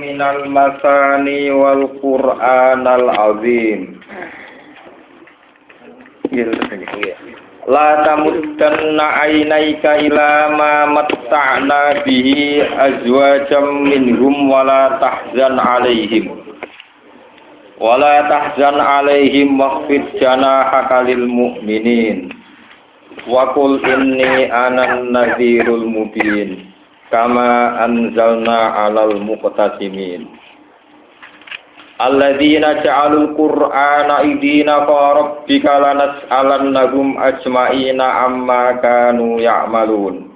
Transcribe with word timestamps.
minal 0.00 0.48
masani 0.50 1.48
wal 1.52 1.84
qur'anal 2.00 3.08
azim. 3.12 4.00
La 7.66 7.88
tamuddanna 8.06 9.06
ainaika 9.26 9.98
ila 10.06 10.30
ma 10.54 10.72
matta'na 10.86 12.02
bihi 12.06 12.62
azwajam 12.62 13.86
minhum 13.90 14.46
wala 14.50 14.98
tahzan 15.02 15.58
alaihim. 15.58 16.30
Wala 17.82 18.26
tahzan 18.30 18.78
alaihim 18.78 19.58
wakhfid 19.58 20.14
janahaka 20.22 21.06
lil 21.10 21.26
mu'minin. 21.26 22.30
Wa 23.26 23.50
qul 23.56 23.82
inni 23.82 24.46
anan 24.52 25.10
nadhirul 25.10 25.86
mubin 25.90 26.65
kama 27.10 27.80
anzalna 27.82 28.86
'alal 28.86 29.18
muqtasimin. 29.22 30.26
Alladzina 31.96 32.84
ja'alul 32.84 33.32
qur'ana 33.32 34.20
idina 34.28 34.84
rabbika 34.84 35.80
lanas'alannahum 35.80 37.16
ajma'ina 37.16 38.28
amma 38.28 38.76
kanu 38.84 39.40
ya'malun. 39.40 40.28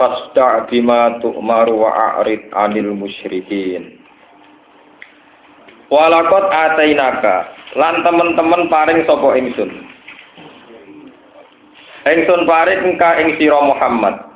Fasda' 0.00 0.66
bima 0.72 1.20
tu'maru 1.20 1.84
wa 1.84 1.90
a'rid 2.18 2.48
'anil 2.56 2.96
musyrikin. 2.96 4.00
Walakot 5.92 6.48
atainaka 6.48 7.52
lan 7.76 8.00
temen-temen 8.00 8.72
paring 8.72 9.04
sapa 9.04 9.28
ingsun. 9.36 9.70
Ingsun 12.08 12.48
paring 12.48 12.80
engka 12.96 13.20
ing 13.20 13.36
sira 13.36 13.60
Muhammad. 13.60 14.33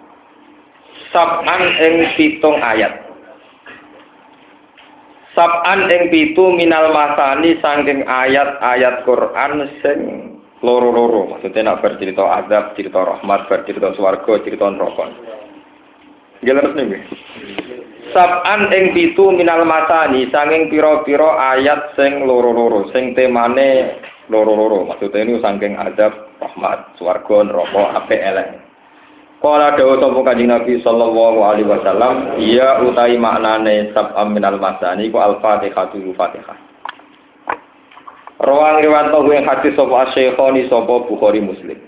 Sab'an 1.14 1.62
ing 1.78 1.94
pitung 2.18 2.58
ayat. 2.60 3.08
Sab'an 5.38 5.86
ing 5.86 6.10
pitu 6.10 6.50
minal 6.50 6.90
masani 6.90 7.54
saking 7.62 8.02
ayat-ayat 8.02 9.06
Quran 9.06 9.70
sing 9.80 9.98
loro-loro. 10.66 11.30
Maksudnya 11.30 11.70
nak 11.70 11.86
bercerita 11.86 12.26
azab, 12.42 12.74
cerita 12.74 13.06
rahmat, 13.06 13.46
bercerita 13.46 13.94
swarga, 13.94 14.42
cerita 14.42 14.66
neraka. 14.66 15.14
Jelas 16.42 16.74
nih. 16.74 17.06
Sab'an 18.10 18.66
ing 18.74 18.98
pitu 18.98 19.30
minal 19.30 19.62
masani 19.62 20.26
saking 20.34 20.74
pira-pira 20.74 21.56
ayat 21.56 21.94
sing 21.94 22.26
loro-loro, 22.26 22.90
sing 22.90 23.14
temane 23.14 23.94
loro-loro. 24.26 24.90
Maksudnya 24.90 25.22
ini 25.22 25.38
saking 25.38 25.78
azab, 25.78 26.34
rahmat, 26.42 26.98
swarga, 26.98 27.46
neraka, 27.46 27.82
apik 28.02 28.20
elek. 28.20 28.67
Kala 29.38 29.78
dawa 29.78 30.02
sapa 30.02 30.20
Kanjeng 30.26 30.50
Nabi 30.50 30.82
sallallahu 30.82 31.38
alaihi 31.46 31.70
wasallam, 31.70 32.42
iya 32.42 32.82
utai 32.82 33.14
maknane 33.14 33.94
sab'am 33.94 34.34
minal 34.34 34.58
masani 34.58 35.06
ku 35.14 35.18
al-Fatihah 35.22 35.94
tu 35.94 36.10
Fatihah. 36.18 36.58
Rawang 38.42 38.82
riwayat 38.82 39.14
yang 39.14 39.46
hadis 39.46 39.78
sapa 39.78 40.10
Asy-Syekhoni 40.10 40.66
sapa 40.66 41.06
Bukhari 41.06 41.38
Muslim. 41.38 41.78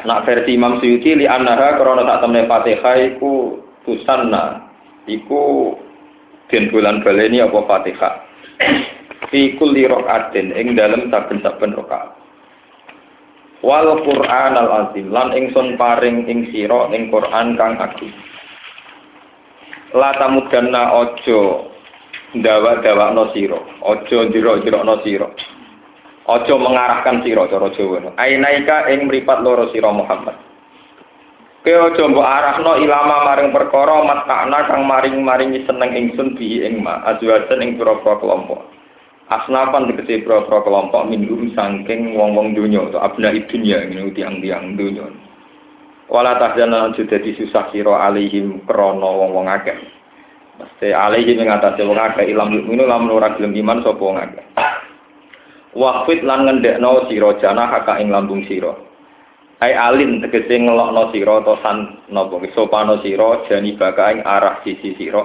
Nak 0.00 0.24
versi 0.24 0.56
Imam 0.56 0.80
Suyuti 0.80 1.12
li 1.20 1.28
annaha 1.28 1.76
krana 1.76 2.08
tak 2.08 2.24
temne 2.24 2.48
Fatihah 2.48 2.96
iku 3.04 3.60
tusanna 3.84 4.72
iku 5.04 5.76
den 6.48 6.72
bulan 6.72 7.04
baleni 7.04 7.44
apa 7.44 7.60
Fatihah. 7.68 8.14
Fi 9.28 9.52
kulli 9.60 9.84
rakaatin 9.84 10.56
ing 10.56 10.72
dalem 10.72 11.12
saben-saben 11.12 11.76
rakaat. 11.76 12.19
Wal 13.60 14.00
Qur'an 14.04 14.56
al 14.56 14.70
azim 14.84 15.12
lan 15.12 15.36
ingsun 15.36 15.76
paring 15.76 16.24
ing 16.28 16.48
sira 16.52 16.88
ing 16.92 17.12
Qur'an 17.12 17.56
kang 17.56 17.76
agung. 17.76 18.12
La 19.92 20.14
tamudanna 20.16 20.82
aja 21.02 21.40
ndawa-dawakno 22.36 23.24
sira 23.34 23.58
aja 23.84 24.18
njero-njerokno 24.28 24.94
sira. 25.04 25.28
Aja 26.30 26.54
mengarahkan 26.54 27.26
sira 27.26 27.50
cara 27.50 27.68
Jawa. 27.74 28.14
Ainaika 28.16 28.86
ing 28.88 29.10
mripat 29.10 29.42
loro 29.42 29.66
sira 29.74 29.90
Muhammad. 29.90 30.38
Ke 31.60 31.76
aja 31.76 32.02
mbok 32.08 32.24
arahno 32.24 32.80
ilama 32.80 33.28
maring 33.28 33.52
perkara 33.52 34.00
matakna 34.00 34.64
kang 34.64 34.88
maring-maringi 34.88 35.68
seneng 35.68 35.92
ingsun 35.92 36.38
bihi 36.38 36.64
ing 36.64 36.80
ma 36.80 37.04
azwajan 37.04 37.60
ing 37.60 37.76
pira-pira 37.76 38.16
kelompok 38.16 38.79
asnapan 39.30 39.86
tegese 39.94 40.26
pro-pro 40.26 40.66
kelompok 40.66 41.06
minhum 41.06 41.54
saking 41.54 42.18
wong-wong 42.18 42.52
dunya 42.52 42.82
atau 42.90 42.98
abna 42.98 43.30
dunya 43.46 43.86
ngene 43.86 44.10
tiang-tiang 44.10 44.74
dunya 44.74 45.06
wala 46.10 46.34
tahzana 46.36 46.90
juga 46.98 47.16
dadi 47.16 47.38
susah 47.38 47.70
sira 47.70 48.10
alaihim 48.10 48.66
krana 48.66 49.06
wong-wong 49.06 49.46
akeh. 49.46 49.78
Mesti 50.58 50.90
alaihim 50.92 51.38
ing 51.38 51.48
atase 51.48 51.86
wong 51.86 51.96
akeh 51.96 52.26
ilam 52.26 52.50
mukminu 52.50 52.84
lamun 52.84 53.14
ora 53.14 53.32
gelem 53.38 53.54
iman 53.54 53.80
sapa 53.86 54.02
wong 54.02 54.18
akeh. 54.18 54.44
Waqfit 55.78 56.26
lan 56.26 56.50
ngendekno 56.50 57.06
sira 57.06 57.30
jana 57.38 57.70
haka 57.70 58.02
ing 58.02 58.10
lambung 58.10 58.42
sira. 58.50 58.74
Ai 59.62 59.70
alin 59.78 60.18
tegese 60.18 60.58
ngelokno 60.58 61.14
sira 61.14 61.46
to 61.46 61.54
san 61.62 62.02
napa? 62.10 62.42
Sopano 62.58 62.98
sira 63.06 63.46
jani 63.46 63.78
baka 63.78 64.10
ing 64.10 64.20
arah 64.26 64.58
sisi 64.66 64.98
sira. 64.98 65.22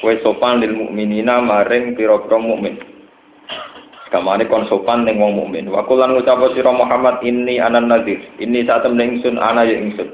Kowe 0.00 0.14
sopan 0.22 0.62
lil 0.62 0.72
mukminina 0.72 1.42
maring 1.42 1.98
pira-pira 1.98 2.38
mukmin 2.38 2.95
Kamane 4.06 4.46
kon 4.46 4.70
sopan 4.70 5.02
ning 5.02 5.18
wong 5.18 5.34
mukmin. 5.34 5.66
Wa 5.66 5.82
kulan 5.82 6.14
ngucap 6.14 6.38
sira 6.54 6.70
Muhammad 6.70 7.18
ini 7.26 7.58
anan 7.58 7.90
nadir. 7.90 8.22
Ini 8.38 8.62
saat 8.62 8.86
temen 8.86 9.18
ingsun 9.18 9.34
ana 9.34 9.66
ya 9.66 9.74
ingsun. 9.74 10.06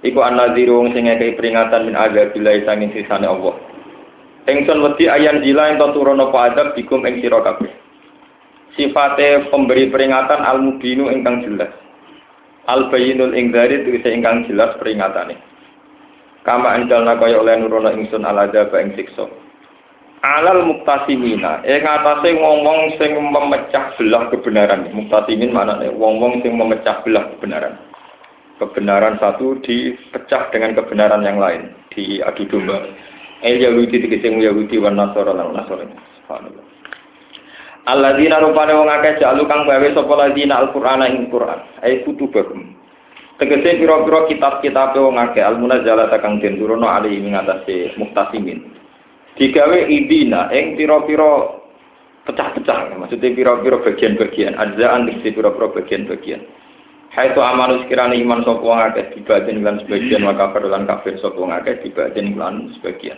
Iku 0.00 0.24
an 0.24 0.40
nadir 0.40 0.72
wong 0.72 0.96
sing 0.96 1.04
ngekei 1.04 1.36
peringatan 1.36 1.92
min 1.92 1.96
azabillah 1.98 2.56
sanging 2.64 2.88
sisane 2.96 3.28
Allah. 3.28 3.52
Ingsun 4.48 4.80
wedi 4.80 5.12
ayan 5.12 5.44
jila 5.44 5.68
ento 5.68 5.92
turun 5.92 6.24
apa 6.24 6.38
adab 6.52 6.68
dikum 6.72 7.04
ing 7.04 7.20
sira 7.20 7.44
kabeh. 7.44 7.68
Sifate 8.80 9.52
pemberi 9.52 9.92
peringatan 9.92 10.40
al 10.40 10.64
mubinu 10.64 11.12
ingkang 11.12 11.44
jelas. 11.44 11.68
Al 12.64 12.88
bayinul 12.88 13.36
ingdari 13.36 13.84
tegese 13.84 14.08
ingkang 14.08 14.48
jelas 14.48 14.72
peringatane. 14.80 15.36
Kama 16.48 16.80
anjalna 16.80 17.20
kaya 17.20 17.44
oleh 17.44 17.60
nurono 17.60 17.92
ingsun 17.92 18.24
al 18.24 18.48
adab 18.48 18.72
ing 18.72 18.96
siksa 18.96 19.47
alal 20.22 20.66
muktasimina 20.66 21.62
ing 21.62 21.82
atase 21.86 22.34
wong-wong 22.34 22.98
sing 22.98 23.14
memecah 23.18 23.94
belah 23.98 24.30
kebenaran. 24.30 24.90
Muktasimin 24.90 25.54
maknane 25.54 25.94
wong-wong 25.94 26.42
sing 26.42 26.58
memecah 26.58 27.02
belah 27.06 27.26
kebenaran. 27.36 27.78
Kebenaran 28.58 29.22
satu 29.22 29.62
dipecah 29.62 30.50
dengan 30.50 30.74
kebenaran 30.74 31.22
yang 31.22 31.38
lain. 31.38 31.70
Di 31.94 32.18
adu 32.18 32.46
domba. 32.50 32.82
El 33.46 33.62
yahudi 33.62 34.02
tegese 34.02 34.34
yahudi 34.34 34.82
wan 34.82 34.98
nasara 34.98 35.30
lan 35.30 35.54
nasara. 35.54 35.86
Subhanallah. 35.86 36.64
Alladzina 37.86 38.42
rupane 38.42 38.74
wong 38.74 38.90
akeh 38.90 39.22
jalu 39.22 39.46
kang 39.46 39.62
gawe 39.64 39.88
sapa 39.94 40.14
ladina 40.18 40.58
alqur'ana 40.58 41.06
ing 41.06 41.30
Qur'an. 41.30 41.62
Ai 41.86 42.02
kutubahum. 42.02 42.74
Tegese 43.38 43.78
pira-pira 43.78 44.26
kitab-kitab 44.26 44.98
wong 44.98 45.16
akeh. 45.22 45.46
Almunazzalata 45.46 46.18
kang 46.18 46.42
den 46.42 46.58
turono 46.58 46.90
ali 46.90 47.14
ing 47.14 47.38
atase 47.38 47.94
muktasimin 47.94 48.77
digawe 49.38 49.78
idina 49.86 50.50
ing 50.50 50.74
pira-pira 50.74 51.62
pecah-pecah. 52.28 52.98
Maksudnya 52.98 53.32
pira-pira 53.32 53.80
bagian-bagian. 53.80 54.58
Ajzaan 54.58 55.08
diksi 55.08 55.32
pira-pira 55.32 55.72
bagian-bagian. 55.72 56.42
Hai 57.08 57.32
tu 57.32 57.40
amanu 57.40 57.80
sekiranya 57.82 58.20
iman 58.20 58.44
sapa 58.44 58.60
wong 58.60 58.78
akeh 58.78 59.16
dibadin 59.16 59.64
lan 59.64 59.80
sebagian 59.80 60.28
wa 60.28 60.36
kafir 60.36 60.68
lan 60.68 60.84
kafir 60.84 61.16
sapa 61.18 61.40
wong 61.40 61.56
akeh 61.56 61.80
dibadin 61.80 62.36
lan 62.36 62.68
sebagian. 62.78 63.16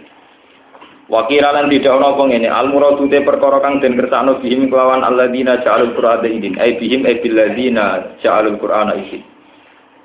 Wakira 1.11 1.51
lan 1.51 1.67
tidak 1.75 1.99
ono 1.99 2.15
apa 2.15 2.23
ngene? 2.31 2.47
Al 2.47 2.71
muradu 2.71 3.11
te 3.11 3.19
perkara 3.19 3.59
kang 3.59 3.83
den 3.83 3.99
kersakno 3.99 4.39
bihim 4.39 4.71
kelawan 4.71 5.03
alladzina 5.03 5.59
ja'alul 5.59 5.99
qur'ana 5.99 6.23
idin 6.23 6.55
ai 6.63 6.79
bihim 6.79 7.03
ai 7.03 7.19
billadzina 7.19 8.15
ja'alul 8.23 8.63
qur'ana 8.63 8.95
idin 8.95 9.27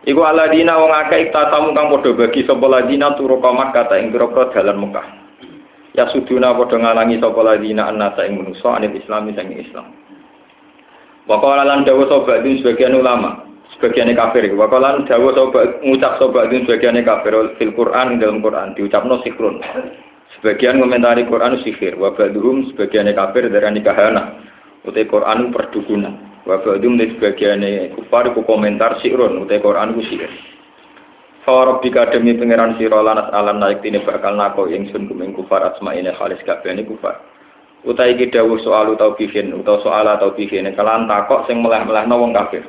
Iku 0.10 0.22
alladzina 0.26 0.82
wong 0.82 0.90
akeh 1.06 1.30
tatamu 1.30 1.78
kang 1.78 1.94
padha 1.94 2.10
bagi 2.10 2.42
sapa 2.50 2.66
ladina 2.66 3.14
turu 3.14 3.38
kata 3.38 4.02
ing 4.02 4.10
pira-pira 4.10 4.50
dalan 4.50 4.82
Mekah 4.82 5.25
ya 5.96 6.12
suduna 6.12 6.52
padha 6.52 6.76
ngalangi 6.76 7.24
sapa 7.24 7.40
ladina 7.40 7.88
annasa 7.88 8.28
ing 8.28 8.44
manusa 8.44 8.76
anil 8.76 8.94
islami 8.94 9.32
sang 9.32 9.50
Islam. 9.56 9.88
Waqala 11.26 11.64
lan 11.66 11.88
dawuh 11.88 12.06
sapa 12.06 12.44
sebagian 12.44 12.94
ulama, 13.00 13.48
sebagian 13.74 14.12
kafir. 14.14 14.52
Waqala 14.54 15.00
lan 15.00 15.08
dawuh 15.08 15.32
sapa 15.34 15.82
ngucap 15.82 16.20
sapa 16.20 16.52
sebagian 16.52 17.00
kafir 17.02 17.34
fil 17.58 17.74
Quran 17.74 18.20
dalam 18.20 18.44
Quran 18.44 18.76
diucapno 18.76 19.24
sikrun. 19.24 19.64
Sebagian 20.36 20.84
komentari 20.84 21.24
Quran 21.26 21.64
sihir, 21.64 21.96
wa 21.96 22.12
ba'duhum 22.12 22.70
sebagian 22.70 23.08
kafir 23.16 23.48
dari 23.48 23.80
kahana. 23.80 24.36
Utai 24.86 25.08
Quran 25.10 25.50
perdukunan. 25.50 26.44
Wa 26.46 26.62
ba'dhum 26.62 27.00
sebagian 27.00 27.64
kufar 27.98 28.30
ku 28.36 28.44
komentar 28.44 29.00
sirun, 29.02 29.42
utai 29.42 29.64
Quran 29.64 29.96
ku 29.96 30.04
sihir. 30.06 30.30
Farabbika 31.46 32.10
demi 32.10 32.34
pangeran 32.34 32.74
sira 32.82 33.06
lanas 33.06 33.30
alam 33.30 33.62
naik 33.62 33.86
tine 33.86 34.02
bakal 34.02 34.34
nako 34.34 34.66
ingsun 34.66 35.06
kuming 35.06 35.30
kufar 35.38 35.62
asmaine 35.62 36.10
khalis 36.18 36.42
kabehane 36.42 36.82
kufar. 36.90 37.22
Utai 37.86 38.18
iki 38.18 38.34
dawuh 38.34 38.58
soal 38.66 38.98
utawa 38.98 39.14
bihin 39.14 39.54
utawa 39.54 39.78
soal 39.86 40.10
atau 40.10 40.34
bihin 40.34 40.66
kelan 40.74 41.06
takok 41.06 41.46
sing 41.46 41.62
melah-melahno 41.62 42.18
wong 42.18 42.34
kafir. 42.34 42.66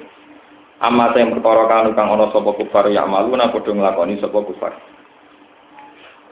Amma 0.84 1.08
sing 1.16 1.32
perkara 1.32 1.64
kanu 1.72 1.96
kang 1.96 2.12
ana 2.12 2.28
sapa 2.28 2.52
kufar 2.52 2.92
ya 2.92 3.08
malu 3.08 3.32
na 3.32 3.48
padha 3.48 3.72
nglakoni 3.72 4.20
sapa 4.20 4.44
kufar. 4.44 4.76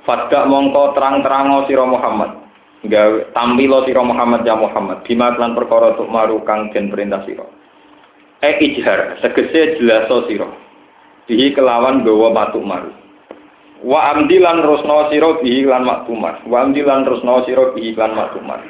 Fadka 0.05 0.45
mongko 0.45 0.93
terang-terang 0.93 1.65
sira 1.65 1.89
Muhammad. 1.89 2.45
Gawe 2.85 3.33
tampilo 3.33 3.89
sira 3.89 4.05
Muhammad 4.05 4.45
ya 4.45 4.53
Muhammad 4.53 5.01
bima 5.09 5.33
lan 5.33 5.57
perkara 5.57 5.97
tuk 5.97 6.13
maru 6.13 6.45
kang 6.45 6.69
den 6.77 6.93
perintah 6.93 7.25
sira. 7.25 7.49
E 8.45 8.53
ijhar 8.61 9.17
segese 9.25 9.81
jelaso 9.81 10.29
sira 10.29 10.64
bihi 11.25 11.57
kelawan 11.57 12.05
gawa 12.05 12.29
matuk 12.33 12.65
maru. 12.65 12.93
Wa 13.85 14.17
amdilan 14.17 14.65
rusno 14.65 15.13
sira 15.13 15.37
bihi 15.45 15.69
lan 15.69 15.85
maktumar 15.85 16.41
wa 16.49 16.65
amdilan 16.65 17.05
rusno 17.05 17.45
sira 17.45 17.69
bihi 17.77 17.93
lan 17.93 18.17
maktumar 18.17 18.65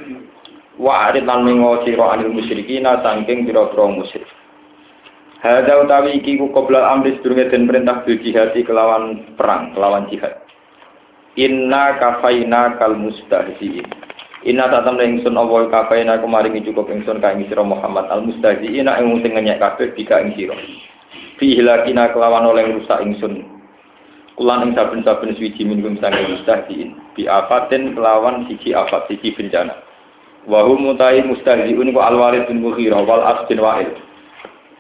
wa 0.75 1.07
arid 1.07 1.23
lan 1.23 1.47
mengo 1.47 1.87
sira 1.87 2.19
anil 2.19 2.35
musyrikina 2.35 2.99
saking 2.99 3.47
pira-pira 3.47 3.87
musyrik. 3.95 4.27
Hada 5.39 5.87
utawi 5.87 6.19
iki 6.19 6.35
ku 6.41 6.51
qabla 6.51 6.91
amri 6.91 7.21
sedurunge 7.21 7.53
den 7.53 7.71
perintah 7.71 8.03
bil 8.03 8.17
jihad 8.27 8.57
kelawan 8.57 9.23
perang, 9.39 9.71
kelawan 9.77 10.11
jihad. 10.11 10.41
Inna 11.39 11.95
kafaina 12.01 12.75
kal 12.81 12.99
mustahziin. 12.99 13.87
Inna 14.51 14.67
tatam 14.67 14.99
ingsun 14.99 15.39
Allah 15.39 15.71
kafaina 15.71 16.19
kemaringi 16.19 16.65
cukup 16.67 16.91
ingsun 16.91 17.23
ka 17.23 17.39
ing 17.39 17.47
sira 17.47 17.63
Muhammad 17.63 18.11
al 18.11 18.27
mustahziin 18.27 18.89
ing 18.89 19.07
sing 19.23 19.31
ngenyek 19.31 19.63
kabeh 19.63 19.95
bika 19.95 20.27
ing 20.27 20.35
sira 20.35 20.59
fi 21.45 21.61
hilakina 21.61 22.09
kelawan 22.17 22.49
oleh 22.49 22.73
rusak 22.73 23.05
ingsun. 23.05 23.45
Kulan 24.41 24.65
ing 24.65 24.73
saben-saben 24.73 25.37
suci 25.37 25.61
minum 25.61 26.01
sange 26.01 26.25
mustahdiin 26.25 26.97
bi 27.13 27.29
afatin 27.29 27.93
kelawan 27.93 28.49
siji 28.49 28.73
afat 28.73 29.05
siji 29.13 29.37
bencana. 29.37 29.77
Wa 30.49 30.65
hum 30.65 30.89
mutai 30.89 31.21
mustahdiun 31.21 31.93
ku 31.93 32.01
al 32.01 32.17
walid 32.17 32.49
bin 32.49 32.65
mughirah 32.65 33.05
wal 33.05 33.21
as 33.21 33.45
bin 33.45 33.61
wa'il. 33.61 33.93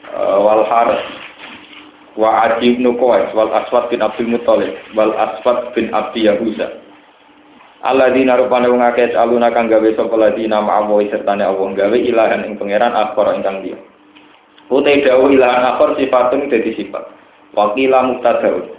Uh, 0.08 0.40
wal 0.40 0.64
harith. 0.64 1.05
Wa 2.16 2.49
adi 2.49 2.81
bin 2.81 2.96
qais 2.96 3.28
wal 3.37 3.52
aswad 3.52 3.93
bin 3.93 4.00
abdul 4.00 4.32
muthalib 4.32 4.72
wal 4.96 5.12
aswad 5.12 5.69
bin 5.76 5.93
abdi 5.93 6.25
yahuza. 6.25 6.81
Alladzina 7.84 8.40
rupane 8.40 8.72
wong 8.72 8.81
akeh 8.81 9.12
aluna 9.12 9.52
kang 9.52 9.69
gawe 9.69 9.84
sapa 9.93 10.17
ladina 10.17 10.64
ma'awu 10.64 11.05
sertane 11.12 11.44
Allah 11.44 11.69
gawe 11.76 11.93
ilahan 12.00 12.49
ing 12.49 12.56
pangeran 12.56 12.96
akhara 12.96 13.37
ingkang 13.37 13.60
dia 13.60 13.76
Utai 14.74 15.06
dawu 15.06 15.30
ilahan 15.30 15.78
akhor 15.78 15.94
sifatun 15.94 16.50
jadi 16.50 16.74
sifat. 16.74 17.06
Wakila 17.54 18.10
muktadaun. 18.10 18.74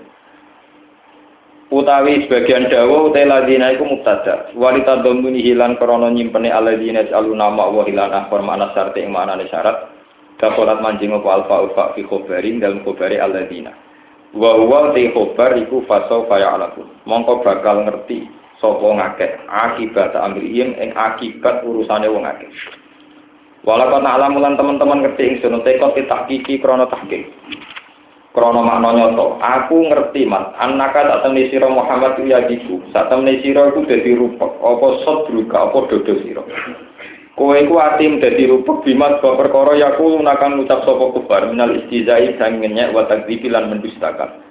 Utawi 1.71 2.27
sebagian 2.27 2.68
dawu 2.68 3.09
utai 3.09 3.24
ladina 3.24 3.71
iku 3.71 3.88
muktada. 3.88 4.51
Walita 4.59 5.00
domuni 5.00 5.39
hilan 5.39 5.80
krono 5.80 6.12
nyimpene 6.12 6.51
aladina 6.51 7.07
nama 7.07 7.71
wa 7.71 7.88
hilan 7.88 8.12
akhor 8.12 8.44
makna 8.44 8.75
syarti 8.75 9.07
ing 9.07 9.15
makna 9.15 9.39
syarat. 9.47 9.88
Kapolat 10.36 10.83
manjing 10.83 11.15
apa 11.15 11.30
alfa 11.31 11.56
ufa 11.63 11.86
fi 11.95 12.03
khobarin 12.03 12.59
dalam 12.59 12.83
khobari 12.83 13.15
aladina. 13.15 13.71
Wa 14.36 14.59
huwa 14.59 14.92
te 14.92 15.07
khobar 15.15 15.56
iku 15.56 15.80
fasau 15.88 16.27
kaya 16.27 16.59
alaku. 16.59 16.83
Mongko 17.07 17.39
bakal 17.39 17.88
ngerti 17.88 18.27
sopo 18.59 18.92
ngakeh 19.00 19.47
akibat 19.47 20.12
amrihim 20.12 20.75
ing 20.75 20.92
akibat 20.92 21.63
urusane 21.63 22.12
wong 22.12 22.27
akeh. 22.27 22.51
Walau 23.66 23.90
kau 23.90 23.98
alam 23.98 24.38
mulan 24.38 24.54
teman-teman 24.62 25.02
ngerti 25.02 25.42
ingsun 25.42 25.66
tekot 25.66 25.98
kiki 25.98 26.62
krono 26.62 26.86
tahkik. 26.86 27.34
Krono 28.30 28.62
makna 28.62 28.94
nyoto. 28.94 29.42
Aku 29.42 29.90
ngerti 29.90 30.30
mas. 30.30 30.54
Anaka 30.62 31.02
tak 31.02 31.22
temni 31.26 31.50
siro 31.50 31.74
Muhammad 31.74 32.14
ya 32.30 32.46
diku. 32.46 32.78
Saat 32.94 33.10
temni 33.10 33.42
siro 33.42 33.74
aku 33.74 33.90
jadi 33.90 34.14
rupek. 34.14 34.52
Apa 34.62 34.88
druga. 35.26 35.58
Apa 35.66 35.78
dodo 35.90 36.14
siro. 36.22 36.46
Kowe 37.34 37.58
ku 37.66 37.76
atim 37.82 38.22
dadi 38.22 38.46
rupek 38.46 38.86
bimas 38.86 39.18
bawa 39.18 39.34
perkara 39.42 39.74
yaku 39.82 40.22
lunakan 40.22 40.62
ngucap 40.62 40.86
sapa 40.86 41.06
kubar 41.18 41.50
minal 41.50 41.74
istizai 41.74 42.38
sang 42.38 42.62
ngenyek 42.62 42.94
wa 42.94 43.10
takdzibi 43.10 43.50
lan 43.50 43.74
mendustakan. 43.74 44.46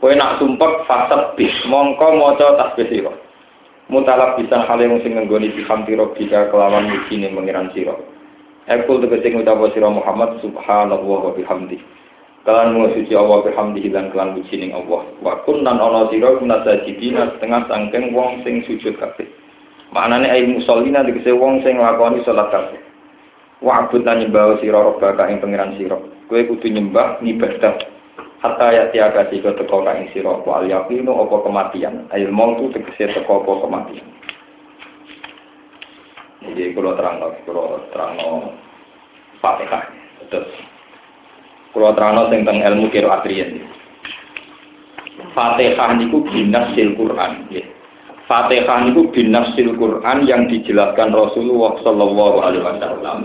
Kowe 0.00 0.12
nak 0.16 0.40
sumpek 0.40 0.88
fasad 0.88 1.36
bis 1.36 1.52
mongko 1.68 2.16
maca 2.16 2.56
tasbih 2.56 2.88
sira 2.88 3.27
mutalab 3.88 4.36
bisa 4.36 4.64
hal 4.68 4.78
yang 4.78 5.00
sing 5.00 5.16
nggoni 5.16 5.52
bihamdi 5.52 5.96
rabbika 5.96 6.52
kelawan 6.52 6.88
mujine 6.88 7.32
mengiran 7.32 7.72
sira. 7.72 7.96
Ekul 8.68 9.00
tegese 9.00 9.32
ngucap 9.32 9.60
sira 9.72 9.88
Muhammad 9.88 10.44
subhanallah 10.44 11.20
wa 11.24 11.32
bihamdi. 11.32 11.80
Kalan 12.44 12.76
mu 12.76 12.88
suci 12.92 13.12
Allah 13.16 13.44
bihamdi 13.44 13.88
dan 13.88 14.12
kelan 14.12 14.36
mujine 14.36 14.72
Allah. 14.76 15.08
Wa 15.24 15.40
kunnan 15.48 15.80
ana 15.80 16.08
sira 16.12 16.36
kunasajidina 16.36 17.36
setengah 17.36 17.64
sangkeng 17.68 18.12
wong 18.12 18.44
sing 18.44 18.64
sujud 18.68 19.00
kabeh. 19.00 19.28
Maknane 19.88 20.28
ai 20.28 20.44
musallina 20.44 21.00
tegese 21.04 21.32
wong 21.32 21.64
sing 21.64 21.80
nglakoni 21.80 22.20
salat 22.28 22.52
kabeh. 22.52 22.80
Wa 23.64 23.88
abud 23.88 24.04
lan 24.04 24.20
nyembah 24.20 24.60
sira 24.60 24.84
rabbaka 24.84 25.32
ing 25.32 25.40
pangeran 25.40 25.80
sira. 25.80 25.96
Kowe 26.28 26.40
kudu 26.44 26.68
nyembah 26.68 27.24
ngibadah 27.24 27.97
hatta 28.38 28.66
ya 28.70 28.84
tiaga 28.94 29.26
sika 29.30 29.54
teko 29.58 29.82
kang 29.82 30.06
sira 30.14 30.38
apa 30.38 30.62
al 30.62 30.66
kematian. 31.42 32.06
Ail 32.14 32.30
mautu 32.30 32.70
tegese 32.70 33.10
teko 33.14 33.42
kematian. 33.42 34.06
Jadi 36.42 36.72
kalau 36.72 36.94
terang 36.94 37.18
kalau 37.44 37.82
terang 37.90 38.14
fatihah. 39.42 39.82
Terus 40.30 40.50
kalau 41.74 41.94
terang 41.98 42.30
tentang 42.30 42.62
ilmu 42.62 42.88
kiro 42.94 43.10
atrian 43.10 43.68
fatihah 45.34 45.90
niku 45.98 46.22
binasil 46.26 46.94
Quran. 46.94 47.46
Fatihah 48.28 48.78
niku 48.86 49.08
binasil 49.10 49.68
Quran 49.78 50.18
yang 50.28 50.50
dijelaskan 50.50 51.14
Rasulullah 51.14 51.78
Shallallahu 51.82 52.38
Alaihi 52.42 52.64
Wasallam. 52.64 53.18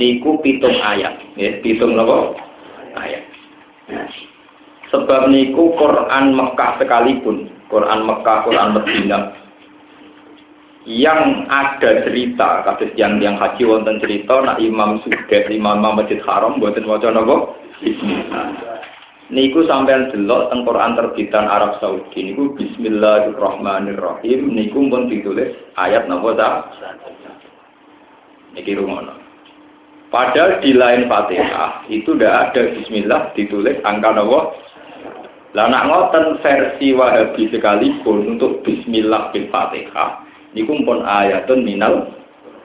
Niku 0.00 0.40
pitung 0.40 0.74
ayat 0.80 1.18
ya 1.36 1.60
pitung 1.60 1.98
apa? 1.98 2.34
Ayat 2.96 3.22
Sebab 4.90 5.30
niku 5.30 5.78
Quran 5.78 6.34
Mekah 6.34 6.82
sekalipun, 6.82 7.46
Quran 7.70 8.00
Mekah, 8.10 8.38
Quran 8.42 8.68
Medina. 8.74 9.18
Yang 10.88 11.46
ada 11.46 11.90
cerita 12.08 12.64
kasus 12.66 12.90
yang 12.96 13.20
yang 13.22 13.36
haji 13.36 13.68
wonten 13.68 14.00
cerita 14.00 14.40
nak 14.40 14.58
Imam 14.58 14.98
Sudah 15.04 15.22
Imam 15.46 15.92
Masjid 15.94 16.18
Haram 16.24 16.56
buatin 16.56 16.88
maca 16.88 17.12
napa? 17.12 17.52
Niku 19.30 19.62
sampean 19.68 20.10
delok 20.10 20.50
teng 20.50 20.66
Quran 20.66 20.98
terbitan 20.98 21.46
Arab 21.46 21.78
Saudi. 21.78 22.32
Niku 22.32 22.58
Bismillahirrahmanirrahim. 22.58 24.50
Niku 24.50 24.90
pun 24.90 25.06
ditulis 25.06 25.54
ayat 25.78 26.10
napa 26.10 26.34
ta 26.34 26.50
niki 28.58 28.74
rumono. 28.74 29.14
Padahal 30.10 30.58
di 30.58 30.74
lain 30.74 31.06
Fatihah 31.06 31.86
itu 31.86 32.18
tidak 32.18 32.50
ada 32.50 32.62
Bismillah 32.74 33.30
ditulis 33.38 33.78
angka 33.86 34.16
napa 34.16 34.58
lah 35.50 35.66
nak 35.66 35.90
ngoten 35.90 36.38
versi 36.38 36.94
Wahabi 36.94 37.50
sekalipun 37.50 38.38
untuk 38.38 38.62
Bismillah 38.62 39.34
bil 39.34 39.50
Fatihah 39.50 40.22
niku 40.54 40.78
pun 40.82 41.02
ayatun 41.02 41.62
minal 41.66 42.10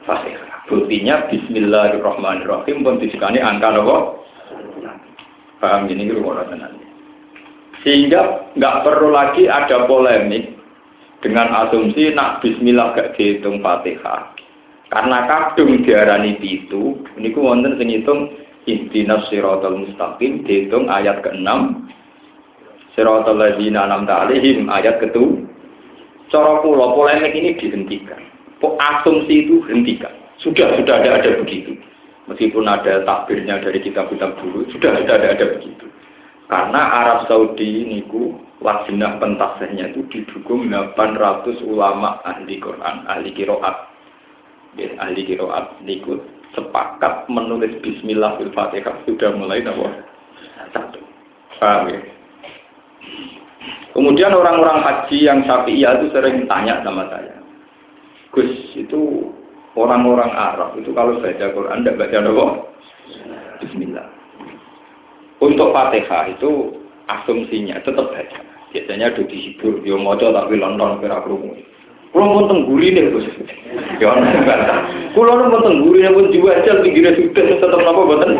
Fatihah. 0.06 0.66
Buktinya 0.66 1.30
Bismillahirrahmanirrahim 1.30 2.82
pun 2.82 2.98
disikani 2.98 3.38
angka 3.38 3.74
nopo. 3.74 4.26
Paham 5.62 5.88
ini 5.88 6.10
gitu 6.10 6.22
tenan. 6.22 6.78
Sehingga 7.86 8.50
nggak 8.58 8.82
perlu 8.82 9.14
lagi 9.14 9.46
ada 9.46 9.86
polemik 9.86 10.58
dengan 11.22 11.66
asumsi 11.66 12.14
nak 12.14 12.42
Bismillah 12.42 12.94
gak 12.94 13.14
dihitung 13.18 13.62
Fatihah. 13.62 14.34
Karena 14.86 15.26
kadung 15.26 15.82
diarani 15.82 16.38
itu, 16.38 17.02
ini 17.18 17.34
ku 17.34 17.42
wonten 17.42 17.74
sing 17.74 17.90
hitung 17.90 18.30
Ihdinas 18.66 19.26
siratal 19.30 19.82
mustaqim 19.82 20.46
dihitung 20.46 20.90
ayat 20.90 21.22
ke-6 21.22 21.46
Siratal 22.96 23.36
ladzina 23.36 23.84
an'amta 23.84 24.24
ayat 24.24 24.96
ketu. 25.04 25.44
Cara 26.32 26.64
kula 26.64 26.96
polemik 26.96 27.36
ini 27.36 27.54
dihentikan. 27.54 28.18
Asumsi 28.64 29.46
itu 29.46 29.62
hentikan. 29.68 30.10
Sudah 30.40 30.74
sudah 30.80 31.04
ada 31.04 31.22
ada 31.22 31.30
begitu. 31.38 31.76
Meskipun 32.26 32.66
ada 32.66 33.06
takbirnya 33.06 33.62
dari 33.62 33.78
kitab-kitab 33.78 34.34
dulu, 34.42 34.66
sudah 34.74 34.98
sudah 34.98 35.14
ada 35.22 35.28
ada 35.38 35.46
begitu. 35.54 35.86
Karena 36.50 36.82
Arab 37.04 37.30
Saudi 37.30 37.86
niku 37.86 38.34
wajibnya 38.58 39.14
pentasihnya 39.22 39.94
itu 39.94 40.02
didukung 40.10 40.66
800 40.66 41.62
ulama 41.62 42.18
ahli 42.26 42.58
Quran, 42.58 43.06
ahli 43.06 43.30
kiroat. 43.30 43.76
Ya, 44.74 44.90
ahli 44.98 45.22
kiroat 45.22 45.78
niku 45.86 46.18
sepakat 46.58 47.30
menulis 47.30 47.78
Bismillah 47.84 48.40
Fatihah 48.50 48.96
sudah 49.06 49.30
mulai 49.38 49.62
nomor 49.62 49.94
satu. 50.74 50.98
Paham 51.62 51.94
ya? 51.94 52.15
Kemudian 53.96 54.36
orang-orang 54.36 54.84
haji 54.84 55.24
yang 55.24 55.40
syafi'iyah 55.48 55.98
itu 56.00 56.12
sering 56.12 56.44
tanya 56.44 56.84
sama 56.84 57.08
saya. 57.08 57.40
Gus, 58.28 58.52
itu 58.76 59.32
orang-orang 59.72 60.28
Arab 60.36 60.76
itu 60.76 60.92
kalau 60.92 61.16
baca 61.16 61.46
Quran 61.48 61.80
tidak 61.80 61.96
baca 62.04 62.16
apa? 62.20 62.46
Bismillah. 63.64 64.06
Untuk 65.40 65.72
Fatihah 65.72 66.32
itu 66.32 66.76
asumsinya 67.08 67.80
tetap 67.80 68.12
baca. 68.12 68.40
Biasanya 68.72 69.16
ada 69.16 69.22
dihibur, 69.24 69.80
dia 69.80 69.96
tapi 69.96 70.54
London 70.60 71.00
kira 71.00 71.24
kerumuh. 71.24 71.56
Kulo 72.16 72.32
pun 72.32 72.48
tengguri 72.48 72.96
nih 72.96 73.12
bos. 73.12 73.28
Ya 74.00 74.08
ana 74.08 74.40
bantah. 74.40 74.88
Kulo 75.12 75.36
pun 75.36 75.60
tengguri 75.68 76.00
nih 76.00 76.16
pun 76.16 76.32
jiwa 76.32 76.48
aja 76.56 76.80
pinggirnya 76.80 77.12
sudah 77.12 77.44
tetap 77.44 77.76
apa 77.76 78.00
boten. 78.08 78.32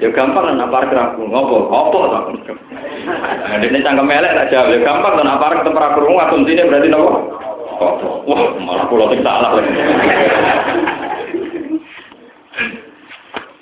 Ya 0.00 0.08
gampang 0.08 0.48
kan 0.48 0.56
apa 0.56 0.88
aku 0.88 1.20
ngopo 1.28 1.68
ngopo 1.68 1.98
tak. 2.08 2.24
Nah, 2.32 3.60
ini 3.60 3.84
cangkem 3.84 4.08
melek 4.08 4.32
tak 4.32 4.48
jawab. 4.56 4.72
Ya 4.72 4.88
gampang 4.88 5.20
kan 5.20 5.28
apa 5.36 5.60
ketemu 5.60 5.80
aku 5.84 6.16
asumsinya 6.16 6.68
berarti 6.72 6.88
nopo. 6.88 7.12
Wah, 8.24 8.40
malah 8.56 8.88
kulo 8.88 9.04
sing 9.12 9.20
salah 9.20 9.52
lagi. 9.52 9.68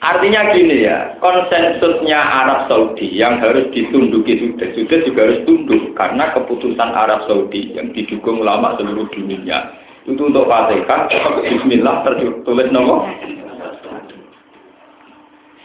Artinya 0.01 0.57
gini 0.57 0.89
ya, 0.89 1.13
konsensusnya 1.21 2.17
Arab 2.17 2.73
Saudi 2.73 3.13
yang 3.13 3.37
harus 3.37 3.69
ditunduki 3.69 4.41
sudah, 4.41 4.73
sudah 4.73 4.99
juga 5.05 5.21
harus 5.29 5.45
tunduk 5.45 5.93
karena 5.93 6.33
keputusan 6.33 6.91
Arab 6.97 7.29
Saudi 7.29 7.77
yang 7.77 7.93
didukung 7.93 8.41
ulama 8.41 8.81
seluruh 8.81 9.05
dunia 9.13 9.77
itu 10.09 10.23
untuk 10.25 10.49
Fatihah, 10.49 11.13
Bismillah 11.45 12.01
tertulis 12.01 12.69
nomor. 12.73 13.05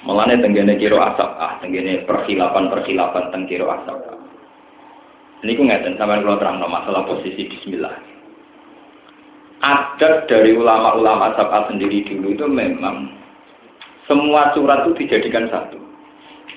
Melane 0.06 0.38
tenggene 0.38 0.78
kiro 0.78 1.02
asap 1.02 1.30
ah, 1.42 1.58
tenggene 1.64 2.06
persilapan 2.06 2.70
persilapan 2.70 3.34
tengkiro 3.34 3.66
asap. 3.72 3.98
Ah. 4.06 4.22
Ini 5.42 5.58
ku 5.58 5.66
ngeten 5.66 5.98
sampai 5.98 6.22
kalau 6.22 6.38
terang 6.38 6.62
masalah 6.62 7.10
posisi 7.10 7.50
Bismillah. 7.50 7.96
Adat 9.66 10.30
dari 10.30 10.54
ulama-ulama 10.54 11.34
asap 11.34 11.50
sendiri 11.74 12.06
dulu 12.06 12.38
itu 12.38 12.46
memang 12.46 13.25
semua 14.06 14.54
surat 14.54 14.86
itu 14.86 15.06
dijadikan 15.06 15.50
satu. 15.50 15.82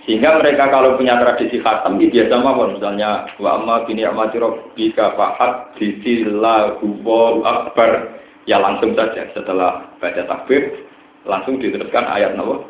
Sehingga 0.08 0.40
mereka 0.40 0.72
kalau 0.72 0.96
punya 0.96 1.20
tradisi 1.20 1.60
khatam, 1.60 2.00
ya 2.00 2.08
biasa 2.08 2.40
mawon. 2.40 2.80
Misalnya, 2.80 3.28
wa 3.36 3.60
amma 3.60 3.84
bini 3.84 4.08
amati 4.08 4.40
rabbika 4.40 5.12
fa'ad 5.16 5.76
bisillahu 5.76 7.44
akbar. 7.44 8.16
Ya 8.48 8.56
langsung 8.56 8.96
saja 8.96 9.28
setelah 9.36 9.84
baca 10.00 10.24
takbir, 10.24 10.88
langsung 11.28 11.60
diteruskan 11.60 12.08
ayat 12.08 12.32
nawa. 12.40 12.64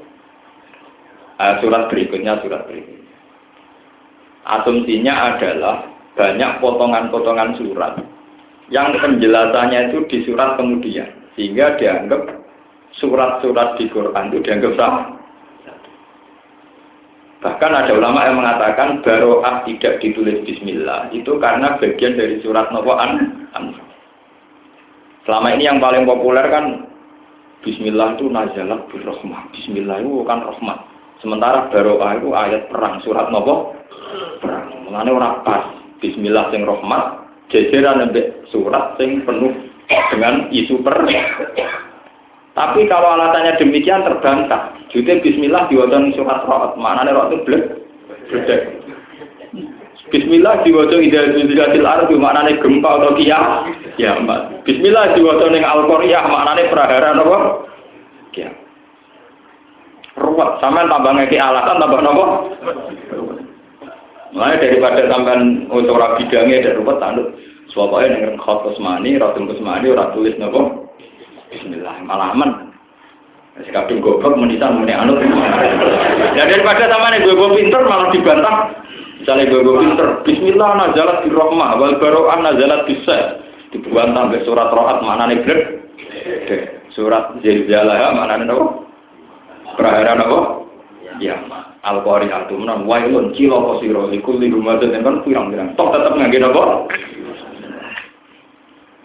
Ayat 1.38 1.62
surat 1.62 1.86
berikutnya, 1.86 2.42
surat 2.42 2.66
berikutnya. 2.66 3.06
Asumsinya 4.42 5.14
adalah 5.34 5.86
banyak 6.18 6.58
potongan-potongan 6.58 7.54
surat 7.62 8.02
yang 8.74 8.90
penjelasannya 8.98 9.94
itu 9.94 9.98
di 10.10 10.18
surat 10.26 10.58
kemudian. 10.58 11.06
Sehingga 11.38 11.78
dianggap 11.78 12.37
surat-surat 12.98 13.78
di 13.78 13.86
Quran 13.90 14.30
itu 14.30 14.38
dianggap 14.44 14.72
sah. 14.78 15.18
Bahkan 17.38 17.70
ada 17.70 17.94
ulama 17.94 18.26
yang 18.26 18.42
mengatakan 18.42 18.98
baroah 19.06 19.62
tidak 19.62 20.02
ditulis 20.02 20.42
Bismillah 20.42 21.14
itu 21.14 21.38
karena 21.38 21.78
bagian 21.78 22.18
dari 22.18 22.42
surat 22.42 22.66
Nawaan. 22.74 23.46
Selama 25.22 25.54
ini 25.54 25.70
yang 25.70 25.78
paling 25.78 26.02
populer 26.02 26.42
kan 26.50 26.90
Bismillah 27.62 28.18
itu 28.18 28.26
birrohmah. 28.90 29.54
Bismillah 29.54 30.02
itu 30.02 30.26
kan 30.26 30.42
rahmat. 30.42 30.78
Sementara 31.22 31.70
baroah 31.70 32.18
itu 32.18 32.30
ayat 32.34 32.70
perang 32.70 32.98
surat 33.06 33.30
Nawa 33.30 33.70
perang. 34.42 34.66
Mengenai 34.90 35.14
orang 35.14 35.42
pas 35.46 35.62
Bismillah 36.02 36.50
sing 36.50 36.66
rahmat 36.66 37.22
jajaran 37.54 38.10
lebih 38.10 38.34
surat 38.50 38.98
sing 38.98 39.22
penuh 39.22 39.54
dengan 40.10 40.50
isu 40.50 40.82
perang. 40.82 41.10
Tapi 42.58 42.90
kalau 42.90 43.14
alasannya 43.14 43.54
demikian 43.54 44.02
terbantah. 44.02 44.74
Jadi 44.90 45.22
Bismillah 45.22 45.70
diwajah 45.70 46.10
surat 46.18 46.42
rohat. 46.42 46.74
Mana 46.74 47.06
rohat 47.06 47.30
itu 47.30 47.46
blek? 47.46 47.62
Blek. 48.34 48.62
Bismillah 50.10 50.66
ida 50.66 51.22
zulilatil 51.38 51.86
ardu. 51.86 52.18
Mana 52.18 52.50
nih 52.50 52.58
gempa 52.58 52.98
atau 52.98 53.14
kia? 53.14 53.62
Ya, 53.94 54.18
mbak. 54.18 54.66
Bismillah 54.66 55.14
diwajah 55.14 55.54
ning 55.54 55.62
al 55.62 55.86
-Qur'iyah. 55.86 56.26
Mana 56.26 56.58
nih 56.58 56.66
prahara 56.66 57.14
apa? 57.14 57.38
Kia. 58.34 58.50
Ruwet. 60.18 60.58
Sama 60.58 60.82
tambah 60.90 61.14
ngeki 61.14 61.38
alasan 61.38 61.78
tambah 61.78 62.02
nopo? 62.02 62.24
Mulai 64.34 64.58
daripada 64.58 65.06
sampean 65.06 65.70
untuk 65.70 65.94
bidangnya 65.94 66.66
dan 66.66 66.82
ruwet 66.82 66.98
tanduk. 66.98 67.38
Suapanya 67.70 68.18
dengan 68.18 68.34
khot 68.42 68.66
kusmani, 68.66 69.14
ratul 69.14 69.46
kusmani, 69.46 69.94
ratul 69.94 70.26
tulis 70.26 70.34
nopo? 70.42 70.87
Bismillah, 71.58 72.06
malah 72.06 72.30
aman. 72.38 72.70
Si 73.58 73.74
kadung 73.74 73.98
goblok 73.98 74.38
menisan 74.38 74.78
meni 74.78 74.94
anu. 74.94 75.18
Ya 76.38 76.46
daripada 76.46 76.86
sama 76.86 77.10
nih 77.10 77.26
gue 77.26 77.34
pinter 77.34 77.82
malah 77.82 78.14
dibantah. 78.14 78.78
Misalnya 79.18 79.50
gue 79.50 79.66
pinter, 79.66 80.08
Bismillah 80.22 80.70
nazalat 80.78 81.26
di 81.26 81.34
rohmah, 81.34 81.74
wal 81.82 81.98
baro'an 81.98 82.46
nazalat 82.46 82.86
bisa. 82.86 83.42
Dibantah 83.74 84.30
ke 84.30 84.46
surat 84.46 84.70
rohat 84.70 85.02
mana 85.02 85.34
nih 85.34 85.42
blek. 85.42 85.60
Surat 86.94 87.34
zilzalah 87.42 88.14
mana 88.14 88.38
nih 88.38 88.46
nopo. 88.46 88.86
Prahara 89.74 90.14
nopo. 90.14 90.70
Ya, 91.18 91.42
Al-Qari'atu 91.82 92.54
menan 92.54 92.86
wailun 92.86 93.34
cilaka 93.34 93.82
sira 93.82 94.06
iku 94.14 94.38
liru 94.38 94.62
madat 94.62 94.94
kan 94.94 95.26
pirang-pirang. 95.26 95.74
Tok 95.74 95.90
tetep 95.90 96.14
ngangge 96.14 96.38
nopo? 96.38 96.86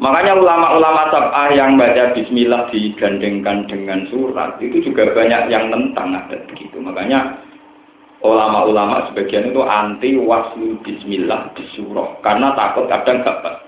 Makanya 0.01 0.33
ulama-ulama 0.41 1.13
sab'ah 1.13 1.53
yang 1.53 1.77
baca 1.77 2.17
bismillah 2.17 2.65
digandengkan 2.73 3.69
dengan 3.69 4.09
surat 4.09 4.57
itu 4.57 4.81
juga 4.89 5.13
banyak 5.13 5.53
yang 5.53 5.69
tentang 5.69 6.17
ada 6.17 6.37
begitu. 6.49 6.81
Makanya 6.81 7.37
ulama-ulama 8.25 9.05
sebagian 9.11 9.53
itu 9.53 9.61
anti 9.61 10.17
waslu 10.17 10.81
bismillah 10.81 11.53
di 11.53 11.63
surah 11.77 12.17
karena 12.25 12.57
takut 12.57 12.89
kadang 12.89 13.21
gak 13.21 13.61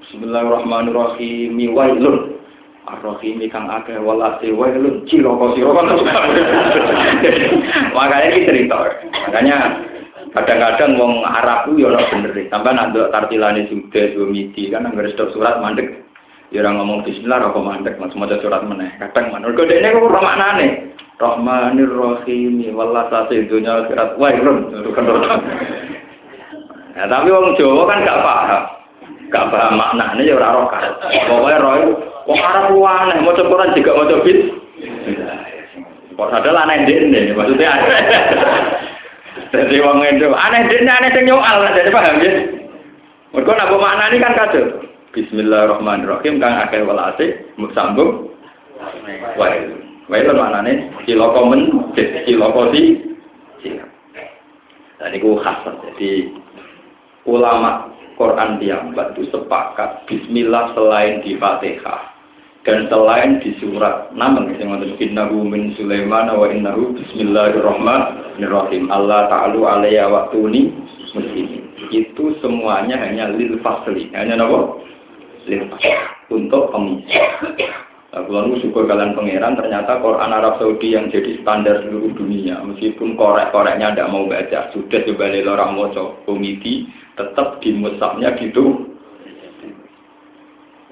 Bismillahirrahmanirrahim 0.00 1.54
wailun 1.70 2.40
Ar-Rahim 2.88 3.38
kang 3.52 3.70
akeh 3.70 3.94
walase 4.02 4.50
wailun 4.50 5.06
sira 5.06 5.30
Makanya 7.96 8.26
ini 8.34 8.40
cerita. 8.48 8.78
Makanya 9.30 9.58
Kadang-kadang 10.30 10.94
wong 10.94 11.26
Arab 11.26 11.66
ku 11.66 11.74
yo 11.74 11.90
ora 11.90 12.06
bener. 12.06 12.30
Sampai 12.54 12.70
nanduk 12.70 13.10
tartilane 13.10 13.66
sudah 13.66 14.30
miti 14.30 14.70
kan 14.70 14.86
anggere 14.86 15.10
stok 15.10 15.34
surat 15.34 15.58
mandek. 15.58 16.06
Ya 16.54 16.62
orang 16.62 16.82
ngomong 16.82 16.98
bismillah 17.02 17.50
kok 17.50 17.58
mandek 17.58 17.98
langsung 17.98 18.22
maca 18.22 18.38
surat 18.38 18.62
meneh. 18.62 18.94
Kadang 19.02 19.34
manur 19.34 19.58
kok 19.58 19.66
dekne 19.66 19.90
kok 19.90 20.06
ora 20.06 20.20
maknane. 20.22 20.66
Rahmanir 21.18 21.92
Rahim 21.92 22.62
wallah 22.78 23.10
sate 23.10 23.44
dunya 23.50 23.84
akhirat 23.84 24.16
wailun. 24.16 24.70
Nah, 26.90 27.06
tapi 27.06 27.28
wong 27.28 27.54
Jawa 27.58 27.82
kan 27.90 28.06
gak 28.06 28.22
paham. 28.22 28.62
Gak 29.34 29.48
paham 29.50 29.74
maknane 29.82 30.22
ya 30.22 30.38
ora 30.38 30.54
roh 30.54 30.66
kan. 30.70 30.94
Pokoke 31.26 31.58
roh 31.58 31.74
wong 32.30 32.38
Arab 32.38 32.70
ku 32.70 32.86
aneh 32.86 33.18
maca 33.18 33.42
Quran 33.42 33.74
juga 33.74 33.98
maca 33.98 34.16
bis. 34.22 34.38
Kok 36.14 36.30
adalah 36.38 36.70
aneh 36.70 37.34
maksudnya. 37.34 37.70
Jadi 39.30 39.76
wong 39.78 40.02
itu 40.06 40.26
aneh 40.30 40.66
dene 40.66 40.90
aneh 40.90 41.10
sing 41.14 41.24
nyoal 41.26 41.62
jadi 41.70 41.90
paham 41.94 42.18
ya. 42.18 42.30
Mergo 43.30 43.52
nak 43.54 43.70
maknani 43.70 44.18
kan 44.18 44.34
kado. 44.34 44.62
Bismillahirrahmanirrahim 45.14 46.42
kang 46.42 46.54
akeh 46.66 46.82
welase 46.82 47.26
sambung 47.74 48.30
wae. 49.38 49.70
Wae 50.10 50.22
lan 50.26 50.38
maknane 50.38 50.72
cilaka 51.06 51.40
men 51.46 51.62
cilaka 52.26 52.62
si 52.74 52.82
Dan 55.00 55.16
itu 55.16 55.32
khas. 55.40 55.64
Jadi 55.64 56.34
ulama 57.24 57.88
Quran 58.18 58.60
tiang 58.60 58.92
itu 58.92 59.24
sepakat 59.32 60.04
Bismillah 60.04 60.76
selain 60.76 61.24
di 61.24 61.40
Fatihah 61.40 62.19
dan 62.60 62.92
selain 62.92 63.40
di 63.40 63.56
surat 63.56 64.12
namun 64.12 64.52
yang 64.60 64.76
ada 64.76 64.84
innahu 65.00 65.48
min 65.48 65.72
Sulaiman 65.80 66.28
wa 66.28 66.44
innahu 66.44 66.92
bismillahirrahmanirrahim. 66.92 68.92
Allah 68.92 69.32
ta'alu 69.32 69.64
alayya 69.64 70.12
waktuni 70.12 70.68
muslimin. 71.16 71.72
Itu 71.88 72.36
semuanya 72.44 73.00
hanya 73.00 73.32
lil 73.32 73.56
fasli. 73.64 74.12
Hanya 74.12 74.36
apa? 74.44 74.76
lil 75.48 75.72
fasli. 75.72 75.88
Untuk 76.28 76.68
pemisah 76.68 77.48
Nah, 78.10 78.26
kalau 78.26 78.58
syukur 78.58 78.90
kalian 78.90 79.14
pangeran, 79.14 79.54
ternyata 79.54 80.02
Quran 80.02 80.34
Arab 80.34 80.58
Saudi 80.58 80.98
yang 80.98 81.14
jadi 81.14 81.46
standar 81.46 81.86
seluruh 81.86 82.10
dunia, 82.18 82.58
meskipun 82.58 83.14
korek-koreknya 83.14 83.94
tidak 83.94 84.10
mau 84.10 84.26
baca, 84.26 84.66
sudah 84.74 84.98
coba 85.06 85.30
orang 85.30 85.70
moco 85.78 86.18
komiti, 86.26 86.90
tetap 87.14 87.62
di 87.62 87.70
musabnya 87.70 88.34
gitu, 88.34 88.98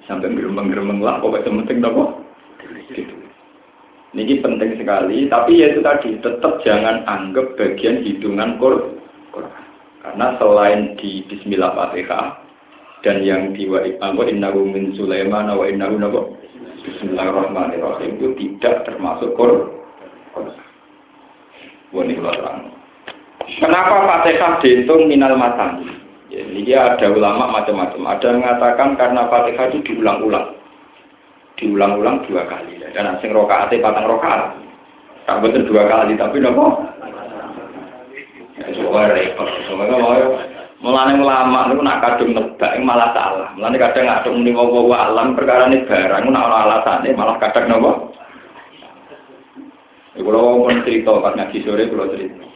sampai 0.08 0.32
geremeng-geremeng 0.32 1.04
lah 1.04 1.20
pokoknya 1.20 1.52
penting 1.62 1.78
nopo 1.84 2.24
gitu. 2.88 3.14
Ini 4.16 4.40
penting 4.40 4.80
sekali, 4.80 5.28
tapi 5.28 5.60
ya 5.60 5.68
itu 5.68 5.84
tadi 5.84 6.16
tetap 6.24 6.64
jangan 6.64 7.04
anggap 7.04 7.60
bagian 7.60 8.00
hitungan 8.00 8.56
Quran. 8.56 8.96
Karena 10.00 10.32
selain 10.40 10.96
di 10.96 11.20
Bismillah 11.28 11.76
Fatihah 11.76 12.40
dan 13.04 13.20
yang 13.20 13.52
di 13.52 13.68
wa 13.68 13.84
innahu 14.24 14.64
min 14.64 14.96
Sulaiman 14.96 15.52
wa 15.52 15.68
innahu 15.68 16.00
nabo 16.00 16.22
Bismillahirrahmanirrahim 16.88 18.16
itu 18.16 18.28
tidak 18.40 18.88
termasuk 18.88 19.36
Quran. 19.36 19.76
Kenapa 23.60 23.94
Fatihah 24.08 24.52
dihitung 24.64 25.04
minal 25.04 25.36
matan? 25.36 25.84
Ya, 26.28 26.44
ini 26.44 26.72
ada 26.76 27.08
ulama 27.08 27.48
macam-macam. 27.48 28.04
Ada 28.04 28.24
yang 28.28 28.38
mengatakan 28.44 28.88
karena 29.00 29.22
Fatihah 29.32 29.64
itu 29.72 29.78
diulang-ulang. 29.88 30.52
Diulang-ulang 31.56 32.28
dua 32.28 32.44
kali. 32.44 32.76
Dan 32.92 33.16
sing 33.24 33.32
rokaatnya 33.32 33.80
patang 33.80 34.04
rokaat. 34.04 34.52
Tak 35.24 35.40
betul 35.40 35.64
dua 35.68 35.88
kali, 35.88 36.16
tapi 36.16 36.40
nopo 36.40 36.84
Soalnya 38.58 39.16
repot. 39.16 39.48
Soalnya 39.68 39.96
mau 39.96 40.16
Mulane 40.78 41.18
ulama 41.18 41.66
niku 41.66 41.82
nak 41.82 41.98
kadung 42.06 42.38
nebak 42.38 42.78
malah 42.86 43.10
salah. 43.10 43.50
Mulane 43.58 43.82
kadang 43.82 44.06
ngadung 44.06 44.46
muni 44.46 44.54
wa 44.54 44.96
alam 45.10 45.34
perkara 45.34 45.66
ini 45.66 45.82
barang 45.82 46.30
nak 46.30 46.46
ana 46.46 46.58
alasane 46.70 47.18
malah 47.18 47.34
kadang 47.42 47.66
napa? 47.66 48.14
Iku 50.14 50.30
lho 50.30 50.62
pun 50.62 50.78
cerita 50.86 51.18
pas 51.18 51.34
ngaji 51.34 51.58
sore 51.66 51.82
kula 51.90 52.14
cerita. 52.14 52.46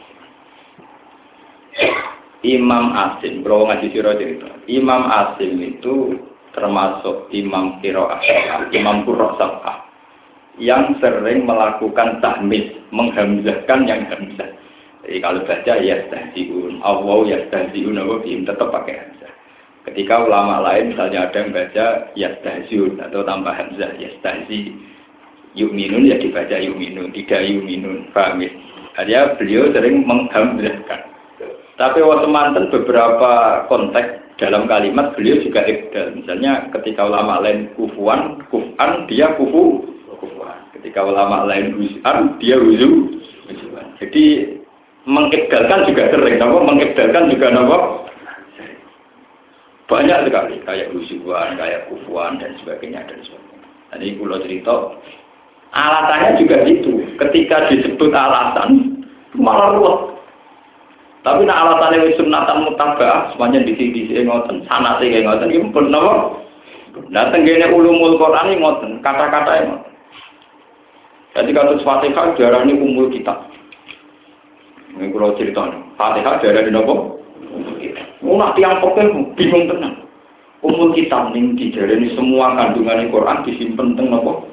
Imam 2.73 2.89
Asim, 2.97 3.45
kalau 3.45 3.69
ngaji 3.69 3.93
sore 3.93 4.17
cerita. 4.17 4.49
Imam 4.65 5.05
Asim 5.05 5.61
itu 5.61 6.17
termasuk 6.57 7.29
imam 7.29 7.77
Qiraah 7.85 8.17
imam 8.73 9.05
Qurra 9.05 9.29
yang 10.57 10.97
sering 10.97 11.45
melakukan 11.45 12.17
tahmis, 12.17 12.73
menghamzahkan 12.89 13.85
yang 13.85 14.09
hamzah. 14.09 14.49
Jadi 15.05 15.17
kalau 15.21 15.45
baca 15.45 15.73
ya 15.85 16.01
stasiun, 16.09 16.81
Allah 16.81 17.17
ya 17.29 17.37
apa 17.45 18.17
bim 18.25 18.41
tetap 18.41 18.73
pakai 18.73 19.05
hamzah. 19.05 19.33
Ketika 19.85 20.25
ulama 20.25 20.65
lain 20.65 20.97
misalnya 20.97 21.29
ada 21.29 21.45
yang 21.45 21.53
baca 21.53 21.85
ya 22.17 22.29
stasiun 22.41 22.97
atau 23.05 23.21
tambah 23.21 23.53
hamzah 23.53 24.01
ya 24.01 24.09
stasi 24.17 24.73
yuminun 25.53 26.09
ya 26.09 26.17
dibaca 26.17 26.57
yuminun, 26.57 27.13
tidak 27.13 27.45
yuminun, 27.45 28.09
paham 28.17 28.41
ya? 28.41 29.29
Beliau 29.37 29.69
sering 29.77 30.09
menghamzahkan. 30.09 31.12
Tapi 31.73 31.99
waktu 32.05 32.27
mantan 32.29 32.69
beberapa 32.69 33.65
konteks 33.65 34.37
dalam 34.37 34.69
kalimat 34.69 35.13
beliau 35.17 35.41
juga 35.41 35.65
ibdal. 35.65 36.13
Misalnya 36.17 36.69
ketika 36.79 37.05
ulama 37.09 37.41
lain 37.41 37.73
kufuan, 37.73 38.41
kufan, 38.49 39.09
dia 39.09 39.33
kufu, 39.37 39.81
kufuan. 40.21 40.57
Ketika 40.77 41.05
ulama 41.05 41.49
lain 41.49 41.77
huzan, 41.77 42.37
dia 42.37 42.57
huzu, 42.57 43.21
Jadi 44.03 44.59
mengibdalkan 45.07 45.87
juga 45.87 46.11
sering, 46.11 46.37
nama 46.39 46.59
mengibdalkan 46.59 47.31
juga 47.31 47.47
nama 47.55 47.77
banyak 49.87 50.19
sekali 50.25 50.55
kayak 50.63 50.91
husuan, 50.95 51.59
kayak 51.59 51.85
kufuan 51.91 52.39
dan 52.41 52.55
sebagainya 52.63 53.03
dan 53.05 53.19
sebagainya. 53.21 53.67
Tadi 53.93 54.07
pulau 54.17 54.41
cerita 54.41 54.73
alasannya 55.69 56.41
juga 56.41 56.57
itu. 56.65 57.03
Ketika 57.19 57.69
disebut 57.69 58.09
alasan 58.09 59.01
malah 59.37 59.77
ruwet. 59.77 60.12
Tapi 61.23 61.47
nak 61.47 61.55
alasannya 61.55 62.03
wis 62.03 62.19
sunatan 62.19 62.67
mutabah, 62.67 63.31
semuanya 63.31 63.63
di 63.63 63.79
sini 63.79 64.11
di 64.11 64.27
ngoten, 64.27 64.67
sana 64.67 64.99
sih 64.99 65.07
kayak 65.07 65.23
ngoten, 65.23 65.55
ini 65.55 65.71
pun 65.71 65.87
nama. 65.87 66.35
Nah 67.07 67.31
tenggine 67.31 67.71
ulumul 67.71 68.19
Quran 68.19 68.51
ini 68.51 68.59
ngoten, 68.59 68.91
kata-kata 68.99 69.51
yang 69.55 69.79
Jadi 71.33 71.49
kasus 71.55 71.81
Fatihah 71.81 72.37
ini 72.37 72.77
umul 72.77 73.09
kitab. 73.09 73.49
Ini 74.99 75.09
kalau 75.15 75.33
cerita 75.33 75.65
Fatihah 75.97 76.43
dari 76.43 76.69
nopo. 76.69 77.17
Mau 78.21 78.37
nak 78.37 78.53
tiang 78.53 78.77
pokoknya 78.83 79.33
bingung 79.33 79.65
tenang. 79.65 80.05
Umur 80.61 80.93
kita 80.93 81.33
nih 81.33 81.57
di 81.57 81.73
ini 81.73 82.13
semua 82.13 82.53
kandungan 82.53 83.09
Quran 83.09 83.41
disimpan 83.47 83.97
teng 83.97 84.13
nopo. 84.13 84.45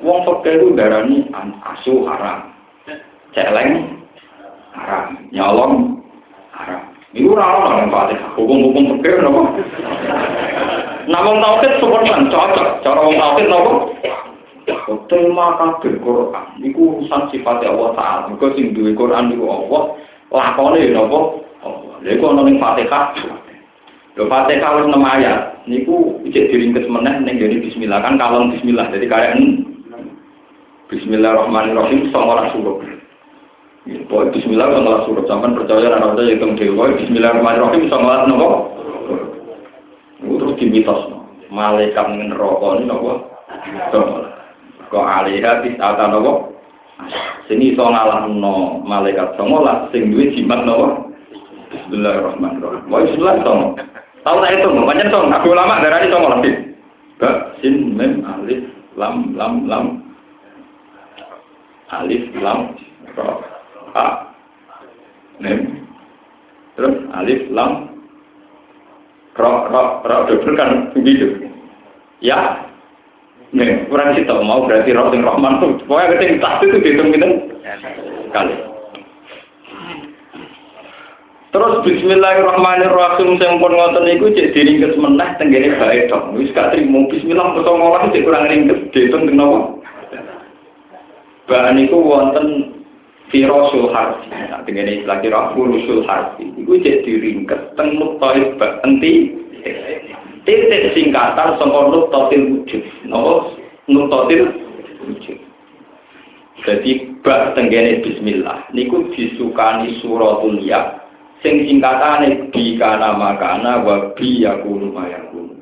Wong 0.00 0.24
pokoknya 0.24 0.62
itu 0.62 0.66
darani 0.78 1.18
asu 1.66 2.06
haram, 2.08 2.54
celeng 3.36 3.97
haram, 4.76 5.16
nyolong 5.30 6.02
haram. 6.52 6.88
Ini 7.16 7.24
orang 7.24 7.88
yang 7.88 7.88
Fatihah. 7.88 8.30
Hukum-hukum 8.36 9.00
pokoknya 9.00 9.24
nopo. 9.24 9.40
Namun 11.08 11.40
tauhid 11.40 11.72
seperti 11.80 12.12
cocok. 12.28 12.68
Cara 12.84 13.00
wong 13.00 13.16
tauhid 13.16 13.46
nopo. 13.48 13.72
tema 15.08 15.56
kabeh 15.56 15.96
Quran? 16.04 16.46
Niku 16.60 17.00
urusan 17.00 17.32
sifat 17.32 17.64
Allah 17.64 17.96
taala. 17.96 18.28
Mergo 18.28 18.52
sing 18.52 18.76
duwe 18.76 18.92
Quran 18.92 19.32
niku 19.32 19.48
Allah. 19.48 19.96
Lakone 20.28 20.84
ya 20.84 21.00
Allah. 21.00 21.24
Lha 22.04 22.10
iku 22.12 22.24
ana 22.28 22.44
ning 22.44 22.60
Fatihah. 22.60 23.16
Lho 24.20 24.24
Fatihah 24.28 24.70
wis 24.76 24.86
6 24.92 25.00
ayat. 25.00 25.40
Niku 25.64 26.20
cek 26.28 26.52
diringkes 26.52 26.92
meneh 26.92 27.24
ning 27.24 27.40
ngene 27.40 27.64
bismillah. 27.64 28.04
Kan 28.04 28.20
kalong 28.20 28.52
bismillah. 28.52 28.92
Jadi 28.92 29.08
kaya 29.08 29.32
Bismillahirrahmanirrahim. 30.92 32.12
Sangalah 32.12 32.52
suruh 32.52 32.80
Pokoknya 33.88 34.36
bismillah 34.36 34.68
sangalah 34.68 35.00
suruh 35.08 35.24
sampai 35.24 35.56
percaya 35.56 35.96
anak 35.96 36.20
saya 36.20 36.36
hitung 36.36 36.60
dewa 36.60 36.92
Bismillahirrahmanirrahim 36.92 37.88
sangalah 37.88 38.28
nopo 38.28 38.48
terus 40.20 40.60
dimitos 40.60 41.08
malaikat 41.48 42.04
neraka 42.04 42.68
ini 42.76 42.84
nopo 42.84 43.12
Kok 44.92 45.06
alihah 45.08 45.64
tis'ata 45.64 46.04
nopo? 46.12 46.52
Sini 47.48 47.72
so 47.72 47.88
no 47.88 48.84
malaikat 48.84 49.40
songolah 49.40 49.88
sing 49.88 50.12
duwe 50.12 50.36
jimat 50.36 50.68
nopo? 50.68 51.08
Bismillahirrahmanirrahim. 51.72 52.92
Wah 52.92 53.00
bismillah 53.08 53.40
songo. 53.40 53.68
Tahu 54.20 54.44
tak 54.44 54.52
itu, 54.60 54.68
banyak 54.68 55.08
song. 55.08 55.32
Aku 55.32 55.56
lama 55.56 55.80
darah 55.80 56.04
ini 56.04 56.12
songo 56.12 56.28
lebih. 56.36 56.54
Ba, 57.16 57.30
sin, 57.64 57.96
mem, 57.96 58.20
alif, 58.24 58.60
lam, 59.00 59.32
lam, 59.32 59.64
lam. 59.64 59.84
Alif, 61.88 62.28
lam, 62.36 62.76
ro, 63.16 63.40
a, 63.94 64.06
mem. 65.40 65.84
Terus 66.78 66.94
alif, 67.14 67.40
lam, 67.50 67.90
ro, 69.34 69.66
ro, 69.70 69.82
ro, 70.06 70.16
double 70.30 70.54
kan 70.54 70.94
begitu. 70.94 71.48
Ya, 72.18 72.68
Nih, 73.48 73.88
kurang 73.88 74.12
sih 74.12 74.28
mau 74.28 74.68
berarti 74.68 74.92
roh 74.92 75.08
sing 75.08 75.24
Rahman 75.24 75.56
tuh. 75.56 75.80
Pokoknya 75.88 76.20
ketika 76.20 76.36
tas 76.44 76.60
itu 76.68 76.76
dihitung 76.84 77.16
gitu 77.16 77.28
kali. 78.28 78.54
Terus 81.48 81.80
Bismillahirrahmanirrahim 81.80 83.40
yang 83.40 83.56
pun 83.56 83.72
ngotot 83.72 84.04
niku 84.04 84.28
cek 84.36 84.52
diringkes 84.52 85.00
meneh 85.00 85.32
tenggene 85.40 85.80
bae 85.80 86.04
dong. 86.12 86.36
Wis 86.36 86.52
gak 86.52 86.76
trimo 86.76 87.08
Bismillah 87.08 87.56
kok 87.56 87.64
ngolah 87.64 88.04
cek 88.12 88.20
kurang 88.20 88.52
ringkes 88.52 88.92
dihitung 88.92 89.24
teng 89.24 89.40
napa? 89.40 89.58
Bahan 91.48 91.80
niku 91.80 92.04
wonten 92.04 92.77
firosul 93.28 93.92
harfi. 93.92 94.28
Nah, 94.32 94.64
tenggene 94.64 95.02
istilah 95.02 95.18
kira 95.20 95.40
furusul 95.52 96.04
harfi. 96.04 96.48
Iku 96.56 96.80
cek 96.80 97.04
diringkes. 97.04 97.76
Teng 97.76 97.96
nuktaib 97.96 98.56
bak 98.56 98.80
enti. 98.84 99.32
Titik 100.48 100.96
singkatan 100.96 101.60
saka 101.60 101.80
nuktatil 101.92 102.42
wujud. 102.56 102.82
Napa? 103.04 103.52
Nuktatil 103.88 104.42
wujud. 105.04 105.38
Jadi 106.64 106.90
bak 107.20 107.52
tenggene 107.56 108.00
bismillah. 108.00 108.66
Niku 108.72 109.12
disukani 109.12 110.00
suratul 110.00 110.60
ya 110.64 110.98
sing 111.42 111.66
singkatane 111.70 112.50
bi 112.50 112.74
kana 112.74 113.14
makana 113.14 113.78
wa 113.86 114.10
bi 114.18 114.42
yakunu 114.42 114.90
mayakunu 114.90 115.54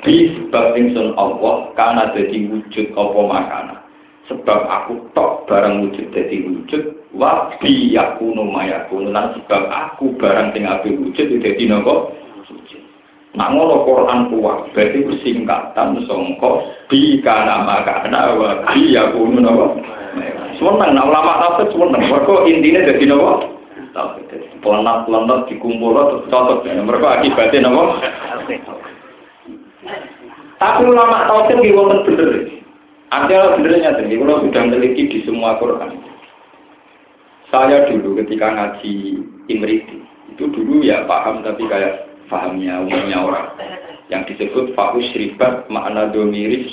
bi 0.00 0.32
sebab 0.32 0.72
Allah 1.20 1.56
kana 1.76 2.16
dadi 2.16 2.48
wujud 2.48 2.86
apa 2.96 3.20
makana 3.28 3.74
sebab 4.28 4.60
aku 4.68 5.08
tok 5.16 5.48
barang 5.48 5.88
wujud 5.88 6.12
dadi 6.12 6.44
wujud 6.44 6.82
wa 7.16 7.48
bi 7.58 7.96
yakunu 7.96 8.44
mayakunu 8.44 9.08
lan 9.08 9.32
sebab 9.40 9.72
aku 9.72 10.12
barang 10.20 10.52
sing 10.52 10.68
ape 10.68 10.92
wujud 10.92 11.26
dadi 11.40 11.64
napa 11.66 12.12
Nah 13.36 13.54
ngono 13.54 13.84
Quran 13.86 14.32
kuat, 14.32 14.72
berarti 14.72 15.04
itu 15.04 15.14
singkatan 15.22 16.00
songko 16.10 16.64
bi 16.90 17.20
kana 17.22 17.62
maka 17.62 18.02
kana 18.02 18.34
wa 18.34 18.66
bi 18.66 18.96
ya 18.96 19.14
kunu 19.14 19.38
napa. 19.38 19.78
Semenang, 20.58 20.90
nah 20.90 21.06
ulama 21.06 21.38
tafsir 21.38 21.70
semenang. 21.70 22.02
Mereka 22.08 22.34
intinya 22.50 22.88
jadi 22.88 23.04
napa? 23.06 23.46
Tafsir. 23.94 24.42
Pelanat-pelanat 24.58 25.46
dikumpul 25.46 25.94
terus 25.94 26.26
cocok. 26.34 26.66
Mereka 26.66 27.06
akibatnya 27.06 27.68
napa? 27.68 27.82
Tapi 30.58 30.82
ulama 30.82 31.30
tafsir 31.30 31.56
di 31.62 31.70
wonten 31.70 32.02
bener. 32.10 32.57
Artinya 33.08 33.56
benernya 33.56 33.96
tadi, 33.96 34.20
kalau 34.20 34.44
sudah 34.44 34.62
meneliti 34.68 35.08
di 35.08 35.18
semua 35.24 35.56
Quran. 35.56 35.96
Saya 37.48 37.88
dulu 37.88 38.20
ketika 38.20 38.52
ngaji 38.52 39.24
Imriti, 39.48 40.04
itu 40.36 40.44
dulu 40.52 40.84
ya 40.84 41.08
paham 41.08 41.40
tapi 41.40 41.64
kayak 41.64 42.12
fahamnya 42.28 42.84
umumnya 42.84 43.24
orang 43.24 43.48
yang 44.12 44.28
disebut 44.28 44.76
faus 44.76 45.08
ribat 45.16 45.64
makna 45.72 46.12
domiris 46.12 46.68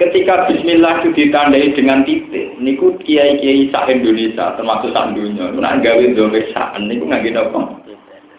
Ketika 0.00 0.48
Bismillah 0.48 1.04
itu 1.04 1.12
ditandai 1.12 1.76
dengan 1.76 2.00
titik, 2.08 2.56
niku 2.56 2.96
kiai 3.04 3.36
kiai 3.36 3.68
sak 3.68 3.92
Indonesia 3.92 4.56
termasuk 4.56 4.96
sak 4.96 5.12
dunia, 5.12 5.52
nak 5.52 5.84
gawe 5.84 6.04
domir 6.16 6.48
sak, 6.56 6.72
niku 6.80 7.04
nggak 7.04 7.36
apa? 7.36 7.60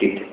Titik. 0.01 0.25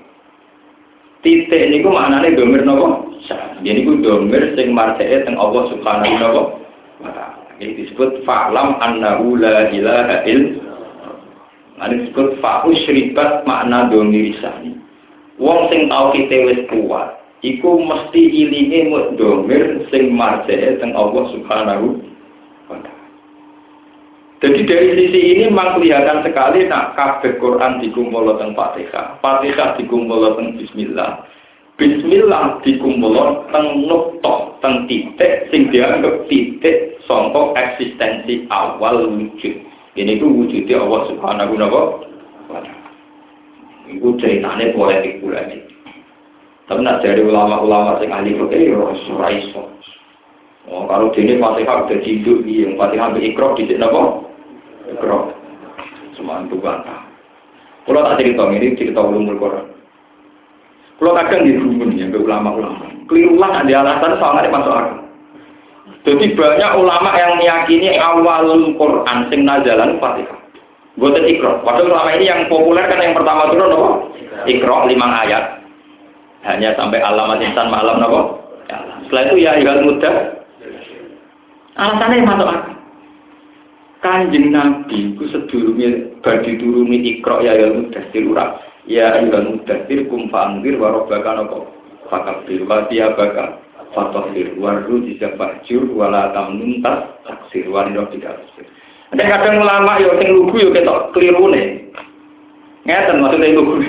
Titik 1.21 1.69
niku 1.69 1.93
maknanya 1.93 2.33
domir 2.33 2.65
nopo? 2.65 3.08
Jadi 3.29 3.85
niku 3.85 4.01
domir 4.01 4.57
sing 4.57 4.73
marjake 4.73 5.27
teng 5.29 5.37
Allah 5.37 5.69
Subhanahu 5.69 6.57
wa 7.05 7.11
taala. 7.13 7.53
Ini 7.59 7.75
disebut 7.85 8.23
fa'lam 8.23 8.79
annahu 8.79 9.37
la 9.37 9.69
ilaha 9.69 10.25
illallah. 10.25 11.15
Ini 11.85 11.95
disebut 12.07 12.39
fa'u 12.39 12.71
syribat 12.87 13.45
makna 13.45 13.91
domir 13.91 14.33
sani. 14.39 14.79
Wong 15.37 15.71
sing 15.71 15.91
tau 15.91 16.11
kita 16.15 16.51
wis 16.51 16.61
kuat, 16.67 17.19
iku 17.47 17.79
mesti 17.83 18.23
ilinge 18.27 18.91
mut 18.91 19.15
domir 19.19 19.87
sing 19.91 20.15
marjee 20.15 20.79
teng 20.79 20.95
Allah 20.95 21.25
Subhanahu 21.35 21.99
wa 22.71 22.79
taala. 22.81 23.07
Jadi 24.39 24.61
dari 24.71 24.89
sisi 24.95 25.21
ini 25.35 25.51
memang 25.51 25.83
kelihatan 25.83 26.23
sekali 26.23 26.71
nak 26.71 26.95
kabeh 26.95 27.43
Quran 27.43 27.83
dikumpul 27.83 28.39
teng 28.39 28.55
Fatihah, 28.55 29.19
Fatihah 29.19 29.75
dikumpul 29.77 30.39
teng 30.39 30.55
Bismillah. 30.63 31.27
Bismillah 31.79 32.59
dikumpul 32.67 33.15
teng 33.55 33.87
nukta, 33.87 34.35
teng 34.59 34.91
titik 34.91 35.47
sing 35.55 35.71
dianggap 35.71 36.27
titik 36.27 36.99
songkok 37.07 37.55
eksistensi 37.55 38.51
awal 38.51 39.07
wujud. 39.15 39.55
Ini 39.95 40.19
tuh 40.19 40.27
wujudnya 40.27 40.83
Allah 40.83 41.07
Subhanahu 41.07 41.55
wa 41.55 41.71
taala. 42.51 42.75
Itu 43.87 44.11
ceritanya 44.19 44.75
politik 44.75 45.23
ini. 45.23 45.59
Tapi 46.67 46.83
nak 46.83 46.99
dari 47.01 47.23
ulama-ulama 47.23 48.03
yang 48.03 48.11
ahli 48.11 48.35
fikih 48.35 48.75
ya 48.75 48.77
ora 49.15 49.31
iso. 49.33 49.63
Oh, 50.69 50.85
kalau 50.85 51.15
dene 51.15 51.41
Fatihah 51.41 51.89
udah 51.89 51.99
ciduk 52.05 52.45
iki, 52.45 52.67
yang 52.67 52.77
Fatihah 52.77 53.09
mbek 53.09 53.25
Iqra 53.33 53.57
di 53.57 53.65
sini 53.65 53.81
apa? 53.81 54.03
Iqra. 54.93 55.19
Cuma 56.19 56.45
itu 56.45 56.59
bantah. 56.61 57.07
Kalau 57.89 58.05
tak 58.05 58.21
cerita 58.21 58.45
ini 58.53 58.77
cerita 58.77 59.01
ulumul 59.01 59.41
Quran. 59.41 59.78
Kalau 60.99 61.15
kadang 61.15 61.47
di 61.47 61.55
rumun 61.55 61.95
ya 61.95 62.11
ke 62.11 62.19
ulama-ulama. 62.19 62.91
Keliru 63.07 63.39
lah 63.39 63.63
ada 63.63 63.75
alasan 63.87 64.19
soalnya 64.19 64.51
masuk 64.51 64.75
akal. 64.75 64.99
Jadi 66.03 66.27
banyak 66.35 66.73
ulama 66.75 67.11
yang 67.15 67.33
meyakini 67.39 67.95
awal 68.03 68.51
Quran 68.75 69.19
sing 69.31 69.47
nazalan 69.47 69.97
Fatihah. 70.03 70.39
Buatan 70.99 71.31
Iqra. 71.31 71.63
Padahal 71.63 71.95
ulama 71.95 72.11
ini 72.19 72.27
yang 72.27 72.51
populer 72.51 72.83
kan 72.91 72.99
yang 72.99 73.15
pertama 73.15 73.47
turun 73.55 73.71
apa? 73.71 73.91
Iqra 74.51 74.91
lima 74.91 75.07
ayat 75.23 75.59
hanya 76.47 76.75
sampai 76.79 77.03
alamat 77.03 77.43
insan 77.43 77.69
malam 77.73 77.99
nopo 77.99 78.39
ya, 78.71 78.79
setelah 79.07 79.23
itu 79.27 79.37
ya 79.43 79.53
igal 79.59 79.83
muda 79.83 80.11
alasannya 81.75 82.27
masuk 82.27 82.49
akal 82.49 82.75
kanjeng 83.99 84.55
nabi 84.55 85.19
ku 85.19 85.27
sedurunge 85.35 86.15
badi 86.23 86.55
turuni 86.57 87.19
ikro 87.19 87.43
ya 87.43 87.59
igal 87.59 87.83
muda 87.83 88.01
sirura 88.15 88.47
ya 88.89 89.21
igal 89.21 89.45
muda 89.45 89.85
sir 89.85 90.09
kum 90.09 90.33
fa'andir 90.33 90.81
warobaka 90.81 91.37
nopo. 91.37 91.69
Fakabir 92.09 92.65
wa 92.65 92.89
tiabaka 92.89 93.61
fatahir 93.93 94.57
waru 94.57 95.05
dijabajur 95.05 95.93
wala 95.93 96.33
tamnuntas 96.33 97.21
taksir. 97.29 97.69
Warido 97.69 98.09
tidak 98.11 98.41
ada 99.09 99.25
kadang 99.25 99.65
ulama 99.65 99.97
yo 100.05 100.13
sing 100.21 100.29
lugu 100.37 100.57
yo 100.61 100.69
ketok 100.69 101.17
keliru 101.17 101.49
nih. 101.49 101.81
Ngeten 102.85 103.25
maksudnya 103.25 103.57
lugu. 103.57 103.81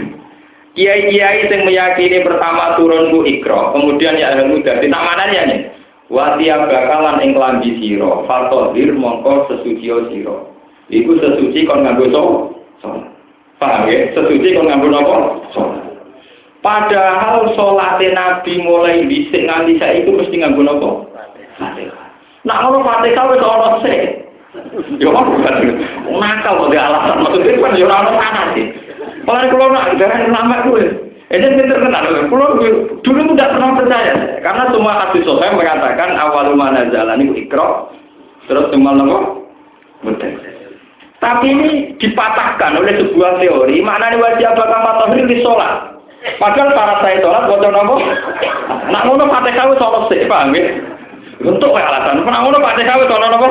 Kiai-kiai 0.80 1.50
yang 1.50 1.68
meyakini 1.68 2.24
pertama 2.24 2.80
turun 2.80 3.12
ku 3.12 3.28
ikro, 3.28 3.76
kemudian 3.76 4.16
ya 4.16 4.32
ada 4.32 4.48
muda. 4.48 4.80
Di 4.80 4.88
tamanannya 4.88 5.44
nih. 5.50 5.62
Watia 6.08 6.66
bakalan 6.66 7.22
ing 7.22 7.36
lambi 7.36 7.76
siro, 7.78 8.24
fatohir 8.26 8.96
mongko 8.96 9.50
sesuci 9.52 9.92
siro. 10.10 10.56
Iku 10.90 11.20
sesuci 11.20 11.68
kon 11.68 11.86
nganggo 11.86 12.06
so, 12.10 12.24
Paham 13.60 13.92
ya? 13.92 14.16
Sesuci 14.16 14.56
kon 14.56 14.72
nganggo 14.72 14.88
nopo? 14.88 15.16
Padahal 16.64 17.52
sholat 17.56 18.00
Nabi 18.00 18.54
mulai 18.64 19.04
bisik 19.04 19.44
nganti 19.48 19.80
saya 19.80 20.00
itu 20.00 20.16
mesti 20.16 20.36
nganggo 20.40 20.64
nopo? 20.64 20.90
Nah 22.48 22.56
kalau 22.64 22.80
Fatihah 22.88 23.26
wis 23.36 23.44
ana 23.44 23.70
sik. 23.84 24.02
Yo 24.98 25.12
nakal 25.14 26.66
kok 26.66 26.74
alasan 26.74 27.22
maksudnya 27.22 27.60
kan 27.62 27.78
yo 27.78 27.86
ora 27.86 28.00
ana 28.16 28.44
sih. 28.56 28.66
Kalau 29.28 29.46
kalau 29.46 29.70
nak 29.70 29.94
darah 30.02 30.26
lama 30.26 30.58
gue, 30.66 30.86
ini 31.30 31.48
pinter 31.54 31.78
kenal. 31.78 32.02
Kalau 32.10 32.58
dulu 33.06 33.22
tidak 33.36 33.52
pernah 33.54 33.78
percaya, 33.78 34.16
karena 34.42 34.64
semua 34.74 34.94
hadis 35.06 35.22
sahih 35.22 35.54
mengatakan 35.54 36.18
awal 36.18 36.58
mana 36.58 36.90
jalan 36.90 37.22
itu 37.22 37.46
ikro, 37.46 37.94
terus 38.50 38.74
semua 38.74 38.98
nopo 38.98 39.46
betul. 40.02 40.49
Tapi 41.20 41.46
ini 41.52 41.70
dipatahkan 42.00 42.80
oleh 42.80 42.96
sebuah 42.96 43.44
teori, 43.44 43.84
mana 43.84 44.08
nih 44.08 44.24
wajib 44.24 44.56
apakah 44.56 44.80
matahari 44.80 45.28
di 45.28 45.44
sholat. 45.44 46.00
Padahal 46.40 46.72
para 46.72 46.96
saya 47.04 47.20
sholat, 47.20 47.44
bocor 47.48 47.72
nopo, 47.76 47.96
nak 48.88 49.04
ngono 49.04 49.28
pakai 49.28 49.56
kau 49.56 49.76
sholat 49.76 50.08
sih, 50.08 50.24
paham 50.32 50.56
ya? 50.56 50.80
Untuk 51.44 51.76
alasan, 51.76 52.24
nak 52.24 52.40
ngono 52.40 52.64
pakai 52.64 52.88
kau 52.88 53.04
sholat 53.04 53.30
nopo, 53.36 53.48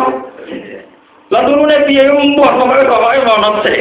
lah 1.28 1.44
turune 1.44 1.84
piye 1.84 2.08
umur 2.08 2.56
pokoke 2.56 2.88
pokoke 2.88 3.20
ono 3.20 3.50
sik. 3.60 3.80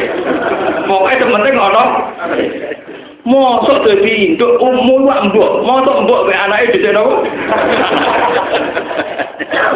Pokoke 0.84 1.24
penting 1.32 1.56
ono. 1.56 1.84
Mosok 3.28 3.84
dadi 3.84 4.32
induk 4.32 4.56
umur 4.64 5.04
wak 5.04 5.28
mbok, 5.28 5.68
mosok 5.68 6.08
mbok 6.08 6.32
mek 6.32 6.40
anake 6.48 6.80
dhisik 6.80 6.96
nopo. 6.96 7.28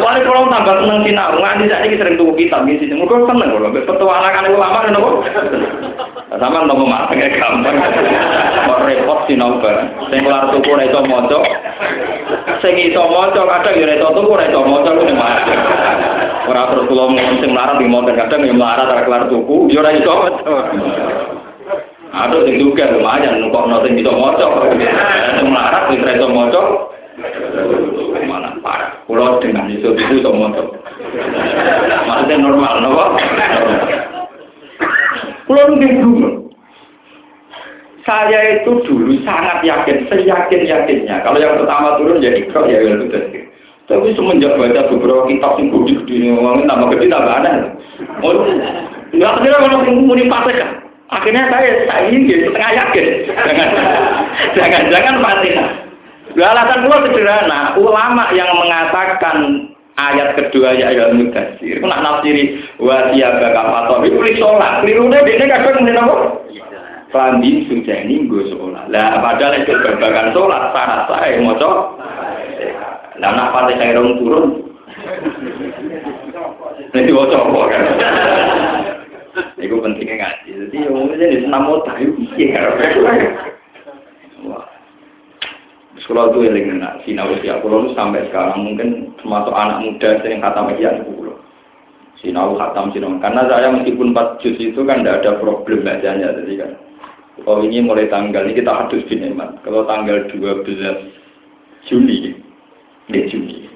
Wali 0.00 0.24
kalau 0.24 0.48
tambah 0.48 0.80
seneng 0.80 1.04
sinau, 1.04 1.36
nganti 1.36 1.68
saat 1.68 1.84
ini 1.84 2.00
sering 2.00 2.16
tuku 2.16 2.32
kitab 2.40 2.64
di 2.64 2.80
sini. 2.80 2.96
Mungkin 2.96 3.28
seneng 3.28 3.52
kalau 3.52 3.68
petualangan 3.76 4.48
ulama 4.56 4.88
dan 4.88 4.96
nopo. 4.96 5.20
Sama 6.32 6.64
nopo 6.64 6.88
malah 6.88 7.12
kayak 7.12 7.36
gampang. 7.36 7.76
Kok 8.72 8.82
repot 8.88 9.20
sinau 9.28 9.60
bareng. 9.60 10.00
Sing 10.08 10.24
kelar 10.24 10.48
tuku 10.48 10.68
ora 10.72 10.88
iso 10.88 11.00
maca. 11.04 11.38
Sing 12.64 12.74
iso 12.80 13.04
maca 13.04 13.36
kadang 13.36 13.74
ya 13.76 13.84
ora 13.84 13.94
iso 14.00 14.08
tuku 14.16 14.30
ora 14.32 14.48
iso 14.48 14.60
maca 14.64 14.90
ku 14.96 15.02
mati. 15.12 15.52
Ora 16.48 16.62
terus 16.72 16.88
kula 16.88 17.04
ngomong 17.04 17.36
sing 17.44 17.50
melarat 17.52 17.76
di 17.76 17.84
motor 17.84 18.16
kadang 18.16 18.48
ya 18.48 18.54
melarat 18.56 18.88
ora 18.88 19.04
kelar 19.04 19.22
tuku, 19.28 19.68
ya 19.68 19.84
ora 19.84 19.90
iso 19.92 20.12
maca. 20.16 21.51
Aduh 22.12 22.44
sing 22.44 22.60
juga 22.60 22.92
lumayan 22.92 23.40
nukok 23.40 23.88
sing 23.88 23.96
iso 23.96 24.12
maca. 24.12 24.46
Sing 25.40 25.46
melarat 25.48 25.82
sing 25.88 26.04
ora 26.04 26.12
iso 26.12 26.28
maca. 26.28 26.60
Mana 28.28 28.52
parah. 28.60 28.92
Pulau 29.08 29.40
dengan 29.40 29.72
itu 29.72 29.96
itu 29.96 30.14
iso 30.20 30.30
maca. 30.36 30.60
Maksudnya 32.04 32.36
normal, 32.36 32.84
nopo? 32.84 33.04
Pulau 35.48 35.72
bingung. 35.80 36.52
Saya 38.02 38.60
itu 38.60 38.82
dulu 38.82 39.14
sangat 39.22 39.62
yakin, 39.62 40.10
seyakin 40.10 40.62
yakinnya. 40.66 41.22
Kalau 41.22 41.38
yang 41.38 41.54
pertama 41.54 41.94
turun 41.96 42.18
jadi 42.18 42.44
ikro 42.44 42.66
ya 42.66 42.82
itu 42.82 43.06
tadi. 43.08 43.46
Tapi 43.86 44.10
semenjak 44.18 44.58
baca 44.58 44.90
beberapa 44.90 45.30
kitab 45.30 45.58
yang 45.58 45.70
gede 45.70 45.94
di 46.06 46.14
ini, 46.18 46.28
orang 46.34 46.66
tambah 46.66 46.98
gede 46.98 47.06
tambah 47.14 47.34
aneh. 47.40 47.54
Oh, 48.26 48.42
nggak 49.14 49.32
akhirnya 49.38 49.58
kalau 49.70 50.02
muni 50.02 50.26
kan. 50.26 50.91
Akhirnya 51.12 51.44
saya 51.52 51.70
saya 51.84 52.08
ingin 52.08 52.48
setengah 52.48 52.72
yakin. 52.72 53.06
Jangan 54.56 54.82
jangan 54.88 55.14
jangan. 55.20 55.68
Alasan 56.32 56.88
gua 56.88 57.04
sederhana, 57.04 57.76
ulama 57.76 58.32
yang 58.32 58.48
mengatakan 58.56 59.68
ayat 60.00 60.32
kedua 60.40 60.72
ya 60.72 60.88
ayat 60.88 61.12
mudasir, 61.12 61.76
itu 61.76 61.84
nak 61.84 62.00
nafsiri 62.00 62.56
wa 62.80 63.12
siyaga 63.12 63.52
kafator, 63.52 64.00
itu 64.08 64.16
klik 64.16 64.40
sholat, 64.40 64.80
kelirune 64.80 65.18
dia 65.28 65.44
kadang 65.44 65.84
ngene 65.84 66.00
apa? 66.00 66.16
Klambi 67.12 67.68
sudah 67.68 67.98
ini 68.08 68.24
gue 68.24 68.48
sholat. 68.48 68.88
Lah 68.88 69.20
padahal 69.20 69.60
itu 69.60 69.76
berbagai 69.76 70.32
sholat, 70.32 70.72
syarat 70.72 71.00
saya 71.12 71.44
mau 71.44 71.60
Lah 73.20 73.30
nak 73.36 73.52
saya 73.68 74.00
turun. 74.00 74.72
Nanti 76.96 77.10
mau 77.12 77.28
coba 77.28 77.60
kan. 77.68 77.82
Itu 79.56 79.80
pentingnya 79.80 80.16
ngaji. 80.20 80.48
Jadi 80.68 80.76
umumnya 80.92 81.26
di 81.32 81.38
senam 81.40 81.68
otak 81.72 81.96
itu 82.04 82.20
iya. 82.36 82.68
Wah. 84.44 84.66
Sekolah 86.02 86.34
itu 86.34 86.50
yang 86.50 86.82
enak, 86.82 87.06
usia 87.06 87.62
pulau 87.62 87.86
itu 87.86 87.94
sampai 87.94 88.26
sekarang 88.26 88.66
mungkin 88.66 89.14
termasuk 89.22 89.54
anak 89.54 89.86
muda 89.86 90.18
yang 90.26 90.42
kata 90.42 90.60
media 90.66 90.90
pulau. 91.06 91.38
Sinau 92.18 92.58
khatam 92.58 92.90
sinau. 92.90 93.16
Karena 93.22 93.46
saya 93.46 93.70
meskipun 93.70 94.14
4 94.14 94.42
juz 94.42 94.56
itu 94.58 94.80
kan 94.82 95.02
tidak 95.02 95.22
ada 95.22 95.38
problem 95.38 95.86
bacanya, 95.86 96.34
jadi 96.42 96.54
kan. 96.66 96.70
Kalau 97.42 97.64
ini 97.64 97.80
mulai 97.80 98.06
tanggal 98.12 98.44
ini 98.44 98.60
kita 98.60 98.70
hadus 98.70 99.08
di 99.08 99.16
Nemat. 99.16 99.58
Kalau 99.64 99.88
tanggal 99.88 100.28
12 100.30 100.68
Juni, 101.88 102.36
ini 103.10 103.20
Juni, 103.26 103.66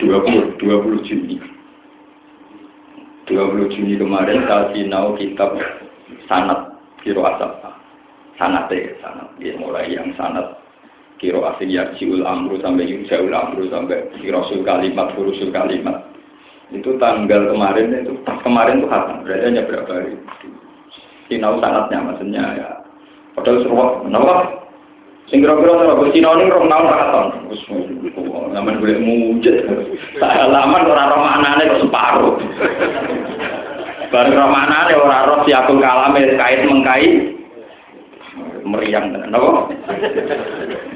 20, 0.00 0.58
20 0.58 1.06
Juni. 1.06 1.36
20 3.30 3.72
Juni 3.74 3.94
kemarin 3.98 4.44
saya 4.50 4.72
sinau 4.74 5.14
kitab 5.14 5.54
sanat 6.26 6.74
Kiro 7.02 7.22
Asap. 7.22 7.62
Ya, 8.42 8.58
sanat. 8.98 9.28
Ya, 9.38 9.54
mulai 9.54 9.94
yang 9.94 10.10
sanat 10.18 10.62
kiro 11.22 11.46
asin 11.46 11.70
yarjiul 11.70 12.26
amru 12.26 12.58
sampai 12.58 12.90
yurjaul 12.90 13.30
amru 13.30 13.70
sampai 13.70 14.10
kirosul 14.18 14.66
kalimat 14.66 15.14
hurusul 15.14 15.54
kalimat 15.54 16.02
itu 16.74 16.98
tanggal 16.98 17.54
kemarin 17.54 17.94
itu 17.94 18.18
pas 18.26 18.42
kemarin 18.42 18.82
itu 18.82 18.88
hatam. 18.90 19.22
Berarti 19.22 19.44
hanya 19.46 19.62
berapa 19.68 19.92
hari? 19.92 20.18
Sinau 21.30 21.62
sangatnya 21.62 21.98
maksudnya 22.02 22.44
ya. 22.58 22.68
Padahal 23.38 23.62
seruak 23.62 23.90
kenapa 24.02 24.34
sing 25.32 25.40
kira-kira 25.40 25.72
ora 25.72 26.12
sinau 26.12 26.36
ini 26.36 26.52
rong 26.52 26.68
tahun 26.68 26.92
hatam 26.92 27.24
wis 27.48 27.64
zaman 28.52 28.76
boleh 28.84 29.00
mujud 29.00 29.56
laman 30.20 30.84
ora 30.84 31.08
roh 31.08 31.20
maknane 31.24 31.72
kok 31.72 31.80
separuh 31.88 32.36
bareng 34.12 34.36
roh 34.36 34.50
maknane 34.52 34.92
ora 34.92 35.24
roh 35.24 35.40
siakul 35.48 35.80
kalame 35.80 36.36
kait 36.36 36.68
mengkai 36.68 37.32
meriang 38.60 39.08
tenan 39.16 39.32
napa 39.32 39.72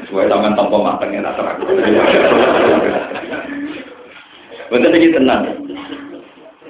sesuai 0.05 0.29
sampean 0.29 0.53
tanpa 0.53 0.77
mateng 0.85 1.16
ya 1.16 1.33
terang 1.33 1.59
Betul 4.66 4.99
iki 4.99 5.14
tenang. 5.14 5.62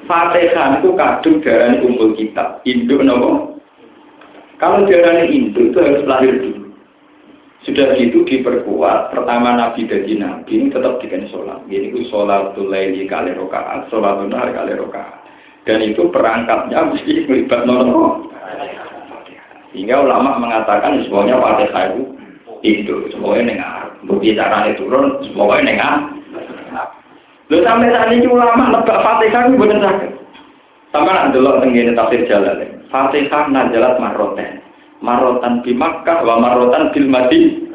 Fatihah 0.04 0.84
itu 0.84 0.92
kadung 1.00 1.40
darah 1.40 1.80
kumpul 1.80 2.12
kita. 2.12 2.60
Induk 2.68 3.00
nopo. 3.00 3.56
Kalau 4.60 4.84
darah 4.84 5.24
induk 5.24 5.72
itu 5.72 5.78
harus 5.80 6.04
lahir 6.04 6.36
dulu. 6.36 6.65
Sudah 7.66 7.98
gitu 7.98 8.22
diperkuat. 8.22 9.10
Pertama 9.10 9.58
Nabi 9.58 9.90
dari 9.90 10.14
Nabi 10.14 10.70
tetap 10.70 11.02
dikan 11.02 11.26
sholat. 11.26 11.66
Jadi 11.66 11.90
itu 11.90 12.06
sholat 12.06 12.54
laili 12.54 13.10
kali 13.10 13.34
rokaat, 13.34 13.90
sholat 13.90 14.22
benar 14.22 14.54
kali 14.54 14.78
rokaat. 14.78 15.26
Dan 15.66 15.82
itu 15.82 16.06
perangkatnya 16.14 16.94
mesti 16.94 17.12
melibat 17.26 17.66
nopo. 17.66 18.30
Sehingga 19.74 19.98
ulama 19.98 20.38
mengatakan 20.38 21.02
semuanya 21.10 21.42
Fatihah 21.42 21.90
itu 21.90 22.02
induk. 22.62 23.10
Semuanya 23.10 23.42
nengar. 23.50 23.82
Bukti 24.06 24.38
caranya 24.38 24.70
turun, 24.78 25.18
semuanya 25.26 25.62
nengar. 25.66 25.94
Lho 27.50 27.62
sampai 27.66 27.90
saat 27.90 28.14
ini 28.14 28.30
ulama 28.30 28.70
nebak 28.78 29.02
Fatihah 29.02 29.42
itu 29.50 29.58
bukan 29.58 29.82
sakit. 29.82 30.10
Sama 30.94 31.10
nak 31.10 31.34
delok 31.34 31.66
tenggine 31.66 31.98
tafsir 31.98 32.22
jalan. 32.30 32.78
Fatihah 32.94 33.50
najalat 33.50 33.98
maroten. 33.98 34.65
Marotan 35.04 35.60
di 35.60 35.76
Makkah 35.76 36.24
wa 36.24 36.40
marotan 36.40 36.92
bil 36.92 37.06
Madi. 37.08 37.68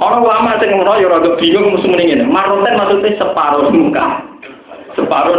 Orang 0.00 0.24
ulama 0.24 0.56
sing 0.56 0.72
ngono 0.72 0.96
ya 0.96 1.06
rada 1.12 1.36
bingung 1.36 1.76
mesti 1.76 1.86
muni 1.86 2.04
ngene. 2.08 2.24
Maroten 2.24 2.78
maksudnya 2.80 3.18
separuh 3.20 3.68
muka. 3.68 4.24
Separuh 4.96 5.36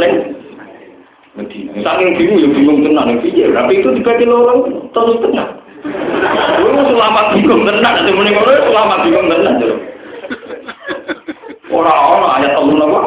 Medina. 1.34 1.74
Saking 1.82 2.10
bingung 2.14 2.38
ya 2.38 2.48
bingung 2.54 2.78
tenan 2.86 3.18
piye. 3.26 3.50
Tapi 3.50 3.82
itu 3.82 3.90
dibagi 3.98 4.26
loro 4.30 4.70
terus 4.94 5.18
tengah. 5.20 5.48
Lu 6.62 6.70
ulama 6.94 7.34
bingung 7.34 7.66
tenan, 7.66 8.06
muni 8.14 8.30
ngono 8.32 8.52
ulama 8.70 8.96
bingung 9.02 9.28
tenan. 9.28 9.56
Orang-orang 11.74 12.32
ayat 12.38 12.54
Allah 12.54 12.86
apa? 12.86 13.02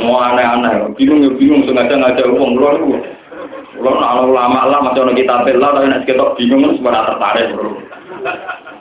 Mau 0.00 0.16
aneh-aneh, 0.16 0.94
bingung 0.94 1.26
ya 1.26 1.30
bingung 1.34 1.66
sengaja 1.66 1.98
ngajak 1.98 2.30
uang 2.30 2.54
luar. 2.56 2.78
Kalau 3.80 3.96
nak 3.96 4.28
ulama 4.28 4.68
lah 4.68 4.80
macam 4.84 5.08
orang 5.08 5.16
kita 5.16 5.40
bela 5.48 5.72
tapi 5.72 5.88
nak 5.88 6.04
kita 6.04 6.24
bingung 6.36 6.60
kan 6.68 6.72
sebenarnya 6.76 7.08
tertarik 7.16 7.46
bro. 7.56 7.70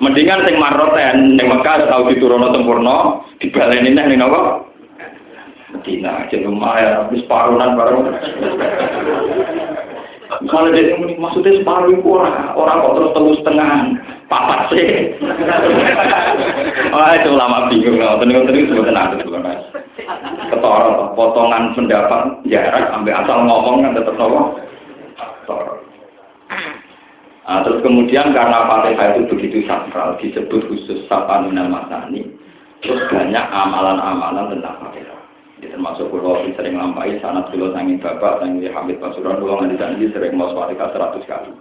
Mendingan 0.03 0.43
sing 0.43 0.55
maroten, 0.59 1.39
sing 1.39 1.47
Mekah 1.47 1.88
tahu 1.88 2.12
diturunno 2.12 2.51
sempurna, 2.51 3.23
dibaleni 3.39 3.95
neh 3.95 4.05
ning 4.12 4.19
apa? 4.19 4.67
Medina, 5.69 6.25
jadi 6.27 6.49
lumayan, 6.49 7.07
habis 7.07 7.23
parunan 7.29 7.77
baru. 7.77 7.99
Misalnya 10.39 10.71
dia 10.77 10.95
maksudnya 11.17 11.57
separuh 11.62 11.89
itu 11.93 12.05
orang, 12.05 12.53
orang 12.53 12.79
kok 12.83 12.95
terus 12.95 13.13
telus 13.17 13.39
setengah, 13.41 13.71
papat 14.29 14.59
sih. 14.71 14.89
Wah 16.91 17.12
itu 17.19 17.29
lama 17.33 17.69
bingung, 17.71 17.97
tenang 17.97 18.45
tenang 18.45 18.65
sebetulnya 18.67 19.03
ada 19.03 19.15
sebenarnya. 19.19 19.57
Ketoro, 20.49 21.13
potongan 21.13 21.73
pendapat 21.77 22.21
jarak, 22.49 22.93
ambil 22.93 23.13
asal 23.19 23.38
ngomong 23.45 23.75
kan 23.85 23.97
tetap 23.97 24.15
ngomong. 24.17 24.47
Nah, 27.49 27.65
terus 27.65 27.81
kemudian 27.81 28.29
karena 28.29 28.69
Fatihah 28.69 29.17
itu 29.17 29.33
begitu 29.33 29.65
sakral, 29.65 30.21
disebut 30.21 30.69
khusus 30.69 31.01
Sapa 31.09 31.41
Minal 31.41 31.73
Masani, 31.73 32.21
terus 32.85 33.01
banyak 33.09 33.41
amalan-amalan 33.49 34.53
tentang 34.53 34.77
Fatihah. 34.77 35.17
Jadi 35.57 35.73
termasuk 35.73 36.13
pulau 36.13 36.45
sering 36.53 36.77
lampai 36.77 37.17
sanat 37.19 37.49
pulau 37.49 37.73
sangin 37.73 37.97
bapak, 37.97 38.45
sangin 38.45 38.69
Hamid 38.69 39.01
Pasuruan, 39.01 39.41
pulau 39.41 39.57
nganti 39.59 39.81
janji 39.81 40.13
sering 40.13 40.38
mau 40.38 40.53
Fatihah 40.53 40.93
seratus 40.93 41.25
kali. 41.25 41.51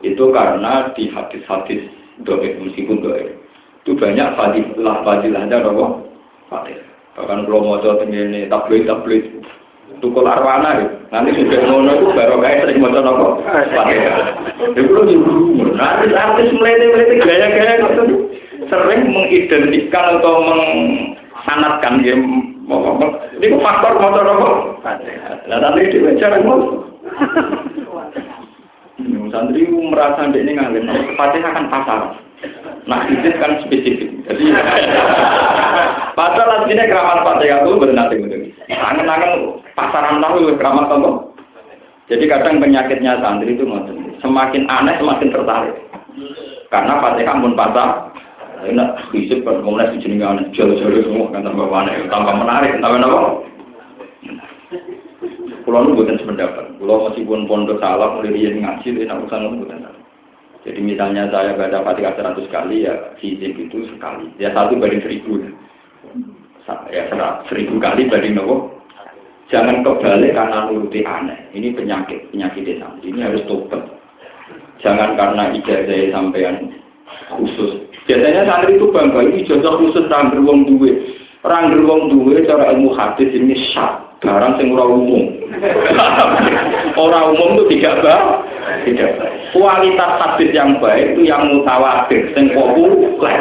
Itu 0.00 0.32
karena 0.32 0.92
di 0.96 1.12
hadis-hadis 1.12 1.84
doa 2.24 2.40
meskipun 2.40 3.04
doa 3.04 3.20
itu 3.84 3.92
banyak 3.92 4.28
fadilah 4.34 4.96
fadilahnya 5.04 5.62
apa? 5.62 5.84
Fatihah. 6.48 6.86
Bahkan 7.16 7.48
kalau 7.48 7.60
mau 7.64 7.80
coba 7.80 8.04
ini 8.08 8.44
tabloid 8.48 8.84
tabloid 8.84 9.24
tukul 10.00 10.26
arwana 10.26 10.80
ya. 10.80 10.86
Nanti 11.14 11.38
sudah 11.38 11.60
ngono 11.64 11.90
itu 11.96 12.06
baru 12.12 12.36
kayak 12.42 12.60
sering 12.66 12.82
mau 12.82 13.40
Fatihah. 13.46 14.36
Itu 14.74 14.90
lo 14.90 15.02
juga 15.06 15.32
nanti 15.76 16.06
artis 16.12 16.50
melete 16.56 16.84
melete 16.92 17.14
gaya-gaya 17.22 17.72
itu 17.80 18.16
sering 18.66 19.02
mengidentikan 19.12 20.18
atau 20.18 20.34
mengsanatkan 20.42 22.02
ya 22.02 22.16
ini 23.36 23.56
faktor 23.62 23.92
motor 24.02 24.26
apa? 24.26 24.50
Nah 25.46 25.58
nanti 25.62 25.94
di 25.94 26.18
cara 26.18 26.42
mau. 26.42 26.82
Santri 29.30 29.68
merasa 29.68 30.24
ini 30.32 30.56
ngalim, 30.56 30.88
Fatihah 31.14 31.52
kan 31.52 31.68
pasar. 31.68 32.25
Nah, 32.86 33.02
itu 33.10 33.34
kan 33.42 33.58
spesifik. 33.66 34.14
Jadi, 34.30 34.44
pasal 36.14 36.46
artinya 36.46 36.86
keramat 36.86 37.18
Fatihah 37.26 37.66
itu 37.66 37.82
benar 37.82 38.06
benar. 38.14 38.40
Angen-angen 38.70 39.32
pasaran 39.74 40.22
tahu 40.22 40.54
keramat 40.54 40.86
apa? 40.94 41.10
Jadi 42.06 42.24
kadang 42.30 42.62
penyakitnya 42.62 43.18
santri 43.18 43.58
itu 43.58 43.66
semakin 44.22 44.62
aneh 44.70 44.94
semakin 45.02 45.34
tertarik. 45.34 45.74
Karena 46.70 47.02
Fatihah 47.02 47.36
pun 47.42 47.58
pasar, 47.58 48.14
enak 48.62 49.10
hisip 49.10 49.42
kan 49.42 49.66
mulai 49.66 49.90
sejenis 49.90 50.22
aneh, 50.22 50.46
jauh-jauh 50.54 51.02
semua 51.02 51.34
kan 51.34 51.42
tambah 51.42 51.66
aneh, 51.66 52.06
tambah 52.06 52.34
menarik, 52.38 52.78
tambah 52.78 53.02
apa? 53.02 53.30
Pulau 55.66 55.82
nu 55.82 55.98
bukan 55.98 56.22
sependapat. 56.22 56.78
Pulau 56.78 57.10
meskipun 57.10 57.50
pondok 57.50 57.82
salah, 57.82 58.14
mulai 58.14 58.30
dia 58.30 58.54
ngaji, 58.54 58.86
dia 58.86 59.10
nak 59.10 59.26
usaha 59.26 59.42
nu 59.42 59.66
bukan 59.66 59.82
Jadi 60.66 60.82
misalnya 60.82 61.30
saya 61.30 61.54
baca 61.54 61.78
fatihah 61.86 62.18
seratus 62.18 62.50
kali, 62.50 62.90
ya 62.90 63.14
hizib 63.22 63.54
itu 63.54 63.86
sekali. 63.86 64.26
Ya 64.42 64.50
satu 64.50 64.74
banding 64.74 64.98
seribu. 64.98 65.38
Ya 66.90 67.06
seribu 67.46 67.78
kali 67.78 68.10
banding 68.10 68.34
nopo. 68.34 68.74
Jangan 69.46 69.86
kebalik 69.86 70.34
karena 70.34 70.66
nuruti 70.66 71.06
aneh. 71.06 71.38
Ini 71.54 71.70
penyakit, 71.70 72.34
penyakit 72.34 72.66
desa. 72.66 72.90
Ini 72.98 73.30
harus 73.30 73.46
tobat. 73.46 73.78
Jangan 74.82 75.14
karena 75.14 75.54
ijazah 75.54 76.10
sampean 76.10 76.74
khusus. 77.30 77.86
Biasanya 78.10 78.42
santri 78.50 78.74
itu 78.74 78.90
bangga, 78.90 79.22
ini 79.22 79.46
ijazah 79.46 79.70
khusus 79.78 80.10
rangger 80.10 80.42
wong 80.42 80.66
duwe. 80.66 80.90
Rangger 81.46 81.78
wong 81.86 82.10
duwe 82.10 82.42
cara 82.42 82.74
ilmu 82.74 82.90
hadis 82.98 83.30
ini 83.30 83.54
syak 83.70 84.18
barang 84.18 84.58
sing 84.58 84.74
umum. 84.74 85.30
Orang 87.06 87.38
umum 87.38 87.62
itu 87.62 87.78
tidak 87.78 88.02
baik. 88.02 88.55
Baik. 88.86 89.50
Kualitas 89.50 90.12
hadis 90.22 90.54
yang 90.54 90.78
baik 90.78 91.18
itu 91.18 91.26
yang 91.26 91.42
mutawatir, 91.50 92.30
sing 92.38 92.54
populer. 92.54 93.34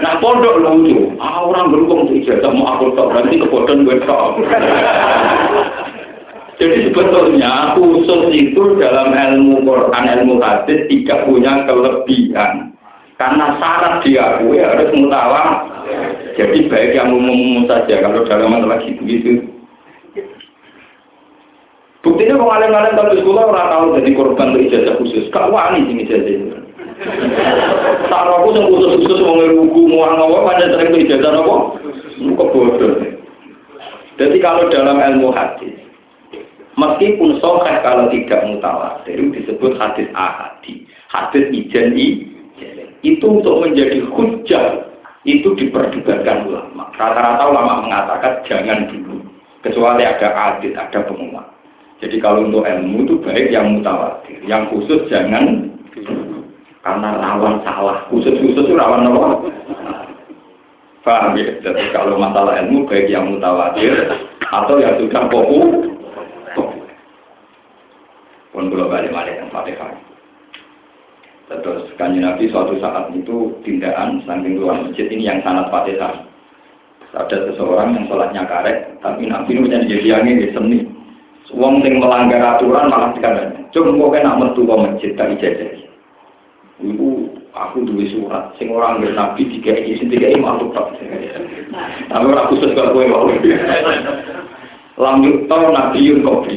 Nah 0.00 0.16
pondok 0.20 0.60
lucu, 0.64 1.12
ah, 1.20 1.44
orang 1.44 1.72
berhubung 1.72 2.08
ijazah 2.12 2.52
mau 2.52 2.76
aku 2.76 2.92
tahu 2.96 3.12
berarti 3.12 3.36
kebodohan 3.36 3.84
gue 3.84 3.96
tahu. 4.08 4.44
Jadi 6.56 6.88
sebetulnya 6.88 7.76
khusus 7.76 8.32
itu 8.32 8.80
dalam 8.80 9.12
ilmu 9.12 9.60
Quran, 9.68 10.04
ilmu 10.08 10.40
hadis 10.40 10.88
tidak 10.88 11.28
punya 11.28 11.68
kelebihan. 11.68 12.72
Karena 13.20 13.60
syarat 13.60 14.04
diakui 14.04 14.60
harus 14.60 14.88
mutawa. 14.92 15.68
Jadi 16.36 16.68
baik 16.68 16.96
yang 16.96 17.12
umum-umum 17.12 17.68
saja. 17.68 18.00
Kalau 18.00 18.24
dalam 18.24 18.52
masalah 18.52 18.80
gitu-gitu 18.84 19.55
Buktinya 22.06 22.38
mau 22.38 22.54
ngalim-ngalim 22.54 22.94
tapi 22.94 23.18
sekolah 23.18 23.42
orang 23.50 23.66
tahu 23.66 23.84
jadi 23.98 24.10
korban 24.14 24.54
untuk 24.54 24.62
ijazah 24.62 24.94
khusus. 25.02 25.26
Kak 25.34 25.50
wani 25.50 25.90
sing 25.90 25.98
ijazah 26.06 26.30
itu. 26.30 26.54
Tak 28.06 28.22
aku 28.30 28.54
yang 28.54 28.70
khusus-khusus 28.70 29.18
mau 29.26 29.34
ngerugu 29.42 29.80
mau 29.90 30.14
ngawa 30.14 30.38
pada 30.54 30.70
sering 30.70 30.94
itu 30.94 31.10
ijazah 31.10 31.34
apa? 31.34 31.56
Muka 32.22 32.44
bodoh. 32.54 32.94
Jadi 34.16 34.36
kalau 34.38 34.70
dalam 34.70 35.02
ilmu 35.02 35.34
hadis, 35.34 35.74
meskipun 36.78 37.42
sokeh 37.42 37.76
kalau 37.82 38.06
tidak 38.14 38.40
mutawatir 38.48 39.18
disebut 39.34 39.74
hadis 39.74 40.06
ahadi, 40.14 40.86
hadis 41.10 41.44
ijen 41.50 41.90
i, 41.98 42.22
itu 43.02 43.26
untuk 43.26 43.66
menjadi 43.66 44.06
hujah 44.14 44.94
itu 45.26 45.52
diperdebatkan 45.58 46.46
ulama. 46.46 46.86
Rata-rata 46.94 47.44
ulama 47.50 47.82
mengatakan 47.82 48.46
jangan 48.46 48.88
dulu, 48.88 49.20
kecuali 49.66 50.06
ada 50.06 50.54
adit, 50.54 50.78
ada 50.78 51.02
pengumuman. 51.02 51.55
Jadi 51.96 52.16
kalau 52.20 52.44
untuk 52.44 52.68
ilmu 52.68 53.08
itu 53.08 53.16
baik 53.24 53.48
yang 53.48 53.80
mutawatir, 53.80 54.36
yang 54.44 54.68
khusus 54.68 55.08
jangan. 55.08 55.72
Karena 56.84 57.18
rawan 57.18 57.64
salah. 57.64 58.04
Khusus-khusus 58.12 58.68
rawan 58.76 59.08
apa? 59.08 59.48
Paham 61.02 61.38
ya? 61.40 61.56
Jadi 61.64 61.82
kalau 61.96 62.20
masalah 62.20 62.60
ilmu 62.62 62.84
baik 62.84 63.08
yang 63.08 63.32
mutawatir 63.32 64.12
atau 64.44 64.76
yang 64.76 64.94
sudah 65.00 65.22
populer. 65.32 65.88
Pun 68.52 68.72
kalau 68.72 68.88
balik-balik 68.88 69.36
yang 69.40 69.48
fatihah. 69.52 69.92
Terus 71.46 71.86
kanji 71.94 72.18
Nabi 72.18 72.50
suatu 72.50 72.74
saat 72.82 73.12
itu 73.14 73.54
tindakan 73.62 74.18
samping 74.26 74.58
luar 74.58 74.82
masjid 74.82 75.06
ini 75.06 75.30
yang 75.30 75.40
sangat 75.46 75.70
fatihah. 75.70 76.26
Ada 77.16 77.48
seseorang 77.48 77.96
yang 77.96 78.04
sholatnya 78.12 78.44
karek, 78.44 79.00
tapi 79.00 79.24
Nabi 79.24 79.56
ini 79.56 79.60
menjadi 79.64 79.86
jadi 79.88 80.08
angin 80.20 80.36
di 80.42 80.48
seni. 80.52 80.78
Wong 81.54 81.78
sing 81.86 82.02
melanggar 82.02 82.58
aturan 82.58 82.90
malah 82.90 83.14
dikatakan, 83.14 83.70
cuma 83.70 83.94
kok 83.94 84.12
kena 84.18 84.34
metu 84.34 84.66
ke 84.66 84.74
masjid 84.74 85.10
tak 85.14 85.30
ijazah. 85.38 85.70
Ibu 86.82 87.08
aku 87.54 87.86
dua 87.86 88.04
surat, 88.10 88.44
sing 88.58 88.74
orang 88.74 88.98
nggak 88.98 89.14
Nabi 89.14 89.46
ini, 89.46 89.94
sing 89.94 90.10
ini 90.10 90.42
makhluk 90.42 90.74
tak. 90.74 90.90
Tapi 92.10 92.24
orang 92.26 92.48
khusus 92.50 92.74
kalau 92.74 92.98
gue 92.98 93.06
mau. 93.06 93.30
Lanjut 94.96 95.46
tau 95.46 95.70
Nabi 95.70 96.02
Yun 96.02 96.26
Kopi. 96.26 96.56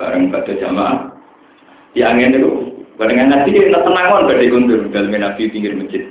Bareng 0.00 0.32
pada 0.32 0.52
jamaah, 0.56 1.08
yang 1.96 2.20
ini 2.20 2.40
tuh 2.40 2.76
Barengan 2.96 3.28
Nabi 3.28 3.52
tenang 3.52 3.84
kan 3.84 4.24
badai 4.24 4.48
kundur 4.48 4.88
dalam 4.88 5.12
Nabi 5.12 5.52
pinggir 5.52 5.76
masjid. 5.76 6.08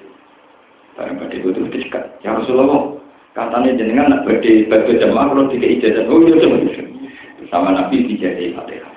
Bareng 0.93 1.17
badai 1.17 1.41
kundur 1.41 1.65
dekat. 1.73 2.21
Ya 2.21 2.37
Rasulullah, 2.37 3.01
katanya 3.33 3.73
jenengan 3.73 4.13
nak 4.13 4.21
badai 4.29 4.69
badai 4.69 5.01
jamaah 5.01 5.33
kalau 5.33 5.49
tidak 5.49 5.81
ijazah. 5.81 6.05
Oh 6.05 6.21
iya 6.21 6.37
sama 7.49 7.75
Nabi 7.75 8.05
dijadikan 8.09 8.63
Fatihah. 8.63 8.91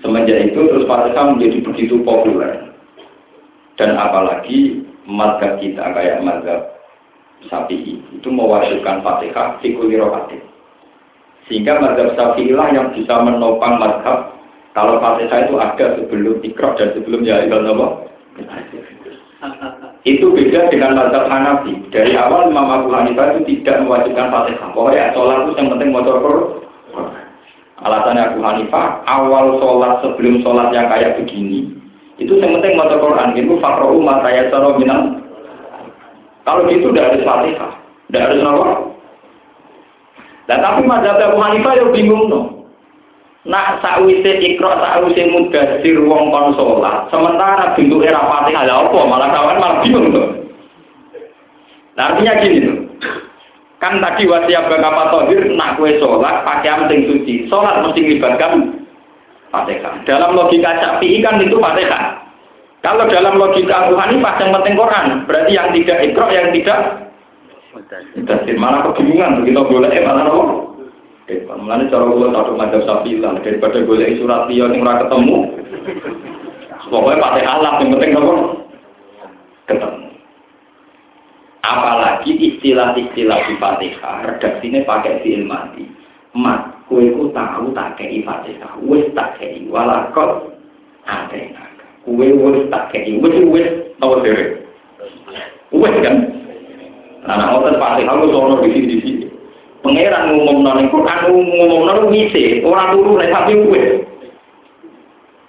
Semenjak 0.00 0.38
itu 0.48 0.60
terus 0.64 0.88
Fatihah 0.88 1.24
menjadi 1.34 1.58
begitu 1.60 2.00
populer. 2.02 2.72
Dan 3.78 3.94
apalagi 3.94 4.82
mazhab 5.06 5.62
kita 5.62 5.94
kayak 5.94 6.24
mazhab 6.24 6.74
Syafi'i 7.46 8.02
itu 8.16 8.28
mewajibkan 8.28 9.04
Fatihah 9.04 9.60
fikuli 9.62 10.00
rokatif. 10.00 10.42
Sehingga 11.46 11.78
mazhab 11.78 12.16
Syafi'i 12.18 12.50
lah 12.50 12.74
yang 12.74 12.90
bisa 12.96 13.14
menopang 13.22 13.78
mazhab 13.78 14.34
kalau 14.74 14.98
Fatihah 14.98 15.46
itu 15.46 15.54
ada 15.58 15.86
sebelum 15.98 16.38
Iqra 16.42 16.74
dan 16.78 16.94
sebelum 16.94 17.22
Ya 17.26 17.42
Allah. 17.46 18.06
Itu 20.06 20.32
beda 20.32 20.70
dengan 20.70 20.96
mazhab 20.96 21.26
Hanafi. 21.28 21.76
Dari 21.90 22.14
awal 22.14 22.50
Imam 22.50 22.66
Abu 22.66 22.88
Hanifah 22.94 23.36
itu 23.36 23.58
tidak 23.58 23.84
mewajibkan 23.86 24.30
Fatihah. 24.30 24.68
Pokoknya 24.72 25.12
sholat 25.12 25.46
itu 25.46 25.52
yang 25.58 25.68
penting 25.76 25.90
motor 25.94 26.16
Alasannya 27.78 28.34
Abu 28.34 28.40
Hanifah, 28.42 29.06
awal 29.06 29.62
sholat 29.62 30.02
sebelum 30.02 30.42
sholat 30.42 30.74
yang 30.74 30.90
kayak 30.90 31.14
begini, 31.14 31.78
itu 32.18 32.34
yang 32.42 32.58
penting 32.58 32.74
motor 32.74 32.98
Quran. 32.98 33.38
Itu 33.38 33.54
fakrohu 33.62 34.02
mataya 34.02 34.50
saro 34.50 34.74
minal. 34.74 35.22
Kalau 36.42 36.66
gitu 36.66 36.90
udah 36.90 37.02
harus 37.06 37.22
Fatihah. 37.22 37.72
Udah 38.10 38.20
harus 38.26 38.40
apa? 38.42 38.68
Dan 40.48 40.58
tapi 40.64 40.80
mazhab 40.88 41.22
Abu 41.22 41.38
Hanifah 41.38 41.72
ya 41.78 41.86
bingung 41.94 42.26
no. 42.26 42.40
Nak 43.46 43.78
sakwise 43.84 44.42
ikro 44.42 44.66
sakwise 44.66 45.30
mudasir 45.30 45.96
wong 46.02 46.34
kon 46.34 46.56
salat, 46.58 47.06
sementara 47.14 47.78
bentuk 47.78 48.02
era 48.02 48.18
Fatihah 48.18 48.66
lha 48.66 48.74
apa 48.74 48.98
malah 49.06 49.28
kawan 49.30 49.60
malah 49.62 49.78
bingung 49.86 50.10
tuh. 50.10 50.28
Nah, 51.94 52.14
artinya 52.14 52.42
gini 52.42 52.58
tuh. 52.66 52.76
Kan 53.78 54.02
tadi 54.02 54.26
wasiat 54.26 54.66
bakapa 54.66 55.14
tohir 55.14 55.54
nak 55.54 55.78
kue 55.78 55.94
sholat 56.02 56.42
pakai 56.42 56.90
sing 56.90 57.00
suci. 57.06 57.46
Sholat 57.46 57.86
mesti 57.86 58.00
melibatkan 58.02 58.82
Fatihah. 59.54 60.02
Dalam 60.02 60.34
logika 60.34 60.76
Syafi'i 60.82 61.22
kan 61.22 61.38
itu 61.38 61.56
Fatihah. 61.62 62.18
Kalau 62.82 63.06
dalam 63.10 63.38
logika 63.38 63.90
Hanifah 63.90 64.34
yang 64.38 64.54
penting 64.54 64.74
Quran, 64.78 65.06
berarti 65.26 65.52
yang 65.54 65.70
tidak 65.74 65.98
ikro 66.06 66.26
yang 66.30 66.50
tidak 66.54 67.08
Mudasir 67.78 68.56
malah 68.58 68.80
kebingungan 68.90 69.44
begitu 69.44 69.60
boleh 69.60 69.92
malah 70.02 70.24
apa? 70.26 70.42
Mulanya 71.60 71.92
cara 71.92 72.08
gue 72.08 72.28
satu 72.32 72.52
macam 72.56 72.80
sapi 72.88 73.20
lah 73.20 73.36
daripada 73.44 73.84
gue 73.84 74.16
surat 74.16 74.48
dia 74.48 74.64
yang 74.64 74.80
ketemu. 74.80 75.36
Pokoknya 76.88 77.20
pakai 77.20 77.44
alat 77.44 77.74
yang 77.84 77.90
penting 77.92 78.12
apa? 78.16 78.34
Ketemu. 79.68 80.07
Apalagi 81.66 82.38
istilah-istilah 82.38 83.38
di 83.50 83.54
Fatihah 83.58 84.16
redaksinya 84.24 84.86
pakai 84.86 85.20
fi'il 85.26 85.42
mati. 85.42 85.84
Mat, 86.36 86.86
kue 86.86 87.10
ku 87.10 87.34
tahu 87.34 87.74
tak 87.74 87.98
kei 87.98 88.22
Fatihah, 88.22 88.78
wes 88.86 89.10
tak 89.12 89.36
kei 89.42 89.66
walakot 89.66 90.54
ada 91.08 91.38
Kue 92.06 92.30
wes 92.30 92.70
tak 92.70 92.94
kei, 92.94 93.18
wes 93.18 93.36
wes 93.50 93.68
tahu 93.98 94.22
sih. 94.22 94.62
Wes 95.74 95.94
kan? 96.00 96.16
Anak 97.26 97.48
ngotot 97.52 97.76
Fatihah 97.82 98.14
lu 98.16 98.30
sono 98.30 98.62
di 98.62 98.70
sini. 98.72 99.26
Pangeran 99.82 100.34
ngomong 100.34 100.66
nang 100.66 100.90
Quran 100.90 101.20
ngomong 101.30 101.82
nang 101.86 102.00
ngisi, 102.10 102.66
ora 102.66 102.90
turu 102.90 103.14
nek 103.14 103.30
sapi 103.30 103.54
kuwe. 103.54 103.82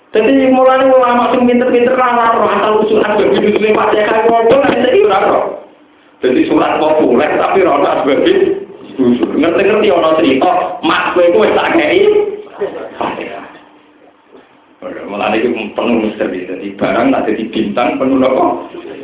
Jadi 0.10 0.50
mulai 0.50 0.90
ulama 0.90 1.30
sing 1.34 1.46
pinter-pinter 1.46 1.94
lah 1.94 2.34
roh 2.34 2.50
asal 2.50 2.82
usul 2.82 3.06
asbab 3.06 3.30
itu 3.30 3.62
sing 3.62 3.78
pakai 3.78 4.10
kan 4.10 4.26
ngono 4.26 4.58
nek 4.66 4.90
iki 4.90 5.06
ora. 5.06 5.59
Jadi 6.20 6.52
surat 6.52 6.84
populer 6.84 7.32
tapi 7.40 7.64
ada 7.64 8.04
asbab 8.04 8.28
Ngerti-ngerti 9.40 9.88
ana 9.88 10.20
cerita, 10.20 10.52
mak 10.84 11.16
ku 11.16 11.40
wis 11.40 11.56
tak 11.56 11.72
kei. 11.80 12.04
Malah 15.10 15.36
ini 15.36 15.72
penuh 15.76 15.96
misteri, 16.04 16.48
jadi 16.48 16.68
barang 16.76 17.08
nak 17.12 17.24
jadi 17.28 17.44
bintang 17.52 17.96
penuh 17.96 18.20
apa? 18.20 18.46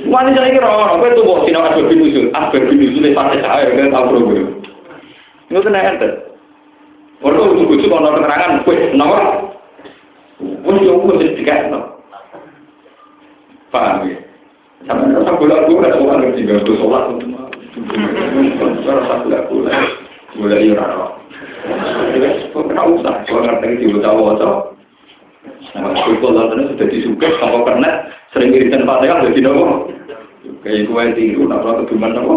Wani 0.06 0.36
saya 0.36 0.54
kira 0.54 0.68
orang, 0.68 1.02
kowe 1.02 1.10
tuh 1.18 1.24
bawa 1.26 1.40
sinau 1.48 1.66
asbab 1.66 1.92
itu, 1.92 2.30
asbab 2.30 2.64
itu 2.68 3.00
sing 3.00 3.16
pakai 3.16 3.42
saya 3.42 3.74
kan 3.74 3.90
tahu 3.96 4.06
program. 4.12 4.48
Itu 5.50 5.60
kena 5.66 5.80
ente. 5.82 6.10
Waduh, 7.24 7.58
ujuk-ujuk 7.58 7.90
kalau 7.90 8.14
keterangan, 8.20 8.62
wih, 8.68 8.80
nomor. 8.94 9.22
Wih, 10.44 10.78
ya 10.84 10.94
wih, 10.94 11.16
jadi 11.16 11.34
tiga, 11.40 11.56
no. 11.72 11.80
Paham 13.72 14.12
ya? 14.12 14.20
Sampai 14.86 15.18
rasa 15.18 15.32
gula, 15.42 15.66
ada 15.66 15.98
orang 15.98 16.22
yang 16.30 16.34
juga 16.38 16.62
tuh 16.62 16.78
sholat 16.78 17.04
rasa 18.86 19.14
gula 19.26 19.40
gula, 19.50 19.74
gula 20.38 20.56
di 20.62 20.70
rara. 20.78 21.08
Kena 22.54 22.84
usah, 22.94 23.26
kalau 23.26 23.42
ngerti 23.42 23.82
di 23.82 23.88
buta 23.90 24.14
wajah. 24.14 24.54
Nah, 25.76 25.92
kalau 25.98 26.30
lantarnya 26.38 26.72
sudah 26.72 26.88
disukai, 26.88 27.34
kalau 27.42 27.66
pernah 27.66 28.06
sering 28.32 28.54
irisan 28.54 28.86
fatihah, 28.86 29.26
jadi 29.26 29.40
nopo. 29.50 29.90
Kayak 30.62 30.86
gue 30.88 31.04
tiru, 31.18 31.50
napa 31.50 31.82
keduman 31.84 32.12
nopo. 32.14 32.36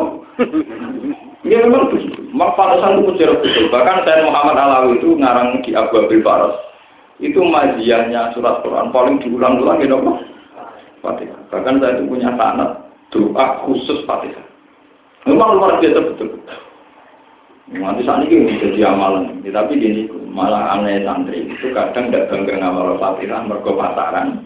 Ya 1.46 1.64
memang 1.64 1.92
begitu. 1.92 2.18
Mak 2.34 2.58
Farasan 2.58 3.00
itu 3.00 3.14
sejarah 3.14 3.40
betul. 3.40 3.66
Bahkan 3.72 4.04
saya 4.04 4.26
Muhammad 4.26 4.58
Alawi 4.58 5.00
itu 5.00 5.16
ngarang 5.16 5.62
di 5.64 5.70
Abu 5.72 6.02
Abil 6.02 6.20
Faras. 6.20 6.54
Itu 7.22 7.40
majiannya 7.40 8.34
surat 8.34 8.60
Quran 8.62 8.90
paling 8.90 9.16
diulang-ulang 9.22 9.80
gitu 9.80 9.96
apa? 9.96 10.12
Fatihah. 11.00 11.40
Bahkan 11.50 11.78
saya 11.80 11.98
itu 11.98 12.04
punya 12.10 12.30
sanat 12.34 12.70
doa 13.14 13.46
khusus 13.64 14.04
Fatihah. 14.04 14.46
Memang 15.26 15.58
luar 15.58 15.76
biasa 15.82 16.00
betul. 16.14 16.38
Nanti 17.68 18.00
saat 18.00 18.24
ini 18.24 18.56
jadi 18.56 18.88
amalan, 18.88 19.44
ya, 19.44 19.52
tapi 19.52 19.76
gini 19.76 20.08
malah 20.32 20.72
aneh 20.72 21.04
santri 21.04 21.44
itu 21.44 21.68
kadang 21.76 22.08
tidak 22.08 22.32
bangga 22.32 22.64
ngamal 22.64 22.96
fatihah 22.96 23.44
mergo 23.44 23.76
pasaran, 23.76 24.40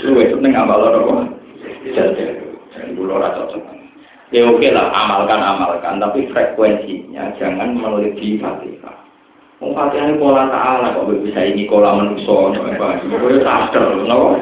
lu 0.00 0.16
itu 0.24 0.40
neng 0.40 0.56
ngamal 0.56 0.80
apa? 0.80 1.36
Jadi, 1.84 2.40
jadi 2.72 2.96
bulan 2.96 3.28
rasa 3.28 3.44
cocok. 3.44 3.76
Ya 4.32 4.48
oke 4.48 4.64
lah, 4.72 4.88
amalkan-amalkan, 4.88 6.00
tapi 6.00 6.32
frekuensinya 6.32 7.36
jangan 7.36 7.76
melebihi 7.76 8.40
fatihah. 8.40 8.96
Mau 9.60 9.76
fatihah 9.76 10.08
ini 10.08 10.16
pola 10.16 10.48
ta'ala, 10.48 10.96
kok 10.96 11.12
bisa 11.12 11.44
ini 11.44 11.68
pola 11.68 12.00
manusia, 12.00 12.56
pokoknya 12.56 13.44
sadar, 13.44 13.84
kenapa? 14.00 14.40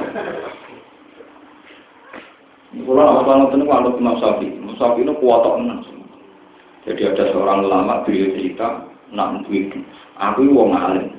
Kalau 2.70 3.26
apa 3.26 3.50
itu 3.50 3.66
kalau 3.66 3.98
Imam 3.98 4.14
Sapi, 4.22 4.46
Imam 4.46 4.78
Sapi 4.78 5.02
itu 5.02 5.14
kuat 5.18 5.42
tenang. 5.42 5.82
Jadi 6.86 7.02
ada 7.02 7.24
seorang 7.34 7.66
ulama 7.66 8.06
beliau 8.06 8.30
cerita, 8.30 8.86
nak 9.10 9.42
duit, 9.44 9.74
aku 10.16 10.48
wong 10.54 10.70
alim, 10.72 11.10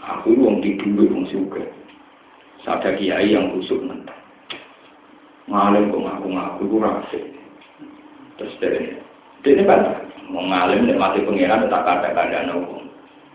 aku 0.00 0.32
wong 0.34 0.64
di 0.64 0.74
dulu 0.80 1.12
wong 1.12 1.24
suka. 1.28 1.62
Ada 2.64 2.94
kiai 2.96 3.34
yang 3.34 3.52
busuk 3.52 3.82
mentah. 3.84 4.16
Ngalim 5.50 5.90
kok 5.90 6.02
ngaku-ngaku, 6.02 6.62
itu 6.64 6.76
rasa. 6.78 7.20
Terus 8.38 8.54
dari 8.62 8.80
ini 9.44 9.62
bantah, 9.66 9.98
mau 10.30 10.46
ngalim 10.46 10.86
dan 10.86 10.96
mati 10.96 11.20
pengiran 11.26 11.66
tak 11.66 11.82
kata 11.84 12.14
hukum. 12.54 12.86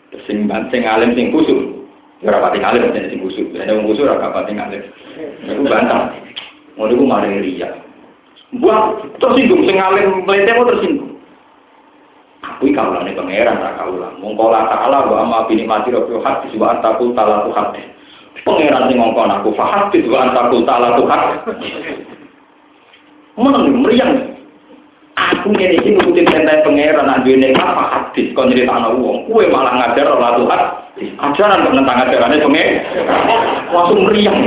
Terus 0.09 0.24
sing 0.26 0.47
sing 0.47 0.82
ngalim 0.88 1.12
sing 1.14 1.30
kusuk, 1.30 1.86
ya 2.24 2.32
rapati 2.34 2.64
ngalim 2.64 2.95
sing 2.95 3.20
kusuk, 3.20 3.51
ada 3.53 3.76
yang 3.76 3.86
kusuk 3.86 4.07
rapati 4.07 4.55
ngalim. 4.55 4.82
Itu 5.43 5.62
bantah, 5.68 6.16
mau 6.78 6.86
itu 6.86 7.03
mari 7.03 7.41
ria. 7.41 7.69
Buat 8.61 9.17
tersinggung, 9.19 9.67
sing 9.67 9.75
melete 10.23 10.55
mau 10.55 10.69
tersinggung. 10.69 11.17
Aku 12.45 12.69
kaulah 12.71 13.01
nih 13.03 13.17
pangeran 13.17 13.59
tak 13.59 13.75
kaulah. 13.82 14.13
Mongkola 14.21 14.69
taala 14.69 15.09
wa 15.09 15.25
amma 15.25 15.39
bini 15.49 15.65
mati 15.65 15.91
robbul 15.91 16.21
hadis 16.21 16.53
wa 16.55 16.78
antakul 16.78 17.11
talatu 17.17 17.51
hadis. 17.51 17.86
Pangeran 18.45 18.88
sing 18.88 18.97
ngongkon 19.01 19.34
aku 19.34 19.51
faham 19.57 19.91
itu 19.91 20.07
antakul 20.13 20.63
ta'ala 20.63 20.95
Tuhan. 20.95 21.21
Meneng 23.36 23.84
meriang. 23.84 24.13
Aku 25.17 25.49
ngene 25.49 25.82
iki 25.82 25.97
nurutin 25.97 26.30
perintah 26.30 26.61
pangeran 26.61 27.09
nak 27.09 27.25
duwe 27.25 27.41
nikmat 27.41 27.67
apa 27.67 28.13
kon 28.15 28.53
cerita 28.53 28.71
ana 28.71 28.93
wong. 28.93 29.28
Kowe 29.28 29.43
malah 29.49 29.73
ngajar 29.82 30.07
ora 30.07 30.38
Tuhan. 30.39 30.61
Ajaran 31.17 31.65
kok 31.65 31.73
nentang 31.73 32.01
ajarane. 32.05 32.38
Langsung 33.73 33.99
meriang. 34.07 34.38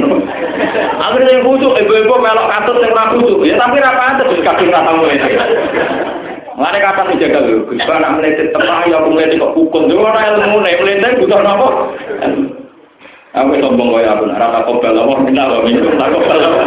Akhirnya 1.01 1.33
yang 1.41 1.45
khusyuk, 1.47 1.75
ibu-ibu 1.81 2.15
melok 2.21 2.49
katut 2.51 2.77
yang 2.83 2.93
ora 2.93 3.13
khusyuk. 3.15 3.45
Ya 3.49 3.55
tapi 3.57 3.81
ra 3.81 3.93
pantes 3.97 4.31
wis 4.31 4.45
kadung 4.45 4.71
ra 4.73 4.81
tamu 4.85 5.05
ini. 5.09 5.35
Kata 6.61 7.07
dijaga 7.13 7.41
lho, 7.45 7.65
Gus 7.71 7.81
nak 7.87 8.13
meletet 8.19 8.51
tepah 8.53 8.85
ya 8.89 8.99
aku 9.01 9.09
meletet 9.15 9.41
kok 9.41 9.55
hukum. 9.57 9.89
Yo 9.89 10.03
ora 10.03 10.21
ilmu 10.37 10.59
nek 10.61 10.81
meletet 10.83 11.19
butuh 11.23 11.41
napa? 11.41 11.69
Aku 13.31 13.55
sombong 13.63 13.95
kaya 13.95 14.11
aku, 14.19 14.27
rata 14.27 14.67
kobel 14.67 14.99
apa, 14.99 15.15
minta 15.23 15.47
apa, 15.47 15.63
minum, 15.63 15.95
tak 15.95 16.11
kobel 16.11 16.41
apa. 16.43 16.61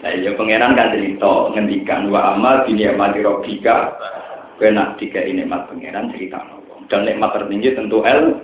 Nah, 0.00 0.16
ya 0.16 0.32
pangeran 0.32 0.78
kan 0.78 0.96
cerita 0.96 1.52
ngendikan 1.52 2.08
wa 2.08 2.32
amal 2.32 2.64
di 2.64 2.72
nikmati 2.72 3.20
robika 3.20 3.92
kena 4.56 4.96
tiga 4.96 5.20
ini 5.20 5.44
nikmat 5.44 5.68
pangeran 5.68 6.08
cerita 6.14 6.40
dan 6.88 7.04
nikmat 7.04 7.36
tertinggi 7.36 7.76
tentu 7.76 8.00
el 8.08 8.40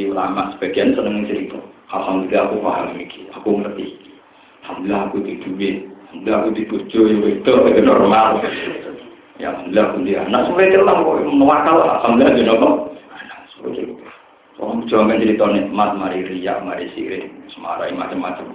jadi 0.00 0.16
ulama 0.16 0.48
sebagian 0.56 0.96
seneng 0.96 1.28
cerita 1.28 1.60
alhamdulillah 1.92 2.48
aku 2.48 2.56
paham 2.64 2.96
ini 2.96 3.04
aku 3.36 3.48
ngerti 3.60 3.86
alhamdulillah 4.64 5.00
aku 5.12 5.16
di 5.20 5.34
duit 5.44 5.76
alhamdulillah 6.08 6.40
aku 6.40 6.50
di 6.56 6.62
bojo 6.64 7.00
ya 7.04 7.16
itu 7.36 7.52
itu 7.52 7.80
normal 7.84 8.40
ya 9.36 9.52
alhamdulillah 9.52 9.84
aku 9.92 9.98
di 10.00 10.12
anak 10.16 10.40
sampai 10.48 10.72
cerita 10.72 10.92
kok 11.04 11.16
mewakal 11.28 11.76
alhamdulillah 11.84 12.32
di 12.32 12.44
nopo 12.48 12.68
Oh, 14.60 14.76
jangan 14.92 15.16
cerita 15.16 15.48
nikmat, 15.48 15.96
mari 15.96 16.20
riak, 16.20 16.60
mari 16.60 16.84
sirik, 16.92 17.32
semarai 17.48 17.96
macam-macam. 17.96 18.52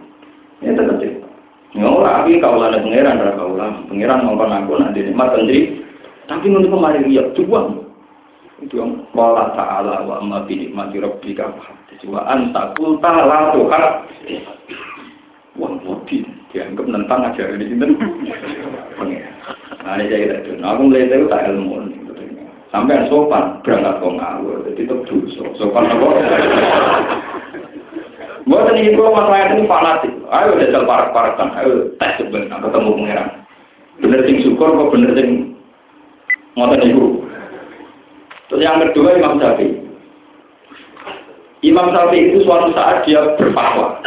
Ya 0.62 0.78
tetap 0.78 1.02
cerita. 1.02 1.26
Ya 1.74 1.90
ora 1.90 2.22
iki 2.30 2.38
kaulane 2.38 2.78
pangeran 2.78 3.26
ora 3.26 3.34
kaulah. 3.34 3.70
Pangeran 3.90 4.22
ngomong 4.22 4.54
aku 4.54 4.74
nanti 4.78 5.02
nikmat 5.02 5.34
sendiri. 5.34 5.82
Tapi 6.30 6.46
untuk 6.54 6.78
kemarin 6.78 7.10
dia 7.10 7.26
dua. 7.34 7.85
Itu 8.64 8.80
yang 8.80 9.04
wala 9.12 9.52
ta'ala 9.52 10.08
wa 10.08 10.24
amma 10.24 10.48
bi 10.48 10.56
nikmati 10.56 11.04
rabbika 11.04 11.52
wa 12.08 12.22
anta 12.32 12.72
qul 12.80 12.96
ta'ala 13.04 13.52
tuhan. 13.52 13.84
Wah, 15.56 15.72
mati 15.72 16.20
dianggap 16.52 16.84
nentang 16.88 17.32
ajaran 17.32 17.64
di 17.64 17.72
sini. 17.72 17.96
Pangeran. 19.00 19.34
Nah, 19.88 19.96
ini 19.96 20.12
saya 20.12 20.44
itu. 20.44 20.52
Nah, 20.60 20.76
aku 20.76 20.82
melihat 20.92 21.16
itu 21.16 21.28
tak 21.32 21.48
ilmu. 21.48 21.76
Sampai 22.76 23.08
sopan 23.08 23.64
berangkat 23.64 24.04
kok 24.04 24.16
ngawur, 24.20 24.68
jadi 24.68 24.84
itu 24.84 24.96
dosa. 25.08 25.44
Sopan 25.56 25.88
apa? 25.88 26.08
Buat 28.46 28.68
ini 28.76 28.94
kalau 28.94 29.16
masalah 29.16 29.56
ini 29.56 29.64
fanatik. 29.64 30.14
Ayo 30.28 30.60
jajal 30.60 30.84
parak-parakan. 30.84 31.50
Ayo 31.56 31.72
tes 31.98 32.20
sebenarnya 32.20 32.60
ketemu 32.62 32.92
pengiran. 33.00 33.30
Bener 34.04 34.20
sing 34.28 34.38
syukur 34.44 34.70
kok 34.76 34.92
bener 34.92 35.12
sing 35.16 35.30
ngotot 36.60 36.84
ibu. 36.84 37.26
Terus 38.56 38.72
yang 38.72 38.80
kedua 38.80 39.20
Imam 39.20 39.36
Syafi'i. 39.36 39.76
Imam 41.60 41.92
Syafi'i 41.92 42.32
itu 42.32 42.48
suatu 42.48 42.72
saat 42.72 43.04
dia 43.04 43.36
berfatwa. 43.36 44.00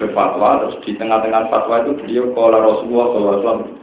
Berfatwa 0.00 0.64
terus 0.64 0.80
di 0.88 0.96
tengah-tengah 0.96 1.52
fatwa 1.52 1.84
itu 1.84 2.00
beliau 2.00 2.32
kola 2.32 2.64
Rasulullah 2.64 3.12
SAW. 3.12 3.76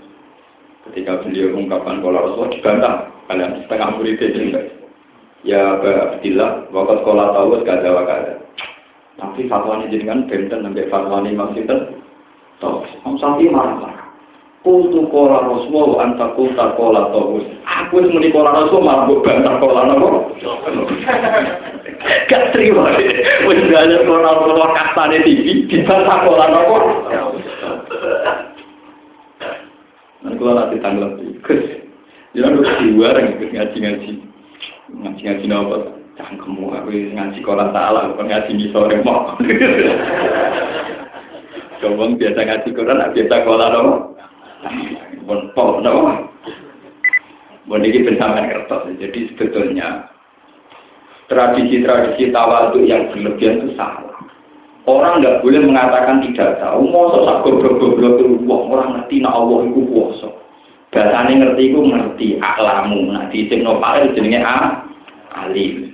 Ketika 0.90 1.22
beliau 1.22 1.54
mengungkapkan 1.54 2.02
kola 2.02 2.26
Rasulullah 2.26 2.50
dibantah 2.58 2.94
kalian 3.30 3.62
setengah 3.62 3.90
murid 3.94 4.18
itu 4.18 4.58
Ya 5.46 5.78
Abdillah, 5.86 6.74
waktu 6.74 6.98
sekolah 6.98 7.26
tahu 7.38 7.62
gak 7.62 7.78
ada 7.86 7.94
wakada. 7.94 8.34
Tapi 9.22 9.46
fatwa 9.46 9.86
ini 9.86 9.94
jadi 9.94 10.18
kan 10.18 10.26
benten 10.26 10.66
sampai 10.66 10.90
fatwa 10.90 11.22
ini 11.22 11.38
maksudnya. 11.38 11.94
Toh, 12.58 12.82
Om 13.06 13.22
Sapi 13.22 13.54
marah-marah. 13.54 13.97
Kultu 14.68 15.08
kola 15.08 15.48
Rasulullah 15.48 16.04
anta 16.04 16.28
kulta 16.36 16.76
kola 16.76 17.08
tawus. 17.16 17.48
Aku 17.64 18.04
itu 18.04 18.12
meni 18.12 18.36
kola 18.36 18.52
Rasul 18.52 18.84
malah 18.84 19.08
gue 19.08 19.24
bantah 19.24 19.56
kola 19.64 19.88
nopo. 19.88 20.28
Gak 22.28 22.52
terima. 22.52 22.92
Wes 23.48 23.64
gak 23.72 24.04
kola 24.04 24.28
Rasulullah 24.28 24.70
kastane 24.76 25.24
TV 25.24 25.72
dibantah 25.72 26.20
kola 26.28 26.46
nopo. 26.52 26.76
Nanti 30.20 30.36
kalau 30.36 30.54
nanti 30.60 30.76
tanggal 30.84 31.16
Gus, 31.48 31.64
jangan 32.36 32.60
dua 32.60 33.08
orang 33.16 33.40
ikut 33.40 33.50
ngaji-ngaji, 33.56 34.12
ngaji-ngaji 34.92 35.46
nopo 35.48 35.98
cangkemmu 36.18 36.74
aku 36.74 36.90
ngaji 37.14 37.40
kolam 37.46 37.70
salah 37.72 38.10
bukan 38.12 38.26
ngaji 38.26 38.52
di 38.58 38.66
sore 38.74 38.98
mau 39.06 39.38
coba 41.78 42.04
biasa 42.18 42.40
ngaji 42.42 42.70
Quran 42.74 43.14
biasa 43.14 43.36
kolam 43.46 43.70
apa 43.70 44.17
pol 45.54 45.84
apa 45.84 46.14
pun 47.68 47.84
ini 47.84 48.00
pensampaian 48.08 48.48
kertas. 48.48 48.88
Jadi 48.96 49.20
sebetulnya 49.34 50.08
tradisi-tradisi 51.28 52.32
tawaduk 52.32 52.88
yang 52.88 53.12
berlebihan 53.12 53.68
itu 53.68 53.76
salah. 53.76 54.16
Orang 54.88 55.20
nggak 55.20 55.44
boleh 55.44 55.68
mengatakan 55.68 56.24
tidak 56.24 56.64
tahu 56.64 56.88
mau 56.88 57.12
sak 57.12 57.44
goblok-goblok 57.44 58.24
itu 58.24 58.48
orang 58.48 58.96
ngerti 58.96 59.20
nak 59.20 59.36
Allah 59.36 59.68
itu 59.68 59.84
puasa 59.92 60.32
bahasanya 60.98 61.34
ngerti 61.44 61.64
itu 61.70 61.80
ngerti 61.84 62.28
aklamu. 62.40 63.12
Nah 63.12 63.28
di 63.30 63.46
Ibnu 63.46 63.72
Fa'il 63.84 64.16
jenenge 64.16 64.40
a 64.42 64.58
alim. 65.46 65.92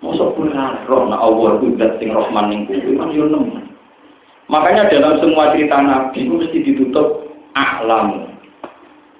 Masa 0.00 0.32
pun 0.32 0.48
roh 0.88 1.02
na 1.12 1.16
Allah 1.20 1.60
itu 1.60 1.76
dat 1.76 2.00
sing 2.00 2.10
Rahman 2.10 2.48
ning 2.50 2.60
kuwi 2.64 2.96
kan 2.96 3.12
yo. 3.12 3.28
Makanya 4.50 4.90
dalam 4.90 5.22
semua 5.22 5.54
cerita 5.54 5.78
Nabi 5.78 6.26
itu 6.26 6.34
mesti 6.34 6.58
ditutup 6.66 7.29
a'lamu. 7.54 8.30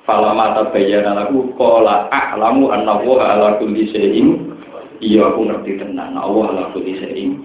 Fala 0.05 0.35
mata 0.35 0.69
bayyana 0.75 1.15
lagu 1.15 1.53
qala 1.55 2.11
a'lamu 2.11 2.71
anna 2.75 2.99
wa 3.01 3.21
ala 3.21 3.57
kulli 3.63 3.91
syai'in. 3.91 4.53
Iya 5.01 5.33
aku 5.33 5.49
ngerti 5.49 5.81
tenan 5.81 6.19
Allah 6.19 6.45
ala 6.51 6.65
kulli 6.75 6.99
syai'in. 6.99 7.41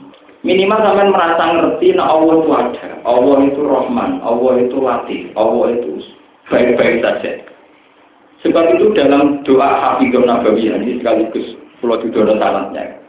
Minimal 0.46 0.78
sampean 0.78 1.10
merasa 1.10 1.44
ngerti 1.58 1.98
nah 1.98 2.14
Allah 2.14 2.36
itu 2.38 2.52
ada. 2.54 2.90
Allah 3.02 3.38
itu 3.50 3.62
Rahman, 3.66 4.22
Allah 4.22 4.54
itu 4.62 4.78
Latif, 4.78 5.24
Allah 5.34 5.68
itu 5.74 5.92
baik-baik 6.54 7.02
saja. 7.02 7.32
Sebab 8.46 8.78
itu 8.78 8.94
dalam 8.94 9.42
doa 9.42 9.70
Hafizul 9.74 10.30
Nabawi 10.30 10.70
ini 10.70 11.02
sekaligus 11.02 11.58
pulau 11.82 11.98
itu 11.98 12.14
ada 12.22 12.38
salahnya. 12.38 13.02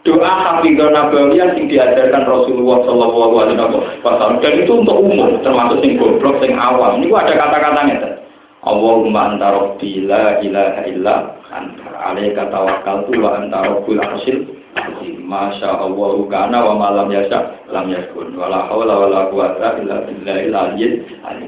Doa 0.00 0.32
Hafizah 0.32 0.96
Nabawiyah 0.96 1.60
yang 1.60 1.68
diajarkan 1.68 2.24
Rasulullah 2.24 2.80
Shallallahu 2.88 3.34
Alaihi 3.36 3.60
Wasallam 4.00 4.40
dan 4.40 4.52
itu 4.56 4.72
untuk 4.80 4.96
umum 4.96 5.36
termasuk 5.44 5.76
sing 5.84 6.00
goblok 6.00 6.40
sing 6.40 6.56
awam. 6.56 7.04
Ini 7.04 7.12
ada 7.12 7.36
kata-katanya. 7.36 8.16
Allahumma 8.64 9.36
anta 9.36 9.52
rabbi 9.52 10.08
la 10.08 10.40
ilaha 10.40 10.80
illa 10.88 11.36
anta 11.52 11.84
alaika 12.00 12.48
tawakkaltu 12.48 13.12
wa 13.20 13.44
anta 13.44 13.60
rabbul 13.60 14.00
arsyil 14.00 14.48
Masya 15.30 15.68
Allah 15.84 16.12
kana 16.32 16.58
wa 16.64 16.74
malam 16.80 17.08
yasa 17.12 17.60
lam 17.68 17.92
yakun 17.92 18.34
wala 18.40 18.66
hawla 18.72 19.04
wala 19.04 19.20
quwata 19.28 19.80
illa 19.84 20.00
billahil 20.08 20.54
aliyyil 20.56 20.92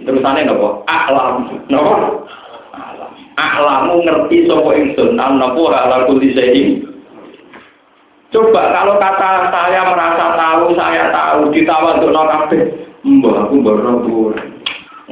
Terusane 0.05 0.44
napa? 0.44 0.68
A'lam. 0.88 1.36
Napa? 1.72 1.94
A'lam. 2.76 3.12
A'lamu 3.40 3.94
ngerti 4.05 4.44
sapa 4.44 4.70
ingsun 4.76 5.16
napa 5.16 5.62
ala 5.72 5.96
kulli 6.05 6.36
syai'in 6.36 6.91
Coba 8.33 8.72
kalau 8.72 8.97
kata 8.97 9.53
saya 9.53 9.85
merasa 9.85 10.24
tahu, 10.41 10.72
saya 10.72 11.12
tahu, 11.12 11.53
ditawa 11.53 12.01
untuk 12.01 12.16
kabeh. 12.16 12.64
Mbah 13.05 13.45
aku 13.45 13.61
baru 13.61 14.33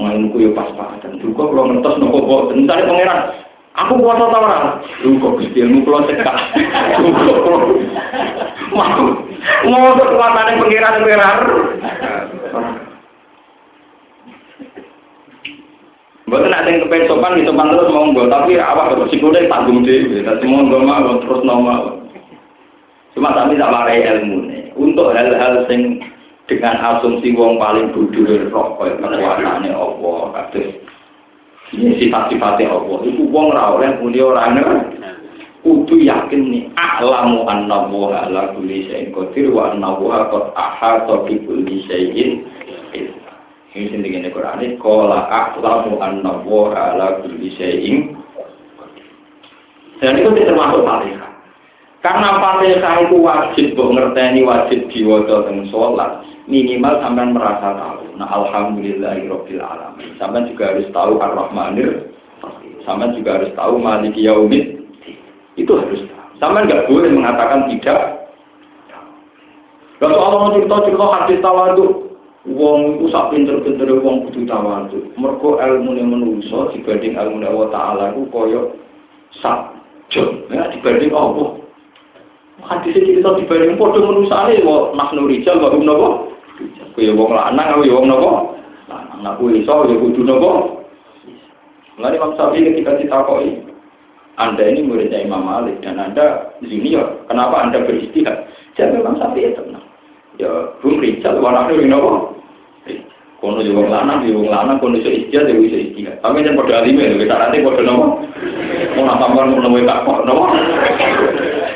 Ngailmuku 0.01 0.49
ya 0.49 0.51
pas-pasan. 0.57 1.21
Juga 1.21 1.45
kalau 1.53 1.69
ngetos 1.69 2.01
nopo 2.01 2.19
kok. 2.25 2.57
Misalnya 2.57 2.89
pangeran, 2.89 3.21
aku 3.77 3.93
puasa 4.01 4.25
tau 4.33 4.41
ora? 4.49 4.59
Lu 5.05 5.21
kok 5.21 5.37
Gusti 5.37 5.61
ilmu 5.61 5.85
kula 5.85 6.09
cekak. 6.09 6.37
Mau 8.73 9.13
mau 9.69 9.93
kekuatane 10.01 10.57
pangeran 10.57 11.05
pangeran. 11.05 11.37
Buat 16.31 16.47
nak 16.47 16.63
yang 16.63 16.87
kepen 16.87 17.11
sopan, 17.11 17.43
terus 17.43 17.91
mau 17.91 18.07
nggak, 18.07 18.31
tapi 18.31 18.55
awak 18.55 18.95
bersikutnya 18.95 19.51
tanggung 19.51 19.83
deh. 19.83 20.23
Tapi 20.23 20.45
mau 20.47 20.65
nggak 20.65 20.87
mau 20.87 21.19
terus 21.21 21.45
nomor. 21.45 22.00
Cuma 23.15 23.35
tapi 23.35 23.59
tak 23.59 23.73
marai 23.73 24.07
ilmu 24.07 24.39
nih. 24.47 24.63
Untuk 24.79 25.13
hal-hal 25.13 25.67
sing 25.67 25.99
dengan 26.47 26.79
asumsi 26.79 27.31
wong 27.35 27.59
paling 27.63 27.95
bodoh 27.95 28.27
roh 28.51 28.75
kaya 28.79 28.99
kekuasaane 28.99 29.71
Allah 29.71 30.21
kados 30.35 30.67
ini 31.71 31.95
sifat-sifatnya 32.03 32.75
Allah. 32.75 32.99
Itu 33.07 33.23
wong 33.31 33.55
ra 33.55 33.79
oleh 33.79 33.95
muni 34.03 34.19
ora 34.19 34.51
kudu 35.61 36.01
yakin 36.01 36.41
nih 36.49 36.65
a'lamu 36.77 37.45
anna 37.45 37.85
wa 37.85 38.17
ala 38.17 38.57
kulli 38.57 38.89
syai'in 38.89 39.13
qadir 39.13 39.53
wa 39.53 39.73
anna 39.73 39.93
wa 39.93 40.25
qad 40.33 40.45
ahata 40.57 41.29
bi 41.29 41.37
kulli 41.45 41.85
syai'in 41.85 42.49
ini 43.71 43.87
sing 43.93 44.01
dikene 44.01 44.33
Quran 44.33 44.65
ini 44.65 44.81
qala 44.81 45.29
a'lamu 45.29 46.01
anna 46.01 46.41
wa 46.49 46.73
ala 46.73 47.21
kulli 47.21 47.53
syai'in 47.61 48.17
dan 50.01 50.17
itu 50.17 50.33
termasuk 50.33 50.81
malaikat 50.81 51.30
Karena 52.01 52.41
Fatihah 52.41 52.97
itu 53.05 53.17
wajib 53.21 53.67
mbok 53.77 53.93
ngerteni 53.93 54.41
wajib 54.41 54.89
diwaca 54.89 55.45
teng 55.45 55.69
salat, 55.69 56.25
minimal 56.49 56.97
sampean 57.05 57.37
merasa 57.37 57.77
tahu. 57.77 58.17
Nah, 58.17 58.29
alhamdulillahirabbil 58.29 59.61
alamin. 59.61 60.17
Sampean 60.17 60.49
juga 60.49 60.73
harus 60.73 60.89
tahu 60.93 61.21
Ar-Rahmanir 61.21 62.09
Sampean 62.89 63.13
juga 63.13 63.37
harus 63.37 63.53
tahu 63.53 63.77
Maliki 63.77 64.25
Yaumid. 64.25 64.81
Itu 65.61 65.77
harus 65.77 66.01
tahu. 66.09 66.29
Sampean 66.41 66.73
nggak 66.73 66.89
boleh 66.89 67.13
mengatakan 67.13 67.69
tidak. 67.69 68.33
Kalau 70.01 70.17
Allah 70.17 70.57
cerita-cerita 70.57 71.05
hadis 71.13 71.39
tawadu, 71.45 72.11
Wong 72.49 72.97
iku 72.97 73.13
sak 73.13 73.37
pinter-pintere 73.37 74.01
wong 74.01 74.25
kudu 74.25 74.49
tawadhu. 74.49 75.13
Mergo 75.21 75.61
ilmune 75.61 76.01
menungso 76.09 76.73
dibanding 76.73 77.13
ilmune 77.13 77.45
Allah 77.45 77.69
taala 77.69 78.05
iku 78.17 78.25
kaya 78.33 78.61
sak 79.45 79.77
jam 80.09 80.49
ya 80.49 80.73
dibanding 80.73 81.13
Allah. 81.13 81.61
Hadis 82.67 82.93
cerita 82.97 83.35
dibanding 83.37 83.81
padha 83.81 84.01
menungsane 84.05 84.61
wa 84.63 84.93
nahnu 84.93 85.31
rijal 85.31 85.59
wa 85.61 85.73
hum 85.73 85.85
napa? 85.89 86.09
Kaya 86.97 87.13
wong 87.17 87.31
lanang 87.33 87.67
kaya 87.81 87.93
wong 87.93 88.07
napa? 88.07 88.31
Lanang 88.91 89.37
aku 89.37 89.55
iso 89.57 89.75
ya 89.89 89.97
kudu 89.97 90.23
napa? 90.27 90.81
Mulane 92.01 92.17
Imam 92.17 92.33
Syafi'i 92.33 92.65
ketika 92.65 92.97
ditakoi, 92.97 93.61
Anda 94.41 94.73
ini 94.73 94.89
muridnya 94.89 95.21
Imam 95.21 95.45
Malik 95.45 95.85
dan 95.85 96.01
Anda 96.01 96.57
junior, 96.65 97.29
kenapa 97.29 97.61
Anda 97.61 97.85
beristihad? 97.85 98.49
Jadi 98.73 98.97
Imam 98.97 99.21
Syafi'i 99.21 99.53
tenang. 99.53 99.85
Ya, 100.41 100.49
belum 100.81 101.05
rijal, 101.05 101.45
warna 101.45 101.69
itu 101.69 101.85
nopo. 101.85 102.41
Kono 103.41 103.61
juga 103.65 103.89
lanang, 103.89 104.25
juga 104.25 104.53
lanang, 104.53 104.81
kono 104.81 105.01
bisa 105.01 105.13
istihad, 105.13 105.49
bisa 105.49 105.77
istihad. 105.77 106.21
Tapi 106.25 106.45
jangan 106.45 106.61
pada 106.65 106.85
alim 106.85 107.01
ya, 107.01 107.13
kita 107.17 107.37
nanti 107.37 107.65
pada 107.65 107.83
nopo. 107.85 108.07
Nopo 109.05 109.79
tak 109.87 109.99
kok 110.05 110.19
nopo. 110.27 110.45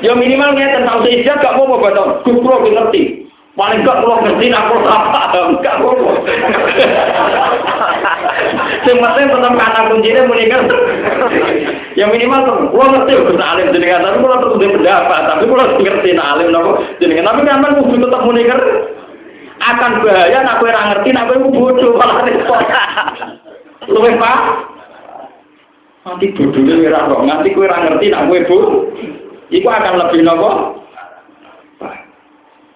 Ya 0.04 0.12
minimal 0.12 0.52
tentang 0.52 0.84
tahu 0.84 1.08
istihad 1.08 1.40
gak 1.40 1.56
mau 1.56 1.80
baca. 1.80 2.20
Kupro 2.24 2.60
ngerti. 2.60 3.24
Paling 3.54 3.86
gak 3.86 4.02
kalau 4.02 4.20
ngerti 4.20 4.46
aku 4.50 4.74
apa, 4.84 5.40
gak 5.62 5.76
mau. 5.80 5.94
Yang 8.84 8.98
penting 9.00 9.26
tetap 9.32 9.52
kata 9.56 9.80
kuncinya 9.88 10.22
meninggal. 10.28 10.60
Yang 11.96 12.10
minimal 12.18 12.40
kalau 12.44 12.90
ngerti 12.92 13.12
bisa 13.16 13.44
alim 13.46 13.72
jenengan, 13.72 14.04
tapi 14.04 14.18
kalau 14.20 14.36
terus 14.42 14.58
pendapat, 14.60 15.20
tapi 15.24 15.44
kalau 15.48 15.64
ngerti 15.80 16.08
nak 16.12 16.30
alim 16.36 16.48
nopo 16.52 16.70
jenengan, 17.00 17.30
tapi 17.32 17.40
kan 17.48 17.64
kudu 17.64 17.96
tetap 18.02 18.22
meninggal 18.28 18.60
akan 19.64 19.92
bahaya 20.04 20.38
nak 20.44 20.60
ora 20.60 20.82
ngerti 20.92 21.08
nak 21.14 21.24
kowe 21.30 21.48
bodoh 21.48 21.96
malah 21.96 22.26
repot. 22.26 22.60
Luwih 23.88 24.16
Pak. 24.16 24.38
Nanti 26.04 26.36
bodohnya 26.36 26.84
ora 26.84 27.08
kok, 27.08 27.24
nanti 27.24 27.48
ora 27.56 27.76
ngerti 27.80 28.12
nak 28.12 28.28
kowe 28.28 28.40
bodoh. 28.44 28.92
Iku 29.48 29.68
akan 29.68 30.00
lebih 30.04 30.20
nopo? 30.20 30.50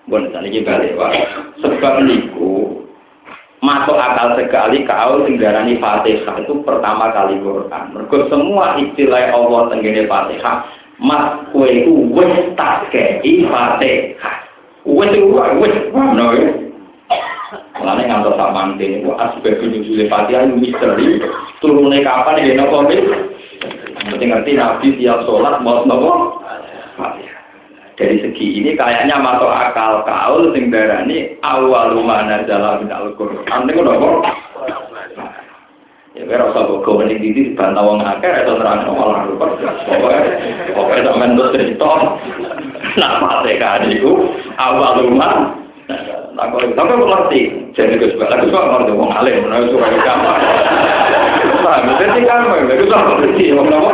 Bon, 0.09 0.25
tadi 0.33 0.65
balik 0.65 0.97
Pak. 0.97 1.13
Sebab 1.61 2.09
niku 2.09 2.81
masuk 3.61 4.01
akal 4.01 4.41
sekali 4.41 4.81
kau 4.89 5.29
tinggalani 5.29 5.77
Fatihah 5.77 6.41
itu 6.41 6.65
pertama 6.65 7.13
kali 7.13 7.37
Quran. 7.45 7.93
Mergo 7.93 8.25
semua 8.33 8.81
istilah 8.81 9.37
Allah 9.37 9.69
tenggene 9.77 10.09
Fatihah, 10.09 10.65
mas 10.97 11.45
kowe 11.53 11.69
iku 11.69 12.09
wis 12.17 12.57
tak 12.57 12.89
kei 12.89 13.45
Fatihah. 13.45 14.37
Wis 14.89 15.13
wis 15.61 15.77
ngono 15.93 16.27
ya. 16.33 16.68
Mulane 17.81 18.05
ngantos 18.05 18.37
sak 18.37 18.53
mangke 18.53 18.85
niku 18.85 19.17
asbab 19.17 19.57
nuzul 19.65 20.05
Fatihah 20.13 20.45
itu 20.45 20.57
misteri. 20.61 21.09
Turune 21.65 22.05
kapan 22.05 22.45
ya 22.45 22.53
napa 22.61 22.85
wis? 22.85 23.07
Mesti 24.09 24.25
ngerti 24.29 24.53
Nabi 24.61 24.87
tiap 25.01 25.25
sholat 25.25 25.65
mau 25.65 25.89
nopo? 25.89 26.45
Dari 27.99 28.23
segi 28.23 28.63
ini 28.63 28.79
kayaknya 28.79 29.19
masuk 29.19 29.51
akal 29.51 30.07
kaul 30.07 30.55
sing 30.55 30.71
darani 30.71 31.35
awal 31.43 31.99
mana 31.99 32.47
dalam 32.47 32.87
Al-Qur'an 32.87 33.65
niku 33.65 33.81
nopo? 33.81 34.23
Ya 36.17 36.27
kira 36.27 36.51
usah 36.51 36.67
kok 36.67 36.83
kau 36.83 37.01
ini 37.05 37.31
di 37.31 37.55
bantah 37.55 37.85
wong 37.85 38.03
akeh 38.03 38.27
atau 38.27 38.59
nerang 38.59 38.91
malah 38.91 39.23
lupa. 39.25 39.55
Pokoknya 39.87 40.21
pokoknya 40.75 41.07
sampean 41.09 41.37
terus 41.39 41.53
cerita. 41.55 41.93
Nah, 42.99 43.13
Fatihah 43.23 43.87
niku 43.87 44.13
awal 44.59 45.07
Takut, 46.39 46.71
tapi 46.71 46.95
aku 46.95 47.07
ngerti. 47.11 47.41
Jadi 47.75 47.99
gue 47.99 48.15
suka, 48.15 48.31
aku 48.31 48.47
suka 48.47 48.71
ngerti 48.71 48.95
wong 48.95 49.11
alim, 49.11 49.51
aku 49.51 49.75
suka 49.75 49.91
di 49.91 49.99
kamar. 50.07 50.39
Paham, 51.67 51.99
jadi 51.99 52.23
kamar, 52.23 52.63
aku 52.63 52.85
suka 52.87 52.99
ngerti 53.03 53.45
wong 53.59 53.67
nopo. 53.67 53.91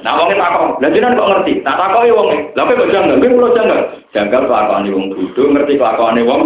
Nah, 0.00 0.16
wongnya 0.16 0.40
takut, 0.40 0.80
lah 0.80 0.88
jenengan 0.88 1.20
kok 1.20 1.28
ngerti. 1.28 1.52
Nah, 1.60 1.74
takut 1.76 2.08
ya 2.08 2.16
wong, 2.16 2.28
lah 2.56 2.64
kok 2.64 2.88
janggal, 2.88 3.20
gue 3.20 3.28
pulau 3.28 3.52
janggal. 3.52 3.80
Janggal 4.16 4.42
kelakuan 4.48 4.88
wong 4.88 5.04
bodoh, 5.12 5.46
ngerti 5.52 5.72
kelakuan 5.76 6.20
wong. 6.24 6.42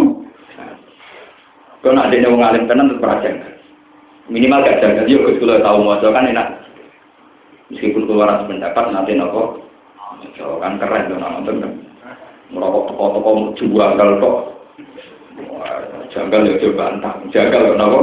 Kalau 1.79 1.95
nak 1.95 2.11
ada 2.11 2.27
wong 2.27 2.43
alim 2.43 2.67
tenan 2.67 2.91
tetap. 2.91 3.23
Minimal 4.27 4.67
gak 4.67 4.79
janggal, 4.83 5.07
yuk 5.07 5.39
kalau 5.39 5.63
tahu 5.63 5.77
mau 5.79 5.95
kan 5.99 6.27
enak. 6.27 6.47
Meskipun 7.71 8.03
keluar 8.03 8.35
pendapat 8.51 8.91
nanti 8.91 9.15
nopo, 9.15 9.63
kan 10.59 10.75
keren 10.75 11.07
tuh 11.07 11.15
nonton 11.15 11.63
kan. 11.63 11.71
Merokok 12.51 12.91
toko-toko 12.91 13.31
jual 13.57 13.89
kalau 13.95 14.19
kok 14.19 14.52
Janggal 16.13 16.45
ya 16.45 16.55
coba 16.61 16.83
antah. 16.93 17.13
Janggal 17.33 17.73
kenapa? 17.73 17.99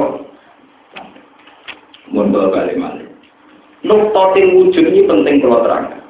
Mundur 2.10 2.50
balik 2.50 2.74
balik. 2.74 3.08
Nuktotin 3.86 4.58
wujud 4.60 4.84
ini 4.92 5.06
penting 5.06 5.40
kalau 5.40 5.62
terang. 5.64 6.00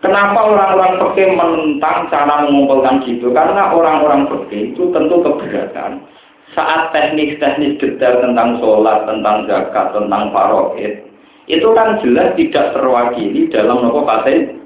Kenapa 0.00 0.40
orang-orang 0.48 0.96
peke 0.96 1.28
menentang 1.36 2.08
cara 2.08 2.48
mengumpulkan 2.48 3.04
gitu? 3.04 3.36
Karena 3.36 3.68
orang-orang 3.68 4.32
peke 4.32 4.72
itu 4.72 4.88
tentu 4.96 5.20
keberatan. 5.20 6.08
Saat 6.56 6.90
teknis-teknis 6.90 7.78
detail 7.78 8.24
tentang 8.24 8.58
sholat, 8.58 9.06
tentang 9.06 9.46
zakat, 9.46 9.92
tentang 9.94 10.34
paroid, 10.34 11.04
itu 11.46 11.68
kan 11.76 12.00
jelas 12.02 12.34
tidak 12.34 12.74
terwakili 12.74 13.46
dalam 13.52 13.86
nopo 13.86 14.02
fatih. 14.02 14.56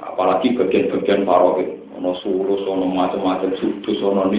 Apalagi 0.00 0.56
bagian-bagian 0.56 1.28
paroid, 1.28 1.68
ono 1.92 2.16
surus, 2.24 2.64
ono 2.64 2.86
macam-macam 2.88 3.52
sudus, 3.60 3.98
ono 4.00 4.30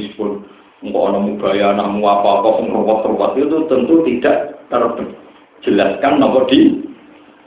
Engkau 0.86 1.10
ono 1.10 1.18
mubaya, 1.26 1.74
namu 1.74 2.06
apa-apa, 2.06 2.62
ruwet-ruwet 2.70 3.34
itu 3.42 3.58
tentu 3.66 3.96
tidak 4.06 4.62
terjelaskan 4.70 6.22
nomor 6.22 6.46
di 6.46 6.86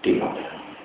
di 0.02 0.18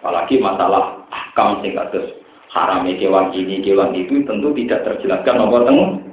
Apalagi 0.06 0.38
masalah 0.38 1.02
ahkam 1.10 1.66
sing 1.66 1.74
kados 1.74 2.06
haram 2.54 2.86
kewan 2.86 3.34
ini, 3.34 3.66
kewan 3.66 3.98
itu 3.98 4.22
tentu 4.30 4.54
tidak 4.54 4.86
terjelaskan 4.86 5.36
nomor 5.42 5.66
teng. 5.66 6.06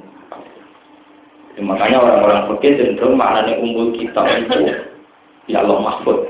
makanya 1.61 2.01
orang-orang 2.01 2.49
fikih 2.49 2.81
cenderung 2.81 3.21
maknanya 3.21 3.61
umpul 3.61 3.93
kitab 3.93 4.25
itu 4.25 4.73
ya 5.53 5.61
Allah 5.61 5.85
mahfud. 5.85 6.25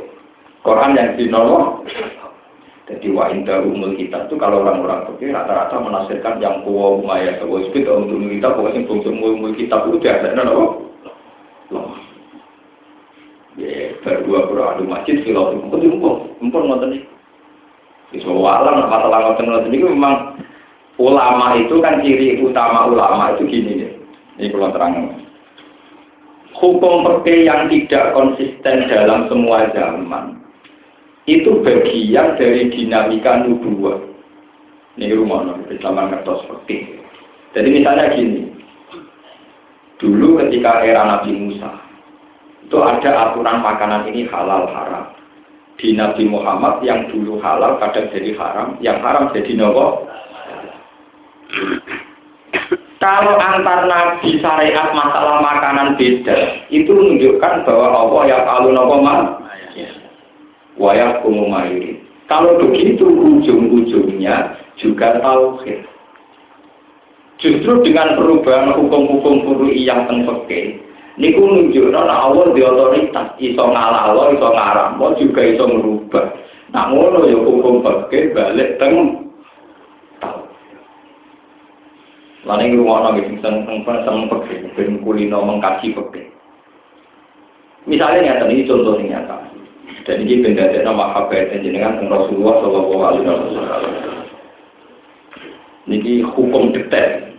Quran 0.66 0.98
yang 0.98 1.14
di 1.14 1.30
nomor 1.30 1.86
jadi 2.92 3.08
wa 3.08 3.32
inda 3.32 3.64
umul 3.64 3.96
kita 3.96 4.28
itu 4.28 4.36
kalau 4.36 4.60
orang-orang 4.60 5.08
fikih 5.08 5.32
rata-rata 5.32 5.80
menafsirkan 5.80 6.36
yang 6.44 6.60
kuwa 6.60 7.00
umaya 7.00 7.40
sewa 7.40 7.64
itu 7.64 7.80
untuk 7.88 8.20
kita 8.20 8.52
pokoknya 8.52 8.84
fungsi 8.84 9.08
umul 9.08 9.56
kita 9.56 9.80
itu 9.80 9.96
biasa 9.96 10.36
ada 10.36 10.44
apa? 10.44 10.64
Loh. 11.72 11.96
Ya, 13.56 13.96
baru 14.04 14.20
dua 14.28 14.40
puluh 14.44 14.64
adu 14.68 14.84
masjid 14.84 15.24
silau 15.24 15.56
itu 15.56 15.64
mungkin 15.64 15.90
mumpung, 15.96 16.16
mumpung 16.44 16.64
nonton 16.68 16.92
nih. 16.92 17.02
Di 18.12 18.20
semua 18.20 18.60
alam 18.60 18.84
masalah 18.84 19.32
nonton 19.32 19.48
nonton 19.48 19.72
ini 19.72 19.88
memang 19.88 20.36
ulama 21.00 21.56
itu 21.56 21.80
kan 21.80 22.04
ciri 22.04 22.44
utama 22.44 22.92
ulama 22.92 23.32
itu 23.36 23.48
gini 23.48 23.72
nih. 23.80 23.90
Ini 24.36 24.52
kalau 24.52 24.68
terang. 24.76 24.92
Hukum 26.52 27.08
perke 27.08 27.48
yang 27.48 27.72
tidak 27.72 28.12
konsisten 28.12 28.84
dalam 28.92 29.32
semua 29.32 29.64
zaman 29.72 30.41
itu 31.30 31.62
bagian 31.62 32.34
dari 32.34 32.66
dinamika 32.72 33.46
nubuah. 33.46 33.98
Ini 34.98 35.16
rumah 35.16 35.46
nabi 35.46 35.78
sama 35.80 36.10
ngertos 36.10 36.44
seperti. 36.44 37.00
Jadi 37.56 37.68
misalnya 37.68 38.12
gini, 38.12 38.48
dulu 40.00 40.40
ketika 40.40 40.84
era 40.84 41.04
Nabi 41.04 41.32
Musa, 41.32 41.70
itu 42.64 42.76
ada 42.80 43.30
aturan 43.30 43.60
makanan 43.60 44.08
ini 44.12 44.28
halal 44.28 44.68
haram. 44.68 45.12
Di 45.80 45.96
Nabi 45.96 46.28
Muhammad 46.28 46.84
yang 46.84 47.08
dulu 47.08 47.40
halal 47.40 47.80
kadang 47.80 48.08
jadi 48.12 48.36
haram, 48.36 48.76
yang 48.84 49.00
haram 49.00 49.32
jadi 49.32 49.52
nopo. 49.56 50.08
Kalau 53.02 53.34
antar 53.34 53.90
nabi 53.90 54.38
syariat 54.38 54.94
masalah 54.94 55.42
makanan 55.42 55.98
beda, 55.98 56.68
itu 56.70 56.86
menunjukkan 56.86 57.66
bahwa 57.66 57.88
Allah 57.92 58.22
yang 58.30 58.42
kalau 58.46 58.70
nopo 58.70 58.96
wayak 60.80 61.24
umumayuri. 61.24 62.00
Kalau 62.30 62.56
begitu 62.56 63.04
ujung-ujungnya 63.04 64.56
juga 64.80 65.20
tauhid. 65.20 65.84
Justru 67.42 67.82
dengan 67.82 68.14
perubahan 68.14 68.70
hukum-hukum 68.72 69.42
furu'iyah 69.44 70.06
teng 70.06 70.22
fikih, 70.22 70.78
niku 71.18 71.42
nunjukno 71.42 72.06
nek 72.06 72.20
Allah 72.30 72.46
di 72.54 72.62
otoritas 72.62 73.28
iso 73.42 73.64
ngalalo, 73.66 74.30
iso 74.30 74.48
ngaramno 74.48 75.06
juga 75.18 75.40
iso 75.42 75.64
merubah. 75.66 76.26
Ngono 76.72 77.26
ya 77.28 77.36
hukum 77.42 77.82
fikih 77.82 78.32
balik 78.32 78.78
teng 78.78 79.22
Lalu 82.42 82.74
rumah 82.74 83.14
nggih 83.14 83.38
sing 83.38 83.38
seneng 83.38 84.26
peke, 84.26 84.66
ben 84.74 84.98
kulino 85.06 85.46
mengkaji 85.46 85.94
peke. 85.94 86.26
Misalnya 87.86 88.34
nyata 88.34 88.50
ini 88.50 88.66
contoh 88.66 88.98
yang 88.98 89.14
nyata. 89.14 89.51
Dan 90.02 90.26
ini 90.26 90.42
benda 90.42 90.66
nama 90.82 91.14
mahabbah 91.14 91.54
jenengan 91.62 92.02
Rasulullah 92.10 92.54
Shallallahu 92.58 93.02
Alaihi 93.06 93.24
Wasallam. 93.26 93.94
Ini 95.90 96.14
hukum 96.32 96.74
detail. 96.74 97.34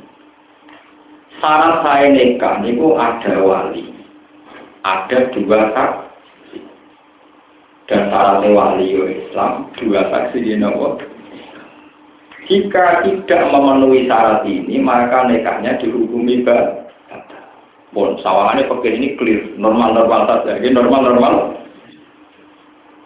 Syarat 1.44 1.84
saya 1.84 2.08
nikah 2.12 2.64
niku 2.64 2.96
ada 2.96 3.36
wali, 3.44 3.92
ada 4.88 5.28
dua 5.36 5.60
saksi. 5.76 6.60
Dan 7.92 8.08
syarat 8.08 8.48
wali 8.48 8.96
Islam 8.96 9.68
dua 9.76 10.08
saksi 10.08 10.38
di 10.40 10.56
nomor 10.56 11.04
jika 12.44 13.08
tidak 13.08 13.42
memenuhi 13.56 14.04
syarat 14.04 14.44
ini, 14.44 14.76
maka 14.84 15.24
nikahnya 15.32 15.80
dihukumi 15.80 16.44
batal. 16.44 16.84
Bon, 17.94 18.18
sawangannya 18.20 18.68
pakai 18.68 18.98
ini 18.98 19.16
clear, 19.16 19.54
normal-normal 19.56 20.26
saja, 20.26 20.58
ini 20.60 20.74
normal-normal. 20.74 21.63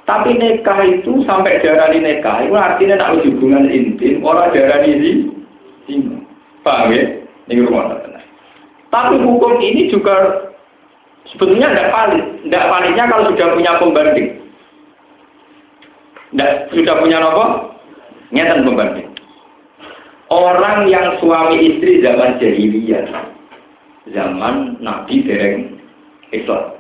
Tapi 0.08 0.40
nikah 0.40 0.80
itu 0.88 1.20
sampai 1.28 1.60
darah 1.60 1.92
di 1.92 2.00
nikah, 2.00 2.48
itu 2.48 2.56
artinya 2.56 2.96
nak 2.96 3.20
hubungan 3.28 3.68
intim, 3.68 4.24
orang 4.24 4.56
darah 4.56 4.80
di 4.88 4.96
sini. 5.84 6.24
Paham 6.64 6.96
ya? 6.96 7.04
Ini 7.52 7.68
rumah. 7.68 7.92
Tapi 8.88 9.20
hukum 9.20 9.60
ini 9.60 9.92
juga 9.92 10.48
sebetulnya 11.28 11.76
tidak 11.76 11.92
valid. 11.92 12.24
Tidak 12.48 12.68
validnya 12.72 13.04
kalau 13.12 13.24
sudah 13.32 13.48
punya 13.52 13.72
pembanding. 13.84 14.30
Tidak, 16.32 16.52
sudah 16.72 16.96
punya 17.04 17.18
apa? 17.20 17.46
Nyata 18.32 18.64
pembanding. 18.64 19.10
Orang 20.28 20.92
yang 20.92 21.16
suami 21.24 21.56
istri 21.56 22.04
zaman 22.04 22.36
jahiliyah, 22.40 23.08
zaman 24.12 24.76
Nabi 24.84 25.24
dereng 25.24 25.80
Islam. 26.36 26.76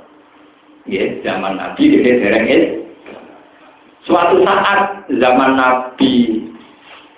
Ya, 0.88 1.15
zaman 1.23 1.55
Nabi 1.55 1.91
dereng 1.91 2.47
Islam. 2.47 2.76
Suatu 4.07 4.39
saat 4.47 5.03
zaman 5.19 5.59
Nabi 5.59 6.39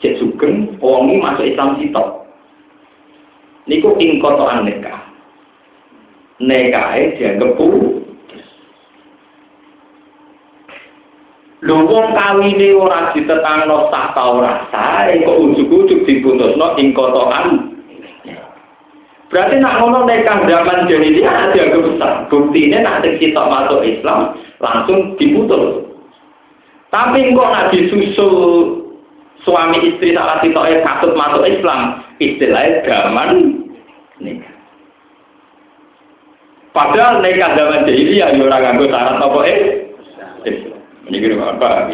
Cek 0.01 0.17
Sugeng, 0.17 0.73
wongi 0.81 1.21
masuk 1.21 1.45
Islam 1.45 1.77
sitok. 1.77 2.25
Niku 3.69 3.93
ing 4.01 4.17
kotoan 4.17 4.65
nikah. 4.65 4.97
Nikahe 6.41 7.13
dianggap 7.19 7.53
Lho 11.59 11.75
wong 11.83 12.15
kawine 12.15 12.71
ora 12.71 13.11
ditetangno 13.11 13.91
sah 13.91 14.15
ta 14.15 14.23
ora 14.31 14.63
sah, 14.71 15.11
kok 15.11 15.39
ujug-ujug 15.43 16.07
diputusno 16.07 16.79
ing 16.79 16.95
kotokan. 16.95 17.75
Berarti 19.29 19.61
nak 19.61 19.77
ngono 19.77 20.07
nikah 20.07 20.47
zaman 20.47 20.87
jahiliyah 20.89 21.53
dianggap 21.53 21.85
besar. 21.85 22.13
Buktine 22.31 22.81
nak 22.81 23.05
sing 23.05 23.13
sitok 23.21 23.45
masuk 23.51 23.85
Islam 23.85 24.39
langsung 24.63 25.19
diputus. 25.19 25.88
Tapi 26.89 27.37
kok 27.37 27.51
nak 27.53 27.69
disusul 27.69 28.33
suami 29.45 29.77
istri 29.93 30.17
salah 30.17 30.41
sitoke 30.41 30.81
katut 30.81 31.13
masuk 31.13 31.45
Islam, 31.45 32.01
istilahnya 32.17 32.81
zaman 32.85 33.29
nikah. 34.17 34.53
Padahal 36.73 37.21
nikah 37.21 37.53
zaman 37.53 37.85
jahiliyah 37.85 38.29
ya 38.33 38.41
ora 38.41 38.57
nganggo 38.61 38.85
syarat 38.89 39.17
apa 39.21 39.39
eh. 39.45 39.59
Ini 41.09 41.17
kira 41.17 41.41
apa? 41.41 41.89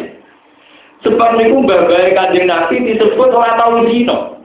Sebab 1.04 1.30
niku 1.40 1.64
babai 1.64 2.12
kanjeng 2.12 2.48
Nabi 2.48 2.84
disebut 2.84 3.30
orang 3.32 3.56
tahu 3.56 3.74
zino. 3.88 4.36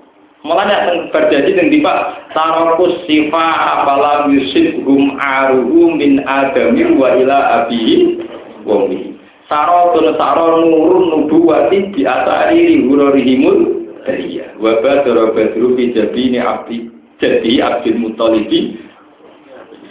Malah 0.41 0.65
yang 0.65 1.13
berjanji 1.13 1.53
dengan 1.53 1.69
tiba 1.69 1.93
tarokus 2.33 3.05
sifa 3.05 3.45
apalam 3.77 4.33
yusif 4.33 4.73
hum 4.81 5.13
aruhu 5.21 5.93
min 5.93 6.17
adamir 6.25 6.89
wa 6.97 7.13
ila 7.13 7.37
abihi 7.61 8.25
wami. 8.65 9.10
Sarotun 9.51 10.15
saron 10.15 10.71
nurun 10.71 11.11
nubuwati 11.11 11.91
di 11.91 12.07
asari 12.07 12.87
hurorihimul 12.87 13.83
dariya. 14.07 14.55
Wa 14.55 14.79
badara 14.79 15.35
badru 15.35 15.75
fi 15.75 15.91
jabini 15.91 16.39
abdi 16.39 16.87
jadi 17.19 17.59
abdul 17.59 17.99
mutalibi 17.99 18.79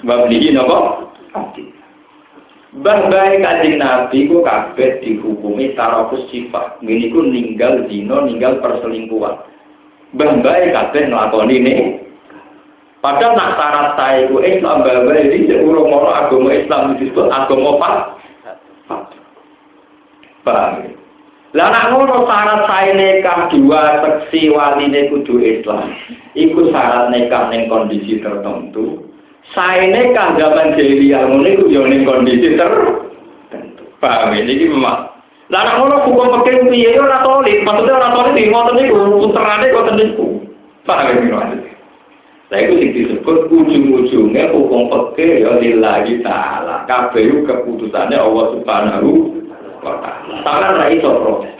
wablihi 0.01 0.57
napa? 0.57 1.13
Abdi. 1.37 1.77
Mbah 2.81 3.13
bae 3.13 3.37
kanjeng 3.43 3.83
Nabi 3.83 4.33
ku 4.33 4.41
kabeh 4.41 5.05
dihukumi 5.05 5.77
tarafus 5.77 6.25
sifat. 6.33 6.81
Ngene 6.81 7.13
ku 7.13 7.21
ninggal 7.21 7.85
dino, 7.85 8.25
ninggal 8.25 8.65
perselingkuhan. 8.65 9.45
Mbah 10.17 10.33
bae 10.41 10.73
kabeh 10.73 11.05
nglakoni 11.05 11.57
ini. 11.61 11.75
Padahal 13.05 13.37
nak 13.37 13.57
syarat 13.61 13.89
saya 14.01 14.25
ku 14.33 14.41
Islam 14.41 14.81
mbah 14.81 15.05
bae 15.05 15.37
iki 15.37 15.53
urung 15.53 15.93
ono 15.93 16.09
agama 16.17 16.49
Islam 16.49 16.97
disebut 16.97 17.29
agama 17.29 17.77
apa? 17.77 18.20
Paham? 20.47 20.97
Lah 21.51 21.67
nak 21.67 21.91
ngono 21.91 22.31
syarat 22.31 22.63
saya 22.71 22.95
nikah 22.95 23.51
dua 23.51 23.99
seksi 24.07 24.55
waline 24.55 25.11
kudu 25.11 25.43
Islam. 25.43 25.91
Iku 26.39 26.71
syarat 26.71 27.11
nikah 27.11 27.51
ning 27.51 27.67
kondisi 27.67 28.23
tertentu 28.23 29.11
Saene 29.51 30.15
kan 30.15 30.39
zaman 30.39 30.79
jahiliyah 30.79 31.27
ngono 31.27 31.49
iku 31.51 31.65
yo 31.67 31.83
ning 31.91 32.07
kondisi 32.07 32.55
tertentu. 32.55 33.83
Paham 33.99 34.31
ini 34.31 34.55
iki 34.55 34.71
memang. 34.71 35.11
Lah 35.51 35.61
nek 35.67 35.77
ngono 35.83 35.97
hukum 36.07 36.39
pekeh 36.39 36.71
piye 36.71 36.95
yo 36.95 37.03
ora 37.03 37.27
maksudnya 37.27 37.99
ora 37.99 38.15
tolik 38.15 38.39
di 38.39 38.47
ngoten 38.47 38.75
niku 38.79 38.99
puterane 39.19 39.67
kok 39.75 39.91
niku. 39.99 40.27
Paham 40.87 41.19
maksudnya. 41.19 41.75
Lah 42.51 42.59
itu 42.63 42.75
sing 42.79 42.91
disebut 42.95 43.51
ujung-ujungnya 43.51 44.55
hukum 44.55 44.87
pekeh 44.87 45.43
ya 45.43 45.59
lillahi 45.59 46.23
taala. 46.23 46.87
Kabeh 46.87 47.43
keputusannya 47.43 48.23
Allah 48.23 48.47
Subhanahu 48.55 49.40
taala. 49.81 50.37
Tangan 50.45 50.79
ra 50.81 50.87
iso 50.93 51.11
proses. 51.21 51.57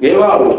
Nggih 0.00 0.16
wae. 0.20 0.52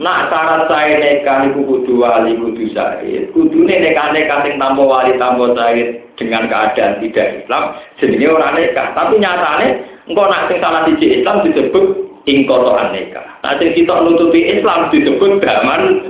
Nak 0.00 0.32
syarat 0.32 0.72
saya 0.72 0.96
nikah 0.98 1.52
iku 1.52 1.60
kudu 1.68 2.00
wali 2.00 2.32
kudu 2.32 2.64
syahid. 2.72 3.28
Kudune 3.36 3.76
nikah 3.76 4.08
nikah 4.16 4.40
sing 4.40 4.56
tanpa 4.56 4.82
wali 4.82 5.12
tanpa 5.20 5.52
syahid 5.52 6.00
dengan 6.16 6.48
keadaan 6.48 6.96
tidak 7.04 7.44
Islam 7.44 7.76
jenenge 8.00 8.28
ora 8.32 8.56
nikah. 8.56 8.96
Tapi 8.96 9.20
nyatane 9.20 9.66
engko 10.08 10.22
nak 10.26 10.48
sing 10.48 10.58
salah 10.64 10.88
siji 10.88 11.20
Islam 11.20 11.44
disebut 11.44 11.84
ing 12.24 12.48
kotoran 12.48 12.96
nikah. 12.96 13.24
Nah 13.44 13.52
sing 13.60 13.76
kita 13.76 13.94
nutupi 14.00 14.40
Islam 14.48 14.88
disebut 14.88 15.44
daman 15.44 16.08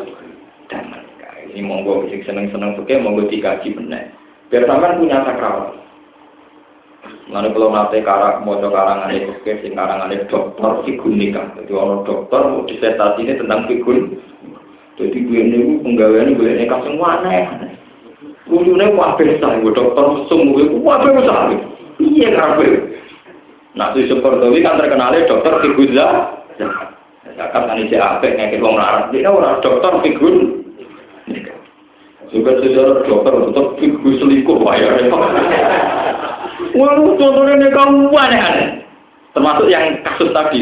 daman. 0.71 1.03
Ini 1.53 1.61
monggo 1.67 2.07
sing 2.09 2.23
seneng-seneng 2.23 2.79
suke 2.79 2.95
monggo 3.03 3.27
dikaji 3.29 3.77
bener. 3.77 4.15
Biar 4.49 4.63
sampean 4.65 5.03
punya 5.03 5.21
sakral. 5.27 5.75
Lalu 7.31 7.55
kalau 7.55 7.71
nanti 7.71 8.03
karang 8.03 8.43
mau 8.43 8.59
karangan 8.59 9.15
itu 9.15 9.31
ke 9.47 9.63
sing 9.63 9.79
karangan 9.79 10.11
dokter 10.27 10.71
figur 10.83 11.15
nikah. 11.15 11.55
Jadi 11.55 11.71
orang 11.71 12.03
dokter 12.03 12.43
disertasi 12.67 13.23
ini 13.23 13.39
tentang 13.39 13.71
figur. 13.71 14.11
Jadi 14.99 15.19
gue 15.23 15.39
ini 15.39 15.59
penggawaan 15.87 16.35
gue 16.35 16.51
nikah 16.59 16.83
semua 16.83 17.23
aneh. 17.23 17.47
Lucunya 18.51 18.91
wabah 18.91 19.23
saya, 19.39 19.63
gue 19.63 19.71
dokter 19.71 20.03
mesum 20.03 20.51
gue 20.51 20.67
wabah 20.83 21.15
saya. 21.23 21.57
Iya 22.03 22.29
kabeh. 22.35 22.91
Nah, 23.73 23.95
si 23.95 24.05
seperti 24.05 24.61
kan 24.61 24.77
terkenalnya 24.83 25.31
dokter 25.31 25.63
figur 25.63 25.95
lah. 25.95 26.43
Zakat 27.39 27.63
kan 27.65 27.81
isi 27.81 27.97
apa 27.97 28.27
ngekit 28.29 28.61
wong 28.61 28.77
larat. 28.77 29.09
Dia 29.15 29.31
orang 29.31 29.63
dokter 29.63 29.93
figur. 30.05 30.59
Juga 32.33 32.53
sejarah 32.61 33.05
dokter 33.05 33.35
untuk 33.37 33.77
figur 33.79 34.13
selingkuh 34.21 34.59
bayar. 34.61 35.01
Wah, 36.77 36.95
contohnya 36.97 37.69
kamu 37.71 38.13
aneh-aneh. 38.13 38.69
Termasuk 39.33 39.67
yang 39.73 39.97
kasus 40.05 40.29
tadi. 40.31 40.61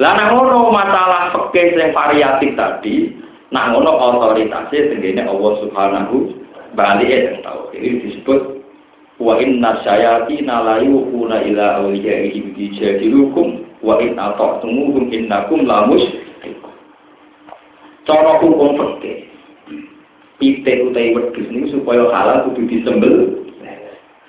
Lah 0.00 0.18
nang 0.18 0.34
ngono 0.34 0.70
masalah 0.72 1.30
fikih 1.30 1.78
yang 1.78 1.90
variatif 1.94 2.54
tadi, 2.54 3.12
nang 3.54 3.74
ngono 3.74 3.90
otoritasnya 3.90 4.90
tenggene 4.90 5.22
Allah 5.26 5.52
Subhanahu 5.62 6.32
balik 6.72 7.10
yang 7.10 7.42
tahu. 7.44 7.74
Ini 7.76 7.90
disebut 8.06 8.40
wa 9.20 9.36
inna 9.38 9.82
syayatina 9.84 10.64
la 10.64 10.76
yuhuna 10.82 11.44
ila 11.46 11.84
awliyaihim 11.84 12.56
dijadilukum 12.56 13.62
wa 13.82 13.98
in 14.00 14.16
ata'tumuhum 14.16 15.10
innakum 15.10 15.66
la 15.66 15.86
musyrikun. 15.90 16.74
Cara 18.06 18.40
hukum 18.40 18.78
fikih. 18.78 19.31
Pitik 20.42 20.90
utai 20.90 21.14
wedhus 21.14 21.46
ini 21.54 21.70
supaya 21.70 22.02
halal 22.10 22.50
kudu 22.50 22.66
disembel. 22.66 23.46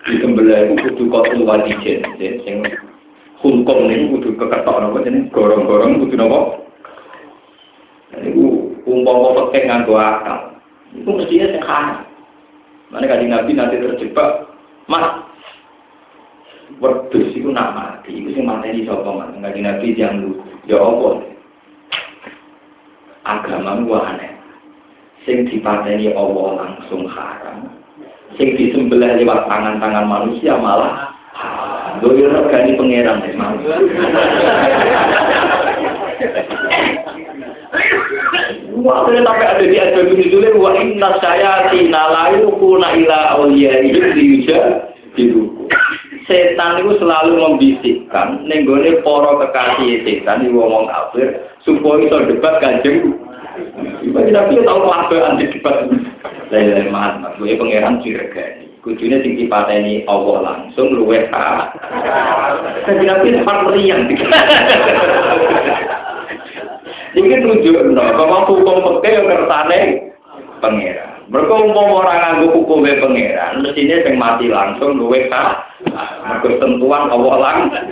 Disembelih 0.05 0.77
itu 0.77 0.93
kudu 0.93 1.03
kotul 1.09 1.41
wadijen 1.41 2.05
sing 2.21 2.61
hukum 3.41 3.89
ini 3.89 4.13
kudu 4.13 4.37
keketok 4.37 4.77
nopo 4.77 5.01
jadi 5.01 5.25
gorong-gorong 5.33 6.05
kudu 6.05 6.13
nopo? 6.13 6.69
Itu 8.13 8.77
umpama 8.85 9.41
pakai 9.41 9.65
nganggo 9.65 9.97
akal. 9.97 10.53
Itu 10.93 11.09
mestinya 11.17 11.49
sing 11.49 11.63
mana 12.93 13.09
kali 13.09 13.25
nabi 13.25 13.57
nanti 13.57 13.81
terjebak 13.81 14.53
mas 14.85 15.17
wedus 16.77 17.33
itu 17.33 17.49
nak 17.49 17.73
mati. 17.73 18.21
Itu 18.21 18.37
sing 18.37 18.45
di 18.45 18.85
sapa 18.85 19.09
mas? 19.17 19.33
Kali 19.33 19.65
nabi 19.65 19.97
yang 19.97 20.37
ya 20.69 20.77
apa? 20.77 21.09
Agama 23.25 23.81
gua 23.81 24.13
aneh. 24.13 24.42
Sing 25.23 25.47
dipateni 25.47 26.11
Allah 26.11 26.49
langsung 26.59 27.07
haram. 27.07 27.71
Sing 28.35 28.59
disembelih 28.59 29.23
lewat 29.23 29.47
tangan-tangan 29.47 30.05
manusia 30.09 30.57
malah 30.59 31.13
Doyo 32.01 32.29
regani 32.29 32.73
pangeran 32.77 33.21
deh, 33.21 33.33
Wah, 38.83 39.07
sampai 39.07 39.47
ada 39.47 39.63
di 39.63 39.77
ada 39.79 40.01
dulu 40.03 40.59
wa 40.59 40.75
inna 40.75 41.15
saya 41.23 41.71
tina 41.71 42.03
layu 42.11 42.51
kuna 42.59 42.91
ila 42.99 43.39
awliya 43.39 43.79
itu 43.85 44.01
diuja 44.11 44.59
diruku. 45.15 45.69
Setan 46.27 46.83
itu 46.83 46.99
selalu 46.99 47.39
membisikkan 47.39 48.43
nenggone 48.43 48.99
poro 49.05 49.39
kekasih 49.39 50.03
setan 50.03 50.43
di 50.43 50.51
ngomong 50.51 50.91
kafir 50.91 51.47
supaya 51.63 52.03
itu 52.03 52.17
debat 52.35 52.59
kanjeng. 52.59 53.15
Tapi 53.53 54.53
tahu 54.65 54.81
apa 54.89 55.15
anti 55.29 55.45
debat. 55.53 55.85
Lain-lain 56.49 56.89
mat, 56.93 57.37
gue 57.37 57.57
pangeran 57.57 58.01
diregani. 58.01 58.69
Kudunya 58.83 59.23
sing 59.23 59.39
dipateni 59.39 60.03
Allah 60.11 60.37
langsung 60.43 60.91
luwes 60.91 61.25
ha. 61.31 61.71
Tapi 62.83 63.07
nabi 63.07 63.31
sempat 63.31 63.63
meriang. 63.63 64.11
Ini 67.13 67.45
tunjuk 67.45 67.77
no, 67.93 68.01
bahwa 68.17 68.43
hukum 68.49 68.99
peke 68.99 69.15
yang 69.15 69.29
kersane 69.29 70.11
pangeran. 70.59 71.09
Mereka 71.31 71.53
umum 71.55 72.03
orang 72.03 72.19
nganggo 72.19 72.59
hukumnya 72.59 72.99
pangeran, 72.99 73.63
mestinya 73.63 74.03
yang 74.03 74.19
mati 74.19 74.51
langsung 74.51 74.99
luwes 74.99 75.31
ha. 75.31 75.63
Mereka 76.27 76.59
sentuhan 76.59 77.07
Allah 77.07 77.35
langsung. 77.39 77.87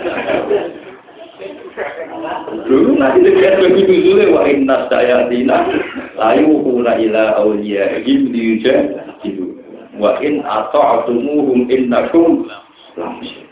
Dulu 2.68 3.00
nanti 3.00 3.24
dia 3.32 3.56
begitu 3.56 4.12
dulu 4.12 4.36
wa 4.36 4.42
inna 4.44 4.86
sayatina 4.92 5.64
layu 6.20 6.60
kuna 6.60 7.00
ila 7.00 7.40
awliya 7.40 8.04
him 8.04 8.28
diuja 8.28 8.92
itu 9.24 9.56
wa 9.96 10.20
in 10.20 10.44
ata'tumuhum 10.44 11.72
innakum 11.72 12.44
lamusyrik. 12.96 13.48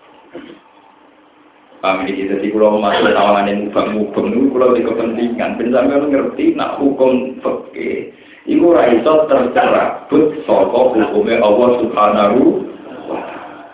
Paham 1.81 2.05
ini 2.05 2.29
jadi 2.29 2.53
kalau 2.53 2.77
masuk 2.77 3.09
tawanan 3.17 3.73
mubang-mubang 3.73 4.37
itu 4.37 4.53
kalau 4.53 4.77
di 4.77 4.85
kepentingan, 4.85 5.57
ben 5.57 5.73
sampai 5.73 6.13
ngerti 6.13 6.53
nak 6.53 6.77
hukum 6.77 7.41
fakih, 7.41 8.13
itu 8.45 8.67
raiso 8.69 9.25
tercerabut 9.33 10.45
soko 10.45 10.93
hukumnya 10.93 11.41
Allah 11.41 11.69
Subhanahu 11.81 12.69
wa 13.09 13.17
Ta'ala. 13.25 13.65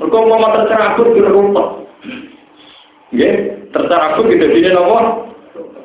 Mereka 0.00 0.16
mau 0.16 0.48
tercerabut 0.48 1.12
di 1.12 1.20
rumput. 1.20 1.68
Ya, 3.10 3.30
tercerabut 3.74 4.30
di 4.30 4.38
sini 4.38 4.70
nopo. 4.70 5.30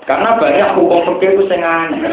Karena 0.06 0.38
banyak 0.38 0.78
hukum 0.78 1.02
fakih 1.10 1.34
itu 1.34 1.44
sengaja. 1.50 2.10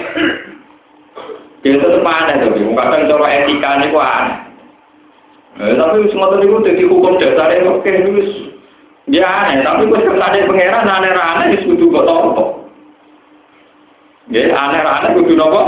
Dia 1.62 1.78
tetap 1.78 2.02
aneh 2.02 2.42
tapi 2.42 2.64
kadang 2.64 3.06
cara 3.06 3.26
etika 3.28 3.70
ini 3.78 3.92
kok 3.92 4.02
aneh. 4.02 4.38
Eh, 5.60 5.76
tapi 5.76 6.08
semua 6.08 6.32
tadi 6.32 6.48
jadi 6.48 6.84
hukum 6.88 7.20
dasarnya 7.20 7.68
oke 7.68 7.86
itu 7.86 8.12
dia 9.12 9.28
aneh, 9.28 9.60
tapi 9.60 9.84
gue 9.84 10.00
ada 10.00 10.48
pangeran 10.48 10.88
aneh-aneh 10.88 11.46
itu 11.52 11.76
kudu 11.76 11.92
kok 11.92 12.06
tompo. 12.08 12.44
Ya, 14.32 14.48
aneh-aneh 14.48 15.12
kudu 15.20 15.36
nopo? 15.36 15.60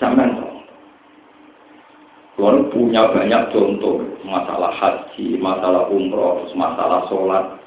Sampean 0.00 0.48
Tuhan 2.38 2.70
punya 2.70 3.10
banyak 3.10 3.50
contoh 3.50 3.98
masalah 4.22 4.70
haji, 4.70 5.42
masalah 5.42 5.90
umroh, 5.90 6.46
masalah 6.54 7.02
sholat. 7.10 7.57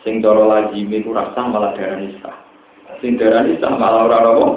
Sing 0.00 0.24
cara 0.24 0.44
lazim 0.48 0.88
itu 0.88 1.12
rasa 1.12 1.44
malah 1.44 1.76
darah 1.76 2.00
nisa. 2.00 2.32
Sing 3.04 3.20
darah 3.20 3.44
nisa 3.44 3.68
malah 3.68 4.08
orang 4.08 4.22
nopo. 4.24 4.48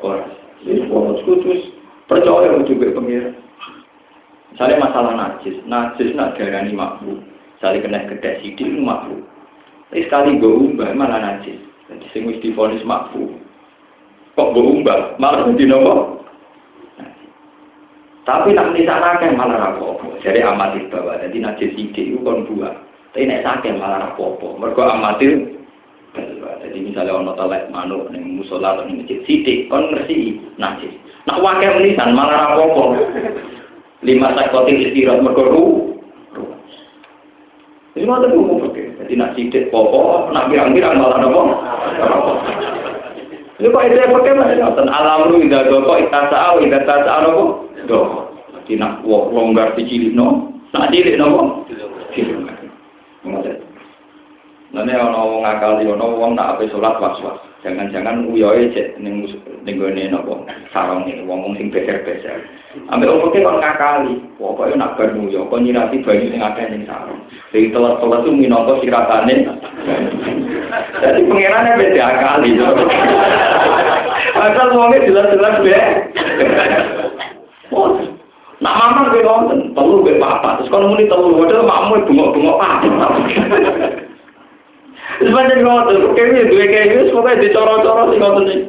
Orang. 0.00 0.32
Jadi 0.64 0.88
bonus 0.88 1.20
kudus 1.28 1.60
percaya 2.08 2.56
juga 2.64 2.96
pengiran. 2.96 3.36
Misalnya 4.52 4.82
masalah 4.82 5.12
najis, 5.16 5.56
najis 5.64 6.12
nak 6.16 6.36
darani 6.36 6.72
makhluk. 6.72 7.20
Misalnya 7.56 7.84
kena 7.84 8.00
gede 8.08 8.30
sidik 8.40 8.66
itu 8.72 8.80
makhluk. 8.80 9.24
Tapi 9.92 10.06
sekali 10.06 10.40
gue 10.40 10.48
umbah 10.48 10.90
malah 10.96 11.20
najis. 11.20 11.60
Jadi 11.88 12.06
sing 12.12 12.22
wis 12.28 12.40
difonis 12.40 12.84
makhluk. 12.84 13.36
Kok 14.36 14.52
gue 14.56 14.64
umbah 14.64 15.16
malah 15.20 15.48
di 15.52 15.64
nopo. 15.68 16.20
Tapi 18.28 18.52
nak 18.52 18.76
nisan 18.76 19.00
akeh 19.00 19.32
malah 19.32 19.58
rapopo. 19.58 20.14
Jadi 20.20 20.44
amatir 20.44 20.86
bawa. 20.92 21.18
Jadi 21.24 21.40
najis 21.40 21.72
sidik 21.74 22.14
itu 22.14 22.20
kon 22.20 22.46
dua. 22.46 22.70
Tapi 23.10 23.26
nek 23.26 23.42
sakit 23.42 23.74
malah 23.74 24.10
rapopo. 24.10 24.54
Mereka 24.58 24.82
amatir 24.86 25.60
jadi 26.60 26.78
misalnya 26.86 27.18
ono 27.18 27.32
telek 27.34 27.70
manuk 27.70 28.10
ning 28.14 28.38
musola 28.38 28.78
atau 28.78 28.86
ning 28.86 29.02
masjid 29.02 29.18
sidik 29.26 29.66
kon 29.66 29.90
ngerti 29.90 30.38
najis. 30.58 30.94
Nak 31.26 31.42
wakil 31.42 31.82
menisan 31.82 32.14
malah 32.14 32.54
rapopo. 32.54 32.94
Lima 34.06 34.30
sakotin 34.38 34.86
istirahat 34.86 35.22
mergo 35.22 35.44
ru. 35.50 35.64
Ini 37.98 38.06
mau 38.06 38.22
tuh 38.22 38.30
ngomong 38.30 38.70
oke. 38.70 38.82
Jadi 39.02 39.12
nak 39.18 39.34
sidik 39.34 39.68
popo, 39.74 40.30
nak 40.30 40.46
pirang-pirang 40.46 40.94
malah 40.94 41.18
nopo. 41.26 41.42
Ini 43.58 43.66
kok 43.66 43.84
itu 43.90 43.94
pakai 43.98 44.38
masih 44.38 44.56
nonton 44.62 44.88
alam 44.88 45.28
lu 45.28 45.42
tidak 45.44 45.68
doko 45.68 45.98
itasa 45.98 46.36
aw 46.38 46.54
tidak 46.62 46.86
tasa 46.86 47.26
nopo. 47.26 47.66
Do. 47.90 48.30
Jadi 48.62 48.78
nak 48.78 49.02
longgar 49.04 49.74
di 49.74 49.82
cilik 49.90 50.14
no, 50.14 50.54
nak 50.70 50.94
cilik 50.94 51.18
nopo. 51.18 51.66
Cilik. 52.14 52.59
Nanti 54.70 54.94
ono 54.94 55.18
wong 55.26 55.42
ngakali 55.42 55.84
ono 55.90 56.06
wong 56.14 56.38
nak 56.38 56.56
ape 56.56 56.70
sholat 56.70 56.94
was-was. 57.02 57.42
Jangan-jangan 57.60 58.24
uyoe 58.30 58.70
cek 58.72 58.96
ning 59.02 59.28
ning 59.66 59.74
gone 59.76 60.00
napa 60.08 60.32
sarong 60.70 61.04
iki 61.10 61.26
wong 61.26 61.52
sing 61.58 61.74
beser-beser. 61.74 62.40
Ambek 62.88 63.10
wong 63.10 63.34
kok 63.34 63.60
ngakali, 63.60 64.14
pokoke 64.38 64.78
nak 64.78 64.94
bar 64.94 65.10
nguyo 65.10 65.44
kok 65.50 65.60
nyirati 65.60 66.00
banyu 66.06 66.30
sing 66.30 66.40
akeh 66.40 66.66
ning 66.70 66.86
sarong. 66.86 67.20
Sing 67.50 67.74
telat-telat 67.74 68.24
ku 68.24 68.30
minangka 68.30 68.78
siratane. 68.78 69.34
Jadi 71.02 71.20
pengirannya 71.26 71.76
beda 71.76 72.06
kali. 72.22 72.50
Asal 74.38 74.68
wongnya 74.72 75.04
jelas-jelas 75.04 75.56
be. 75.66 75.76
Gue 79.20 79.28
nonton, 79.28 79.76
perlu 79.76 80.00
gue 80.00 80.16
apa? 80.16 80.56
Terus 80.56 80.72
kalau 80.72 80.96
muni 80.96 81.04
telu, 81.04 81.36
waduh 81.36 81.60
makmu 81.60 82.08
bungok-bungok 82.08 82.56
apa? 82.56 82.88
Sepanjang 85.20 85.60
ngotot, 85.60 86.16
kayaknya 86.16 86.48
dua 86.48 86.64
kayak 86.64 87.12
pokoknya 87.12 87.42
dicoro-coro 87.44 88.02
sih 88.08 88.16
ngotot 88.16 88.44
nih. 88.48 88.60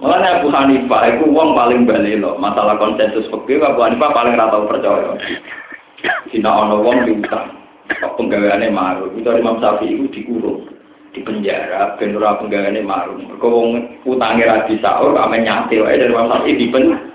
Makanya 0.00 0.40
Abu 0.40 0.48
Hanifah 0.52 1.02
itu 1.12 1.24
uang 1.28 1.56
paling 1.56 1.88
balik 1.88 2.20
loh. 2.20 2.36
Masalah 2.36 2.76
konsensus 2.76 3.28
fikih 3.32 3.64
Abu 3.64 3.80
Hanifah 3.80 4.12
paling 4.12 4.36
rata 4.36 4.60
percaya. 4.68 5.16
Sina 6.28 6.52
ono 6.52 6.84
uang 6.84 7.08
diutang. 7.08 7.56
Penggaweane 8.20 8.68
maru. 8.68 9.12
Itu 9.16 9.28
Imam 9.32 9.60
Syafi'i 9.60 9.96
itu 9.96 10.08
dikurung 10.12 10.68
di 11.16 11.20
penjara 11.24 11.96
ben 11.96 12.16
ora 12.16 12.36
maru. 12.40 13.12
Mergo 13.24 13.48
wong 13.48 13.68
utange 14.04 14.44
ra 14.44 14.68
disaur 14.68 15.16
ame 15.16 15.44
nyate 15.44 15.80
dari 15.80 16.08
Imam 16.08 16.28
Syafi'i 16.28 16.60
di 16.60 16.68
penjara. 16.68 17.09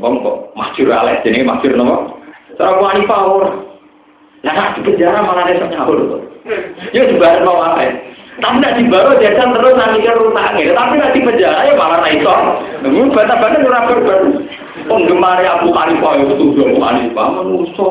Wong 0.00 0.14
kok 0.24 0.36
masjur 0.56 0.88
aleh 0.88 1.20
jenenge 1.20 1.44
masjur 1.44 1.76
napa? 1.76 2.16
Cara 2.56 2.76
Abu 2.76 2.84
Hanifah 2.88 3.20
ora. 3.28 3.50
Nah, 4.40 4.52
nak 4.56 4.72
di 4.72 4.80
penjara 4.88 5.20
malah 5.20 5.44
ada 5.44 5.68
nyaur. 5.68 6.00
Ya 6.96 7.04
dibayar 7.04 7.44
mau 7.44 7.60
apa? 7.60 7.92
Tapi 8.40 8.56
nak 8.56 8.76
dibaru 8.80 9.20
jajan 9.20 9.52
terus 9.52 9.76
nanti 9.76 10.00
ke 10.00 10.16
rutangnya. 10.16 10.72
Tapi 10.72 10.94
nak 10.96 11.12
di 11.12 11.20
penjara 11.20 11.68
ya 11.68 11.76
malah 11.76 12.00
raiso. 12.00 12.34
Namun 12.80 13.12
bata-bata 13.12 13.60
ora 13.60 13.80
berber. 13.84 14.20
Penggemar 14.88 15.44
Abu 15.44 15.68
Hanifah 15.76 16.12
itu 16.24 16.32
tuh 16.40 16.64
Abu 16.64 16.80
Hanifah 16.80 17.26
menuso 17.36 17.88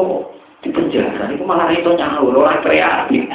di 0.65 0.74
penjara 0.74 1.30
itu 1.30 1.45
malah 1.45 1.70
raiso 1.70 1.93
nyaur 1.93 2.34
orang 2.34 2.65
kreatif. 2.65 3.30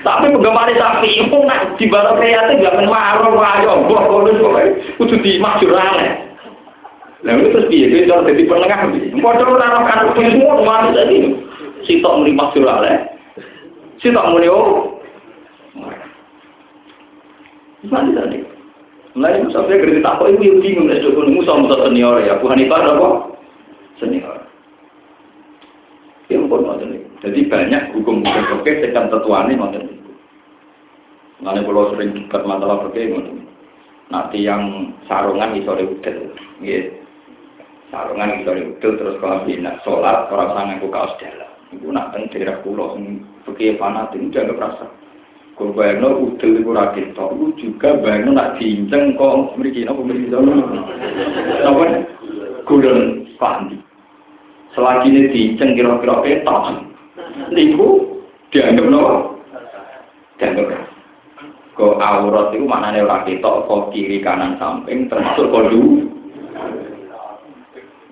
Tapi 0.00 0.32
penggemar 0.32 0.72
sapi 0.72 1.20
itu 1.20 1.36
nak 1.44 1.76
dibaru 1.76 2.16
kreatif 2.16 2.64
gak 2.64 2.76
menmarah 2.80 3.28
wayo. 3.28 3.84
Wah, 3.92 4.02
kalau 4.08 4.24
itu 4.24 4.48
kudu 4.96 5.20
dimaksud 5.20 5.68
aneh. 5.68 6.33
Lalu 7.24 7.56
terus 7.56 7.68
dia 7.72 7.88
itu 7.88 8.04
jadi 8.04 8.44
penengah. 8.44 8.92
Padahal 9.16 9.56
orang 9.56 9.84
kan 9.88 10.12
semua 10.12 10.60
manusia 10.60 11.08
ini 11.08 11.40
sitok 11.88 12.20
muni 12.20 12.36
maksud 12.36 12.68
ale. 12.68 13.16
Sitok 14.04 14.28
muni 14.28 14.48
oh. 14.52 15.00
Mana 17.88 18.12
tadi? 18.16 18.40
Mulai 19.14 19.44
Musa 19.44 19.62
saya 19.64 19.78
kerja 19.78 20.00
tak 20.02 20.26
ibu 20.26 20.42
yang 20.42 20.58
bingung 20.58 20.88
dari 20.90 21.04
dukun 21.04 21.36
Musa 21.36 21.52
Musa 21.54 21.86
senior 21.86 22.18
ya. 22.24 22.40
Tuhan 22.40 22.60
itu 22.60 22.72
apa? 22.72 23.08
Senior. 24.00 24.36
Ya 26.32 26.40
pun 26.40 26.64
macam 26.64 26.88
ini. 26.90 27.04
Jadi 27.20 27.40
banyak 27.46 27.92
hukum-hukum 27.94 28.58
oke 28.58 28.72
sekan 28.82 29.12
tetuane 29.12 29.54
macam 29.54 29.86
itu. 29.86 30.12
Mulai 31.44 31.60
kalau 31.62 31.92
sering 31.92 32.10
debat 32.16 32.42
masalah 32.42 32.88
macam 32.88 33.44
Nanti 34.12 34.38
yang 34.44 34.92
sarungan 35.06 35.56
iso 35.56 35.72
udel. 35.76 36.16
Gitu. 36.64 37.03
Sarungan 37.94 38.42
iso 38.42 38.50
udel 38.50 38.98
terus 38.98 39.22
kalau 39.22 39.46
bina 39.46 39.78
sholat 39.86 40.26
orang 40.26 40.50
sangat 40.50 40.82
kaos 40.82 41.14
dalam. 41.22 41.46
Ibu 41.78 41.94
nak 41.94 42.10
teng 42.10 42.26
daerah 42.26 42.58
pulau, 42.66 42.98
pergi 43.46 43.78
fanatik 43.78 44.18
itu 44.18 44.34
agak 44.34 44.58
rasa. 44.58 44.90
Kau 45.54 45.70
bayangno 45.70 46.26
udel 46.26 46.58
iku 46.58 46.74
ra 46.74 46.90
ketok, 46.90 47.38
iku 47.38 47.46
juga 47.54 47.94
bayangno 48.02 48.34
nak 48.34 48.58
diinceng 48.58 49.14
kok 49.14 49.54
mriki 49.54 49.86
napa 49.86 50.02
mriki 50.02 50.26
sono. 50.26 50.54
Napa? 51.62 51.84
Gulun 52.66 53.30
pandi. 53.38 53.78
Selagi 54.74 55.14
ini 55.14 55.30
diinceng 55.30 55.78
kira-kira 55.78 56.18
ketok. 56.26 56.74
Niku 57.54 57.86
dianggap 58.50 58.86
napa? 58.90 59.14
Dianggap. 60.42 60.82
Kok 61.78 61.94
aurat 62.02 62.50
itu 62.50 62.66
maknanya 62.66 63.22
ketok, 63.22 63.70
kok 63.70 63.94
kiri 63.94 64.18
kanan 64.18 64.58
samping 64.58 65.06
termasuk 65.06 65.46
kodu. 65.54 66.10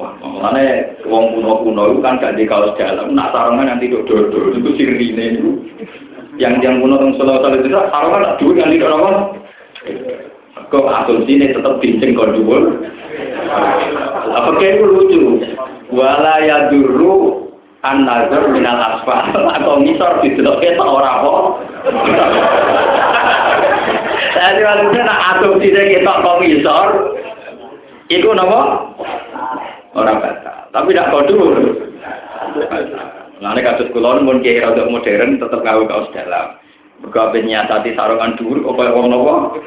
Makanya 0.00 1.04
wong 1.06 1.36
kuno-kuno 1.36 1.82
itu 1.92 2.00
kan 2.00 2.18
gak 2.18 2.34
di 2.34 2.48
dalam, 2.48 3.12
nak 3.12 3.30
sarungan 3.30 3.68
nanti 3.68 3.92
dodol-dodol 3.92 4.56
itu 4.58 4.70
sirine 4.80 5.24
itu. 5.38 5.50
Yang 6.40 6.64
yang 6.64 6.80
kuno 6.80 6.96
tentang 6.96 7.16
solo 7.20 7.34
solo 7.44 7.56
itu 7.60 7.68
sarungan 7.70 8.24
tak 8.24 8.36
duit 8.40 8.56
yang 8.58 8.70
tidak 8.72 8.96
apa? 8.96 9.10
Kok 10.72 10.88
asumsi 10.88 11.36
ini 11.36 11.52
tetap 11.52 11.76
bincang 11.84 12.16
kau 12.16 12.32
dulu 12.32 12.80
apa 14.32 14.50
kayak 14.56 14.80
itu 14.80 14.84
lucu. 14.88 15.20
Wala 15.92 16.40
ya 16.40 16.72
dulu 16.72 17.44
an 17.84 18.08
nazar 18.08 18.48
minal 18.48 18.80
asfal. 18.80 19.28
Atau 19.60 19.84
misor 19.84 20.24
di 20.24 20.32
dalam 20.40 20.56
kita 20.64 20.84
orang 20.84 21.20
kok 21.20 21.42
jadi 24.32 24.60
maksudnya 24.64 25.02
nak 25.06 25.22
asumsi 25.36 25.68
kita 25.70 26.12
kok 26.22 26.40
misor 26.42 26.86
itu 28.10 28.28
nama 28.34 28.90
orang 29.92 30.20
batal 30.20 30.58
tapi 30.72 30.92
tidak 30.92 31.10
kau 31.12 31.22
dulu 31.24 31.48
ini 33.42 33.60
kasus 33.66 33.90
kulon 33.90 34.22
pun 34.22 34.38
kiai 34.38 34.62
rada 34.62 34.86
modern 34.86 35.42
tetap 35.42 35.66
gawe 35.66 35.82
kaos 35.90 36.06
dalam. 36.14 36.62
Bergabe 37.02 37.42
nyatati 37.42 37.98
sarungan 37.98 38.38
kok 38.38 38.74
kaya 38.78 38.94
wong 38.94 39.10
nopo. 39.10 39.58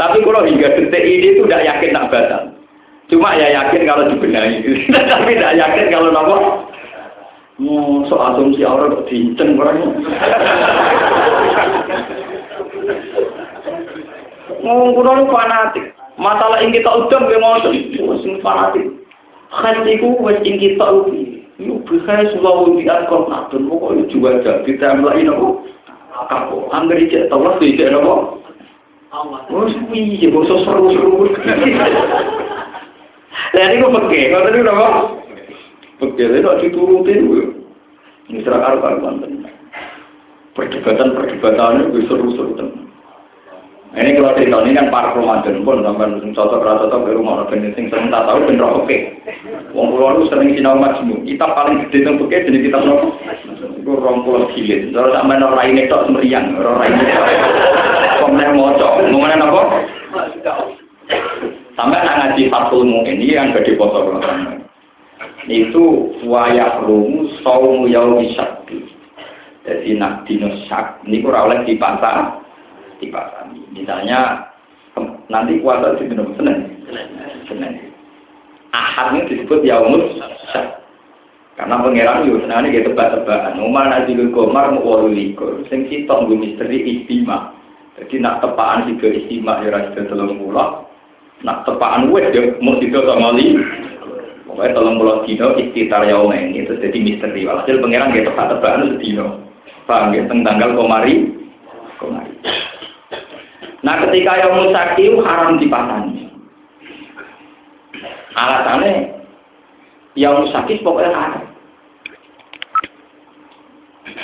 Tapi 0.00 0.24
kalau 0.24 0.48
hingga 0.48 0.72
detik 0.72 1.04
ini 1.04 1.36
itu 1.36 1.44
tidak 1.44 1.68
yakin 1.68 1.92
tak 1.92 2.08
batal. 2.08 2.42
Cuma 3.12 3.36
ya 3.36 3.52
yakin 3.52 3.84
kalau 3.84 4.08
dibenahi. 4.08 4.64
Tapi 5.12 5.30
tidak 5.36 5.56
yakin 5.60 5.86
kalau 5.92 6.08
nopo. 6.08 6.36
Oh, 7.60 8.08
so 8.08 8.16
asumsi 8.16 8.64
orang 8.64 8.96
kok 8.96 9.04
diinceng 9.12 9.60
orangnya. 9.60 9.92
Ngomong 14.64 14.90
kuno 14.96 15.28
fanatik. 15.28 15.99
Masalah 16.20 16.60
yang 16.60 16.76
kita 16.76 16.90
udang, 16.92 17.32
dia 17.32 17.40
mau 17.40 17.56
sing 18.20 18.36
fanatik. 18.44 18.92
Itu 19.88 20.20
wes 20.20 20.36
yang 20.44 20.60
kita 20.60 20.84
ubi. 20.84 21.48
Yuk 21.56 21.84
bisa 21.88 22.28
selalu 22.36 22.80
diangkut 22.80 23.28
natun, 23.28 23.68
pokoknya 23.68 24.04
juga 24.08 24.40
jadi 24.44 24.80
template 24.80 25.20
ini 25.20 25.32
kok. 25.32 25.54
Kamu 26.28 26.68
angger 26.72 27.00
cek 27.08 27.28
tahu 27.32 27.44
lah 27.44 27.56
sih 27.56 27.76
cek 27.76 27.96
apa? 27.96 28.36
Oh, 29.10 29.64
iya, 29.96 30.28
bosok 30.28 30.62
seru-seru. 30.64 31.32
Gue 33.50 33.88
pakai, 33.96 34.30
kalau 34.30 34.44
tadi 34.46 34.58
udah 34.60 34.76
apa? 34.76 34.88
Pakai, 36.04 36.24
itu 36.36 36.48
harus 36.48 36.62
diturutin 36.64 37.28
gue. 37.28 37.44
Ini 38.28 38.44
serah 38.44 38.60
karu-karuan 38.60 39.48
Perdebatan-perdebatan 40.54 41.90
itu 41.90 41.98
seru-seru 42.06 42.52
teman. 42.54 42.89
Ini 43.90 44.22
kalau 44.22 44.38
cerita 44.38 44.62
ini 44.62 44.78
kan 44.78 44.86
para 44.86 45.10
Ramadan 45.18 45.66
pun 45.66 45.82
sampai 45.82 46.22
cocok 46.30 46.62
rasa 46.62 46.86
cocok 46.86 47.10
di 47.10 47.16
rumah 47.18 47.42
orang 47.42 47.74
sing 47.74 47.90
sering 47.90 48.06
tak 48.06 48.22
tahu 48.22 48.46
bener 48.46 48.70
oke. 48.70 48.96
Wong 49.74 49.86
pulau 49.90 50.14
lu 50.14 50.30
sering 50.30 50.54
sinau 50.54 50.78
majmu. 50.78 51.26
Kita 51.26 51.50
paling 51.50 51.90
gede 51.90 52.06
yang 52.06 52.22
oke 52.22 52.30
jadi 52.30 52.54
kita 52.54 52.78
nopo. 52.86 53.18
Itu 53.82 53.90
rong 53.98 54.22
pulau 54.22 54.46
kilit. 54.54 54.94
Kalau 54.94 55.10
sampai 55.10 55.42
orang 55.42 55.74
ini 55.74 55.90
tok 55.90 56.06
semeriang, 56.06 56.54
orang 56.54 56.86
ini 56.86 57.02
tok. 57.10 57.26
Kemudian 58.22 58.54
ngocok, 58.54 58.92
ngomongnya 59.10 59.42
nopo. 59.42 59.62
Sampai 61.74 61.98
nak 62.06 62.16
ngaji 62.22 62.42
fatul 62.46 62.86
ini 62.86 63.34
yang 63.34 63.50
gede 63.50 63.74
foto 63.74 64.22
Itu 65.50 66.14
wayak 66.30 66.86
rumu 66.86 67.26
saumu 67.42 67.90
yau 67.90 68.22
bisakti. 68.22 68.86
Jadi 69.66 69.98
nak 69.98 70.24
dino 70.30 70.48
sak, 70.70 71.02
ini 71.04 71.20
kurang 71.20 71.52
oleh 71.52 71.68
dipasang 71.68 72.39
dipahami. 73.00 73.64
Misalnya 73.72 74.46
nanti 75.32 75.58
puasa 75.64 75.96
di 75.96 76.06
minum 76.06 76.36
Senin. 76.36 76.84
Senin. 77.48 77.90
Ahad 78.70 79.16
ini 79.16 79.26
disebut 79.26 79.64
yaumus. 79.66 80.20
Karena 81.58 81.76
pangeran 81.76 82.24
yo 82.24 82.40
senane 82.40 82.72
gitu 82.72 82.96
tebak-tebakan. 82.96 83.60
Umar 83.60 83.92
nazilul 83.92 84.32
komar 84.32 84.72
muwalulikur. 84.72 85.60
Sing 85.68 85.92
sitok 85.92 86.24
nggo 86.24 86.40
misteri 86.40 86.80
istima. 86.80 87.52
Jadi 88.00 88.16
nak 88.16 88.40
tepaan 88.40 88.88
juga 88.88 89.12
istima 89.12 89.60
ya 89.60 89.68
ora 89.68 89.92
sida 89.92 90.08
telung 90.08 90.40
puluh. 90.40 90.88
Nak 91.44 91.68
tepaan 91.68 92.08
wis 92.08 92.32
yo 92.32 92.56
mau 92.64 92.80
sida 92.80 93.04
sama 93.04 93.36
li. 93.36 93.60
Pokoknya 94.48 94.72
telung 94.72 94.96
puluh 94.96 95.20
dino 95.28 95.52
istitar 95.60 96.08
yaum 96.08 96.32
ini 96.32 96.64
itu 96.64 96.80
jadi 96.80 96.96
misteri. 96.96 97.44
Walhasil 97.44 97.76
pangeran 97.76 98.16
gitu 98.16 98.32
tebak-tebakan 98.32 98.96
sedino. 98.96 99.26
Paham 99.84 100.16
ya 100.16 100.24
tentang 100.32 100.56
tanggal 100.56 100.80
komari. 100.80 101.28
Komari. 102.00 102.32
Nah 103.80 103.96
ketika 104.06 104.32
yang 104.36 104.52
musaki 104.60 105.08
haram 105.24 105.56
dipasang. 105.56 106.04
Alasannya 108.36 109.20
yang 110.14 110.44
musaki 110.44 110.80
pokoknya 110.84 111.16
haram. 111.16 111.44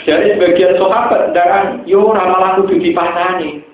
Jadi 0.07 0.39
sebagian 0.39 0.79
sahabat 0.79 1.35
darah 1.35 1.83
yo 1.89 2.15
ramalah 2.15 2.63
kudu 2.63 2.79
dipasani. 2.79 3.65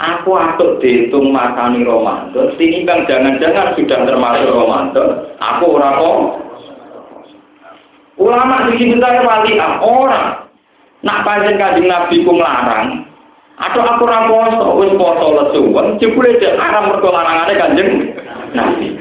Aku 0.00 0.32
atur 0.32 0.80
dihitung 0.80 1.28
makani 1.28 1.84
Ramadan, 1.84 2.56
bang 2.56 3.00
jangan-jangan 3.04 3.76
sudah 3.76 4.00
termasuk 4.08 4.48
Ramadan, 4.48 5.08
aku 5.36 5.76
ora 5.76 5.90
kok. 5.92 6.20
Ulama 8.16 8.72
di 8.72 8.80
sini 8.80 8.96
wali 8.96 9.60
orang. 9.60 10.48
Nak 11.04 11.20
panjen 11.24 11.60
kajing 11.60 11.88
Nabi 11.88 12.24
ku 12.24 12.32
melarang, 12.32 13.08
atau 13.60 13.84
aku 13.84 14.08
ora 14.08 14.24
poso, 14.24 14.66
wis 14.80 14.92
poso 14.96 15.26
lesuwen, 15.36 16.00
jebule 16.00 16.32
dek 16.40 16.56
haram 16.56 16.88
mergo 16.88 17.12
larangane 17.12 17.54
Kanjeng 17.60 17.88
Nabi. 18.56 18.96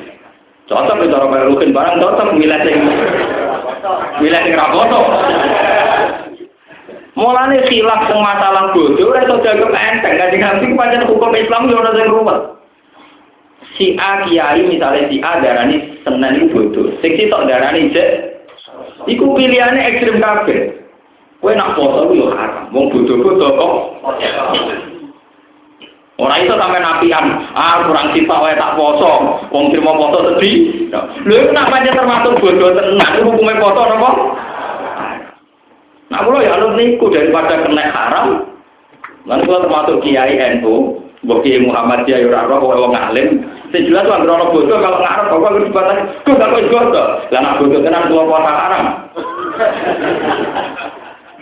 Cocok 0.68 1.00
cara 1.08 1.26
kaya 1.32 1.48
rukin 1.48 1.72
barang 1.72 1.98
cocok 2.04 2.36
milih 2.36 2.60
sing 2.68 2.78
milih 4.20 4.42
sing 4.44 4.54
ra 4.60 4.68
poso. 4.76 5.00
Mulane 7.16 7.58
khilaf 7.72 8.12
sing 8.12 8.20
masalah 8.20 8.76
bodoh 8.76 9.16
ora 9.16 9.24
iso 9.24 9.40
jago 9.48 9.72
enteng, 9.72 10.20
Kanjeng 10.20 10.44
Nabi 10.44 10.76
pancen 10.76 11.08
hukum 11.08 11.32
Islam 11.40 11.72
yo 11.72 11.80
ora 11.80 11.96
sing 11.96 12.08
ruwet. 12.12 12.40
Si 13.80 13.96
A 13.96 14.28
kiai 14.28 14.68
misalnya 14.68 15.08
si 15.08 15.24
A 15.24 15.40
darani 15.40 16.04
senen 16.04 16.36
itu 16.36 16.52
bodoh, 16.52 16.92
sing 17.00 17.16
sitok 17.16 17.48
darani 17.48 17.96
jek, 17.96 18.44
iku 19.08 19.40
pilihannya 19.40 19.88
ekstrim 19.88 20.20
kabeh. 20.20 20.79
Kue 21.40 21.56
nak 21.56 21.72
foto 21.80 22.12
itu 22.12 22.28
haram. 22.36 22.68
Wong 22.76 22.92
bodoh-bodoh 22.92 23.52
kok. 23.56 23.74
Orang 26.20 26.44
itu 26.44 26.52
sampai 26.52 26.84
napian, 26.84 27.26
ah 27.56 27.88
kurang 27.88 28.12
sifat 28.12 28.40
wae 28.44 28.60
tak 28.60 28.76
poso, 28.76 29.40
wong 29.56 29.72
terima 29.72 29.96
foto 29.96 30.36
sedih. 30.36 30.92
Lho 31.24 31.36
itu 31.48 31.52
namanya 31.56 31.96
termasuk 31.96 32.44
bodoh 32.44 32.76
tenang, 32.76 33.24
hukumnya 33.24 33.56
foto 33.56 33.82
nopo? 33.88 34.10
Nah 36.12 36.20
kalau 36.20 36.44
ya 36.44 36.60
lu 36.60 36.76
niku 36.76 37.08
daripada 37.08 37.64
kena 37.64 37.88
haram, 37.88 38.28
lalu 39.24 39.44
kalau 39.48 39.64
termasuk 39.64 39.96
kiai 40.04 40.36
NU, 40.60 41.00
Bagi 41.20 41.60
Muhammad 41.60 42.08
Kiai 42.08 42.24
ora 42.24 42.48
roh 42.48 42.64
wong 42.64 42.96
alim, 42.96 43.44
sing 43.76 43.92
jelas 43.92 44.08
tuh 44.08 44.16
anggere 44.16 44.56
bodoh 44.56 44.80
kalau 44.80 45.04
ngarep 45.04 45.28
kok 45.28 45.44
harus 45.44 45.68
dibatasi. 45.68 46.02
Kok 46.24 46.36
gak 46.40 46.48
kok 46.48 46.68
bodoh. 46.72 47.08
Lah 47.28 47.40
nak 47.44 47.58
bodoh 47.60 47.80
tenan 47.84 48.08
kula 48.08 48.24
puasa 48.24 48.52
haram. 48.56 48.86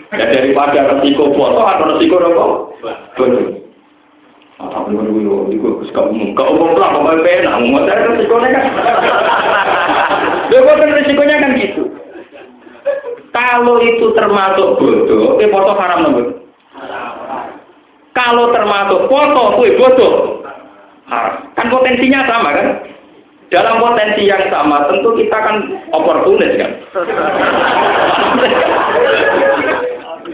Ya 0.08 0.24
daripada 0.24 0.96
resiko 0.96 1.36
foto 1.36 1.60
atau 1.60 1.92
resiko 1.92 2.16
apa? 2.16 2.44
Betul. 3.12 3.60
Apa 4.56 4.88
yang 4.88 5.04
dulu 5.04 5.52
itu 5.52 5.84
suka 5.92 6.08
umum, 6.08 6.32
kau 6.32 6.56
umum 6.56 6.80
lah, 6.80 6.96
kau 6.96 7.04
mau 7.04 7.20
pena, 7.20 7.60
mau 7.60 7.84
saya 7.84 8.08
resikonya 8.08 8.48
kan. 8.56 8.64
Dia 10.48 10.64
resikonya 10.64 11.36
kan 11.44 11.60
gitu. 11.60 11.92
Kalau 13.36 13.76
itu 13.84 14.06
termasuk 14.16 14.80
bodoh, 14.80 15.36
itu 15.36 15.52
foto 15.52 15.72
haram 15.76 16.08
nggak? 16.08 16.28
Kalau 18.16 18.48
termasuk 18.50 19.00
foto, 19.12 19.60
kue 19.60 19.76
bodoh, 19.76 20.40
haram. 21.06 21.52
Kan 21.52 21.68
potensinya 21.68 22.24
sama 22.24 22.56
kan? 22.56 22.68
Dalam 23.52 23.80
potensi 23.80 24.28
yang 24.28 24.44
sama, 24.48 24.88
tentu 24.88 25.12
kita 25.20 25.36
kan 25.36 25.56
oportunis 25.92 26.56
kan. 26.56 26.72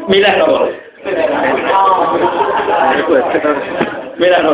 Milih 0.09 0.33
apa? 0.37 0.61
Milih 4.21 4.39
apa? 4.41 4.53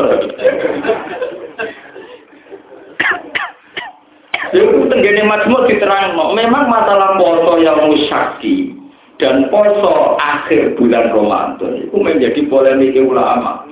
Itu 4.51 4.82
tenggene 4.90 5.22
majmuk 5.22 5.70
diterang, 5.70 6.18
memang 6.34 6.66
masalah 6.66 7.14
poso 7.14 7.62
yang 7.62 7.86
musyaki 7.86 8.74
dan 9.22 9.46
poso 9.46 10.18
akhir 10.18 10.74
bulan 10.74 11.14
Ramadan 11.14 11.86
itu 11.86 11.94
menjadi 11.94 12.40
polemik 12.51 12.98
ulama. 12.98 13.62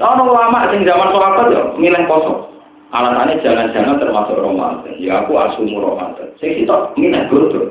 Nah, 0.00 0.16
ulama 0.16 0.72
sing 0.72 0.88
zaman 0.88 1.12
sahabat 1.12 1.52
ya 1.52 1.62
milih 1.76 2.08
poso. 2.08 2.48
Alasannya 2.94 3.42
jangan-jangan 3.42 4.00
termasuk 4.00 4.38
Ramadan. 4.38 4.96
Ya 4.96 5.20
aku 5.26 5.34
asumu 5.34 5.82
Ramadan. 5.82 6.30
Saya 6.38 6.56
kita 6.56 6.94
milih 6.96 7.26
bodoh. 7.28 7.66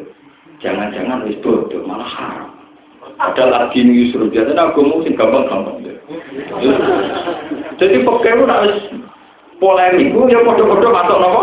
Jangan-jangan 0.62 1.26
wis 1.26 1.40
bodoh 1.42 1.82
malah 1.88 2.06
haram. 2.06 2.53
Ada 3.22 3.44
lagi 3.46 3.86
nih 3.86 4.10
Yusuf 4.10 4.26
aku 4.34 4.80
mau 4.86 5.04
sing 5.06 5.14
gampang-gampang. 5.14 5.84
Jadi 7.78 8.06
pokoknya 8.06 8.46
harus 8.50 8.78
polemik, 9.58 10.14
ya 10.30 10.40
bodoh-bodoh 10.44 10.92
masuk 10.92 11.18
nopo. 11.20 11.42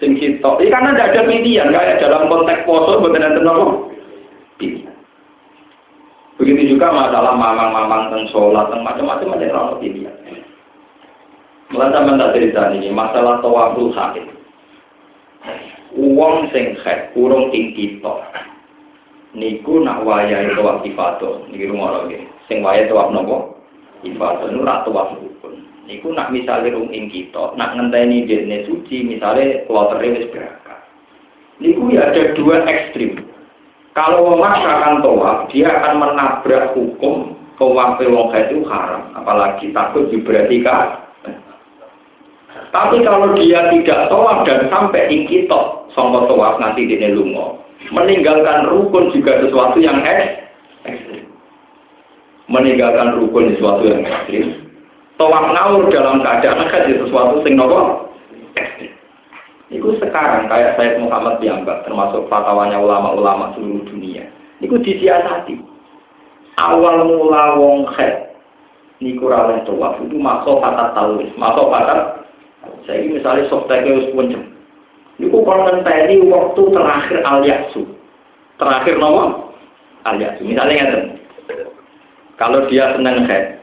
Sing 0.00 0.16
kita, 0.16 0.48
ini 0.60 0.72
karena 0.72 0.96
tidak 0.96 1.08
ada 1.12 1.20
pilihan 1.28 1.68
kayak 1.68 2.00
dalam 2.00 2.30
konteks 2.32 2.64
poso 2.64 3.04
betul 3.04 3.20
betul 3.20 3.44
nopo. 3.44 3.66
Begitu 6.40 6.72
juga 6.72 6.88
masalah 6.88 7.36
mamang-mamang 7.36 8.08
tentang 8.08 8.24
sholat, 8.32 8.72
tentang 8.72 8.80
macam-macam 8.80 9.36
ada 9.36 9.44
yang 9.44 9.76
pilihan. 9.76 10.16
Mulai 11.70 12.32
cerita 12.32 12.72
ini, 12.72 12.88
masalah 12.88 13.44
tawaful 13.44 13.92
sakit. 13.92 14.24
Uang 16.00 16.48
sing 16.48 16.80
khet, 16.80 17.12
kurung 17.12 17.52
ing 17.52 17.76
kita. 17.76 18.14
Niku 19.30 19.78
nak 19.82 20.02
wayai 20.02 20.50
tawaf 20.58 20.82
ifadah, 20.82 21.46
niki 21.50 21.70
rumah 21.70 22.02
lagi. 22.02 22.26
Sing 22.50 22.66
wayai 22.66 22.90
tawaf 22.90 23.14
nopo? 23.14 23.62
Ifadah, 24.02 24.50
nu 24.50 24.66
rak 24.66 24.82
tawaf 24.86 25.14
rukun. 25.18 25.62
Niku 25.86 26.10
nak 26.10 26.34
misalnya 26.34 26.74
rung 26.74 26.90
ing 26.90 27.06
kita, 27.10 27.54
nak 27.54 27.78
ngenteni 27.78 28.26
dene 28.26 28.66
suci, 28.66 29.06
misalnya 29.06 29.62
kloternya 29.70 30.18
wis 30.18 30.30
berangkat. 30.34 30.80
Niku 31.62 31.94
ya 31.94 32.10
ada 32.10 32.34
dua 32.34 32.66
ekstrim. 32.66 33.22
Kalau 33.94 34.34
memaksakan 34.34 35.02
tawaf, 35.02 35.46
dia 35.50 35.70
akan 35.70 35.94
menabrak 36.02 36.74
hukum 36.74 37.38
tawaf 37.60 38.00
wong 38.00 38.32
itu 38.32 38.64
haram, 38.66 39.12
apalagi 39.14 39.70
takut 39.76 40.08
diberarti 40.08 40.64
tapi 42.70 43.02
kalau 43.02 43.34
dia 43.34 43.66
tidak 43.74 44.06
tawaf 44.06 44.46
dan 44.46 44.70
sampai 44.70 45.10
ingkitok 45.10 45.90
sama 45.90 46.22
tawaf 46.30 46.58
nanti 46.62 46.86
di 46.86 47.02
lungo, 47.10 47.58
meninggalkan 47.88 48.68
rukun 48.68 49.08
juga 49.16 49.40
sesuatu 49.40 49.80
yang 49.80 50.04
ekstrim. 50.04 51.24
Meninggalkan 52.52 53.16
rukun 53.16 53.56
sesuatu 53.56 53.88
yang 53.88 54.04
ekstrim. 54.04 54.68
Tawaf 55.16 55.52
ngawur 55.52 55.88
dalam 55.88 56.20
keadaan 56.20 56.68
jadi 56.68 57.00
sesuatu 57.00 57.40
sing 57.40 57.56
nopo. 57.56 58.12
Itu 59.70 59.96
sekarang 60.02 60.50
kayak 60.50 60.74
saya 60.74 60.98
Muhammad 60.98 61.38
Biamba, 61.38 61.86
termasuk 61.86 62.26
fatwanya 62.26 62.82
ulama-ulama 62.82 63.54
seluruh 63.54 63.86
dunia. 63.86 64.26
Itu 64.58 64.76
disiasati. 64.82 65.56
Awal 66.58 67.06
mula 67.06 67.56
wong 67.56 67.88
khed 67.94 68.34
niku 69.00 69.32
raweh 69.32 69.64
tawaf 69.64 69.96
itu 70.04 70.20
masuk 70.20 70.60
patat 70.60 70.92
talwis, 70.92 71.32
masuk 71.40 71.72
patat 71.72 72.20
saya 72.84 73.00
ini 73.00 73.16
misalnya 73.16 73.48
software 73.48 73.86
harus 73.86 74.12
puncem. 74.12 74.49
Ini 75.20 75.28
kalau 75.28 75.68
ngenteni 75.68 76.16
waktu 76.32 76.62
terakhir 76.72 77.18
al. 77.28 77.44
Terakhir 78.56 78.94
nomor 78.96 79.52
al 80.08 80.16
yaksu. 80.16 80.48
Misalnya 80.48 80.80
kan, 80.80 81.04
kalau 82.40 82.64
dia 82.72 82.96
senang 82.96 83.28
head, 83.28 83.60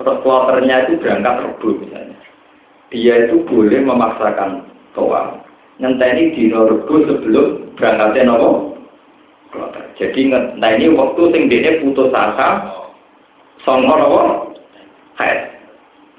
terus 0.00 0.16
kloternya 0.24 0.88
itu 0.88 0.96
berangkat 0.96 1.44
rebu 1.44 1.68
misalnya. 1.84 2.16
Dia 2.88 3.28
itu 3.28 3.44
boleh 3.44 3.84
memaksakan 3.84 4.64
toa. 4.96 5.44
Ngenteni 5.76 6.32
di 6.32 6.48
rebu 6.48 7.04
sebelum 7.04 7.76
berangkatnya 7.76 8.32
nomor 8.32 8.80
kloter. 9.52 9.84
Jadi 10.00 10.32
ngenteni 10.32 10.88
waktu 10.96 11.22
sing 11.36 11.52
dia 11.52 11.84
putus 11.84 12.16
asa, 12.16 12.64
songo 13.60 13.92
nomor 13.92 14.56
head. 15.20 15.52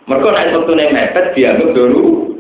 Mereka 0.06 0.30
naik 0.30 0.54
waktu 0.62 0.72
nih 0.78 0.88
mepet 0.94 1.26
dianggap 1.34 1.74
dulu. 1.74 2.37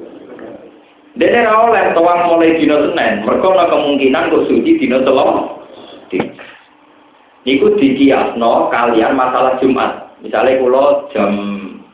Dia 1.17 1.49
ora 1.49 1.73
oleh 1.73 1.83
tuang 1.97 2.29
mulai 2.29 2.61
dino 2.61 2.77
Senin. 2.77 3.25
Mereka 3.25 3.47
ada 3.49 3.73
kemungkinan 3.73 4.29
kok 4.29 4.45
suci 4.45 4.77
dino 4.77 5.01
telur. 5.01 5.65
Iku 7.47 7.73
dikiasno 7.73 8.69
kalian 8.69 9.17
masalah 9.17 9.57
Jumat. 9.57 10.13
Misalnya 10.21 10.61
kalau 10.61 11.09
jam 11.09 11.31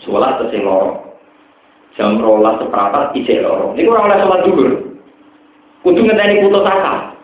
sholat 0.03 0.43
atau 0.43 0.59
loro. 0.59 0.91
Jam 1.95 2.19
rolas 2.19 2.59
seperempat 2.59 3.15
isi 3.15 3.39
loro. 3.39 3.71
Ini 3.77 3.87
kurang 3.87 4.11
oleh 4.11 4.19
sholat 4.19 4.41
duhur. 4.43 4.71
Kudu 5.87 5.99
ngenteni 6.03 6.43
putus 6.43 6.67
asa. 6.67 7.15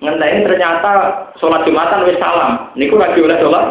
Ngenteni 0.00 0.48
ternyata 0.48 0.92
sholat 1.36 1.66
Jumatan 1.68 2.08
wis 2.08 2.16
salam. 2.16 2.72
Niku 2.72 2.96
lagi 2.96 3.20
oleh 3.20 3.36
sholat 3.36 3.66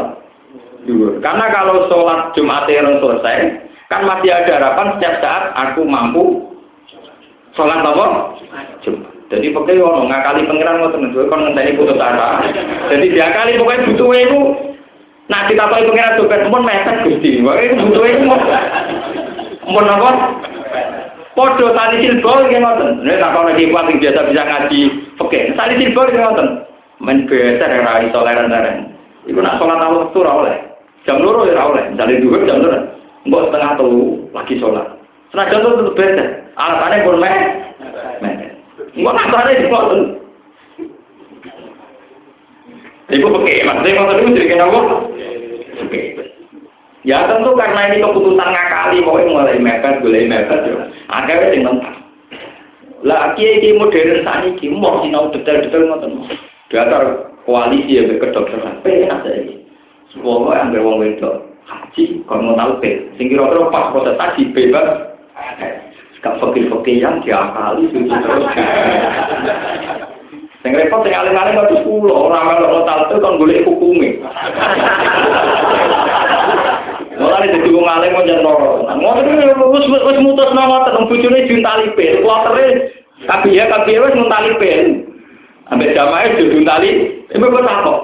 duhur. 0.86 1.18
Karena 1.26 1.50
kalau 1.50 1.90
sholat 1.90 2.38
Jumat 2.38 2.70
yang 2.70 3.02
selesai, 3.02 3.66
Kan 3.92 4.08
masih 4.08 4.32
ada 4.32 4.56
harapan 4.56 4.88
setiap 4.96 5.16
saat 5.20 5.44
aku 5.52 5.84
mampu 5.84 6.51
sholat 7.56 7.84
apa? 7.84 8.06
Jadi 9.32 9.48
pokoknya 9.56 9.88
ono 9.88 10.12
ngakali 10.12 10.44
pangeran 10.44 10.76
ngoten 10.84 11.02
niku 11.08 11.24
kon 11.32 11.40
ngenteni 11.48 11.80
putus 11.80 11.96
asa. 11.96 12.44
Jadi 12.92 13.16
dia 13.16 13.32
kali 13.32 13.56
pokoknya 13.56 13.88
butuh 13.88 14.12
itu 14.12 14.40
nah 15.32 15.48
kita 15.48 15.64
tahu 15.72 15.88
pangeran 15.88 16.20
tuh 16.20 16.28
kan 16.28 16.52
pun 16.52 16.68
mepet 16.68 16.98
Gusti. 17.08 17.40
Pokoknya 17.40 17.80
butuh 17.80 18.04
itu 18.12 18.24
mau 18.28 18.40
mau 19.72 19.88
apa? 19.88 20.12
Podo 21.32 21.72
tali 21.72 22.04
silbol 22.04 22.44
nggih 22.52 22.60
ngoten. 22.60 23.08
Nek 23.08 23.24
tak 23.24 23.40
ono 23.40 23.56
iki 23.56 23.72
kuat 23.72 23.88
biasa 23.88 24.28
bisa 24.28 24.44
ngaji 24.44 24.82
oke. 25.24 25.40
Tali 25.56 25.74
silbol 25.80 26.08
nggih 26.12 26.22
ngoten. 26.28 26.48
Men 27.00 27.18
biasa 27.24 27.66
ora 27.72 28.04
iso 28.04 28.20
leren-leren. 28.20 28.78
Iku 29.32 29.40
nak 29.40 29.56
sholat 29.64 29.80
awal 29.80 30.12
ora 30.12 30.32
oleh. 30.44 30.56
Jam 31.08 31.24
loro 31.24 31.48
ya 31.48 31.56
ora. 31.56 31.88
Misalnya 31.88 32.20
dhuwur 32.20 32.44
jam 32.44 32.60
loro. 32.60 32.80
Mbok 33.32 33.48
setengah 33.48 33.72
telu 33.80 34.28
lagi 34.36 34.60
sholat. 34.60 35.01
Senajan 35.32 35.64
itu 35.64 35.80
tetap 35.80 35.96
beda. 35.96 36.26
Alasannya 36.60 37.06
pun 37.08 37.18
meh. 37.20 37.38
Mbok 39.00 39.16
alasannya 39.16 39.60
di 39.64 39.72
foto. 39.72 39.96
Ibu 43.12 43.28
pakai, 43.28 43.68
maksudnya 43.68 43.98
kalau 44.00 44.14
itu 44.24 44.36
jadi 44.40 44.48
kenapa? 44.56 44.80
Ya 47.04 47.28
tentu 47.28 47.52
karena 47.60 47.92
ini 47.92 48.00
keputusan 48.00 48.40
ngakali, 48.40 49.04
pokoknya 49.04 49.28
mulai 49.28 49.60
mepet, 49.60 50.00
mulai 50.00 50.32
mepet, 50.32 50.60
ya. 50.64 50.86
Akhirnya 51.12 51.52
yang 51.52 51.76
mentah. 51.76 51.96
Lah 53.04 53.36
kiai 53.36 53.60
kiai 53.60 53.76
modern 53.76 54.24
saat 54.24 54.48
ini 54.48 54.72
mau 54.72 55.04
sinau 55.04 55.28
detail-detail 55.34 55.92
ngoten. 55.92 56.24
Dasar 56.72 57.36
koalisi 57.44 58.00
ya 58.00 58.08
kedokteran. 58.16 58.80
Penak 58.80 59.28
saya 59.28 59.44
ini. 59.44 59.60
Semua 60.14 60.56
yang 60.56 60.72
berwong 60.72 61.04
wedok 61.04 61.52
haji 61.68 62.24
kalau 62.28 62.52
mau 62.52 62.58
tahu 62.58 62.72
sing 63.16 63.26
kira-kira 63.32 63.72
pas 63.72 63.92
proses 63.96 64.20
haji 64.20 64.44
bebas 64.52 65.11
gak 66.22 66.38
fakir-fakir 66.38 67.02
yang 67.02 67.18
diakali 67.26 67.90
suci 67.90 68.14
terus. 68.14 68.46
Sing 70.62 70.72
repot 70.78 71.02
sing 71.02 71.18
alim-alim 71.18 71.58
kok 71.58 71.82
orang 72.14 72.62
kalau 72.62 72.86
tahu 72.86 73.02
itu 73.10 73.18
kan 73.18 73.34
golek 73.42 73.66
hukume. 73.66 74.10
Mulane 77.18 77.48
dadi 77.50 77.70
wong 77.74 77.88
alim 77.90 78.14
kok 78.14 78.28
jan 78.30 78.46
loro. 78.46 78.86
Ngoten 78.86 79.26
wis 79.74 79.86
wis 79.90 80.18
mutus 80.22 80.54
nama 80.54 80.86
teteng 80.86 81.10
bojone 81.10 81.50
juntali 81.50 81.86
pil, 81.98 82.22
klotere 82.22 82.66
kabeh 83.26 83.58
kabeh 83.58 83.96
wis 84.06 84.14
muntali 84.14 84.52
pil. 84.62 84.82
Ambek 85.74 85.96
jamaah 85.98 86.36
juntali, 86.38 86.90
ibu 87.34 87.46
kok 87.48 87.66
takok, 87.66 88.00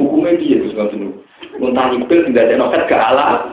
hukume 0.00 0.40
piye 0.40 0.64
terus 0.64 0.72
ngoten 0.72 1.27
Muntah 1.58 1.90
nipil 1.90 2.22
tidak 2.30 2.54
ada 2.54 2.54
noket 2.54 2.82
ke 2.86 2.94
ala. 2.94 3.50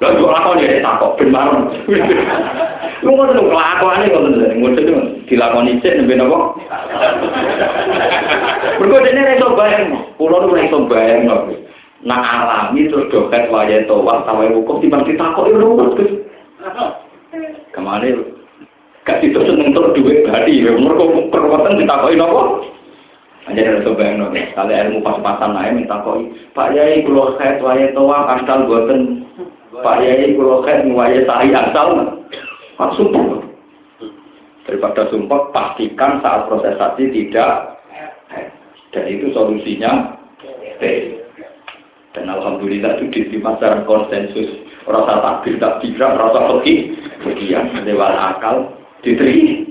Lalu 0.00 0.16
dua 0.20 0.30
lakon 0.36 0.60
ya 0.60 0.84
takok 0.84 1.16
ben 1.16 1.28
marem. 1.32 1.72
Lu 3.04 3.16
ngono 3.16 3.32
lho 3.32 3.48
kelakuane 3.48 4.12
kok 4.12 4.22
ngono. 4.28 4.46
Ngono 4.60 4.80
dilakoni 5.24 5.80
cek 5.80 5.96
nembe 5.96 6.14
napa? 6.20 6.38
Mergo 8.76 8.96
dene 9.00 9.20
ora 9.24 9.32
iso 9.40 9.48
bayang. 9.56 9.84
Kulo 10.20 10.36
ora 10.36 10.60
iso 10.60 10.78
bayang 10.84 11.32
kok. 11.32 11.42
Nah 12.04 12.20
alami 12.20 12.88
terus 12.92 13.08
doket 13.08 13.48
waya 13.48 13.84
tawaf 13.88 14.28
tawe 14.28 14.44
hukum 14.52 14.84
timbang 14.84 15.08
ditakok 15.08 15.48
yo 15.48 15.56
lho. 15.56 15.96
Ke 17.72 17.80
mana 17.80 18.20
gak 19.08 19.24
itu 19.24 19.40
seneng 19.40 19.72
terus 19.72 19.96
duit 19.96 20.28
badi, 20.28 20.60
mereka 20.60 21.04
perbuatan 21.32 21.80
ditakoki 21.80 22.20
nopo? 22.20 22.68
Hanya 23.48 23.72
ada 23.72 23.86
coba 23.88 24.02
yang 24.04 24.20
nol. 24.20 24.36
Kalau 24.52 24.68
ilmu 24.68 24.98
pas-pasan 25.00 25.56
lain 25.56 25.80
minta 25.80 25.96
koi. 26.04 26.28
Pak 26.52 26.76
Yai 26.76 27.00
kulo 27.08 27.40
kait 27.40 27.56
waya 27.64 27.88
toa 27.96 28.36
asal 28.36 28.68
buatan. 28.68 29.24
Pak 29.80 29.96
Yai 30.04 30.36
kulo 30.36 30.60
kait 30.60 30.84
waya 30.92 31.24
sahi 31.24 31.48
asal. 31.56 32.20
Pak 32.76 32.92
sumpah. 33.00 33.40
Daripada 34.68 35.08
sumpah 35.08 35.40
pastikan 35.56 36.20
saat 36.20 36.46
proses 36.46 36.76
prosesasi 36.76 37.04
tidak. 37.16 37.80
Dan 38.90 39.06
itu 39.06 39.30
solusinya 39.30 40.18
Dan 42.10 42.26
alhamdulillah 42.26 42.98
itu 42.98 43.06
diterima 43.08 43.54
secara 43.56 43.86
konsensus. 43.86 44.50
Rasa 44.82 45.22
takbir 45.22 45.60
tak 45.62 45.78
bisa, 45.78 46.18
rasa 46.18 46.40
pergi, 46.50 46.90
kemudian 47.22 47.70
lewat 47.86 48.12
akal 48.34 48.74
diterima. 49.06 49.62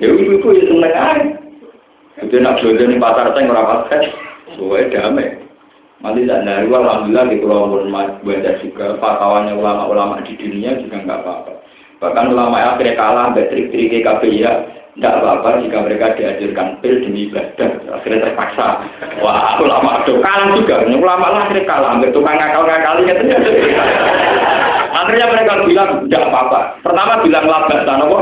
Ya 0.00 0.08
itu 0.16 0.40
itu 0.40 0.48
seneng 0.64 1.45
Itu 2.22 2.36
nak 2.40 2.60
di 2.64 2.96
pasar 2.96 3.36
saya 3.36 3.44
ngerapat 3.44 3.80
kan, 3.92 4.02
sesuai 4.52 4.88
damai. 4.88 5.36
Nanti 6.00 6.28
tak 6.28 6.44
dari 6.44 6.68
alhamdulillah 6.68 7.26
di 7.28 7.40
pulau 7.40 7.72
baca 8.20 8.50
juga 8.60 8.86
fatwanya 9.00 9.52
ulama-ulama 9.56 10.20
di 10.24 10.36
dunia 10.36 10.76
juga 10.80 11.00
nggak 11.04 11.20
apa-apa. 11.24 11.52
Bahkan 11.96 12.36
ulama 12.36 12.56
akhirnya 12.60 12.96
kalah, 13.00 13.32
trik-trik 13.32 14.04
KPI 14.04 14.44
ya, 14.44 14.52
tidak 14.96 15.12
apa-apa 15.20 15.60
jika 15.60 15.84
mereka 15.84 16.16
diajarkan 16.16 16.80
pil 16.80 17.04
demi 17.04 17.28
ibadah. 17.28 17.68
Akhirnya 18.00 18.32
terpaksa. 18.32 18.80
Wah, 19.20 19.60
ulama 19.60 20.00
itu 20.00 20.16
kalah 20.24 20.56
juga. 20.56 20.88
Ulama 20.88 21.36
lah 21.36 21.40
akhirnya 21.44 21.68
kalah. 21.68 21.88
Hampir 21.92 22.16
tukang 22.16 22.40
ngakal-ngakali. 22.40 23.04
Akhirnya 24.96 25.26
mereka 25.28 25.52
bilang, 25.68 26.00
tidak 26.08 26.22
apa-apa. 26.32 26.60
Pertama 26.80 27.20
bilang 27.20 27.44
labas, 27.44 27.84
tanah 27.84 28.08
apa? 28.08 28.20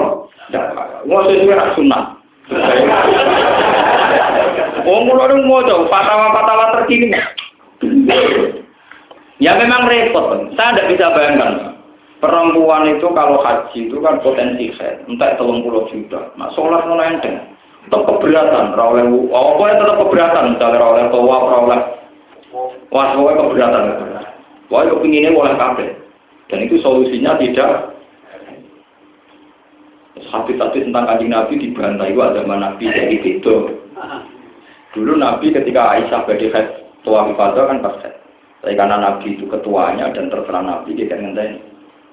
Tidak 0.50 0.64
apa-apa. 0.74 0.96
Nggak 1.06 1.22
sesuai 1.30 1.74
sunnah. 1.78 2.02
Oh, 4.84 5.00
mulai 5.08 5.40
mau 5.48 5.64
coba 5.64 5.88
fatwa-fatwa 5.88 6.66
terkini. 6.80 7.16
Ya 9.42 9.56
memang 9.56 9.88
repot. 9.88 10.52
Saya 10.54 10.76
tidak 10.76 10.88
bisa 10.94 11.06
bayangkan. 11.16 11.52
Perempuan 12.22 12.88
itu 12.88 13.04
kalau 13.12 13.42
haji 13.44 13.90
itu 13.90 14.00
kan 14.00 14.16
potensi 14.24 14.72
head, 14.80 15.04
entah 15.04 15.36
telung 15.36 15.60
puluh 15.60 15.84
juta. 15.92 16.32
Nah, 16.40 16.48
sholat 16.56 16.88
mulai 16.88 17.20
enteng. 17.20 17.36
Tetap 17.84 18.00
keberatan, 18.08 18.72
rawleh 18.72 19.04
oh, 19.28 19.60
pokoknya 19.60 19.84
tetap 19.84 20.00
keberatan, 20.00 20.56
misalnya 20.56 20.80
rawleh 20.80 21.04
towa, 21.12 21.36
rawleh 21.52 21.80
wah, 22.88 23.12
pokoknya 23.12 23.40
keberatan. 23.44 23.84
Pokoknya 24.72 24.92
kepinginnya 24.96 25.36
boleh 25.36 25.52
kabeh. 25.60 25.88
Dan 26.48 26.64
itu 26.64 26.80
solusinya 26.80 27.36
tidak 27.36 27.92
Hadis-hadis 30.14 30.86
tentang 30.88 31.04
kanjeng 31.10 31.30
Nabi 31.34 31.58
dibantai 31.58 32.14
itu 32.14 32.20
ada 32.22 32.40
Nabi 32.46 32.86
dari 32.86 33.18
itu. 33.18 33.54
Dulu 34.94 35.18
Nabi 35.18 35.50
ketika 35.50 35.98
Aisyah 35.98 36.22
badi 36.24 36.48
head 36.54 36.70
tua 37.02 37.26
kan 37.34 37.82
pas 37.82 37.98
head. 38.00 38.14
Tapi 38.62 38.78
karena 38.78 38.96
Nabi 38.96 39.34
itu 39.36 39.44
ketuanya 39.50 40.14
dan 40.14 40.30
terserah 40.30 40.62
Nabi 40.62 40.94
dia 40.94 41.10
kan 41.10 41.20
ngenteni. 41.26 41.58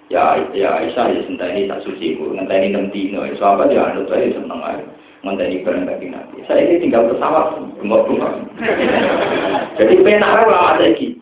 Ya 0.10 0.36
ya 0.52 0.82
Aisyah 0.82 1.06
ya 1.14 1.48
ini 1.54 1.70
tak 1.70 1.86
suci 1.86 2.18
bu 2.18 2.34
ini 2.34 2.74
enam 2.74 2.90
dino. 2.90 3.24
Ya 3.24 3.38
sahabat 3.38 3.70
ya 3.70 3.94
anut 3.94 4.10
saya 4.10 4.34
seneng 4.34 4.60
aja 4.60 4.84
ini 5.22 5.62
bareng 5.62 5.86
bagi 5.86 6.10
nabi. 6.10 6.42
Saya 6.50 6.66
ini 6.66 6.82
tinggal 6.82 7.06
pesawat 7.14 7.62
bengok 7.78 8.10
bengok 8.10 8.34
jadi 9.82 9.94
penak 10.06 10.46
ulama 10.46 10.78
lagi 10.78 11.18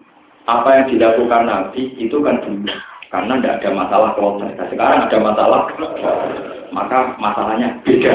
apa 0.47 0.69
yang 0.75 0.85
dilakukan 0.91 1.43
nabi 1.47 1.81
itu 1.95 2.17
kan 2.19 2.43
dulu 2.43 2.67
karena 3.09 3.33
tidak 3.41 3.55
ada 3.61 3.69
masalah 3.73 4.09
kloter 4.13 4.49
nah, 4.53 4.67
sekarang 4.69 4.99
ada 5.09 5.17
masalah 5.17 5.61
maka 6.69 6.97
masalahnya 7.17 7.73
beda 7.81 8.13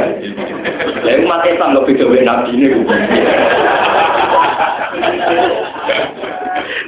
lalu 1.03 1.27
umat 1.27 1.43
Islam 1.43 1.75
lebih 1.75 1.95
jauh 1.99 2.15
nabi 2.23 2.51
ini 2.55 2.69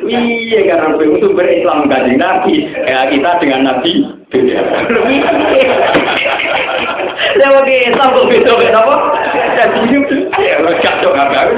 Iya 0.06 0.60
karena 0.70 0.94
sumber 1.18 1.46
Islam 1.50 1.90
kaji 1.90 2.14
Nabi, 2.14 2.70
ya 2.86 3.10
kita 3.10 3.42
dengan 3.42 3.66
Nabi 3.66 4.06
beda. 4.30 4.58
Oke 7.58 7.74
Islam 7.90 8.14
kok 8.14 8.28
beda 8.30 8.52
beda 8.54 8.80
apa? 8.86 8.96
Ya 10.38 10.56
kacau 10.62 11.10
apa? 11.10 11.50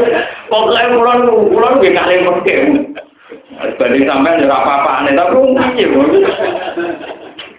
Pokoknya 0.48 0.96
pulau 0.96 1.44
pulau 1.52 1.76
gue 1.76 1.92
kalian 1.92 2.24
pakai. 2.40 2.58
Banding 3.76 4.08
sampai 4.08 4.40
ya 4.40 4.48
apa-apa 4.48 5.04
aneh 5.04 5.12
tapi 5.12 5.36
iya 5.76 5.88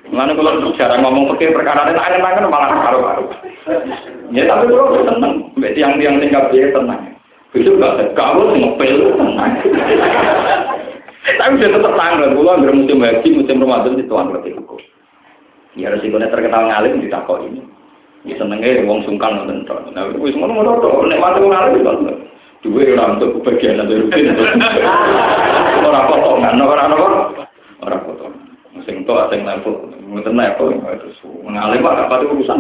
Mana 0.10 0.34
kalau 0.34 0.74
jarang 0.74 1.06
ngomong 1.06 1.30
pakai 1.38 1.54
perkara 1.54 1.86
ini 1.86 2.02
angen-angen 2.02 2.50
malah 2.50 2.74
karu-karu. 2.82 3.26
Ya 4.34 4.50
tapi 4.50 4.66
kalau 4.74 5.06
seneng, 5.06 5.54
tiang-tiang 5.78 6.18
tinggal 6.18 6.50
dia 6.50 6.74
tenang. 6.74 7.14
Itu 7.54 7.78
gak 7.78 8.18
kalau 8.18 8.50
ngepel 8.58 9.14
tenang. 9.14 9.52
Tapi 11.30 11.62
sudah 11.62 11.72
tetap 11.78 11.94
tanggal, 11.94 12.34
pulau 12.34 12.58
ambil 12.58 12.74
musim 12.74 13.06
haji, 13.06 13.28
musim 13.38 13.62
Ramadan 13.62 14.02
itu 14.02 14.10
tuan 14.10 14.34
berarti 14.34 14.50
hukum. 14.58 14.82
Ya 15.78 15.94
resikonya 15.94 16.34
terkenal 16.34 16.66
ngalim 16.66 17.06
di 17.06 17.14
takok 17.14 17.46
ini. 17.46 17.62
Ya 18.26 18.34
senengnya 18.42 18.82
wong 18.90 19.06
sungkan 19.06 19.46
nonton. 19.46 19.94
Nah 19.94 20.10
semua 20.10 20.50
mau 20.50 20.82
tok, 20.82 21.06
nek 21.06 21.22
mati 21.22 21.46
ngalim 21.46 21.78
itu 21.78 22.30
Dua 22.60 22.84
orang 22.92 23.16
untuk 23.16 23.40
kebagian 23.40 23.80
atau 23.80 23.96
rutin. 24.04 24.36
Orang 25.80 26.06
potongan, 26.12 26.60
orang 26.60 26.92
apa? 26.92 27.08
Orang 27.88 28.02
potongan. 28.04 28.44
Sing 28.84 29.08
tok, 29.08 29.32
sing 29.32 29.48
level, 29.48 29.88
ngoten 30.12 30.36
level, 30.36 30.68
terus 30.84 31.20
ngalim 31.24 31.88
apa 31.88 32.20
itu 32.20 32.28
urusan. 32.36 32.60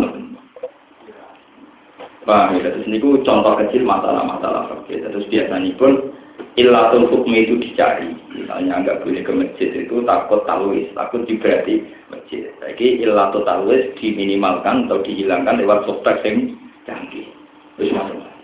Paham 2.27 2.61
ya, 2.61 2.69
terus 2.69 2.85
ini 2.85 3.01
contoh 3.01 3.53
kecil 3.59 3.83
masalah-masalah. 3.83 4.71
Terus 4.87 5.25
biasanya 5.27 5.71
pun 5.75 6.13
ilatul 6.55 7.07
hukmi 7.11 7.47
itu 7.47 7.59
dicari. 7.59 8.15
Misalnya 8.31 8.83
nggak 8.83 9.01
boleh 9.03 9.23
ke 9.23 9.31
masjid 9.35 9.69
itu 9.73 10.03
takut 10.07 10.43
talwis, 10.47 10.87
takut 10.95 11.27
diberati 11.27 11.83
masjid. 12.07 12.47
Jadi 12.63 13.03
ilatul 13.03 13.43
talwis 13.43 13.91
diminimalkan 13.99 14.87
atau 14.87 15.03
dihilangkan 15.03 15.59
lewat 15.59 15.87
software 15.87 16.23
yang 16.23 16.55
canggih. 16.87 17.27
Terus 17.75 17.95
masuk. 17.95 18.38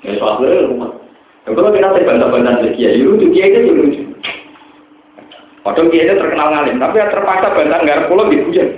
Ya 0.00 0.16
soalnya 0.16 0.68
rumah. 0.68 0.90
Ya, 1.44 1.56
kalau 1.56 1.72
kita 1.72 1.92
terbantah-bantah 1.92 2.64
lagi 2.64 2.80
ya, 2.80 2.90
itu 2.96 3.26
kiai 3.32 3.52
itu 3.52 3.72
lucu. 3.72 4.02
Padahal 5.60 5.88
kiai 5.92 6.08
itu 6.08 6.14
terkenal 6.16 6.48
ngalim, 6.52 6.76
tapi 6.80 7.00
ya 7.00 7.06
terpaksa 7.12 7.52
bantah 7.52 7.80
nggak 7.84 8.08
pulau 8.08 8.28
di 8.28 8.40
hujan. 8.40 8.68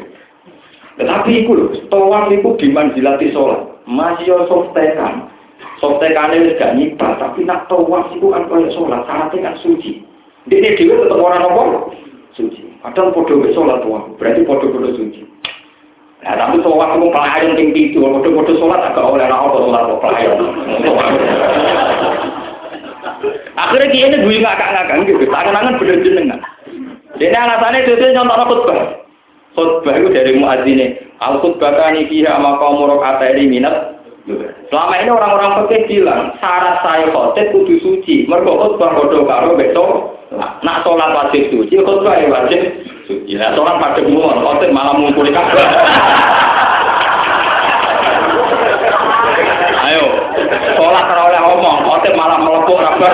Tetapi 0.99 1.31
itu 1.47 1.51
loh, 1.57 1.71
tawaf 1.89 2.29
itu 2.29 2.49
dimanjilati 2.61 3.33
sholat. 3.33 3.61
Masih 3.89 4.29
yo 4.31 4.45
softekan. 4.47 5.31
Softekan 5.81 6.35
itu 6.37 6.55
gak 6.59 6.75
nyibah, 6.79 7.19
tapi 7.19 7.43
nak 7.43 7.67
tawaf 7.67 8.13
itu 8.15 8.31
kan 8.31 8.47
kayak 8.47 8.71
sholat, 8.77 9.03
syaratnya 9.09 9.47
kan 9.51 9.55
suci. 9.63 10.05
Ini 10.51 10.75
dia 10.75 10.95
tetap 10.95 11.19
orang 11.19 11.49
apa? 11.49 11.63
Suci. 12.35 12.63
Padahal 12.83 13.15
podo 13.15 13.47
sholat 13.55 13.79
tawaf, 13.83 14.05
berarti 14.19 14.43
podo-podo 14.47 14.91
suci. 14.95 15.32
Nah, 16.23 16.39
tapi 16.39 16.63
tawaf 16.63 16.95
itu 16.95 17.11
pelayan 17.11 17.59
tinggi 17.59 17.83
itu, 17.91 17.99
podo-podo 17.99 18.55
sholat 18.55 18.79
agak 18.79 19.11
oleh 19.11 19.27
apa 19.27 19.59
sholat 19.59 19.83
pelayan. 19.99 20.39
Akhirnya 23.59 23.91
dia 23.91 24.07
ini 24.07 24.17
gue 24.23 24.39
ngakak-ngakak 24.39 25.03
gitu, 25.11 25.27
tangan-tangan 25.27 25.79
bener 25.83 25.99
jenengan. 26.07 26.41
Ini 27.19 27.35
alasannya 27.35 27.83
itu 27.83 28.07
nyontok 28.15 28.39
khutbah. 28.47 28.79
Khutbah 29.59 29.95
itu 29.99 30.09
dari 30.15 30.33
muadzine. 30.39 30.87
Al 31.19 31.43
khutbah 31.43 31.75
kani 31.75 32.07
fiha 32.07 32.39
maqamu 32.39 32.87
rakaataini 32.87 33.51
minat 33.51 33.99
Selama 34.71 35.03
ini 35.03 35.11
orang-orang 35.11 35.67
pekeh 35.67 35.91
bilang, 35.91 36.39
syarat 36.39 36.87
saya 36.87 37.11
khotib 37.11 37.51
kudu 37.51 37.83
suci. 37.83 38.31
Mergo 38.31 38.55
khutbah 38.63 38.95
bodoh 38.95 39.27
karo 39.27 39.59
beto. 39.59 39.87
Nak 40.39 40.87
sholat 40.87 41.11
wajib 41.19 41.51
suci, 41.51 41.83
khutbah 41.83 42.15
ya 42.15 42.31
wajib 42.31 42.63
Nah, 43.43 43.51
sholat 43.59 43.75
pada 43.83 44.01
umum, 44.07 44.39
khotib 44.39 44.71
malah 44.71 44.95
mengumpuli 44.95 45.35
kabeh. 45.35 45.67
Ayo, 49.91 50.05
sholat 50.79 51.07
oleh 51.11 51.41
ngomong, 51.43 51.79
khotib 51.83 52.15
malah 52.15 52.39
melepuk 52.39 52.79
kabar 52.79 53.13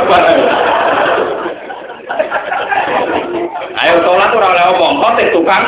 Ayo 3.78 3.94
sholat 4.04 4.30
oleh 4.36 4.62
ngomong, 4.68 4.92
khotib 5.00 5.32
tukang. 5.32 5.64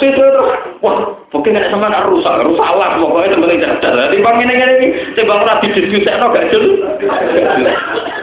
Situ 0.00 0.16
terus, 0.16 0.56
wah, 0.80 0.96
mungkin 1.34 1.58
ada 1.58 1.68
sama 1.68 1.92
nak 1.92 2.08
rusak, 2.08 2.32
rusak 2.46 2.64
lah, 2.64 2.96
pokoknya 2.96 3.28
yang 3.28 3.42
penting 3.44 3.60
cerdas. 3.60 3.92
Jadi 4.08 4.24
bang 4.24 4.36
ini 4.40 4.54
ini, 4.56 4.86
timbang 5.12 5.44
ora 5.44 5.60
didiskusikno 5.60 6.32
gak 6.32 6.48
jelas. 6.48 8.21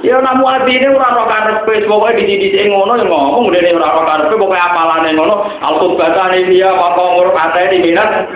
Ya 0.00 0.16
namu 0.16 0.48
ati 0.48 0.80
ini 0.80 0.88
ora 0.88 1.12
ora 1.12 1.24
karepe 1.28 1.84
pokoke 1.84 2.16
didi-didi 2.16 2.72
ngono 2.72 2.96
ya 2.96 3.04
ngomong 3.04 3.52
ngene 3.52 3.76
ora 3.76 4.00
ora 4.00 4.04
karepe 4.08 4.40
pokoke 4.40 4.56
apalane 4.56 5.10
ngono. 5.12 5.36
Al 5.60 5.74
khutbatan 5.76 6.48
dia 6.48 6.72
apa 6.72 7.02
nguruk 7.04 7.36
ate 7.36 7.68
di 7.68 7.78
minat? 7.84 8.32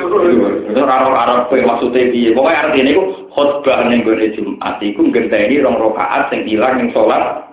Ora 0.77 0.97
ora 1.09 1.25
karepe 1.25 1.65
maksude 1.65 2.13
piye? 2.13 2.37
Pokoke 2.37 2.53
artine 2.53 2.93
iku 2.93 3.03
khutbah 3.33 3.81
ning 3.89 4.05
gone 4.05 4.27
Jumat 4.37 4.77
iku 4.85 5.01
ngenteni 5.09 5.65
rong 5.65 5.81
rakaat 5.81 6.29
sing 6.29 6.45
ilang 6.45 6.77
ning 6.77 6.93
salat. 6.93 7.49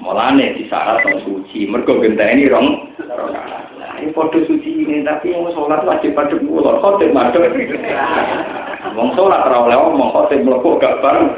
Mulane 0.00 0.56
disyarat 0.56 1.04
wong 1.04 1.20
suci, 1.28 1.68
mergo 1.68 2.00
genteni 2.00 2.48
rong 2.48 2.90
Nah, 3.10 3.69
ini 3.98 4.14
foto 4.14 4.38
suci 4.46 4.86
ini, 4.86 5.02
tapi 5.02 5.34
yang 5.34 5.50
sholat 5.50 5.82
wajib 5.82 6.14
pada 6.14 6.38
pulau, 6.38 6.78
khotib 6.78 7.10
madem. 7.10 7.50
Wong 8.94 9.10
sholat 9.18 9.50
ora 9.50 9.66
oleh 9.66 9.78
omong, 9.78 10.14
khotib 10.14 10.46
mlebu 10.46 10.78
gak 10.78 11.02
bareng. 11.02 11.28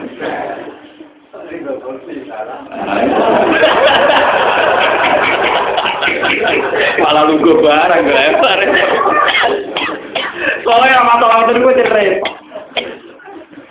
Malah 7.01 7.25
lugu 7.33 7.53
barang 7.63 8.01
gak 8.05 8.21
lebar. 8.21 8.59
Soalnya 10.63 11.01
masalah 11.09 11.49
itu 11.49 11.61
gue 11.61 11.75
cerai. 11.81 12.09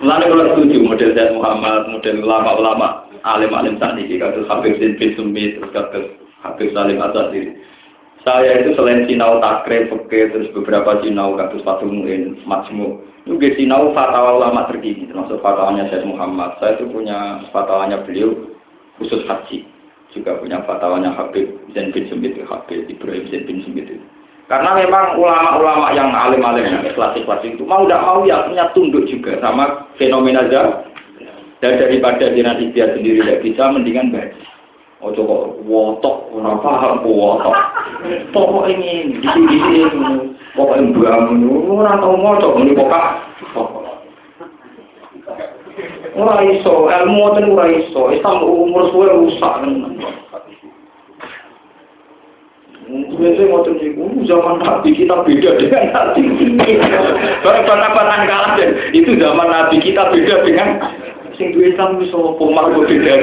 Lalu 0.01 0.25
kalau 0.33 0.45
setuju 0.57 0.77
model 0.81 1.13
Zaid 1.13 1.29
Muhammad, 1.37 1.81
model 1.93 2.25
ulama-ulama 2.25 2.87
alim-alim 3.21 3.77
saat 3.77 4.01
ini 4.01 4.17
kados 4.17 4.49
Habib 4.49 4.81
bin 4.81 4.97
bin 4.97 5.13
Sumi 5.13 5.53
terus 5.53 5.69
kados 5.69 6.05
Habib 6.41 6.73
Salim 6.73 6.97
Asad 6.97 7.29
ini 7.37 7.53
Saya 8.21 8.61
itu 8.61 8.77
selain 8.77 9.09
sinau 9.09 9.41
takrif, 9.41 9.89
oke, 9.89 10.13
terus 10.13 10.53
beberapa 10.53 11.01
sinau 11.01 11.33
katus 11.33 11.65
Fatul 11.65 11.89
Mu'in, 11.89 12.37
Majmu. 12.45 13.01
Juga 13.25 13.49
sinau 13.57 13.93
fatwa 13.97 14.37
ulama 14.37 14.69
terkini, 14.69 15.09
termasuk 15.09 15.41
fatwanya 15.41 15.89
Syekh 15.89 16.05
Muhammad. 16.05 16.57
Saya 16.61 16.77
itu 16.77 16.85
punya 16.89 17.41
fatwanya 17.49 18.01
beliau 18.05 18.33
khusus 19.01 19.25
haji. 19.25 19.65
Juga 20.13 20.37
punya 20.37 20.61
fatwanya 20.69 21.13
Habib 21.17 21.49
Zain 21.73 21.89
bin 21.89 22.09
Sumit, 22.13 22.37
Habib 22.45 22.85
Ibrahim 22.89 23.25
Zain 23.29 23.45
bin 23.49 23.65
Sumit. 23.65 23.89
Karena 24.49 24.75
memang 24.75 25.15
ulama-ulama 25.15 25.95
yang 25.95 26.11
alim-alim 26.11 26.67
yang 26.67 26.83
klasik-klasik 26.91 27.55
itu 27.55 27.63
mau 27.63 27.87
tidak 27.87 28.03
mau 28.03 28.21
ya 28.27 28.43
punya 28.43 28.67
tunduk 28.75 29.07
juga 29.07 29.39
sama 29.39 29.87
fenomena 29.95 30.43
zaman. 30.51 30.91
Dan 31.61 31.77
daripada 31.77 32.25
dia 32.33 32.85
sendiri 32.97 33.21
tidak 33.21 33.41
bisa, 33.45 33.69
mendingan 33.69 34.09
baca. 34.09 34.50
Oh 35.01 35.09
coba 35.09 35.49
wotok, 35.65 36.29
orang 36.29 36.61
paham 36.61 37.01
wotok. 37.01 37.57
Pokok 38.29 38.69
ini, 38.69 39.17
di 39.17 39.25
sini, 39.25 39.49
di 39.49 39.57
sini, 39.57 39.89
pokok 40.53 40.77
yang 40.77 40.93
bangun, 40.93 41.41
orang 41.73 41.97
tahu 41.97 42.15
ngocok, 42.21 42.53
ini 42.61 42.77
pokok. 42.77 43.05
Ora 46.11 46.43
iso, 46.45 46.85
ilmu 46.85 47.17
ngoten 47.17 47.49
ora 47.49 47.65
iso, 47.71 48.13
Islam 48.13 48.45
umur 48.45 48.93
suwe 48.93 49.09
rusak. 49.09 49.53
Biasanya 52.91 53.47
ngoten 53.47 53.73
niku 53.79 54.05
zaman 54.29 54.61
Nabi 54.61 54.89
kita 54.93 55.23
beda 55.25 55.49
dengan 55.57 55.89
Nabi. 55.95 56.21
Barang 57.41 57.63
batan 57.65 58.21
kalah 58.29 58.53
dan 58.59 58.69
itu 58.93 59.17
zaman 59.17 59.47
Nabi 59.49 59.81
kita 59.81 60.13
beda 60.13 60.45
dengan 60.45 60.69
sing 61.39 61.57
duwe 61.57 61.73
Islam 61.73 61.97
iso 62.03 62.37
pomar 62.37 62.69
beda 62.69 63.13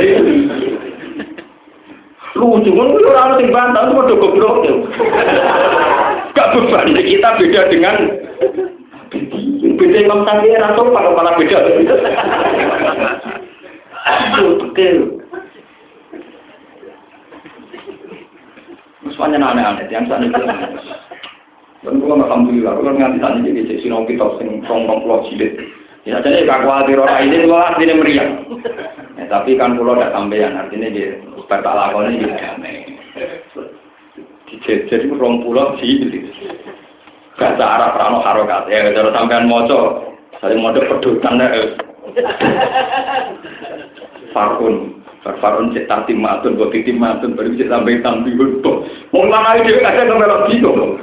lucu 2.39 2.71
kan 2.71 2.87
itu 2.95 3.09
orang 3.11 3.37
sing 3.37 3.49
bantah 3.51 3.91
pada 3.91 4.15
goblok 4.15 4.57
ya. 4.63 4.75
Gak 6.33 6.51
beban. 6.55 6.95
Kita 6.95 7.29
beda 7.37 7.61
dengan 7.69 7.97
beda 9.79 9.99
Imam 9.99 10.23
Syafi'i 10.23 10.55
atau 10.57 10.95
pada 10.95 11.11
malah 11.13 11.35
beda. 11.35 11.59
Betul. 14.39 15.19
Semuanya 19.19 19.51
aneh-aneh, 19.51 19.91
yang 19.91 20.07
sana 20.07 20.31
itu 20.31 20.43
Dan 21.83 22.03
gue 22.03 22.11
alhamdulillah, 22.11 22.75
gue 22.79 22.93
nganti 22.99 23.19
tadi 23.23 23.39
jadi 23.51 23.83
sinau 23.83 24.03
kita 24.07 24.39
sing 24.39 24.63
rong-rong 24.67 25.07
pulau 25.07 25.27
jilid. 25.31 25.59
Ya 26.07 26.23
jadi 26.23 26.47
gak 26.47 26.67
khawatir 26.67 26.99
orang 26.99 27.31
ini, 27.31 27.47
gue 27.47 27.59
artinya 27.59 27.95
meriah. 27.99 28.29
Ya, 29.19 29.25
tapi 29.31 29.59
kan 29.59 29.79
pulau 29.79 29.99
tidak 29.99 30.15
sampean, 30.15 30.59
artinya 30.59 30.91
dia 30.91 31.19
tak 31.49 31.65
lakoni 31.65 32.21
ya 32.21 32.37
damai. 32.37 32.85
Dijejer 34.49 35.09
itu 35.09 35.17
rong 35.17 35.45
pulau 35.45 35.77
sih. 35.81 36.05
Bahasa 37.41 37.65
Arab 37.65 37.97
rano 37.97 38.19
harokat. 38.21 38.69
Ya 38.69 38.93
kalau 38.93 39.15
sampean 39.15 39.49
moco, 39.49 40.13
saling 40.41 40.61
moco 40.61 40.81
pedutan 40.85 41.41
ya. 41.41 41.49
Farun, 44.33 45.01
farun 45.25 45.73
cek 45.73 45.89
tartim 45.89 46.21
matun, 46.21 46.59
buat 46.59 46.73
titim 46.73 47.01
matun, 47.01 47.33
baru 47.33 47.53
bisa 47.55 47.71
sampai 47.71 48.01
tampil. 48.05 48.61
Mau 49.13 49.25
lama 49.25 49.57
itu 49.57 49.81
kadang 49.81 50.19
nggak 50.19 50.53
bingung. 50.53 51.01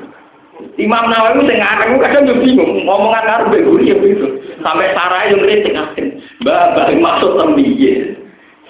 Imam 0.75 1.07
Nawawi 1.11 1.47
sing 1.47 1.59
ngarang 1.59 1.99
kadang 1.99 2.31
yo 2.31 2.35
bingung, 2.39 2.83
ngomongan 2.83 3.27
karo 3.27 3.43
mbek 3.51 3.63
guru 3.63 3.83
ya 3.83 3.95
begitu. 3.95 4.27
Sampai 4.63 4.91
sarai 4.95 5.31
yo 5.31 5.39
ngritik 5.39 5.75
asin. 5.75 6.19
Mbak, 6.43 6.63
mbak 6.75 6.87
maksud 6.99 7.31
tembiye. 7.39 8.14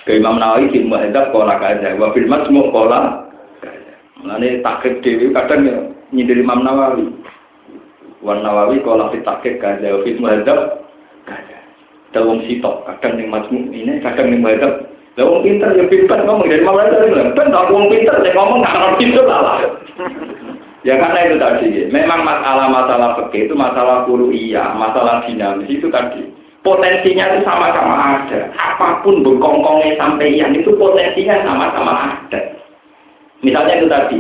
Ke 0.06 0.22
Imam 0.22 0.38
Nawawi 0.38 0.70
di 0.70 0.86
Muhadzab 0.86 1.34
kola 1.34 1.58
kaza, 1.58 1.98
wa 1.98 2.14
fil 2.14 2.30
majmu' 2.30 2.70
kola 2.70 3.26
Mulane 4.22 4.62
takrib 4.62 5.02
dewi 5.02 5.34
kadang 5.34 5.66
ya 5.66 5.82
nyindir 6.14 6.46
Imam 6.46 6.62
Nawawi. 6.62 7.10
Wan 8.22 8.46
Nawawi 8.46 8.86
kola 8.86 9.10
fit 9.10 9.26
takrib 9.26 9.58
kaza, 9.58 9.82
wa 9.82 10.06
fil 10.06 10.22
Muhadzab 10.22 10.86
kaza. 11.26 11.58
Sitok, 12.16 12.86
kadang 12.86 13.18
ning 13.18 13.34
majmu' 13.34 13.74
ini, 13.74 13.98
kadang 14.06 14.30
ning 14.30 14.46
Muhadzab. 14.46 14.86
Lah 15.18 15.26
wong 15.26 15.42
pinter 15.42 15.74
ya 15.74 15.88
ngomong 15.90 16.52
dari 16.52 16.60
malah 16.60 16.92
dari 16.92 17.08
ben 17.34 17.48
tak 17.48 17.72
wong 17.72 17.88
pinter 17.88 18.20
sing 18.20 18.36
ngomong 18.36 18.68
gak 18.68 18.76
ngerti 18.76 19.16
itu 19.16 19.22
salah. 19.24 19.58
Ya 20.84 21.00
karena 21.00 21.20
itu 21.24 21.36
tadi, 21.40 21.68
memang 21.88 22.22
masalah-masalah 22.22 23.16
fikih 23.18 23.48
itu 23.48 23.56
masalah 23.56 24.06
iya, 24.36 24.76
masalah 24.76 25.24
dinamis 25.26 25.72
itu 25.72 25.88
tadi 25.90 26.35
potensinya 26.66 27.38
itu 27.38 27.46
sama-sama 27.46 27.96
ada. 28.18 28.50
Apa 28.58 29.06
pun 29.06 29.22
berkongkongnya 29.22 30.02
yang 30.26 30.52
itu 30.58 30.74
potensinya 30.74 31.46
sama-sama 31.46 31.94
ada. 32.18 32.42
Misalnya 33.46 33.74
itu 33.78 33.88
tadi, 33.88 34.20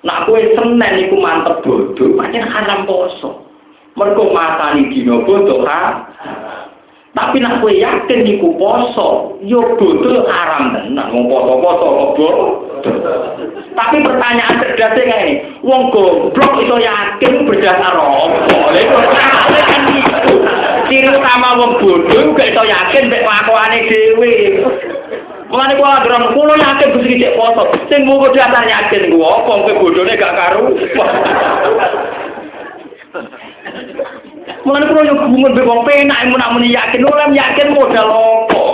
nak 0.00 0.24
kue 0.24 0.40
senen 0.56 0.94
itu 0.96 1.14
mantep 1.20 1.60
bodoh, 1.60 2.16
macam 2.16 2.48
haram 2.48 2.80
poso. 2.88 3.44
Mereka 3.92 4.24
matani 4.32 4.88
dino 4.88 5.20
bodoh 5.28 5.60
ha. 5.68 6.08
Tapi 7.12 7.44
nak 7.44 7.60
kue 7.60 7.76
yakin 7.76 8.24
iku 8.24 8.56
poso, 8.56 9.36
yo 9.44 9.76
bodoh 9.76 10.24
haram 10.32 10.72
tenan. 10.72 11.12
Mau 11.12 11.28
poso-poso 11.28 11.86
kok 12.16 12.32
Tapi 13.72 14.04
pertanyaan 14.04 14.60
cerdasnya 14.60 15.16
ini, 15.24 15.34
wong 15.64 15.88
goblok 15.94 16.60
itu 16.60 16.76
yakin 16.76 17.48
berdasar 17.48 17.94
apa? 17.96 18.68
Itu. 18.76 18.96
Ciri 20.92 21.08
utama 21.08 21.56
wong 21.56 21.80
bodoh 21.80 22.36
gak 22.36 22.52
iso 22.52 22.62
yakin 22.68 23.08
mek 23.08 23.24
kelakuane 23.24 23.78
dhewe. 23.88 24.32
Mulane 25.48 25.72
kula 25.80 26.04
ndron 26.04 26.24
kula 26.36 26.54
yakin 26.60 26.92
Gusti 26.92 27.16
cek 27.16 27.32
foto. 27.40 27.62
Sing 27.88 28.04
mung 28.04 28.20
dasar 28.36 28.68
yakin 28.68 29.08
ku 29.08 29.24
apa 29.24 29.52
kowe 29.64 29.72
bodhone 29.80 30.12
gak 30.20 30.36
karu. 30.36 30.76
Mulane 34.68 34.84
kula 34.92 35.08
yo 35.08 35.14
gumun 35.16 35.56
be 35.56 35.64
wong 35.64 35.80
penak 35.88 36.28
mun 36.28 36.44
muni 36.60 36.76
yakin 36.76 37.08
ora 37.08 37.32
yakin 37.32 37.72
modal 37.72 38.08
apa. 38.12 38.64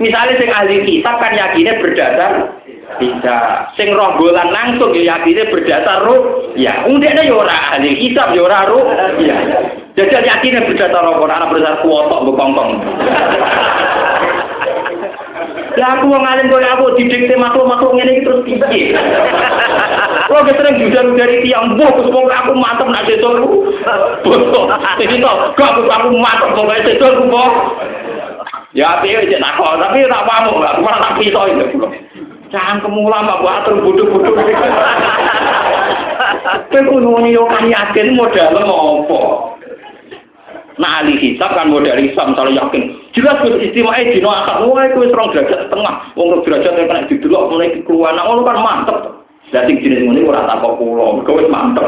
Misalnya 0.00 0.40
sing 0.40 0.48
ahli 0.48 0.80
kitab 0.88 1.20
kan 1.20 1.36
yakinnya 1.36 1.76
berdasar 1.76 2.32
bisa 3.00 3.36
sing 3.74 3.90
rogolan 3.92 4.52
langsung 4.54 4.94
ya 4.94 5.16
yakinnya 5.16 5.50
berdasar 5.50 6.06
ruh 6.06 6.52
ya 6.54 6.86
undeknya 6.86 7.26
ya 7.26 7.34
ora 7.34 7.56
ahli 7.74 7.90
kitab 7.98 8.32
ya 8.36 8.42
ora 8.44 8.68
ya 9.18 9.36
Jajal 9.94 10.26
yakinnya 10.26 10.66
berdasar 10.66 11.06
apa? 11.06 11.22
Anak 11.22 11.54
berdasar 11.54 11.78
kuotok 11.86 12.26
bekongkong. 12.26 12.70
Ya 15.74 15.98
aku 15.98 16.06
mau 16.06 16.22
ngalim 16.22 16.50
kau 16.50 16.62
aku 16.62 16.94
didikte 16.98 17.34
makhluk-makhluk 17.34 17.98
ini 17.98 18.22
terus 18.22 18.46
piye. 18.46 18.94
Kalau 20.30 20.46
kita 20.46 20.56
sering 20.62 20.78
judan 20.82 21.18
dari 21.18 21.42
tiang 21.42 21.74
buah, 21.74 21.90
terus 21.98 22.10
mau 22.14 22.26
aku 22.30 22.52
mantep 22.54 22.86
nak 22.90 23.06
setor 23.10 23.42
bosok. 24.22 24.66
Jadi 25.02 25.18
toh, 25.18 25.34
gak 25.58 25.68
aku 25.74 25.82
aku 25.90 26.08
mantep 26.14 26.48
mau 26.54 26.66
gak 26.70 26.82
setor 26.86 27.10
aku 27.18 27.26
Ya 28.74 28.98
tapi 28.98 29.14
aja 29.14 29.38
nak 29.38 29.58
tapi 29.58 30.02
tak 30.02 30.26
pamuk, 30.26 30.58
malah 30.58 30.98
tak 30.98 31.14
pisau 31.22 31.46
itu. 31.46 31.66
Jangan 32.52 32.82
kemulah 32.84 33.20
mak 33.24 33.40
buat 33.40 33.54
atur 33.64 33.80
bodoh-bodoh. 33.80 34.34
Kowe 36.70 36.80
kudu 36.90 37.10
yo 37.30 37.48
kan 37.48 37.64
yakin 37.70 38.18
modal 38.18 38.58
apa? 38.58 39.20
Nah 40.74 40.90
ahli 41.00 41.14
hisab 41.22 41.54
kan 41.54 41.70
modal 41.70 41.98
hisab 42.02 42.34
misalnya 42.34 42.66
yakin 42.66 42.82
jelas 43.14 43.38
gue 43.46 43.62
istimewa 43.62 43.94
eh 43.94 44.10
dino 44.10 44.26
akad 44.26 44.66
wah 44.66 44.82
itu 44.90 45.06
serong 45.06 45.30
derajat 45.30 45.70
setengah 45.70 45.94
wong 46.18 46.42
derajat 46.42 46.74
kena 46.74 47.06
didelok 47.06 47.46
mulai 47.46 47.78
keluar 47.86 48.10
nah 48.10 48.26
ngono 48.26 48.42
kan 48.42 48.58
mantep 48.58 48.98
sing 49.54 49.78
jenis 49.78 50.02
ini 50.02 50.26
ora 50.26 50.50
tak 50.50 50.58
kok 50.58 50.74
pulau 50.82 51.22
gue 51.22 51.46
mantep 51.46 51.86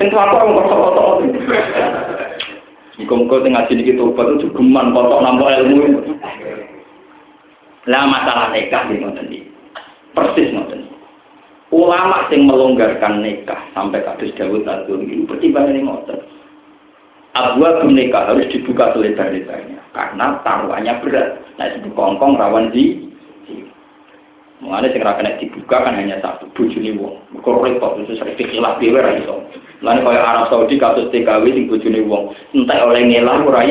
sing 0.00 0.08
tua 0.08 0.24
kok 0.24 0.40
wong 0.40 0.64
kok 0.64 0.80
kok 0.96 1.16
Muka-muka 3.00 3.44
sing 3.44 3.52
ngaji 3.56 3.72
iki 3.82 3.92
tobat 3.96 4.36
itu 4.36 4.52
geman 4.52 4.92
kotok 4.92 5.24
nampak 5.24 5.64
ilmu. 5.64 6.12
Lah 7.88 8.04
masalah 8.04 8.52
nikah 8.52 8.84
di 8.84 9.00
ngoten 9.00 9.32
iki. 9.32 9.51
Persis 10.12 10.52
ngoten. 10.52 10.88
Ulama 11.72 12.28
sing 12.28 12.44
melonggarkan 12.44 13.24
nikah 13.24 13.60
sampai 13.72 14.04
kados 14.04 14.36
Dawud 14.36 14.68
Adun 14.68 15.08
itu 15.08 15.24
pertimbangan 15.24 15.80
ngoten. 15.80 16.20
Abwa 17.32 17.80
nikah 17.88 18.28
harus 18.28 18.44
dibuka 18.52 18.92
selebar-lebarnya 18.92 19.80
karena 19.96 20.36
taruhannya 20.44 21.00
berat. 21.00 21.40
Nah 21.56 21.72
itu 21.72 21.88
kongkong 21.96 22.36
rawan 22.36 22.68
di 22.72 23.08
Mengenai 24.62 24.94
sing 24.94 25.02
kena 25.02 25.42
dibuka 25.42 25.82
kan 25.82 25.98
hanya 25.98 26.22
satu 26.22 26.46
bojone 26.54 26.94
wong. 26.94 27.18
Kok 27.42 27.66
repot 27.66 27.98
itu 27.98 28.14
sering 28.14 28.38
dikhilaf 28.38 28.78
dhewe 28.78 29.02
ra 29.02 29.18
iso. 29.18 29.42
Kaya 29.82 30.22
Arab 30.22 30.54
Saudi 30.54 30.78
kasus 30.78 31.10
TKW 31.10 31.50
sing 31.50 31.66
bojone 31.66 31.98
wong, 32.06 32.30
entek 32.54 32.78
oleh 32.78 33.02
ngelah 33.02 33.42
ora 33.42 33.66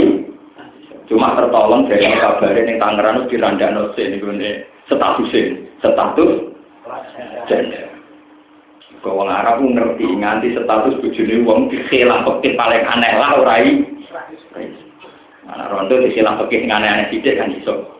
Cuma 1.07 1.35
tertolong 1.39 1.87
dari 1.87 2.11
kabarin 2.11 2.71
yang 2.71 2.79
Tangerang 2.79 3.15
itu 3.23 3.35
dirandano 3.35 3.91
sih 3.95 4.15
ini 4.15 4.63
status 4.87 5.31
status 5.81 6.53
janda. 7.49 7.89
Kau 9.01 9.17
wong 9.17 9.33
Arab 9.33 9.65
pun 9.65 9.73
ngerti 9.73 10.05
nganti 10.05 10.53
status 10.53 11.01
bojone 11.01 11.35
wong 11.41 11.59
dikhilang 11.73 12.21
pekih 12.21 12.53
paling 12.53 12.85
aneh 12.85 13.13
lah 13.17 13.33
ora 13.41 13.55
i. 13.65 13.81
Anak 15.49 15.73
rondo 15.73 15.97
dikhilang 15.97 16.37
pekih 16.45 16.69
aneh-aneh 16.69 17.09
sithik 17.09 17.41
kan 17.41 17.49
iso. 17.49 17.97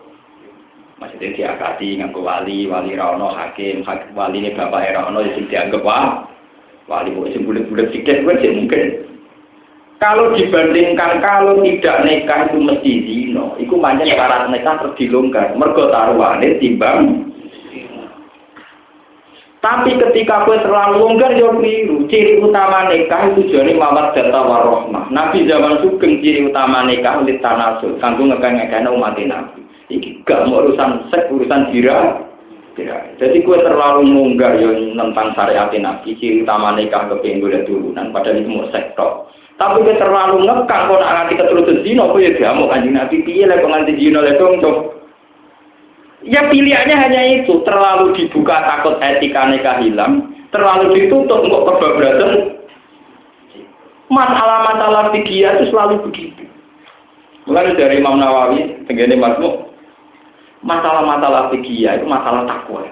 Maksudnya 1.02 1.34
diakati 1.34 1.98
nganggo 1.98 2.22
wali, 2.22 2.70
wali 2.70 2.94
rano 2.94 3.34
hakim, 3.34 3.82
hakim 3.82 4.14
wali 4.14 4.45
ini 4.45 4.53
bapak 4.53 4.94
rano 4.94 5.26
sing 5.34 5.49
dianggap 5.49 5.82
wah 5.82 6.30
Wali 6.90 7.14
mau 7.16 7.30
sing 7.32 7.48
bulat-bulat 7.48 7.88
tiket 7.94 8.22
gue 8.26 8.36
sih 8.41 8.52
mungkin. 8.52 8.86
Kalau 10.02 10.34
dibandingkan 10.34 11.22
kalau 11.24 11.62
tidak 11.62 12.03
nikah 12.03 12.49
itu 12.49 12.58
mesti 12.58 12.94
zino, 13.06 13.53
itu 13.62 13.78
banyak 13.78 14.12
syarat 14.12 14.49
nikah 14.49 14.82
terus 14.82 14.98
dilonggar. 14.98 15.53
Mergo 15.56 15.88
taruhane 15.94 16.58
timbang 16.58 17.31
tapi 19.62 19.94
ketika 19.94 20.50
kue 20.50 20.58
terlalu 20.58 21.06
longgar 21.06 21.38
ya 21.38 21.54
keliru. 21.54 22.10
Ciri 22.10 22.42
utama 22.42 22.90
nikah 22.90 23.30
itu 23.30 23.46
jadi 23.46 23.78
mawat 23.78 24.18
data 24.18 24.42
warohmah. 24.42 25.14
Nabi 25.14 25.46
zaman 25.46 25.86
sugeng 25.86 26.18
ciri 26.26 26.50
utama 26.50 26.82
nikah 26.82 27.22
ulit 27.22 27.38
tanasul. 27.46 27.94
Kanggo 28.02 28.26
ngekang-ngekang 28.26 28.90
umat 28.90 29.22
Nabi. 29.22 29.62
Iki 29.94 30.26
gak 30.26 30.50
mau 30.50 30.66
urusan 30.66 31.06
seks, 31.14 31.30
urusan 31.30 31.70
jira. 31.70 32.26
Jadi 33.22 33.38
kue 33.46 33.62
terlalu 33.62 34.10
longgar 34.10 34.58
ya 34.58 34.74
tentang 34.74 35.30
syariat 35.38 35.70
Nabi. 35.70 36.18
Ciri 36.18 36.42
utama 36.42 36.74
nikah 36.74 37.06
kepingin 37.14 37.46
boleh 37.46 37.62
turunan. 37.62 38.10
Padahal 38.10 38.42
itu 38.42 38.50
mau 38.50 38.66
sektor. 38.74 39.30
Tapi 39.62 39.86
kue 39.86 39.94
terlalu 39.94 40.42
ngekang 40.42 40.90
kok 40.90 41.02
nak 41.06 41.14
nganti 41.22 41.38
keturutan 41.38 41.86
zino. 41.86 42.10
Kue 42.10 42.26
ya 42.26 42.34
gak 42.34 42.58
mau 42.58 42.66
kanjeng 42.66 42.98
Nabi. 42.98 43.22
Piye 43.22 43.46
lah 43.46 43.62
kok 43.62 43.70
nganti 43.70 43.94
zino 43.94 44.26
lah 44.26 44.34
Ya 46.22 46.45
pilihannya 46.53 46.93
hanya 46.93 47.22
itu, 47.41 47.65
terlalu 47.65 48.14
dibuka 48.14 48.61
takut 48.61 49.02
etika 49.02 49.49
nikah 49.49 49.81
hilang, 49.81 50.30
terlalu 50.53 50.93
ditutup 50.93 51.41
untuk 51.41 51.65
kebablasan. 51.65 52.61
Masalah-masalah 54.11 55.10
fikih 55.15 55.49
itu 55.49 55.73
selalu 55.73 56.03
begitu. 56.06 56.45
Mulai 57.49 57.73
dari 57.73 57.98
Imam 57.98 58.22
Nawawi, 58.22 58.85
tenggene 58.85 59.18
Masmu, 59.18 59.72
masalah-masalah 60.61 61.49
fikih 61.49 61.89
itu 61.89 62.06
masalah 62.06 62.45
takwa. 62.45 62.85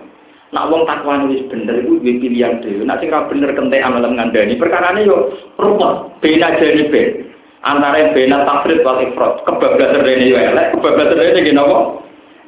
Nak 0.50 0.74
wong 0.74 0.90
takwa 0.90 1.30
wis 1.30 1.46
bener 1.46 1.86
itu 1.86 2.02
duwe 2.02 2.18
pilihan 2.18 2.58
dhewe. 2.66 2.82
Nak 2.82 3.06
ora 3.06 3.30
bener 3.30 3.54
kentekan 3.54 4.02
dalam 4.02 4.18
ngandani 4.18 4.58
perkarane 4.58 5.06
yo 5.06 5.38
rupa 5.62 6.10
bena 6.26 6.58
jane 6.58 6.90
ben. 6.90 7.30
Antara 7.62 8.16
bena 8.16 8.48
tafrid 8.48 8.82
wal 8.82 9.04
ifrat, 9.04 9.46
kebablasan 9.46 10.02
rene 10.02 10.26
yo 10.26 10.40
elek, 10.40 10.74
kebablasan 10.74 11.20
rene 11.22 11.40
nggih 11.46 11.54
napa? 11.54 11.99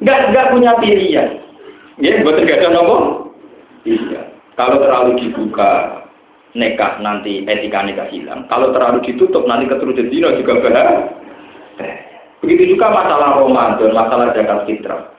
Enggak 0.02 0.34
enggak 0.34 0.50
punya 0.50 0.72
pilihan. 0.82 1.28
Ya, 2.02 2.18
buat 2.26 2.42
ada 2.42 2.68
nopo? 2.74 2.96
Iya. 3.86 4.34
Kalau 4.58 4.82
terlalu 4.82 5.14
dibuka 5.22 6.02
nekah 6.58 6.98
nanti 6.98 7.46
etika 7.46 7.86
nikah 7.86 8.10
hilang. 8.10 8.50
Kalau 8.50 8.74
terlalu 8.74 9.06
ditutup 9.06 9.46
nanti 9.46 9.70
keturunan 9.70 10.10
dino 10.10 10.34
juga 10.34 10.58
bahaya. 10.58 11.06
Begitu 12.42 12.74
juga 12.74 12.90
masalah 12.90 13.38
Ramadan, 13.38 13.94
masalah 13.94 14.34
zakat 14.34 14.66
fitrah. 14.66 15.14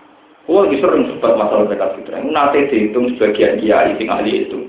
Oh, 0.52 0.68
ini 0.68 0.84
sering 0.84 1.08
sebut 1.08 1.34
masalah 1.40 1.72
zakat 1.72 1.96
fitrah. 1.96 2.20
Nanti 2.20 2.68
dihitung 2.68 3.16
sebagian 3.16 3.64
dia 3.64 3.88
sing 3.96 4.12
ahli 4.12 4.44
itu. 4.44 4.68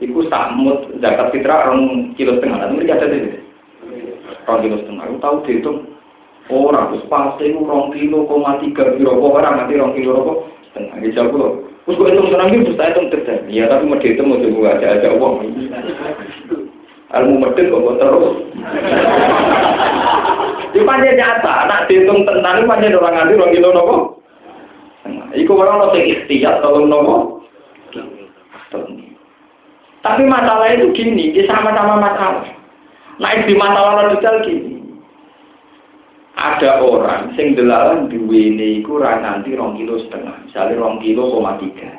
Iku 0.00 0.24
samut 0.32 0.88
zakat 1.04 1.28
fitrah 1.36 1.68
orang 1.68 2.16
kilo 2.16 2.40
setengah. 2.40 2.56
Nanti 2.64 2.74
mereka 2.80 3.04
ada 3.04 3.12
di 3.12 3.20
Orang 4.48 4.64
kilo 4.64 4.76
setengah. 4.80 5.04
Aku 5.06 5.16
tahu 5.20 5.36
dihitung 5.44 5.78
Orang 6.50 6.90
terus 6.90 7.06
pasti 7.06 7.54
itu 7.54 7.62
rong 7.62 7.94
kilo 7.94 8.26
koma 8.26 8.58
tiga 8.58 8.98
kilo 8.98 9.14
orang 9.14 9.62
nanti 9.62 9.78
rong 9.78 9.94
kilo 9.94 10.10
rokok 10.18 10.38
setengah 10.66 10.98
di 10.98 11.14
jauh 11.14 11.30
loh. 11.38 11.52
Terus 11.86 11.98
gue 11.98 12.08
hitung 12.10 12.30
senang 12.34 12.50
gitu, 12.50 12.74
saya 12.74 12.90
hitung 12.90 13.10
terjadi. 13.14 13.50
Ya 13.50 13.64
tapi 13.70 13.86
mau 13.86 13.98
dihitung 13.98 14.26
mau 14.26 14.42
coba 14.42 14.74
aja 14.74 14.86
aja 14.98 15.08
uang. 15.14 15.34
Ilmu 17.12 17.34
medit 17.38 17.70
kok 17.70 17.98
terus. 17.98 18.34
Di 20.72 20.80
panjang 20.82 21.14
nyata, 21.14 21.54
nak 21.70 21.84
dihitung 21.86 22.26
tentang 22.26 22.54
itu 22.58 22.66
panjang 22.66 22.98
orang 22.98 23.14
nganti 23.14 23.38
rong 23.38 23.52
kilo 23.54 23.68
rokok. 23.70 24.02
Iku 25.32 25.52
orang 25.54 25.78
lo 25.78 25.86
sing 25.94 26.04
ikhtiar 26.10 26.58
kalau 26.58 26.84
nopo. 26.84 27.16
Tapi 30.02 30.22
masalah 30.26 30.74
itu 30.74 30.90
gini, 30.90 31.30
sama-sama 31.46 32.02
masalah. 32.02 32.42
Nah, 33.22 33.38
di 33.46 33.54
masalah 33.54 34.10
detail 34.10 34.42
gini 34.42 34.81
ada 36.32 36.80
orang 36.80 37.36
sing 37.36 37.52
delalan 37.52 38.08
duwene 38.08 38.80
iku 38.80 38.96
ra 38.96 39.20
nganti 39.20 39.52
rong 39.52 39.76
kilo 39.76 40.00
setengah, 40.00 40.48
misalnya 40.48 40.80
rong 40.80 40.96
kilo 41.04 41.28
koma 41.28 41.60
tiga. 41.60 41.92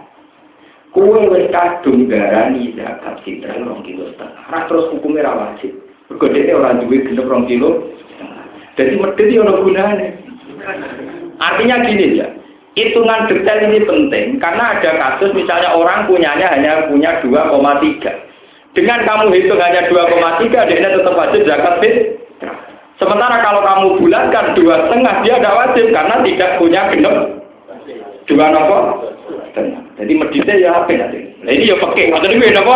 Kue 0.89 1.25
wis 1.29 1.49
kadung 1.53 2.09
darani 2.09 2.73
zakat 2.73 3.21
fitrah 3.21 3.61
rong 3.61 3.85
kilo 3.85 4.09
setengah. 4.13 4.41
Ra 4.49 4.65
terus 4.65 4.89
hukumnya 4.89 5.29
ra 5.29 5.33
wajib. 5.37 5.73
Mergo 6.09 6.25
dene 6.33 6.51
ora 6.53 6.73
duwe 6.81 7.05
genep 7.05 7.29
rong 7.29 7.45
kilo 7.45 7.93
setengah. 8.09 8.45
Jadi 8.73 8.93
medhit 8.97 9.29
yo 9.29 9.45
ono 9.45 9.53
gunane. 9.61 10.07
Artinya 11.37 11.83
gini 11.85 12.17
ya, 12.17 12.27
hitungan 12.73 13.27
detail 13.29 13.67
ini 13.67 13.85
penting 13.85 14.25
karena 14.41 14.79
ada 14.79 14.91
kasus 14.95 15.35
misalnya 15.35 15.75
orang 15.75 16.09
punyanya 16.09 16.57
hanya 16.57 16.87
punya 16.89 17.21
2,3. 17.21 18.73
Dengan 18.73 19.05
kamu 19.05 19.29
hitung 19.37 19.61
hanya 19.61 19.85
2,3, 19.85 20.49
dia 20.49 20.89
tetap 20.89 21.13
wajib 21.13 21.45
zakat 21.45 21.77
fitrah. 21.77 22.22
Sementara 23.01 23.41
kalau 23.41 23.61
kamu 23.65 23.87
bulatkan 24.05 24.53
dua 24.53 24.85
setengah 24.85 25.15
dia 25.25 25.35
tidak 25.41 25.57
wajib 25.57 25.85
karena 25.89 26.15
tidak 26.21 26.49
punya 26.61 26.81
genep 26.93 27.15
dua 28.29 28.45
nopo 28.53 28.77
Jadi 29.93 30.13
meditnya 30.17 30.55
ya 30.57 30.69
apa 30.73 30.89
nanti? 30.89 31.19
Nah 31.45 31.51
ini 31.53 31.69
ya 31.69 31.77
pakai, 31.77 32.09
maksudnya 32.09 32.41
gue 32.41 32.57
nopo. 32.57 32.75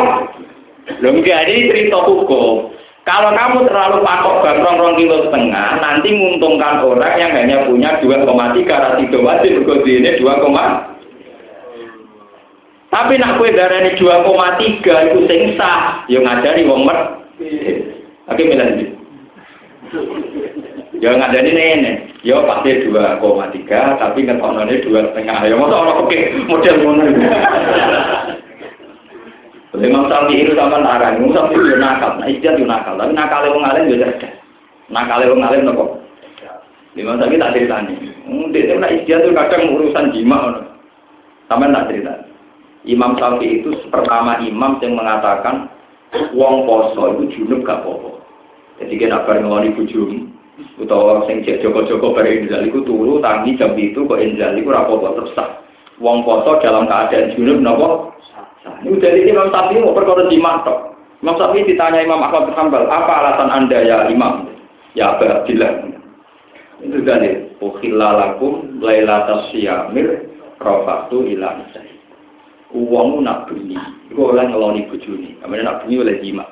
Belum 1.02 1.26
ini 1.26 1.70
cerita 1.74 1.98
hukum. 2.06 2.70
Kalau 3.02 3.32
kamu 3.34 3.66
terlalu 3.66 4.04
patok 4.04 4.44
gantrong 4.44 4.78
rong 4.78 4.96
kilo 5.00 5.26
setengah, 5.26 5.80
nanti 5.80 6.12
menguntungkan 6.12 6.84
orang 6.84 7.16
yang 7.18 7.32
hanya 7.34 7.58
punya 7.66 7.98
2,3 8.04 8.68
karena 8.68 9.00
tidak 9.00 9.24
wajib 9.24 9.52
berkode 9.64 9.90
ini 9.90 10.12
2, 10.20 10.28
tapi 12.88 13.20
nak 13.20 13.36
kue 13.40 13.52
darah 13.52 13.84
ini 13.84 14.00
2,3 14.00 15.08
itu 15.12 15.20
sing 15.28 15.42
sah, 15.60 16.04
yang 16.08 16.24
ngajari 16.24 16.68
wong 16.68 16.88
mer. 16.88 17.00
Oke, 18.28 18.44
milan 18.44 18.76
Ya 20.98 21.14
nggak 21.14 21.34
jadi 21.34 21.52
nenek. 21.54 21.98
Ya 22.26 22.42
pasti 22.44 22.90
dua 22.90 23.22
koma 23.22 23.48
tiga, 23.54 23.96
tapi 24.02 24.26
ngetoknone 24.26 24.82
dua 24.82 25.14
setengah. 25.14 25.46
Ya 25.46 25.56
masa 25.56 25.76
orang 25.78 26.00
oke 26.04 26.20
model 26.50 26.76
mana. 26.84 27.06
Imam 29.78 30.10
Syafi'i 30.10 30.42
itu 30.42 30.58
sama 30.58 30.82
narang, 30.82 31.22
Imam 31.22 31.38
Syafi'i 31.38 31.62
itu 31.62 31.78
nakal, 31.78 32.18
nah 32.18 32.26
istiad 32.26 32.58
itu 32.58 32.66
nakal, 32.66 32.98
tapi 32.98 33.14
nakal 33.14 33.46
yang 33.46 33.62
ngalim 33.62 33.94
juga. 33.94 34.10
Nakal 34.90 35.22
yang 35.22 35.38
ngalim 35.38 35.62
nopo. 35.70 35.86
Imam 36.98 37.22
Syafi'i 37.22 37.38
tak 37.38 37.54
ceritanya. 37.54 37.94
Hmm, 38.26 38.50
dia 38.50 38.66
itu 38.66 38.74
nak 38.82 38.94
istiad 38.98 39.22
itu 39.22 39.38
kadang 39.38 39.78
urusan 39.78 40.06
jima. 40.18 40.66
Sama 41.46 41.70
tak 41.70 41.94
cerita. 41.94 42.14
Imam 42.90 43.14
Syafi'i 43.22 43.62
itu 43.62 43.70
pertama 43.94 44.42
imam 44.42 44.82
yang 44.82 44.98
mengatakan 44.98 45.70
wong 46.34 46.66
poso 46.66 47.14
itu 47.14 47.24
junub 47.38 47.62
gak 47.62 47.86
popo. 47.86 48.17
Jadi 48.78 48.94
kita 48.98 49.26
bar 49.26 49.42
ngeloni 49.42 49.74
bujumi, 49.74 50.30
utawa 50.78 51.26
sing 51.26 51.42
cek 51.42 51.66
joko-joko 51.66 52.14
bar 52.14 52.30
injal 52.30 52.62
iku 52.62 52.86
turu 52.86 53.18
tangi 53.22 53.58
jam 53.58 53.74
itu 53.74 54.06
kok 54.06 54.22
injal 54.22 54.54
iku 54.54 54.70
apa 54.74 54.94
terus 55.18 55.34
sah. 55.34 55.50
Wong 55.98 56.22
poso 56.22 56.62
dalam 56.62 56.86
keadaan 56.86 57.34
junub 57.34 57.58
napa? 57.66 58.14
Ini 58.86 59.02
dari 59.02 59.26
Imam 59.26 59.50
Syafi'i 59.50 59.82
mau 59.82 59.98
perkara 59.98 60.30
di 60.30 60.38
tok. 60.38 60.80
Imam 61.26 61.36
Syafi'i 61.42 61.66
ditanya 61.66 62.06
Imam 62.06 62.22
Ahmad 62.22 62.54
bin 62.54 62.86
apa 62.86 63.14
alasan 63.18 63.50
Anda 63.50 63.80
ya 63.82 63.98
Imam? 64.06 64.46
Ya 64.94 65.18
Abu. 65.18 65.26
Itu 66.78 67.02
dari 67.02 67.50
Ukhilalakum 67.58 68.78
lailatas 68.86 69.50
siyamir 69.50 70.30
rofatu 70.62 71.26
ila 71.26 71.58
nisai. 71.58 71.90
Uangmu 72.70 73.24
nak 73.24 73.48
bunyi, 73.50 73.80
itu 74.12 74.20
oleh 74.20 74.44
ngeloni 74.46 74.86
bujuni. 74.92 75.40
Namanya 75.42 75.64
nak 75.64 75.78
bunyi 75.82 75.96
oleh 76.04 76.20
jima. 76.22 76.46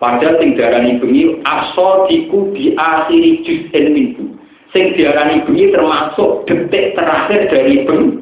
Padahal 0.00 0.40
sing 0.40 0.56
diarani 0.56 0.96
bengi 0.96 1.44
asodiku 1.44 2.48
di 2.56 2.72
akhiri 2.72 3.44
juz'in 3.44 3.92
minggu. 3.92 4.32
Sing 4.72 4.96
diarani 4.96 5.44
bengi 5.44 5.68
termasuk 5.76 6.48
detik 6.48 6.96
terakhir 6.96 7.52
dari 7.52 7.84
bengi. 7.84 8.16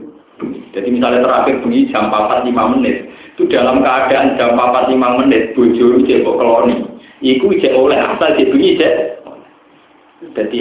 Jadi 0.74 0.88
misalnya 0.90 1.22
terakhir 1.22 1.62
bengi 1.62 1.86
jam 1.94 2.10
4 2.10 2.50
5 2.50 2.74
menit. 2.74 3.06
Itu 3.38 3.46
dalam 3.46 3.86
keadaan 3.86 4.34
jam 4.34 4.58
4 4.58 4.90
5 4.90 5.18
menit 5.22 5.54
bojo 5.54 6.02
cek 6.02 6.26
keloni. 6.26 6.82
Iku 7.22 7.46
cek 7.54 7.70
oleh 7.70 7.98
asal 7.98 8.34
di 8.34 8.50
bengi 8.50 8.74
cek. 8.74 8.94
Jadi 10.34 10.58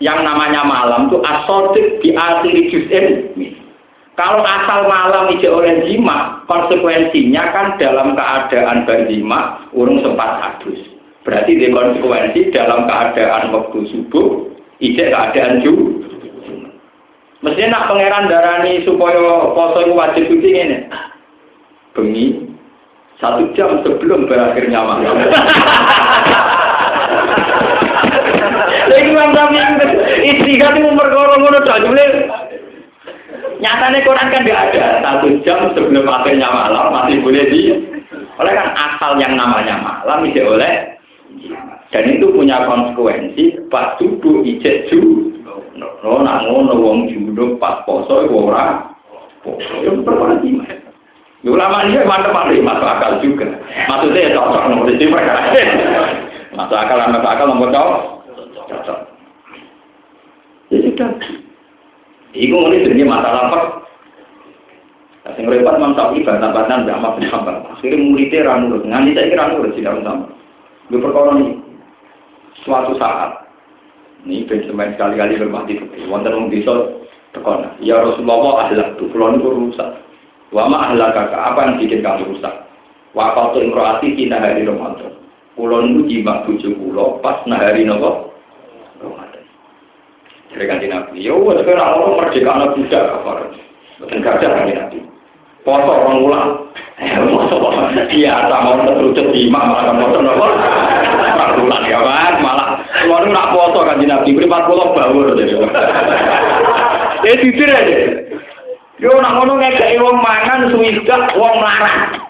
yang 0.00 0.24
namanya 0.24 0.64
malam 0.64 1.12
itu 1.12 1.20
asodik 1.20 2.00
di 2.00 2.16
akhiri 2.16 2.72
juz'in 2.72 3.06
minggu. 3.36 3.63
Kalau 4.14 4.46
asal 4.46 4.86
malam 4.86 5.26
ije 5.34 5.50
oleh 5.50 5.90
jima, 5.90 6.46
konsekuensinya 6.46 7.50
kan 7.50 7.66
dalam 7.82 8.14
keadaan 8.14 8.86
berjima, 8.86 9.66
urung 9.74 10.06
sempat 10.06 10.38
hadus. 10.38 10.78
Berarti 11.26 11.58
di 11.58 11.74
konsekuensi 11.74 12.54
dalam 12.54 12.86
keadaan 12.86 13.50
waktu 13.50 13.78
subuh, 13.90 14.54
ije 14.78 15.10
keadaan 15.10 15.66
ju. 15.66 15.98
Mestinya 17.42 17.82
nak 17.82 17.86
pangeran 17.90 18.30
darani 18.30 18.86
supaya 18.86 19.50
poso 19.50 19.82
itu 19.82 19.92
wajib 19.98 20.24
suci 20.30 20.48
ini. 20.62 20.78
Bengi 21.92 22.26
satu 23.18 23.50
jam 23.58 23.82
sebelum 23.82 24.30
berakhirnya 24.30 24.78
malam. 24.78 25.16
Lagi 28.84 29.10
mantap 29.10 29.48
ini 30.22 30.54
kan 30.60 30.78
umur 30.78 31.08
korong 31.10 31.50
tok 31.66 31.82
Nyatanya 33.64 34.04
Quran 34.04 34.28
kan 34.28 34.44
nggak 34.44 34.62
ada. 34.76 34.84
Satu 35.00 35.40
jam 35.40 35.72
sebelum 35.72 36.04
akhirnya 36.04 36.52
malam 36.52 36.92
masih 36.92 37.24
boleh 37.24 37.48
di 37.48 37.72
Oleh 38.36 38.52
kan 38.52 38.76
asal 38.76 39.16
yang 39.16 39.40
namanya 39.40 39.80
malam 39.80 40.28
tidak 40.28 40.52
oleh 40.52 40.74
dan 41.88 42.10
itu 42.10 42.26
punya 42.28 42.66
konsekuensi 42.68 43.70
pas 43.72 43.96
duduk 43.96 44.44
ijek 44.44 44.92
ju. 44.92 45.32
No 45.78 46.20
nak 46.20 46.44
ngono 46.44 46.76
wong 46.76 46.98
junub 47.08 47.56
pas 47.56 47.80
poso 47.88 48.28
ora 48.28 48.84
poso. 49.40 49.80
Yo 49.80 49.96
perkara 50.04 50.36
jimat 50.44 50.84
ulama 51.44 51.88
ini 51.88 52.04
mantep 52.04 52.32
mantep 52.36 52.60
masuk 52.60 52.88
akal 52.88 53.12
juga. 53.24 53.48
Maksudnya 53.88 54.28
ya 54.28 54.36
cocok 54.36 54.64
nomor 54.68 54.92
itu 54.92 55.08
masuk 55.08 56.76
akal 56.76 57.00
masuk 57.08 57.30
akal 57.32 57.46
nomor 57.48 57.68
cocok. 57.72 58.98
Ya 60.68 60.76
sudah 60.84 61.10
Iku 62.34 62.54
mulai 62.58 62.82
jadi 62.82 63.02
masalah 63.06 63.42
apa? 63.46 63.60
Sing 65.38 65.48
repot 65.48 65.80
Syafi'i 65.80 66.26
bantah-bantahan 66.26 66.84
Mbak 66.84 66.96
Ahmad 67.00 67.12
bin 67.16 67.30
Hanbal. 67.32 67.56
Akhirnya 67.72 67.96
muridnya 67.96 68.44
ra 68.44 68.54
nurut. 68.60 68.84
Nganti 68.84 69.16
saya 69.16 69.30
kira 69.32 69.44
nurut 69.54 69.72
sih 69.72 69.82
sama. 69.86 70.28
Gue 70.92 71.00
perkara 71.00 71.32
ini. 71.40 71.64
Suatu 72.60 72.92
saat 73.00 73.48
ini 74.28 74.44
benjamin 74.44 74.92
sekali-kali 74.94 75.40
bermati. 75.40 75.80
Wonten 76.12 76.36
wong 76.36 76.46
desa 76.52 76.74
tekon. 77.32 77.66
Ya 77.80 78.04
Rasulullah 78.04 78.68
ahlak 78.68 79.00
tu 79.00 79.08
kula 79.14 79.32
niku 79.32 79.48
rusak. 79.48 79.96
Wa 80.52 80.68
ma 80.68 80.92
ahlak 80.92 81.16
kakak 81.16 81.40
apa 81.40 81.60
yang 81.72 81.74
bikin 81.80 82.04
kamu 82.04 82.36
rusak? 82.36 82.54
Wa 83.16 83.32
qatu 83.32 83.64
imraati 83.64 84.12
kita 84.12 84.36
hari 84.36 84.68
Ramadan. 84.68 85.16
Kula 85.56 85.88
niku 85.88 86.04
jima 86.04 86.44
bojo 86.44 86.68
kula 86.68 87.06
pas 87.24 87.40
nahari 87.48 87.88
napa? 87.88 88.33
Ramadan. 90.54 90.80
Jadi 90.80 90.88
kan 90.88 91.10
Nabi, 91.10 91.18
yo 91.26 91.42
wes 91.42 91.58
kena 91.66 91.98
orang 91.98 92.14
merdeka 92.22 92.50
anak 92.54 92.74
budak 92.78 93.02
kafar. 93.10 93.38
Betul 93.98 94.18
gajah 94.22 94.50
kan 94.54 94.70
Nabi. 94.70 94.98
Foto 95.64 95.90
orang 95.90 96.18
ulang. 96.22 96.50
Foto 97.50 97.68
iya 98.14 98.46
sama 98.46 98.78
orang 98.78 98.86
terlucut 98.94 99.26
di 99.34 99.50
imam 99.50 99.64
malah 99.66 99.94
foto 99.98 100.18
nopo. 100.22 100.46
Bulan 101.54 101.86
ya 101.86 101.98
kan 102.02 102.34
malah 102.42 102.68
keluar 103.02 103.24
nak 103.26 103.50
foto 103.50 103.80
kan 103.82 103.98
Nabi. 103.98 104.30
Beri 104.34 104.46
empat 104.46 104.62
puluh 104.70 104.88
bawur. 104.94 105.34
Eh 107.24 107.36
titir 107.40 107.70
aja. 107.72 107.98
Yo 109.02 109.10
nak 109.18 109.34
ngono 109.40 109.58
ngekei 109.58 109.98
wong 109.98 110.22
mangan 110.22 110.70
suwidak 110.70 111.34
wong 111.34 111.54
larang. 111.58 112.20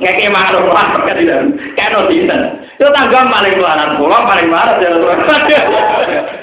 Ngekei 0.00 0.32
mangan 0.32 0.64
wong 0.64 0.72
larang 0.72 1.02
kan 1.04 1.16
tidak. 1.18 1.40
Kena 1.76 2.08
dinten. 2.08 2.40
Itu 2.80 2.88
tangga 2.88 3.20
paling 3.28 3.56
larang 3.60 3.90
pulau 4.00 4.22
paling 4.24 4.48
marah 4.48 4.80
ya. 4.80 6.40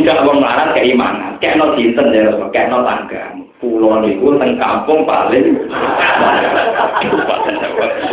Suwidak 0.00 0.24
wong 0.24 0.40
larat 0.40 0.72
keimanan 0.72 1.36
kayak 1.44 1.60
no 1.60 1.76
dinten 1.76 2.08
ya 2.16 2.32
kayak 2.48 2.72
no 2.72 2.80
tangga. 2.88 3.36
Pulau 3.60 4.00
niku 4.00 4.40
teng 4.40 4.56
kampung 4.56 5.04
paling. 5.04 5.60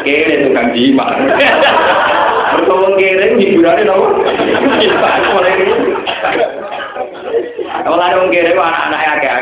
Kere 0.03 0.35
tukang 0.43 0.76
jima 0.76 1.07
bertolong 2.57 2.95
kere 2.99 3.35
hiburannya 3.39 3.84
nopo 3.88 4.07
kalau 7.84 8.01
ada 8.01 8.18
orang 8.18 8.31
kere 8.31 8.51
anak-anak 8.55 9.03
ya 9.03 9.11
agak 9.19 9.39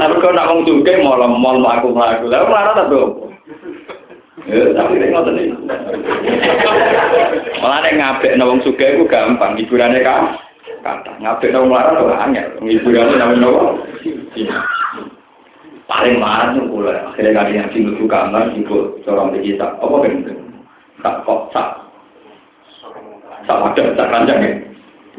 tapi 0.00 0.14
kalau 0.20 0.34
nak 0.36 0.46
ngomong 0.48 0.64
juga 0.68 0.92
mau 1.00 1.16
mau 1.28 1.56
aku 1.60 1.88
melaku 1.92 2.26
lalu 2.28 2.46
marah 2.52 2.72
tak. 2.76 2.92
Malah 7.64 7.78
nek 7.80 7.96
ngabek 7.96 8.36
nawang 8.36 8.60
suga 8.60 8.92
itu 8.92 9.08
gampang, 9.08 9.56
hiburannya 9.56 10.04
kan 10.04 10.36
kata 10.84 11.16
ngabek 11.16 11.50
nang 11.50 11.72
larang 11.72 11.96
kok 11.96 12.20
angel. 12.20 12.46
Hiburan 12.60 13.16
nang 13.16 13.32
nopo 13.40 13.80
paling 15.84 16.16
marah 16.16 16.52
tuh 16.56 16.64
kula 16.68 17.12
akhirnya 17.12 17.44
kali 17.44 17.60
yang 17.60 17.68
sing 17.72 17.88
lucu 17.88 18.04
kamar 18.08 18.48
ibu 18.56 18.96
seorang 19.04 19.36
kita 19.40 19.68
apa 19.80 19.96
kan 20.00 20.12
tak 21.00 21.16
kok 21.24 21.40
sak? 21.52 21.68
Sak 23.44 23.60
ada 23.60 23.82
sak 23.96 24.06
keranjang 24.08 24.40
ya? 24.40 24.52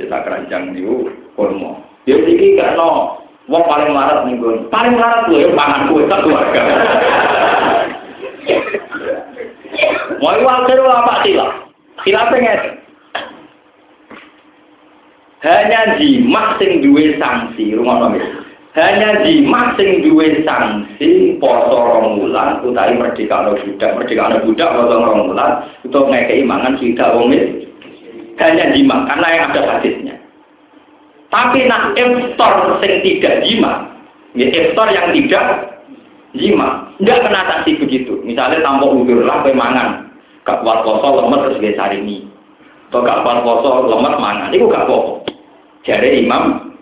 Ya 0.01 0.05
sak 0.09 0.23
keranjang 0.25 0.73
itu 0.77 1.09
kurma 1.33 1.81
ya 2.05 2.17
iki 2.17 2.57
karena 2.57 3.17
wong 3.49 3.63
paling 3.65 3.89
marah 3.93 4.25
nih 4.25 4.37
gue 4.37 4.69
paling 4.69 4.93
marah 4.97 5.25
tuh 5.25 5.37
ya 5.37 5.49
pangan 5.53 5.89
kue 5.89 6.05
tak 6.05 6.21
keluarga. 6.21 6.61
Mau 10.21 10.37
wakil 10.41 10.79
apa 10.85 11.13
sih 11.21 11.33
lah 11.37 11.51
sila 12.05 12.29
pengen 12.29 12.84
hanya 15.45 16.01
jimat 16.01 16.57
sing 16.57 16.81
duwe 16.81 17.21
sanksi 17.21 17.77
rumah 17.77 18.09
nabi 18.09 18.17
hanya 18.75 19.23
jimat 19.23 19.79
sing 19.79 20.03
duwe 20.03 20.43
sanksi 20.43 21.39
poso 21.39 21.79
rong 21.79 22.19
wulan 22.19 22.59
utawi 22.59 22.99
merdeka 22.99 23.47
no 23.47 23.55
budak. 23.55 23.95
Merdeka 23.95 24.27
no 24.27 24.37
budak 24.43 24.69
poso 24.75 24.95
rong 24.99 25.21
wulan 25.31 25.51
untuk 25.87 26.11
ngekei 26.11 26.43
mangan 26.43 26.75
tidak 26.75 27.15
wong 27.15 27.31
hanya 28.35 28.65
jimat 28.75 28.99
karena 29.07 29.27
yang 29.31 29.43
ada 29.47 29.61
hadisnya. 29.63 30.15
Tapi 31.31 31.59
nak 31.71 31.95
iftar 31.95 32.83
sing 32.83 32.99
tidak 32.99 33.47
jimat 33.47 33.95
ya 34.35 34.51
iftar 34.51 34.91
yang 34.91 35.07
tidak 35.15 35.45
jimat 36.35 36.91
tidak 36.99 37.21
kena 37.23 37.41
sanksi 37.47 37.79
begitu. 37.79 38.19
Misalnya 38.27 38.59
tanpa 38.59 38.91
udur 38.91 39.23
lah 39.23 39.39
mangan. 39.55 40.09
Gak 40.43 40.61
poso 40.61 41.07
lemes 41.15 41.57
terus 41.57 41.79
gak 41.79 41.95
mie 42.03 42.27
atau 42.91 43.01
gak 43.07 43.23
kuat 43.23 43.39
poso 43.39 43.87
lemes 43.87 44.19
mangan. 44.19 44.51
Itu 44.51 44.67
gak 44.67 44.87
Jari 45.85 46.25
Imam 46.25 46.75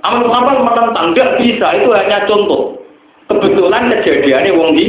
Amal 0.00 0.24
Muhammad 0.24 0.64
menentang, 0.64 1.12
tidak 1.12 1.30
bisa, 1.44 1.66
itu 1.76 1.88
hanya 1.92 2.24
contoh. 2.24 2.80
Kebetulan 3.28 3.92
kejadiannya 4.00 4.56
wong 4.56 4.72
di 4.72 4.86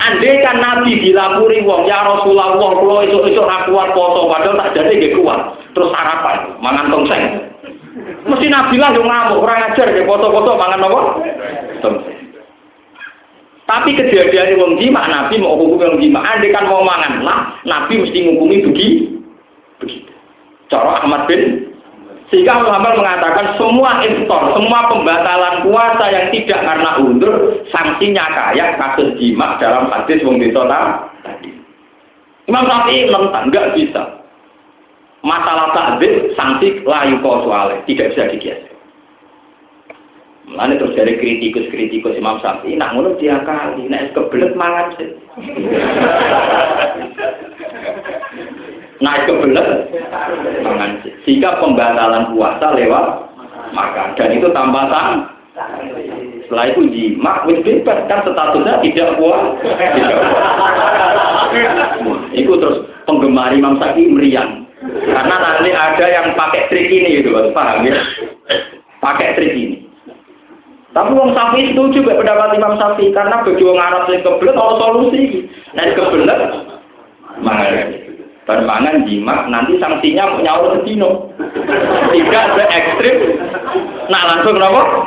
Andai 0.00 0.40
kan 0.40 0.56
Nabi 0.56 0.96
dilapuri 0.96 1.60
wong, 1.60 1.84
ya 1.84 2.00
Rasulullah, 2.00 2.56
kalau 2.56 3.04
itu-itu 3.04 3.40
kuat 3.44 3.88
foto, 3.92 4.32
padahal 4.32 4.56
tak 4.56 4.72
jadi 4.72 4.96
gak 4.96 5.12
kuat. 5.20 5.40
Terus 5.76 5.92
harapan, 5.92 6.56
mangan 6.56 6.88
tongseng. 6.88 7.24
Mesti 8.24 8.48
Nabi 8.48 8.80
lah 8.80 8.96
yang 8.96 9.04
ngamuk, 9.04 9.44
kurang 9.44 9.60
ajar, 9.60 9.92
dia 9.92 10.08
foto-foto 10.08 10.56
mangan 10.56 10.88
apa? 10.88 11.00
Tapi 13.68 13.90
kejadiannya 13.92 14.56
wong 14.56 14.72
jima, 14.80 15.04
Nabi 15.04 15.36
mau 15.36 15.60
hukum 15.60 15.76
wong 15.76 16.00
jima. 16.00 16.24
Andai 16.24 16.48
kan 16.48 16.64
mau 16.64 16.80
mangan 16.80 17.20
lah, 17.20 17.60
Nabi 17.68 18.00
mesti 18.00 18.24
ngukumi 18.24 18.64
begitu. 18.72 19.20
Begitu. 19.84 20.12
Cara 20.72 21.04
Ahmad 21.04 21.28
bin 21.28 21.69
sehingga 22.30 22.62
Muhammad 22.62 22.94
mengatakan 22.94 23.58
semua 23.58 24.06
instor, 24.06 24.54
semua 24.54 24.86
pembatalan 24.86 25.66
puasa 25.66 26.04
yang 26.14 26.30
tidak 26.30 26.62
karena 26.62 26.90
undur, 27.02 27.58
sanksinya 27.74 28.22
kayak 28.30 28.78
kasus 28.78 29.18
jimat 29.18 29.58
dalam 29.58 29.90
hadis 29.90 30.22
wong 30.22 30.38
tadi. 30.38 31.50
Imam 32.46 32.64
Syafi'i 32.70 33.10
menentang, 33.10 33.50
nggak 33.50 33.74
bisa. 33.74 34.02
Masalah 35.26 35.74
takdir, 35.74 36.30
sanksi 36.38 36.86
layu 36.86 37.18
soalnya, 37.18 37.82
tidak 37.90 38.14
bisa 38.14 38.30
dikias. 38.30 38.62
Mulane 40.46 40.78
terus 40.78 40.94
dari 40.94 41.18
kritikus-kritikus 41.18 42.14
Imam 42.14 42.38
Syafi'i, 42.38 42.78
nak 42.78 42.94
ngono 42.94 43.18
dia 43.18 43.42
kali, 43.42 43.90
nak 43.90 44.14
kebelet 44.14 44.54
mangan 44.54 44.94
sih. 44.94 45.10
Naik 49.00 49.24
ke 49.28 49.32
belas 49.32 49.68
mangan 50.60 51.00
sehingga 51.24 51.56
pembatalan 51.60 52.36
puasa 52.36 52.76
lewat 52.76 53.04
makan. 53.72 54.08
Dan 54.16 54.28
itu 54.36 54.48
tambah 54.52 54.84
sang 54.92 55.28
setelah 56.46 56.66
itu 56.66 56.82
jima 56.90 57.46
wis 57.46 57.62
bebas 57.62 58.06
kan 58.10 58.26
statusnya 58.26 58.82
tidak 58.84 59.16
puas. 59.16 59.42
Itu 62.34 62.52
terus 62.60 62.78
penggemar 63.08 63.50
Imam 63.56 63.80
Syafi'i 63.80 64.10
meriang. 64.10 64.66
Karena 64.80 65.36
nanti 65.36 65.70
ada 65.76 66.06
yang 66.08 66.32
pakai 66.32 66.72
trik 66.72 66.88
ini 66.88 67.20
gitu 67.20 67.36
paham 67.52 67.84
ya? 67.84 68.00
Pakai 69.00 69.36
trik 69.36 69.52
ini. 69.52 69.90
Tapi 70.90 71.14
Wong 71.14 71.30
Safi 71.38 71.70
itu 71.70 71.82
juga 71.94 72.18
pendapat 72.18 72.58
Imam 72.58 72.74
Safi 72.74 73.14
karena 73.14 73.46
bagi 73.46 73.62
orang 73.62 73.94
Arab 73.94 74.10
yang 74.10 74.26
kebelet 74.26 74.58
solusi. 74.58 75.22
Nah 75.78 75.86
kebelet 75.94 76.40
mangan. 77.38 78.09
Bermangan 78.50 79.06
jimat, 79.06 79.46
nanti 79.46 79.78
sanksinya 79.78 80.42
nyawa 80.42 80.74
sedino. 80.74 81.30
Tidak 82.10 82.46
se 82.58 82.64
ekstrim. 82.66 83.16
Nah 84.10 84.22
langsung 84.26 84.58
kenapa? 84.58 85.06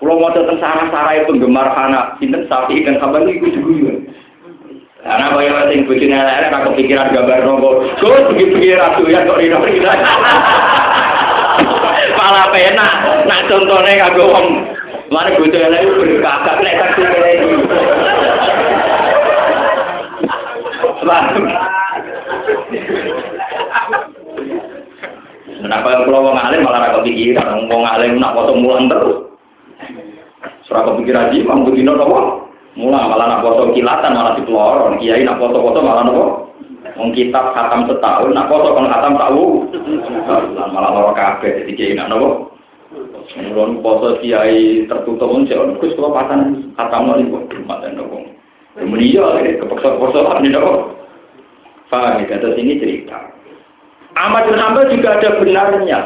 Kalau 0.00 0.16
mau 0.16 0.32
tentang 0.32 0.56
sarah-sarah 0.56 1.28
penggemar 1.28 1.76
anak, 1.76 2.16
sinten 2.16 2.48
sapi 2.48 2.80
dan 2.88 2.96
kabar 2.96 3.20
itu 3.28 3.52
juga. 3.52 4.00
Karena 5.04 5.36
kaya 5.36 5.68
sing 5.68 5.84
bojone 5.84 6.16
elek 6.16 6.56
aku 6.56 6.68
pikiran 6.80 7.12
gambar 7.12 7.44
nopo. 7.44 7.84
Gus 8.00 8.32
begitu 8.32 8.72
ratu 8.72 9.04
ya 9.04 9.28
kok 9.28 9.36
rino 9.36 9.60
kita. 9.60 9.92
Malah 12.16 12.48
penak. 12.48 12.92
Nak 13.28 13.44
contohnya 13.44 14.08
kagak 14.08 14.24
wong 14.24 14.46
Mana 15.06 15.38
bocah 15.38 15.62
elek 15.68 15.86
berkakak 16.00 16.64
lek 16.64 16.80
tak 16.80 16.96
Kenapa 25.56 25.88
kalau 26.04 26.20
wong 26.30 26.36
alim 26.36 26.62
malah 26.62 26.80
ra 26.84 26.96
kepikiran, 27.00 27.66
wong 27.66 27.82
alim 27.88 28.20
nak 28.20 28.36
foto 28.36 28.52
mulang 28.54 28.86
terus. 28.92 29.26
Ora 30.66 30.92
kepikiran 30.92 31.30
di 31.32 31.46
mang 31.46 31.64
bedino 31.64 31.94
napa? 31.94 32.46
Mulang 32.76 33.08
malah 33.08 33.26
nak 33.30 33.42
foto 33.42 33.72
kilatan 33.72 34.12
malah 34.12 34.36
dipelorong. 34.36 34.98
Kiai 35.00 35.24
nak 35.24 35.38
foto-foto 35.40 35.78
malah 35.80 36.02
napa? 36.06 36.24
Wong 36.98 37.10
kitab 37.16 37.54
khatam 37.56 37.88
setahun, 37.88 38.30
nak 38.34 38.46
foto 38.50 38.74
kon 38.74 38.90
khatam 38.90 39.14
tahu. 39.16 39.44
Malah 40.74 40.90
loro 40.92 41.12
kabeh 41.16 41.62
dadi 41.62 41.72
kiai 41.72 41.96
nak 41.96 42.12
napa? 42.12 42.50
Mulon 43.36 43.80
foto 43.80 44.20
kiai 44.20 44.86
tertutup 44.86 45.28
mun 45.30 45.46
jek 45.50 45.58
Gus 45.80 45.94
kula 45.96 46.14
pasan 46.14 46.70
khatam 46.76 47.10
niku 47.16 47.42
mboten 47.42 47.96
napa. 47.96 48.18
Kemudian 48.76 49.56
kepeksa-kepeksa 49.64 50.36
ini 50.44 50.48
napa? 50.52 50.95
Paham 51.86 52.18
ya, 52.26 52.36
terus 52.42 52.58
ini 52.58 52.82
cerita. 52.82 53.30
Ahmad 54.16 54.48
bin 54.48 54.58
juga 54.96 55.20
ada 55.20 55.38
benarnya. 55.38 56.00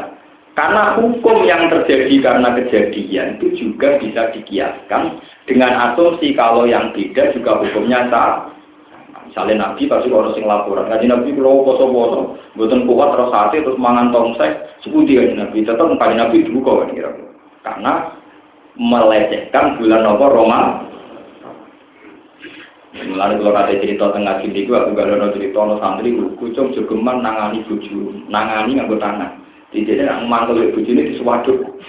Karena 0.51 0.99
hukum 0.99 1.47
yang 1.47 1.71
terjadi 1.71 2.11
karena 2.19 2.51
kejadian 2.59 3.39
itu 3.39 3.55
juga 3.55 3.95
bisa 4.03 4.35
dikiaskan 4.35 5.23
dengan 5.47 5.71
asumsi 5.91 6.35
kalau 6.35 6.67
yang 6.67 6.91
beda 6.91 7.31
juga 7.31 7.63
hukumnya 7.63 8.11
sama. 8.11 8.51
Misalnya 9.31 9.63
Nabi 9.63 9.87
pasti 9.87 10.11
orang 10.11 10.35
sing 10.35 10.43
laporan, 10.43 10.91
ngaji 10.91 11.07
Nabi 11.07 11.31
kalau 11.39 11.63
poso-poso, 11.63 12.35
buatan 12.59 12.83
kuat 12.83 13.15
terus 13.15 13.31
hati 13.31 13.63
terus 13.63 13.79
mangan 13.79 14.11
tongsek, 14.11 14.67
seputi 14.83 15.15
kan 15.15 15.39
Nabi 15.39 15.63
tetap 15.63 15.87
kaji 15.87 16.15
Nabi 16.19 16.43
dulu 16.43 16.59
kok 16.67 16.91
kira 16.91 17.15
Karena 17.63 18.11
melecehkan 18.75 19.79
bulan 19.79 20.03
apa 20.03 20.25
Roma. 20.27 20.59
Mulai 22.91 23.39
kalau 23.39 23.55
kata 23.55 23.79
cerita 23.79 24.11
tengah 24.11 24.43
sini, 24.43 24.67
aku 24.67 24.91
gak 24.91 25.07
ada 25.07 25.31
cerita 25.31 25.63
no 25.63 25.79
santri, 25.79 26.11
kucung 26.35 26.75
jogeman 26.75 27.23
nangani 27.23 27.63
buju, 27.63 28.27
nangani 28.27 28.75
nganggo 28.75 28.99
tangan. 28.99 29.31
Jadi 29.71 30.03
nak 30.03 30.27
mantel 30.27 30.59
ibu 30.59 30.83
ini 30.83 31.15
sewaduk. 31.15 31.79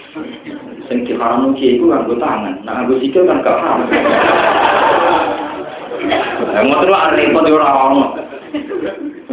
Sing 0.86 1.02
diharam 1.02 1.58
kiai 1.58 1.74
itu 1.74 1.90
nganggo 1.90 2.14
tangan, 2.22 2.62
nah 2.62 2.86
nganggo 2.86 3.02
sikil 3.02 3.26
kan 3.26 3.42
gak 3.42 3.58
haram. 3.58 3.80
Yang 6.54 6.64
mau 6.70 6.82
terus 6.86 6.94
ada 6.94 7.18
repot 7.18 7.42
di 7.46 7.50
orang 7.50 7.98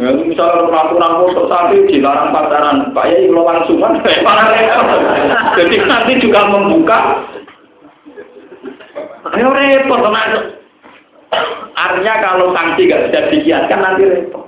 Ya, 0.00 0.16
misalnya 0.16 0.64
peraturan 0.64 1.28
foto 1.28 1.44
sapi 1.44 1.84
dilarang 1.84 2.32
pacaran, 2.32 2.88
Pak 2.96 3.04
Yai 3.04 3.28
kalau 3.28 3.44
langsungan, 3.44 4.00
malah 4.24 4.48
repot. 4.48 4.86
Jadi 5.60 5.76
nanti 5.84 6.12
juga 6.24 6.40
membuka. 6.48 6.98
Ayo 9.36 9.52
repot, 9.52 10.00
Artinya 11.78 12.14
kalau 12.20 12.50
sanksi 12.52 12.90
gak 12.90 13.08
bisa 13.08 13.30
dikiaskan 13.30 13.80
nanti 13.80 14.02
repot. 14.06 14.44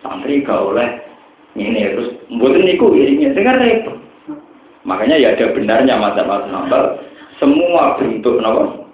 Santri 0.00 0.42
gak 0.42 0.60
oleh 0.60 0.88
ini 1.56 1.92
terus 1.92 2.08
buat 2.36 2.56
niku 2.56 2.96
ini 2.96 3.32
dengan 3.32 3.60
repot. 3.60 3.96
Makanya 4.86 5.18
ya 5.18 5.34
ada 5.34 5.50
benarnya 5.50 5.98
masa-masa 5.98 6.46
nambal 6.46 6.82
semua 7.36 7.96
bentuk 8.00 8.40
nopo 8.40 8.88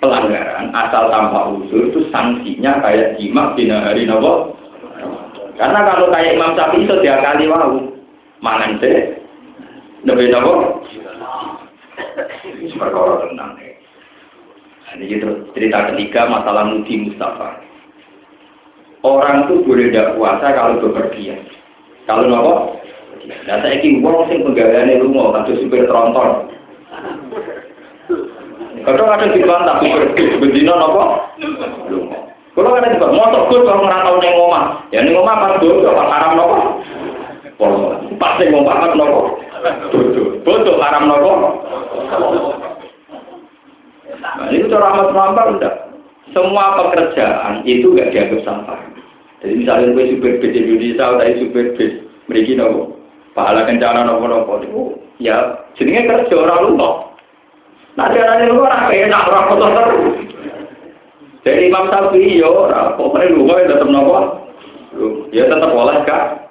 pelanggaran 0.00 0.72
asal 0.72 1.08
tanpa 1.08 1.52
usul 1.56 1.88
itu 1.92 2.00
sanksinya 2.12 2.80
kayak 2.84 3.16
jimat 3.20 3.56
di 3.56 3.68
hari 3.68 4.08
nopo 4.08 4.56
karena 5.56 5.80
kalau 5.88 6.12
kayak 6.12 6.36
Imam 6.36 6.52
Syafi'i 6.52 6.84
itu 6.84 6.94
dia 7.00 7.16
kali 7.20 7.48
wow 7.48 7.72
mangan 8.44 8.76
deh 8.80 9.20
lebih 10.04 10.32
nopo 10.32 10.84
perkara 12.76 13.14
tenang 13.24 13.52
nah, 13.56 13.65
ini 14.96 15.04
gitu 15.12 15.28
cerita 15.52 15.92
ketiga 15.92 16.26
masalah 16.26 16.64
Mudi 16.66 17.06
Mustafa 17.06 17.60
orang 19.04 19.46
tuh 19.46 19.62
boleh 19.62 19.92
tidak 19.92 20.16
puasa 20.16 20.46
kalau 20.56 20.80
bepergian 20.80 21.44
kalau 22.08 22.24
nopo 22.26 22.76
Nah 23.26 23.58
saya 23.58 23.78
ingin 23.82 24.02
uang 24.06 24.30
sing 24.30 24.46
penggaweane 24.46 25.02
lunga 25.02 25.42
kado 25.42 25.58
supir 25.58 25.82
tronton. 25.90 26.46
Kadang 28.86 29.10
ada 29.10 29.26
di 29.34 29.42
bantah 29.42 29.82
supir 29.82 30.38
bendina 30.38 30.78
napa? 30.78 31.34
Lunga. 31.90 32.18
Kalau 32.54 32.72
ada 32.72 32.88
juga 32.88 33.12
motor 33.12 33.42
gue 33.52 33.68
kalau 33.68 33.84
ngerantau 33.84 34.16
neng 34.16 34.32
omah, 34.32 34.64
ya 34.88 35.04
neng 35.04 35.18
omah 35.18 35.34
pas 35.36 35.60
dulu 35.60 35.84
apa 35.90 36.04
haram 36.08 36.32
nopo? 36.38 36.56
Poso. 37.58 37.86
Pas 38.16 38.38
neng 38.38 38.64
nopo? 38.94 39.20
Betul, 39.90 40.40
betul 40.46 40.76
haram 40.78 41.10
nopo? 41.10 41.32
Nah 44.20 44.48
ini 44.52 44.68
cara 44.68 44.86
amat 44.92 45.08
melampar 45.12 45.46
enggak? 45.56 45.74
Semua 46.34 46.76
pekerjaan 46.76 47.62
itu 47.64 47.94
gak 47.94 48.10
dianggap 48.10 48.40
sampah. 48.42 48.80
Jadi 49.40 49.62
misalnya 49.62 49.94
gue 49.94 50.10
supir 50.16 50.32
bis 50.42 50.56
Indonesia, 50.58 51.04
atau 51.06 51.38
supir 51.38 51.66
bis, 51.78 51.92
mereka 52.26 52.52
nopo? 52.58 52.96
pahala 53.36 53.68
kencana 53.68 54.08
nopo-nopo 54.08 54.64
itu 54.64 54.82
ya 55.20 55.60
jenenge 55.76 56.08
kerja 56.08 56.34
orang 56.40 56.72
lupa. 56.72 56.88
Nah 58.00 58.08
caranya 58.08 58.48
lu 58.48 58.64
orang 58.64 58.88
enak 58.88 59.28
orang 59.28 59.46
kotor 59.52 59.70
terus. 59.76 60.16
Jadi 61.44 61.68
Imam 61.68 61.86
Syafi'i 61.92 62.40
yo 62.40 62.66
ora 62.66 62.96
pokoknya 62.96 63.36
lupa 63.36 63.60
ya 63.60 63.66
tetap 63.76 63.88
nopo. 63.92 64.16
Ya 65.36 65.44
tetap 65.44 65.70
boleh 65.70 66.00
kak. 66.08 66.48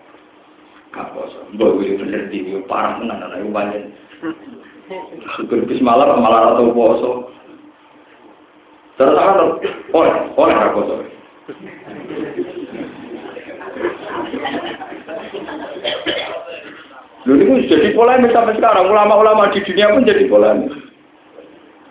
Apa 0.93 1.21
mbok 1.57 1.81
iki 1.81 1.99
bener 1.99 2.29
di 2.29 2.53
parah 2.69 3.01
tenan 3.01 3.25
ana 3.25 3.41
iku 3.41 3.49
banyak. 3.49 3.81
Syukur 5.41 5.65
bis 5.65 5.81
malam 5.81 6.21
malah 6.21 6.53
atau 6.53 6.69
poso. 6.69 7.11
Terus 8.95 9.15
apa 9.19 9.43
oleh 9.91 10.13
oleh 10.39 10.55
ra 10.55 10.71
poso. 10.71 10.95
Lalu 17.25 17.41
ini 17.41 17.67
jadi 17.67 17.91
polemik 17.91 18.31
sampai 18.31 18.55
sekarang. 18.55 18.87
Ulama-ulama 18.87 19.51
di 19.51 19.59
dunia 19.67 19.91
pun 19.91 20.07
jadi 20.07 20.29
polemik. 20.31 20.71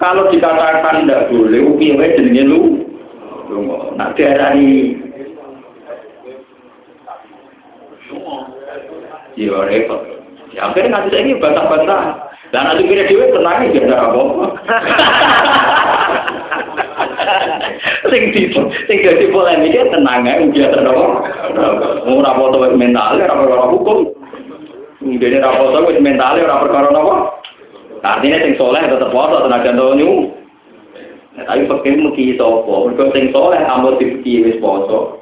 Kalau 0.01 0.32
dikatakan 0.32 1.05
tidak 1.05 1.28
boleh, 1.28 1.60
ukiwe 1.74 2.06
jenenge 2.16 2.44
lu. 2.48 2.62
Nak 3.94 4.16
diarani 4.16 4.98
Ya 9.35 9.51
repot. 9.66 10.02
Ya 10.55 10.70
akhirnya 10.70 10.94
nanti 10.94 11.09
saya 11.10 11.26
ini 11.26 11.43
bantah-bantah. 11.43 12.31
Dan 12.55 12.70
nanti 12.70 12.86
kira 12.86 13.10
dewe 13.10 13.35
tenang 13.35 13.66
ya 13.66 13.82
tidak 13.82 13.98
apa-apa. 13.98 14.47
Sing 18.05 18.22
di 18.36 18.52
sing 18.52 18.98
dadi 19.01 19.26
polemik 19.32 19.72
tenang 19.89 20.28
ae 20.28 20.44
biasa 20.52 20.78
apa. 20.85 21.06
Ora 22.05 22.32
foto 22.36 22.56
mental, 22.76 23.16
ora 23.16 23.64
hukum. 23.72 24.24
Ini 25.05 25.40
raposo 25.40 25.85
wis 25.85 26.01
mentale 26.01 26.40
ora 26.44 26.64
perkara 26.64 26.89
napa. 26.89 27.16
Artinya 28.01 28.40
sing 28.40 28.56
soleh 28.56 28.81
tetep 28.85 29.12
poso 29.12 29.44
tenaga 29.44 29.72
nyu. 29.72 30.32
Nah, 31.35 31.44
tapi 31.44 31.66
fakir 31.68 32.01
mugi 32.01 32.36
sapa? 32.40 32.89
Mergo 32.89 33.12
sing 33.12 33.28
soleh 33.28 33.60
ambo 33.68 34.01
dipeki 34.01 34.48
wis 34.48 34.56
poso. 34.64 35.20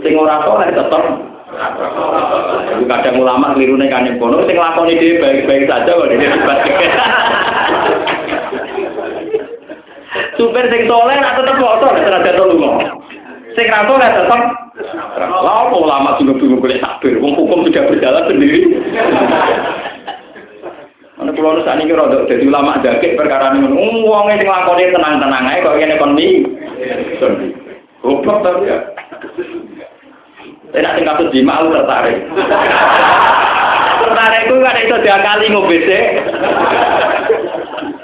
Sing 0.00 0.16
ora 0.16 0.40
soleh 0.48 0.72
tetep 0.72 1.04
kadang 2.88 3.16
ulama 3.20 3.52
kelirune 3.52 3.88
kan 3.92 4.08
kono 4.16 4.48
sing 4.48 4.56
lakoni 4.56 4.96
dhewe 4.96 5.20
baik-baik 5.20 5.68
saja 5.68 5.92
kok 5.92 6.08
dhewe 6.08 6.24
debat. 6.24 6.58
Super 10.38 10.64
sing 10.70 10.86
soleh 10.86 11.18
ora 11.18 11.34
tetep 11.34 11.58
poso 11.58 11.86
tenaga 11.98 12.32
lunga. 12.38 12.70
Sing 13.58 13.66
ra 13.66 13.82
soleh 13.90 14.08
tetep 14.14 14.40
Lalu 15.18 15.74
ulama 15.82 16.14
bingung-bingung 16.14 16.62
boleh 16.62 16.78
takbir, 16.78 17.18
wong 17.18 17.34
hukum 17.34 17.66
sudah 17.66 17.82
berjalan 17.90 18.24
sendiri. 18.30 18.60
Pulau 21.38 21.54
nusa 21.54 21.78
ini 21.78 21.86
kira 21.86 22.26
jadi 22.26 22.50
ulama 22.50 22.82
jakit 22.82 23.14
perkara 23.14 23.54
ini, 23.54 23.70
uangnya 23.70 24.42
sing 24.42 24.48
lakoni 24.50 24.90
tenang-tenang 24.90 25.44
aja, 25.46 25.62
kok 25.62 25.78
ini 25.78 25.94
ekonomi. 25.94 26.28
Goblok 28.02 28.42
tapi 28.42 28.70
ya. 28.70 28.78
Nak 30.78 30.94
tinggal 30.98 31.14
tuh 31.18 31.30
jima, 31.30 31.62
lu 31.62 31.74
tertarik. 31.74 32.18
Tertarik 34.02 34.42
itu 34.46 34.54
kan 34.62 34.76
itu 34.78 34.96
dia 35.02 35.18
kali 35.22 35.46
ngobese. 35.50 36.00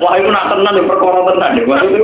Wah 0.03 0.19
itu 0.19 0.29
nak 0.31 0.51
tenang, 0.51 0.87
perkara 0.91 1.21
tenang. 1.31 1.53
Maksudnya 1.63 2.03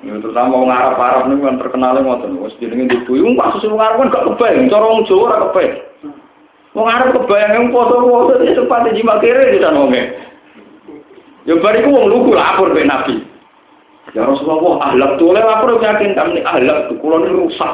Ya, 0.00 0.16
terutama 0.16 0.64
wong 0.64 0.72
Arab-Arab 0.72 1.28
niku 1.28 1.44
kan 1.44 1.60
terkenal 1.60 2.00
ngoten. 2.00 2.40
Wis 2.40 2.56
jenenge 2.56 2.88
ibu 2.88 3.20
iku 3.20 3.36
kasus 3.36 3.68
wong 3.68 3.84
Arab 3.84 4.00
kan 4.00 4.08
gak 4.08 4.26
kebayang, 4.32 4.72
cara 4.72 4.84
wong 4.88 5.04
Jawa 5.04 5.22
ora 5.28 5.36
kebayang. 5.52 5.76
Wong 6.72 6.86
Arab 6.88 7.08
kebayang 7.20 7.52
wong 7.52 7.68
foto-foto 7.68 8.32
ya 8.40 8.56
sempat 8.56 8.88
jima 8.96 9.20
kere 9.20 9.52
di 9.52 9.60
sana 9.60 9.76
wonge. 9.76 10.02
Ya 11.44 11.52
bariku 11.60 11.92
wong 11.92 12.06
lugu 12.08 12.32
lapor 12.32 12.72
ke 12.72 12.80
Nabi. 12.80 13.28
Ya 14.16 14.24
Rasulullah, 14.24 14.88
ahlak 14.88 15.20
tuh 15.20 15.36
oleh 15.36 15.44
lapor 15.44 15.76
yakin 15.76 16.16
kami 16.16 16.40
ahlak 16.48 16.88
tuh 16.88 16.96
kulon 17.04 17.28
rusak. 17.28 17.72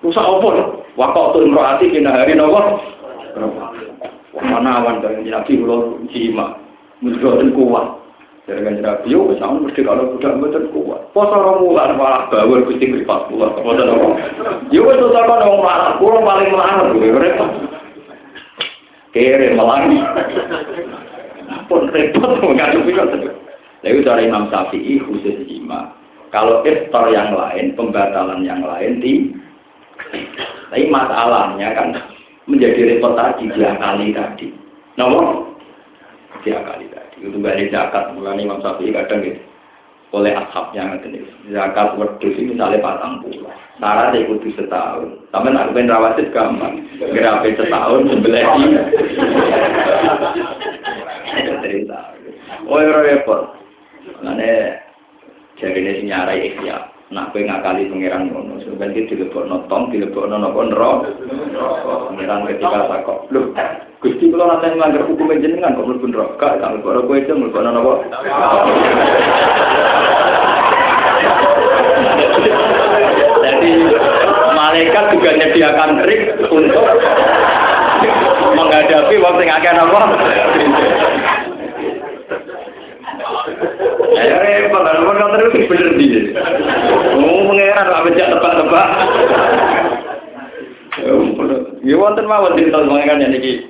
Rusak 0.00 0.24
apa? 0.24 0.48
Waktu 0.96 1.20
tuh 1.28 1.42
imroati 1.44 1.92
kena 1.92 2.24
hari 2.24 2.40
nawa. 2.40 2.80
Wah 4.32 4.44
mana 4.48 4.80
awan 4.80 5.04
dari 5.04 5.28
Nabi 5.28 5.60
kulon 5.60 6.08
jima. 6.08 6.63
Mujur 7.02 7.42
kuat. 7.54 7.86
Dari 8.44 8.60
kan 8.60 8.76
Nabi, 8.76 9.08
yo 9.08 9.32
sama 9.40 9.56
mesti 9.56 9.80
kalau 9.80 10.12
budak 10.12 10.36
betul 10.36 10.68
kuat. 10.68 11.00
Poso 11.16 11.32
orang 11.32 11.64
mulan 11.64 11.96
malah 11.96 12.28
bawel 12.28 12.60
kucing 12.68 12.92
ripat 12.92 13.32
kuat. 13.32 13.56
Poso 13.56 13.82
orang. 13.88 14.20
Yo 14.68 14.84
itu 14.92 15.06
sama 15.16 15.40
orang 15.40 15.64
marah, 15.64 15.90
kurang 15.96 16.28
paling 16.28 16.52
marah, 16.52 16.92
gue 16.92 17.08
repot. 17.08 17.50
Kere 19.16 19.48
melangi. 19.56 20.00
pun 21.70 21.88
repot 21.88 22.30
ngadepi 22.44 22.92
kok. 22.92 23.08
Lalu 23.80 24.00
dari 24.04 24.28
Imam 24.28 24.52
Syafi'i 24.52 25.00
khusus 25.00 25.44
jima. 25.48 25.92
Kalau 26.28 26.66
iftar 26.66 27.08
yang 27.14 27.32
lain, 27.32 27.72
pembatalan 27.78 28.44
yang 28.44 28.60
lain 28.60 29.00
di 29.00 29.32
tapi 30.68 30.90
masalahnya 30.90 31.70
kan 31.70 31.88
menjadi 32.50 32.96
repot 32.96 33.14
tadi 33.14 33.46
dua 33.54 33.78
kali 33.78 34.10
tadi. 34.10 34.50
Nomor 34.98 35.53
dua 36.44 36.60
kali 36.62 36.86
tadi. 36.92 37.16
Itu 37.24 37.40
balik 37.40 37.72
zakat 37.72 38.12
mulai 38.12 38.38
Imam 38.38 38.60
Syafi'i 38.60 38.92
kadang 38.92 39.24
gitu. 39.24 39.40
Oleh 40.14 40.30
ashabnya 40.30 40.94
ngerti 40.94 41.26
zakat 41.50 41.98
wedhus 41.98 42.38
misalnya 42.38 42.78
patang 42.78 43.18
puluh. 43.24 43.50
Syarat 43.82 44.14
ikuti 44.14 44.54
setahun. 44.54 45.18
Tapi 45.34 45.50
nak 45.50 45.74
pengen 45.74 45.90
rawatit 45.90 46.30
gampang. 46.30 46.86
Gerape 47.02 47.58
setahun 47.58 48.06
sebelah 48.06 48.46
ini. 48.54 48.78
Cerita. 51.64 52.00
Oh, 52.70 52.78
repot. 52.78 53.58
Mana 54.22 54.78
jadi 55.58 55.80
ini 55.80 56.06
nyarai 56.06 56.54
ikhya. 56.54 56.93
Nak 57.14 57.30
kowe 57.30 57.46
ngakali 57.46 57.86
pangeran 57.86 58.26
ngono, 58.26 58.58
sebenarnya 58.58 59.06
dilebokno 59.06 59.70
tong, 59.70 59.86
dilebokno 59.94 60.34
napa 60.34 60.66
neraka. 60.66 61.14
Pangeran 62.10 62.42
ketika 62.50 62.90
takok, 62.90 63.30
"Lho, 63.30 63.54
Gusti 64.02 64.34
kula 64.34 64.50
nanti 64.50 64.74
melanggar 64.74 65.06
hukum 65.06 65.30
jenengan 65.38 65.78
kok 65.78 65.86
mlebu 65.86 66.10
neraka, 66.10 66.58
tak 66.58 66.74
mlebu 66.74 67.06
kowe 67.06 67.14
itu 67.14 67.30
mlebu 67.38 67.58
napa?" 67.62 67.94
Jadi 73.46 73.70
malaikat 74.58 75.04
juga 75.14 75.30
menyediakan 75.38 75.90
trik 76.02 76.22
untuk 76.50 76.82
menghadapi 78.58 79.14
waktu 79.22 79.42
yang 79.46 79.62
akan 79.62 79.82
apa? 79.86 80.00
Ya 84.44 84.68
repot, 84.68 84.84
kalau 84.84 85.08
kan 85.08 85.32
terus 85.40 85.56
bener 85.66 85.90
dia. 85.96 86.20
Mau 87.16 87.48
mengeran 87.48 87.88
lah 87.88 88.00
bejak 88.04 88.28
tebak-tebak. 88.28 88.88
Ya 91.84 91.94
wonten 91.96 92.28
mawon 92.28 92.56
cerita 92.60 92.84
yang 92.84 93.20
ini 93.24 93.64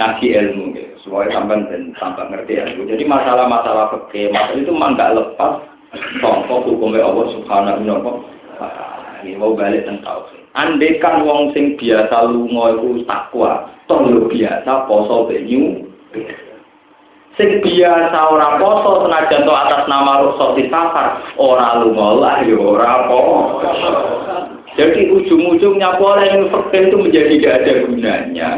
ngaji 0.00 0.26
ilmu 0.32 0.64
gitu. 0.72 0.92
Supaya 1.04 1.28
sampai 1.36 1.68
dan 1.68 1.92
sampai 2.00 2.32
ngerti 2.32 2.56
ilmu. 2.56 2.88
Jadi 2.88 3.04
masalah-masalah 3.04 3.92
fikih, 3.92 4.32
masalah 4.32 4.56
itu 4.56 4.72
memang 4.72 4.96
nggak 4.96 5.12
lepas 5.12 5.52
contoh 6.18 6.58
hukumnya 6.64 7.04
Allah 7.04 7.26
Subhanahu 7.36 7.84
wa 7.84 8.00
taala. 8.56 9.20
Ini 9.22 9.36
mau 9.36 9.52
balik 9.52 9.84
tentang 9.84 10.24
Andai 10.54 11.02
kan 11.02 11.26
wong 11.26 11.50
sing 11.50 11.74
biasa 11.74 12.30
lunga 12.30 12.78
iku 12.78 13.02
takwa, 13.10 13.66
toh 13.90 14.06
biasa 14.30 14.86
poso 14.86 15.26
benyu. 15.26 15.82
Sing 17.34 17.58
biasa 17.66 18.18
ora 18.30 18.62
poso 18.62 19.02
senajan 19.02 19.42
to 19.42 19.50
atas 19.50 19.82
nama 19.90 20.22
rukhsah 20.22 20.54
safar, 20.70 21.06
ora 21.34 21.82
lunga 21.82 22.08
lah 22.22 22.36
ya 22.46 22.54
ora 22.54 23.10
apa. 23.10 23.18
Jadi 24.78 25.10
ujung-ujungnya 25.10 25.98
boleh 25.98 26.30
yang 26.30 26.46
fakir 26.50 26.90
itu 26.90 26.96
menjadi 26.98 27.34
tidak 27.38 27.54
ada 27.62 27.72
gunanya 27.86 28.48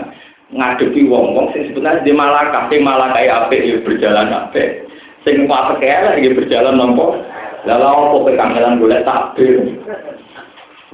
ngadepi 0.52 1.08
wong-wong 1.08 1.50
sing 1.56 1.72
sebenarnya 1.72 2.04
di 2.04 2.12
malakah, 2.12 2.68
sing 2.68 2.80
malakai 2.84 3.32
apik 3.32 3.64
ya 3.64 3.76
berjalan 3.80 4.28
apik. 4.28 4.84
Sing 5.24 5.48
kuat 5.48 5.80
kaya 5.80 6.20
ya 6.20 6.30
berjalan 6.36 6.76
nompo. 6.76 7.16
Lalu 7.64 7.82
apa 7.82 8.16
kekangelan 8.30 8.78
boleh 8.78 9.00
takbir. 9.02 9.56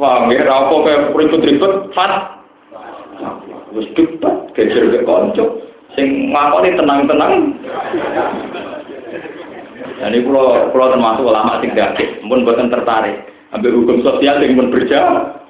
Wah, 0.01 0.25
nggih 0.25 0.41
ra 0.47 0.71
apa 0.71 0.75
kaya 0.87 0.99
ribut-ribut 1.13 1.91
fat. 1.99 2.41
Wis 3.75 3.91
debat 3.99 4.55
geger 4.55 4.87
ke 4.89 5.01
konco. 5.03 5.72
Sing 5.93 6.33
ngakoni 6.33 6.77
tenang-tenang. 6.79 7.33
Dan 10.01 10.15
ini 10.19 10.25
pulau 10.27 10.73
pulau 10.73 10.91
termasuk 10.91 11.29
ulama 11.29 11.63
sing 11.63 11.77
dakik, 11.77 12.19
pun 12.27 12.43
bukan 12.43 12.73
tertarik. 12.73 13.29
Ambil 13.53 13.77
hukum 13.77 14.01
sosial 14.01 14.41
yang 14.41 14.57
pun 14.57 14.73
berjalan. 14.73 15.43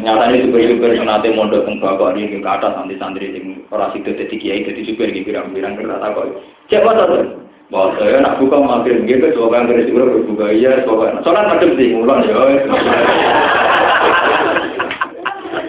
Nyatanya 0.00 0.42
juga 0.42 0.58
juga 0.66 1.06
nanti 1.06 1.30
mondok 1.30 1.62
teng 1.64 1.78
bapak 1.78 2.18
ini 2.18 2.42
ke 2.42 2.42
atas 2.42 2.74
santri-santri 2.74 3.30
sing 3.30 3.44
ora 3.70 3.88
sido 3.94 4.10
dadi 4.10 4.36
kiai 4.36 4.66
dadi 4.66 4.82
supir 4.84 5.08
iki 5.14 5.22
pirang-pirang 5.22 5.78
kertas 5.78 6.02
takok. 6.02 6.26
Siapa 6.66 6.90
tuh? 6.98 7.46
Bahwa 7.70 7.94
saya 8.02 8.18
nak 8.18 8.42
buka 8.42 8.58
makin 8.58 9.06
gitu, 9.06 9.30
coba 9.38 9.62
yang 9.62 9.70
dari 9.70 9.86
sini 9.86 10.26
buka 10.26 10.50
iya, 10.50 10.82
coba. 10.82 11.14
Soalnya 11.22 11.54
macam 11.54 11.70
sih, 11.78 11.94
mulan 11.94 12.26
ya. 12.26 12.42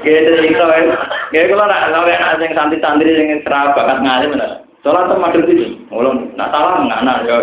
Gitu 0.02 0.34
itu, 0.34 0.66
gitu 1.30 1.54
kalau 1.54 1.70
nak 1.70 1.94
kalau 1.94 2.10
yang 2.10 2.42
yang 2.42 2.54
santri-santri 2.58 3.14
yang 3.14 3.38
serap 3.46 3.78
bakat 3.78 4.02
ngalim 4.02 4.34
mana? 4.34 4.66
Soalnya 4.82 5.14
tuh 5.14 5.22
macam 5.22 5.46
sih, 5.46 5.78
mulan. 5.94 6.34
Nak 6.34 6.50
salah 6.50 6.82
nggak 6.82 7.02
nak 7.06 7.18
ya. 7.30 7.38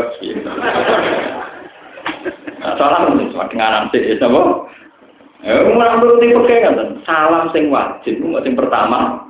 Salah 2.74 3.06
cuma 3.06 3.46
dengan 3.46 3.70
nanti, 3.86 4.18
coba. 4.18 4.66
Ya, 5.46 5.62
mulai 5.70 5.94
nuruti 6.02 6.34
pakai 6.34 6.66
kan, 6.66 6.98
salam 7.06 7.46
sing 7.54 7.70
wajib, 7.70 8.18
sing 8.18 8.54
pertama. 8.58 9.22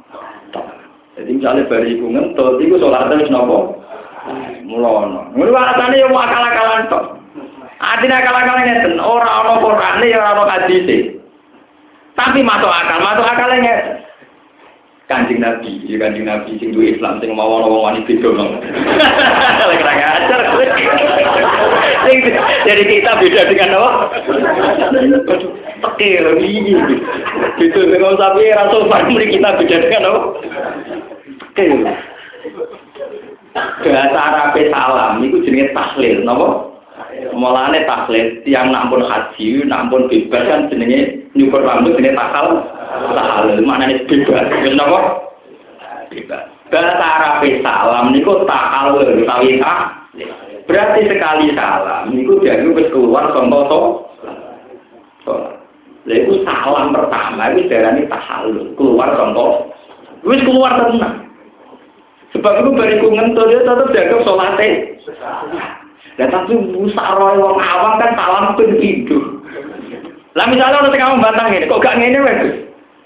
Jadi 1.21 1.37
misalnya 1.37 1.69
bari 1.69 2.01
iku 2.01 2.09
ngentut, 2.09 2.57
iku 2.65 2.81
sholat 2.81 3.13
terus 3.13 3.29
nopo. 3.29 3.85
Mulono. 4.65 5.29
Mulu 5.37 5.53
alasannya 5.53 6.01
yang 6.01 6.17
akal-akalan 6.17 6.89
kok. 6.89 7.05
Artinya 7.77 8.25
akal-akalan 8.25 8.65
ngeten, 8.65 8.95
ora 8.97 9.29
ana 9.29 9.61
Qur'ane 9.61 10.07
ya 10.09 10.17
ora 10.17 10.33
ana 10.33 10.45
hadise. 10.49 11.18
Tapi 12.19 12.43
masuk 12.43 12.67
akal, 12.67 12.99
masuk 12.99 13.23
akal 13.23 13.55
ngeten. 13.55 14.03
Kanjeng 15.09 15.41
Nabi, 15.41 15.81
ya 15.89 15.97
Kanjeng 15.97 16.29
Nabi 16.29 16.61
sing 16.61 16.77
duwe 16.77 16.93
Islam 16.93 17.17
sing 17.23 17.33
mau 17.33 17.49
ana 17.49 17.65
wong 17.65 17.81
wani 17.81 18.05
beda 18.05 18.29
ngajar. 18.29 18.61
Jadi 22.69 22.83
kita 22.85 23.17
beda 23.17 23.41
dengan 23.49 23.81
apa? 23.81 23.91
Tekir 25.97 26.25
iki. 26.45 26.77
Gitu 27.57 27.81
dengan 27.89 28.21
sapi 28.21 28.53
ra 28.53 28.69
sopan 28.69 29.09
kita 29.17 29.49
beda 29.57 29.77
dengan 29.81 30.09
apa? 30.13 30.21
Tekir. 31.57 31.89
bahasa 33.83 34.19
Arab 34.21 34.55
salam 34.71 35.25
itu 35.25 35.43
jenis 35.43 35.73
tahlil, 35.75 36.23
nopo? 36.23 36.78
Mulane 37.35 37.87
tahlil 37.87 38.43
yang 38.45 38.75
nampun 38.75 39.07
haji, 39.07 39.63
nampun 39.65 40.11
bebas 40.11 40.43
kan 40.51 40.67
jenenge 40.67 41.31
nyukur 41.39 41.63
rambut 41.63 41.95
jenis 41.95 42.19
takal, 42.19 42.67
tahlil 43.15 43.63
maknanya 43.63 44.03
bebas, 44.11 44.51
nopo? 44.75 44.99
Bebas. 46.11 46.45
Bahasa 46.69 47.01
Arab 47.01 47.47
salam 47.65 48.13
niku 48.13 48.45
takal 48.45 49.01
utawi 49.01 49.57
Berarti 50.69 51.01
sekali 51.09 51.57
salam 51.57 52.13
niku 52.13 52.45
jadi 52.45 52.67
wis 52.77 52.93
keluar 52.93 53.33
contoh 53.33 53.63
to. 53.71 53.81
Lalu 56.05 56.45
salam 56.45 56.93
pertama 56.93 57.53
itu 57.57 57.73
darani 57.73 58.05
tahallul, 58.11 58.77
keluar 58.77 59.17
contoh. 59.17 59.73
Wis 60.27 60.45
keluar 60.45 60.77
tenang. 60.77 61.25
Sebab 62.37 62.53
itu 62.61 62.71
bariku 62.77 63.09
ngentut 63.09 63.49
dia 63.49 63.65
tetap 63.65 63.89
jaga 63.97 64.17
sholatnya. 64.21 64.69
Dan 66.19 66.35
tapi 66.35 66.51
musaroy 66.59 67.39
wong 67.39 67.63
awam 67.63 68.03
kan 68.03 68.11
salam 68.19 68.59
pun 68.59 68.75
hidup. 68.83 69.23
Lah 70.35 70.51
misalnya 70.51 70.83
orang 70.83 70.99
kamu 70.99 71.23
bantah 71.23 71.47
ini, 71.47 71.71
kok 71.71 71.79
gak 71.79 71.95
ngene 71.95 72.19
wes? 72.27 72.41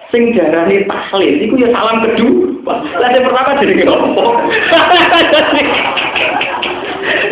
Sing 0.08 0.32
jarani 0.32 0.84
tahlil, 0.88 1.40
itu 1.40 1.54
ya 1.60 1.68
salam 1.76 2.00
kedua. 2.04 2.74
Lah 2.96 3.08
yang 3.12 3.24
pertama 3.28 3.60
jadi 3.60 3.84
ngopo? 3.84 4.24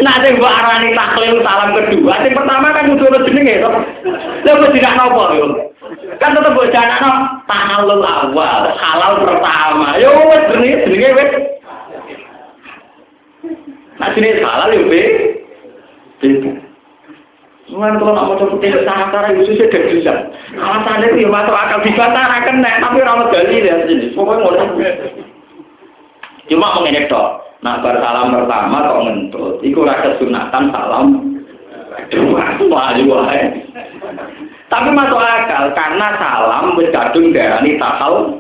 Nah, 0.01 0.19
sing 0.25 0.35
mbok 0.35 0.51
arani 0.51 0.91
tahlil 0.99 1.47
salam 1.47 1.71
kedua, 1.77 2.13
sing 2.27 2.33
pertama 2.35 2.75
kan 2.75 2.91
kudu 2.91 3.07
ono 3.07 3.23
jenenge 3.23 3.63
to. 3.63 3.71
Lha 4.43 4.51
kok 4.59 4.73
tidak 4.75 4.97
nopo 4.99 5.23
yo? 5.37 5.47
Kan 6.19 6.35
tetep 6.35 6.53
mbok 6.53 6.71
janakno 6.75 7.11
tahallul 7.47 8.03
awal, 8.03 8.63
halal 8.75 9.13
pertama. 9.23 9.95
Yo 10.03 10.11
wis 10.29 10.43
jenenge 10.51 10.77
jenenge 10.91 11.27
Nah 14.01 14.09
sini 14.17 14.41
salah 14.41 14.73
ya 14.73 14.81
be. 14.89 15.40
Beda. 16.21 16.53
Mungkin 17.71 18.03
kalau 18.03 18.13
nak 18.19 18.27
mau 18.27 18.35
coba 18.35 18.59
tidak 18.59 18.83
sana 18.83 19.15
cara 19.15 19.31
itu 19.31 19.55
sudah 19.55 19.83
bisa. 19.95 20.15
Alasannya 20.59 21.07
itu 21.15 21.23
ya 21.23 21.29
masuk 21.31 21.55
akal 21.55 21.79
dibantah 21.87 22.43
kena, 22.43 22.83
tapi 22.83 22.99
orang 22.99 23.31
gali 23.31 23.63
dari 23.63 23.83
sini. 23.87 24.07
Pokoknya 24.11 24.43
mau 24.43 24.55
Cuma 26.51 26.75
mengenai 26.75 27.07
dok. 27.07 27.29
Nah 27.63 27.79
bersalam 27.79 28.35
pertama 28.35 28.91
kok 28.91 29.01
ngentut. 29.07 29.55
Iku 29.63 29.87
rasa 29.87 30.19
sunatan 30.19 30.75
salam. 30.75 31.07
Wah, 32.35 32.59
wah. 32.59 32.91
Tapi 34.67 34.89
masuk 34.91 35.21
akal 35.23 35.71
karena 35.79 36.07
salam 36.19 36.75
berkadung 36.75 37.31
dari 37.31 37.79
tahal. 37.79 38.35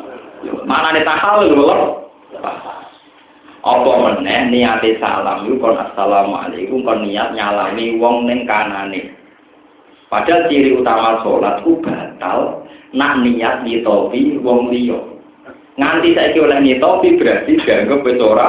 Mana 0.67 0.91
nih 0.91 1.07
tahal 1.07 1.47
loh? 1.55 2.11
Apa 3.61 3.93
meneh 3.93 4.49
niate 4.49 4.97
salam 4.97 5.45
iku 5.45 5.61
kon 5.61 5.77
assalamualaikum 5.77 6.81
kon 6.81 7.05
niat 7.05 7.37
nyalami 7.37 8.01
wong 8.01 8.25
ning 8.25 8.49
kanane 8.49 9.13
padahal 10.09 10.49
ciri 10.49 10.73
utama 10.81 11.21
salat 11.21 11.61
ku 11.61 11.77
batal 11.85 12.65
nak 12.97 13.21
niat 13.21 13.61
nyitopi 13.61 14.41
wong 14.41 14.73
liya 14.73 14.97
nganti 15.77 16.17
saiki 16.17 16.41
oleh 16.41 16.59
nyitopi 16.65 17.21
berarti 17.21 17.53
dianggap 17.61 18.01
wis 18.01 18.21
ora 18.21 18.49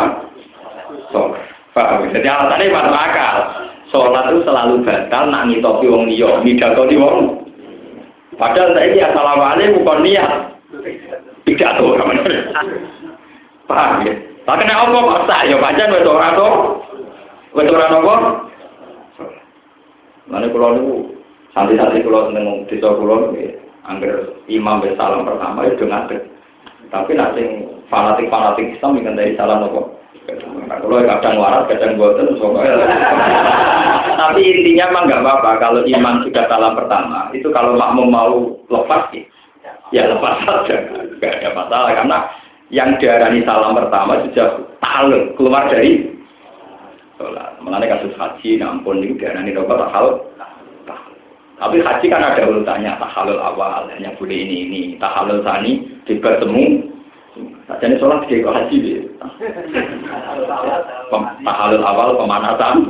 salat 1.12 1.44
Paham? 1.72 2.04
Jadi 2.12 2.28
alasannya 2.28 2.68
masuk 2.68 3.00
akal. 3.00 3.38
Sholat 3.96 4.28
itu 4.28 4.44
selalu 4.44 4.84
batal 4.84 5.32
nak 5.32 5.48
ngitopi 5.48 5.88
wong 5.88 6.04
liya, 6.04 6.44
midakoni 6.44 7.00
wong. 7.00 7.48
Padahal 8.36 8.76
saya 8.76 8.92
ini 8.92 9.00
assalamualaikum 9.00 9.80
bukan 9.80 10.00
niat. 10.04 10.32
Tidak 11.48 11.72
tahu 11.80 11.96
Paham 13.72 14.04
ya? 14.04 14.31
Lah 14.50 14.56
kena 14.58 14.74
apa 14.74 14.98
kok 14.98 15.22
sah 15.30 15.42
ya 15.46 15.58
pancen 15.62 15.94
wis 15.94 16.10
ora 16.10 16.34
to. 16.34 16.50
Wis 17.54 17.70
ora 17.70 17.94
napa? 17.94 18.14
Mane 20.26 20.48
kula 20.50 20.78
niku 20.78 21.14
santai-santai 21.54 22.02
kula 22.02 22.30
seneng 22.30 22.66
desa 22.66 22.90
kula 22.98 23.30
nggih. 23.30 23.54
Angger 23.86 24.34
imam 24.50 24.82
wis 24.82 24.98
salam 24.98 25.26
pertama 25.26 25.70
itu 25.70 25.86
ngadeg. 25.86 26.26
Tapi 26.90 27.16
nak 27.16 27.38
sing 27.38 27.70
fanatik-fanatik 27.88 28.76
Islam 28.76 28.98
ingin 28.98 29.20
dari 29.20 29.38
salam 29.38 29.64
nopo. 29.64 30.02
Nah, 30.70 30.78
kalau 30.80 31.02
kadang 31.02 31.36
waras, 31.42 31.66
kadang 31.68 31.98
boten, 31.98 32.38
Tapi 34.22 34.42
intinya 34.44 34.94
mah 34.94 35.04
nggak 35.10 35.22
apa-apa. 35.24 35.50
Kalau 35.60 35.82
iman 35.82 36.22
sudah 36.24 36.46
salam 36.46 36.78
pertama, 36.78 37.34
itu 37.34 37.50
kalau 37.50 37.74
makmum 37.74 38.08
mau 38.14 38.32
lepas, 38.70 39.12
ya 39.92 40.08
lepas 40.08 40.36
saja. 40.46 40.78
Nggak 41.18 41.34
ada 41.42 41.50
masalah. 41.58 41.90
Karena 41.96 42.18
yang 42.72 42.96
diarani 42.98 43.44
salam 43.44 43.76
pertama 43.76 44.24
sudah 44.32 44.64
tahu 44.80 45.36
keluar 45.36 45.68
dari 45.68 46.08
sholat. 47.20 47.60
Mengenai 47.60 47.92
kasus 47.92 48.16
haji, 48.16 48.58
nampun 48.58 49.04
ini 49.04 49.20
diarani 49.20 49.52
tak 49.52 49.92
hal. 49.92 50.08
Tapi 51.62 51.78
haji 51.78 52.06
kan 52.10 52.26
ada 52.26 52.42
urutannya, 52.50 52.98
tahalul 52.98 53.38
awal, 53.38 53.86
hanya 53.94 54.18
boleh 54.18 54.34
ini 54.34 54.66
ini, 54.66 54.82
tahalul 54.98 55.46
tani, 55.46 55.86
bertemu, 56.10 56.90
jadi 57.78 58.02
sholat 58.02 58.26
dia 58.26 58.42
kok 58.42 58.56
haji 58.58 58.78
dia. 58.82 59.02
Tahalul 61.46 61.86
awal 61.86 62.18
pemanasan. 62.18 62.90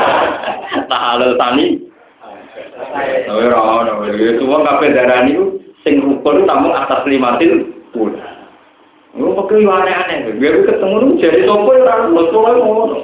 Tahalul 0.90 1.38
tani. 1.38 1.78
Oh 3.30 3.38
ya, 3.38 3.54
oh 3.54 4.04
ya, 4.10 4.30
semua 4.42 4.66
kafe 4.66 4.90
darah 4.90 5.24
ini 5.24 5.38
sing 5.86 6.02
rukun 6.02 6.44
namun 6.48 6.74
atas 6.74 7.06
lima 7.06 7.38
til 7.38 7.74
Lu 9.14 9.30
pakai 9.38 9.62
aneh-aneh, 9.62 10.34
biar 10.42 10.66
ketemu 10.66 10.94
lu 10.98 11.08
jadi 11.22 11.46
sopo 11.46 11.70
ya 11.70 11.86
orang 11.86 12.10
lu 12.10 12.22
soalnya 12.34 12.66
ngono. 12.66 12.98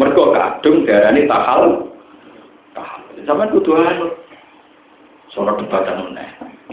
Mergo 0.00 0.32
kadung 0.32 0.88
darah 0.88 1.12
ini 1.12 1.28
tahal. 1.28 1.62
Sama 3.28 3.52
kudu 3.52 3.76
anu. 3.76 4.08
Sholat 5.36 5.60
debatan 5.60 6.10
meneh. 6.10 6.28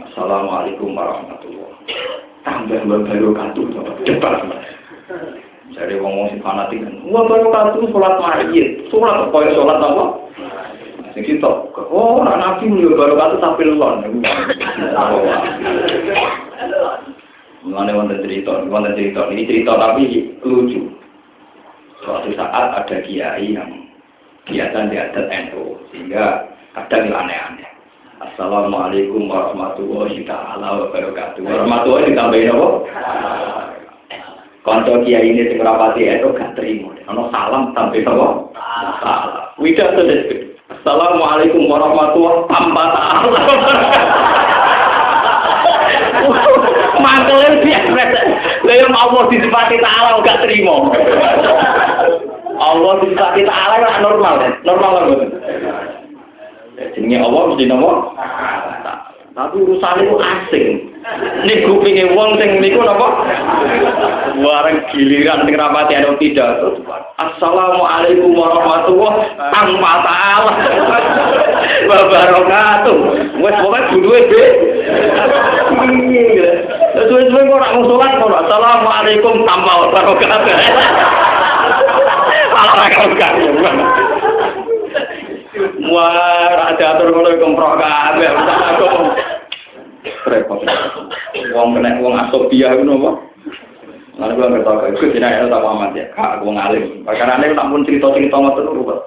Assalamualaikum 0.08 0.96
warahmatullahi 0.96 1.68
tambah 2.48 2.80
baru 3.04 3.36
katu 3.36 3.62
cepat 4.08 4.40
dari 5.76 6.00
wong 6.00 6.14
wong 6.16 6.28
si 6.32 6.40
fanatik 6.40 6.80
kan 6.80 6.96
katu 7.52 7.92
sholat 7.92 8.16
mayit 8.24 8.88
sholat 8.88 9.28
apa 9.28 9.38
ya 9.44 9.52
sholat 9.52 9.78
apa? 9.84 10.06
Sing 11.12 11.24
kita 11.28 11.52
oh 11.76 12.24
anak 12.24 12.64
nabi 12.64 12.72
baru 12.96 13.20
katu 13.20 13.36
tapi 13.44 13.68
lon 13.68 14.24
Mengenai 17.68 18.00
wonten 18.00 18.24
cerita, 18.24 18.64
wonten 18.72 18.96
cerita, 18.96 19.28
ini 19.28 19.44
cerita 19.44 19.76
tapi 19.76 20.08
lucu. 20.40 20.88
Suatu 22.00 22.32
saat 22.40 22.80
ada 22.80 22.98
kiai 23.04 23.52
yang 23.52 23.68
biasa 24.48 24.88
diadat 24.88 25.28
NU, 25.28 25.76
sehingga 25.92 26.48
kadang 26.72 27.12
aneh-aneh. 27.12 27.68
Assalamualaikum 28.24 29.28
warahmatullahi 29.28 30.24
taala 30.24 30.88
wabarakatuh. 30.88 31.44
Warahmatullahi 31.44 32.10
ditambahin 32.16 32.56
apa? 32.56 32.68
Konco 34.64 34.94
kiai 35.04 35.28
ini 35.28 35.52
sing 35.52 35.60
rapati 35.60 36.08
itu 36.08 36.32
gak 36.34 36.56
terima. 36.56 36.96
Ono 37.12 37.28
salam 37.36 37.76
sampai 37.76 38.08
apa? 38.08 38.28
Salam. 39.04 39.48
Wida 39.60 39.92
tuh 39.94 40.08
Assalamualaikum 40.68 41.68
warahmatullahi 41.68 42.48
tanpa 42.48 42.86
taala. 47.26 47.48
Mantelnya 47.48 47.50
biasa. 47.64 48.22
Lalu 48.68 48.86
Allah 48.94 49.22
disifati 49.32 49.76
ta'ala 49.82 50.22
gak 50.22 50.42
terima. 50.46 50.76
Allah 52.58 52.94
disifati 53.02 53.42
ta'ala 53.46 54.02
normal. 54.04 54.36
Normal 54.66 54.92
lah. 54.94 55.06
Jenenge 56.94 57.18
Allah 57.26 57.42
mesti 57.50 57.66
nopo? 57.66 58.14
Tapi 59.38 59.54
urusan 59.62 60.02
itu 60.02 60.16
asing. 60.18 60.68
Nih 61.46 61.64
kupingnya 61.64 62.10
wong 62.18 62.42
sing 62.42 62.58
niku 62.58 62.82
napa? 62.82 63.08
Warang 64.42 64.82
giliran 64.90 65.46
sing 65.46 65.56
rapati 65.56 65.94
ada 65.94 66.18
tidak. 66.18 66.58
Assalamualaikum 67.22 68.34
warahmatullahi. 68.34 69.40
Wabarakatuh. 71.86 72.98
Wes 73.40 73.56
pokoke 73.62 73.82
duluwe 73.94 74.20
be. 74.26 74.44
Terus-terus 77.08 77.48
kok 77.48 77.56
ora 77.56 77.70
musolat 77.80 78.12
kok 78.20 78.36
Assalamualaikum 78.36 79.48
tanpa 79.48 79.72
wabarakatuh. 79.88 80.52
Ala 82.52 82.74
ra 82.76 83.30
Wah, 85.88 86.68
ada 86.70 86.86
atur 87.00 87.16
ngono 87.16 87.32
komprok 87.40 87.80
kabeh. 87.80 88.30
Aku 88.76 88.88
repot. 90.28 90.60
Wong 91.56 91.68
kena 91.80 92.04
wong 92.04 92.14
asobia 92.20 92.76
ngono 92.76 92.94
apa? 93.00 93.12
Lalu 94.18 94.34
gue 94.34 94.48
nggak 94.50 94.66
tahu, 94.66 94.78
itu 94.98 95.06
tidak 95.14 95.30
ada 95.30 95.46
tak 95.54 95.62
amat 95.62 95.92
ya. 95.94 96.06
Kak, 96.18 96.42
gue 96.42 96.50
ngalim. 96.50 96.86
Karena 97.06 97.38
ini 97.38 97.54
tak 97.54 97.70
pun 97.70 97.86
cerita-cerita 97.86 98.36
ngotot 98.36 98.66
dulu. 98.66 98.98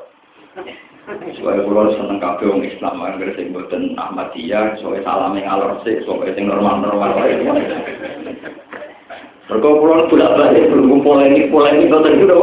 Soalnya 1.11 1.67
gue 1.67 1.95
seneng 1.99 2.19
kafe 2.23 2.47
orang 2.47 2.63
Islam, 2.63 3.03
gue 3.19 3.35
sing 3.35 3.51
buatan 3.51 3.99
Ahmadiyah, 3.99 4.79
soalnya 4.79 5.03
salam 5.03 5.35
yang 5.35 5.51
alor 5.51 5.83
sih, 5.83 5.99
soalnya 6.07 6.39
sing 6.39 6.47
normal-normal. 6.47 7.19
Mereka 9.51 9.67
pulang 9.67 10.07
bolak 10.07 10.33
balik, 10.39 10.71
belum 10.71 11.03
polemik, 11.03 11.51
polemik, 11.51 11.91
itu 11.91 11.99
tadi 11.99 12.23
udah. 12.23 12.39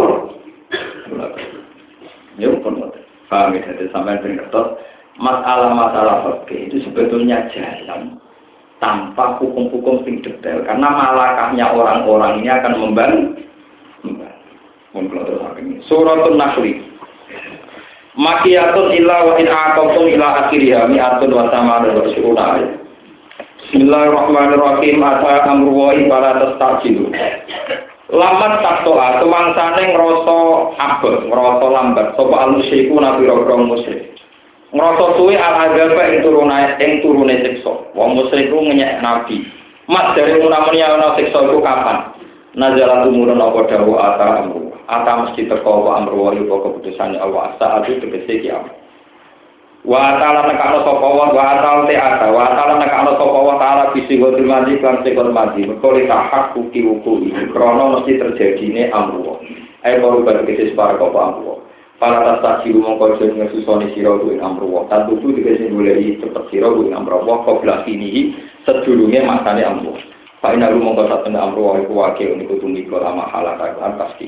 Ya, 2.37 2.51
pun 2.59 2.91
Paham 3.27 3.59
ya, 3.59 3.59
jadi 3.59 3.91
sampai 3.91 4.23
ngertos 4.23 4.79
masalah-masalah 5.19 6.23
fakih 6.23 6.71
itu 6.71 6.79
sebetulnya 6.87 7.49
jalan 7.51 8.15
tanpa 8.79 9.35
hukum-hukum 9.41 10.05
sing 10.07 10.23
detail 10.23 10.63
karena 10.63 10.87
malakahnya 10.87 11.65
orang-orang 11.75 12.39
ini 12.39 12.49
akan 12.53 12.73
membantu 12.77 13.35
Suratul 15.87 16.35
Nahli 16.35 16.83
Makiyatun 18.17 18.97
illa 18.97 19.29
wa 19.29 19.33
in 19.37 19.45
aqamtum 19.45 20.09
ila 20.09 20.27
akhiriha 20.49 20.89
mi'atun 20.89 21.29
wa 21.29 21.53
samana 21.53 21.93
wa 21.93 22.01
syuruna 22.09 22.65
Bismillahirrahmanirrahim 23.61 24.97
ata 25.05 25.45
amru 25.45 25.69
wa 25.77 25.93
ibara 25.93 26.41
tastajilu 26.41 27.13
Lamat 28.07 28.63
taktoa, 28.63 29.19
semangsane 29.19 29.91
ngerasa 29.91 30.39
abot, 30.79 31.27
ngerasa 31.27 31.65
lambat, 31.67 32.07
sopa 32.15 32.37
al-musyiku 32.47 33.03
nabi 33.03 33.27
robrong 33.27 33.67
musyrik. 33.67 34.15
Ngerasa 34.71 35.19
suwe 35.19 35.35
al-agaba 35.35 36.07
yang 36.07 36.23
turunai, 36.23 36.79
yang 36.79 37.03
turune 37.03 37.35
sikso. 37.43 37.91
Wong 37.99 38.15
musyriku 38.15 38.63
ngenyek 38.63 39.03
nabi. 39.03 39.43
Mat 39.91 40.15
dari 40.15 40.39
munamuni 40.39 40.79
yang 40.79 41.19
sikso 41.19 41.51
itu 41.51 41.59
kapan? 41.59 42.15
Nazalat 42.55 43.11
umurun 43.11 43.43
apa 43.43 43.59
dawu 43.67 43.99
ata 43.99 44.25
amru. 44.39 44.76
Ata 44.87 45.11
mesti 45.27 45.51
teko 45.51 45.83
apa 45.83 45.91
amru 45.99 46.15
wa 46.23 46.31
yuko 46.31 46.63
keputusannya 46.63 47.19
Allah. 47.19 47.55
Saat 47.59 47.91
itu 47.91 48.07
tegesi 48.07 48.47
kiamat. 48.47 48.87
Wa 49.87 50.19
ta'ala 50.19 50.51
nekakno 50.51 50.83
sapa 50.83 51.07
wa 51.07 51.31
wa 51.31 51.53
ta'ala 51.55 51.87
ta'ala 51.87 52.27
wa 52.33 52.51
ta'ala 52.51 52.73
nekakno 52.75 53.11
sapa 53.15 53.39
wa 53.39 53.55
ta'ala 53.55 53.83
bisi 53.95 54.19
wa 54.19 54.35
mati 54.35 54.83
kan 54.83 54.99
sekon 55.05 55.31
mergo 55.31 55.95
hak 56.11 56.51
kuki 56.51 56.83
wuku 56.83 57.31
iki 57.31 57.45
krana 57.55 57.95
mesti 57.95 58.19
terjadine 58.19 58.91
amru 58.91 59.39
ae 59.87 59.95
baru 60.03 60.27
bar 60.27 60.43
kese 60.43 60.75
para 60.75 60.99
kapa 60.99 61.19
amru 61.31 61.63
para 62.03 62.19
tas 62.19 62.39
tak 62.43 62.55
siru 62.67 62.83
mongko 62.83 63.15
jen 63.15 63.39
ngesusoni 63.39 63.95
sira 63.95 64.17
kuwi 64.19 64.41
amru 64.43 64.83
tan 64.91 65.07
tutu 65.07 65.31
dikese 65.31 65.71
goleki 65.71 66.19
cepet 66.19 66.43
sira 66.51 66.67
kuwi 66.67 66.91
amru 66.91 67.23
wa 67.23 67.47
qabla 67.47 67.87
ini 67.87 68.35
sedurunge 68.67 69.23
masane 69.23 69.63
amru 69.63 69.95
Pak 70.37 70.53
ina 70.53 70.69
lu 70.69 70.83
mongko 70.83 71.09
saten 71.09 71.33
amru 71.39 71.63
wa 71.63 71.79
iku 71.79 71.93
wake 71.95 72.27
uniku 72.27 72.59
tumiko 72.59 72.99
lama 72.99 73.29
halaka 73.31 73.71
pasti 73.97 74.27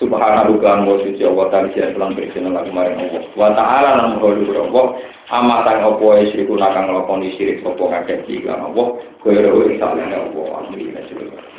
Subhanahu 0.00 0.56
kan 0.64 0.88
wa 0.88 0.96
suci 1.04 1.20
Allah 1.28 1.46
ta'ala 1.52 1.68
sia 1.76 1.92
lan 1.92 2.16
berkenan 2.16 2.56
lagu 2.56 2.72
maring 2.72 2.96
Allah. 3.04 3.22
Wa 3.36 3.52
ta'ala 3.52 4.00
lan 4.00 4.08
mrodu 4.16 4.48
Allah 4.56 4.96
ama 5.28 5.60
tang 5.68 5.84
apa 5.84 6.00
wae 6.00 6.24
siriku 6.32 6.56
nakang 6.56 6.88
nglakoni 6.88 7.36
sirik 7.36 7.60
sapa 7.60 7.84
kakek 8.00 8.24
iki 8.24 8.48
kan 8.48 8.64
Allah. 8.64 8.96
Ora 9.28 9.44
iso 9.44 9.84
Allah. 9.84 10.64
Amin. 10.64 11.49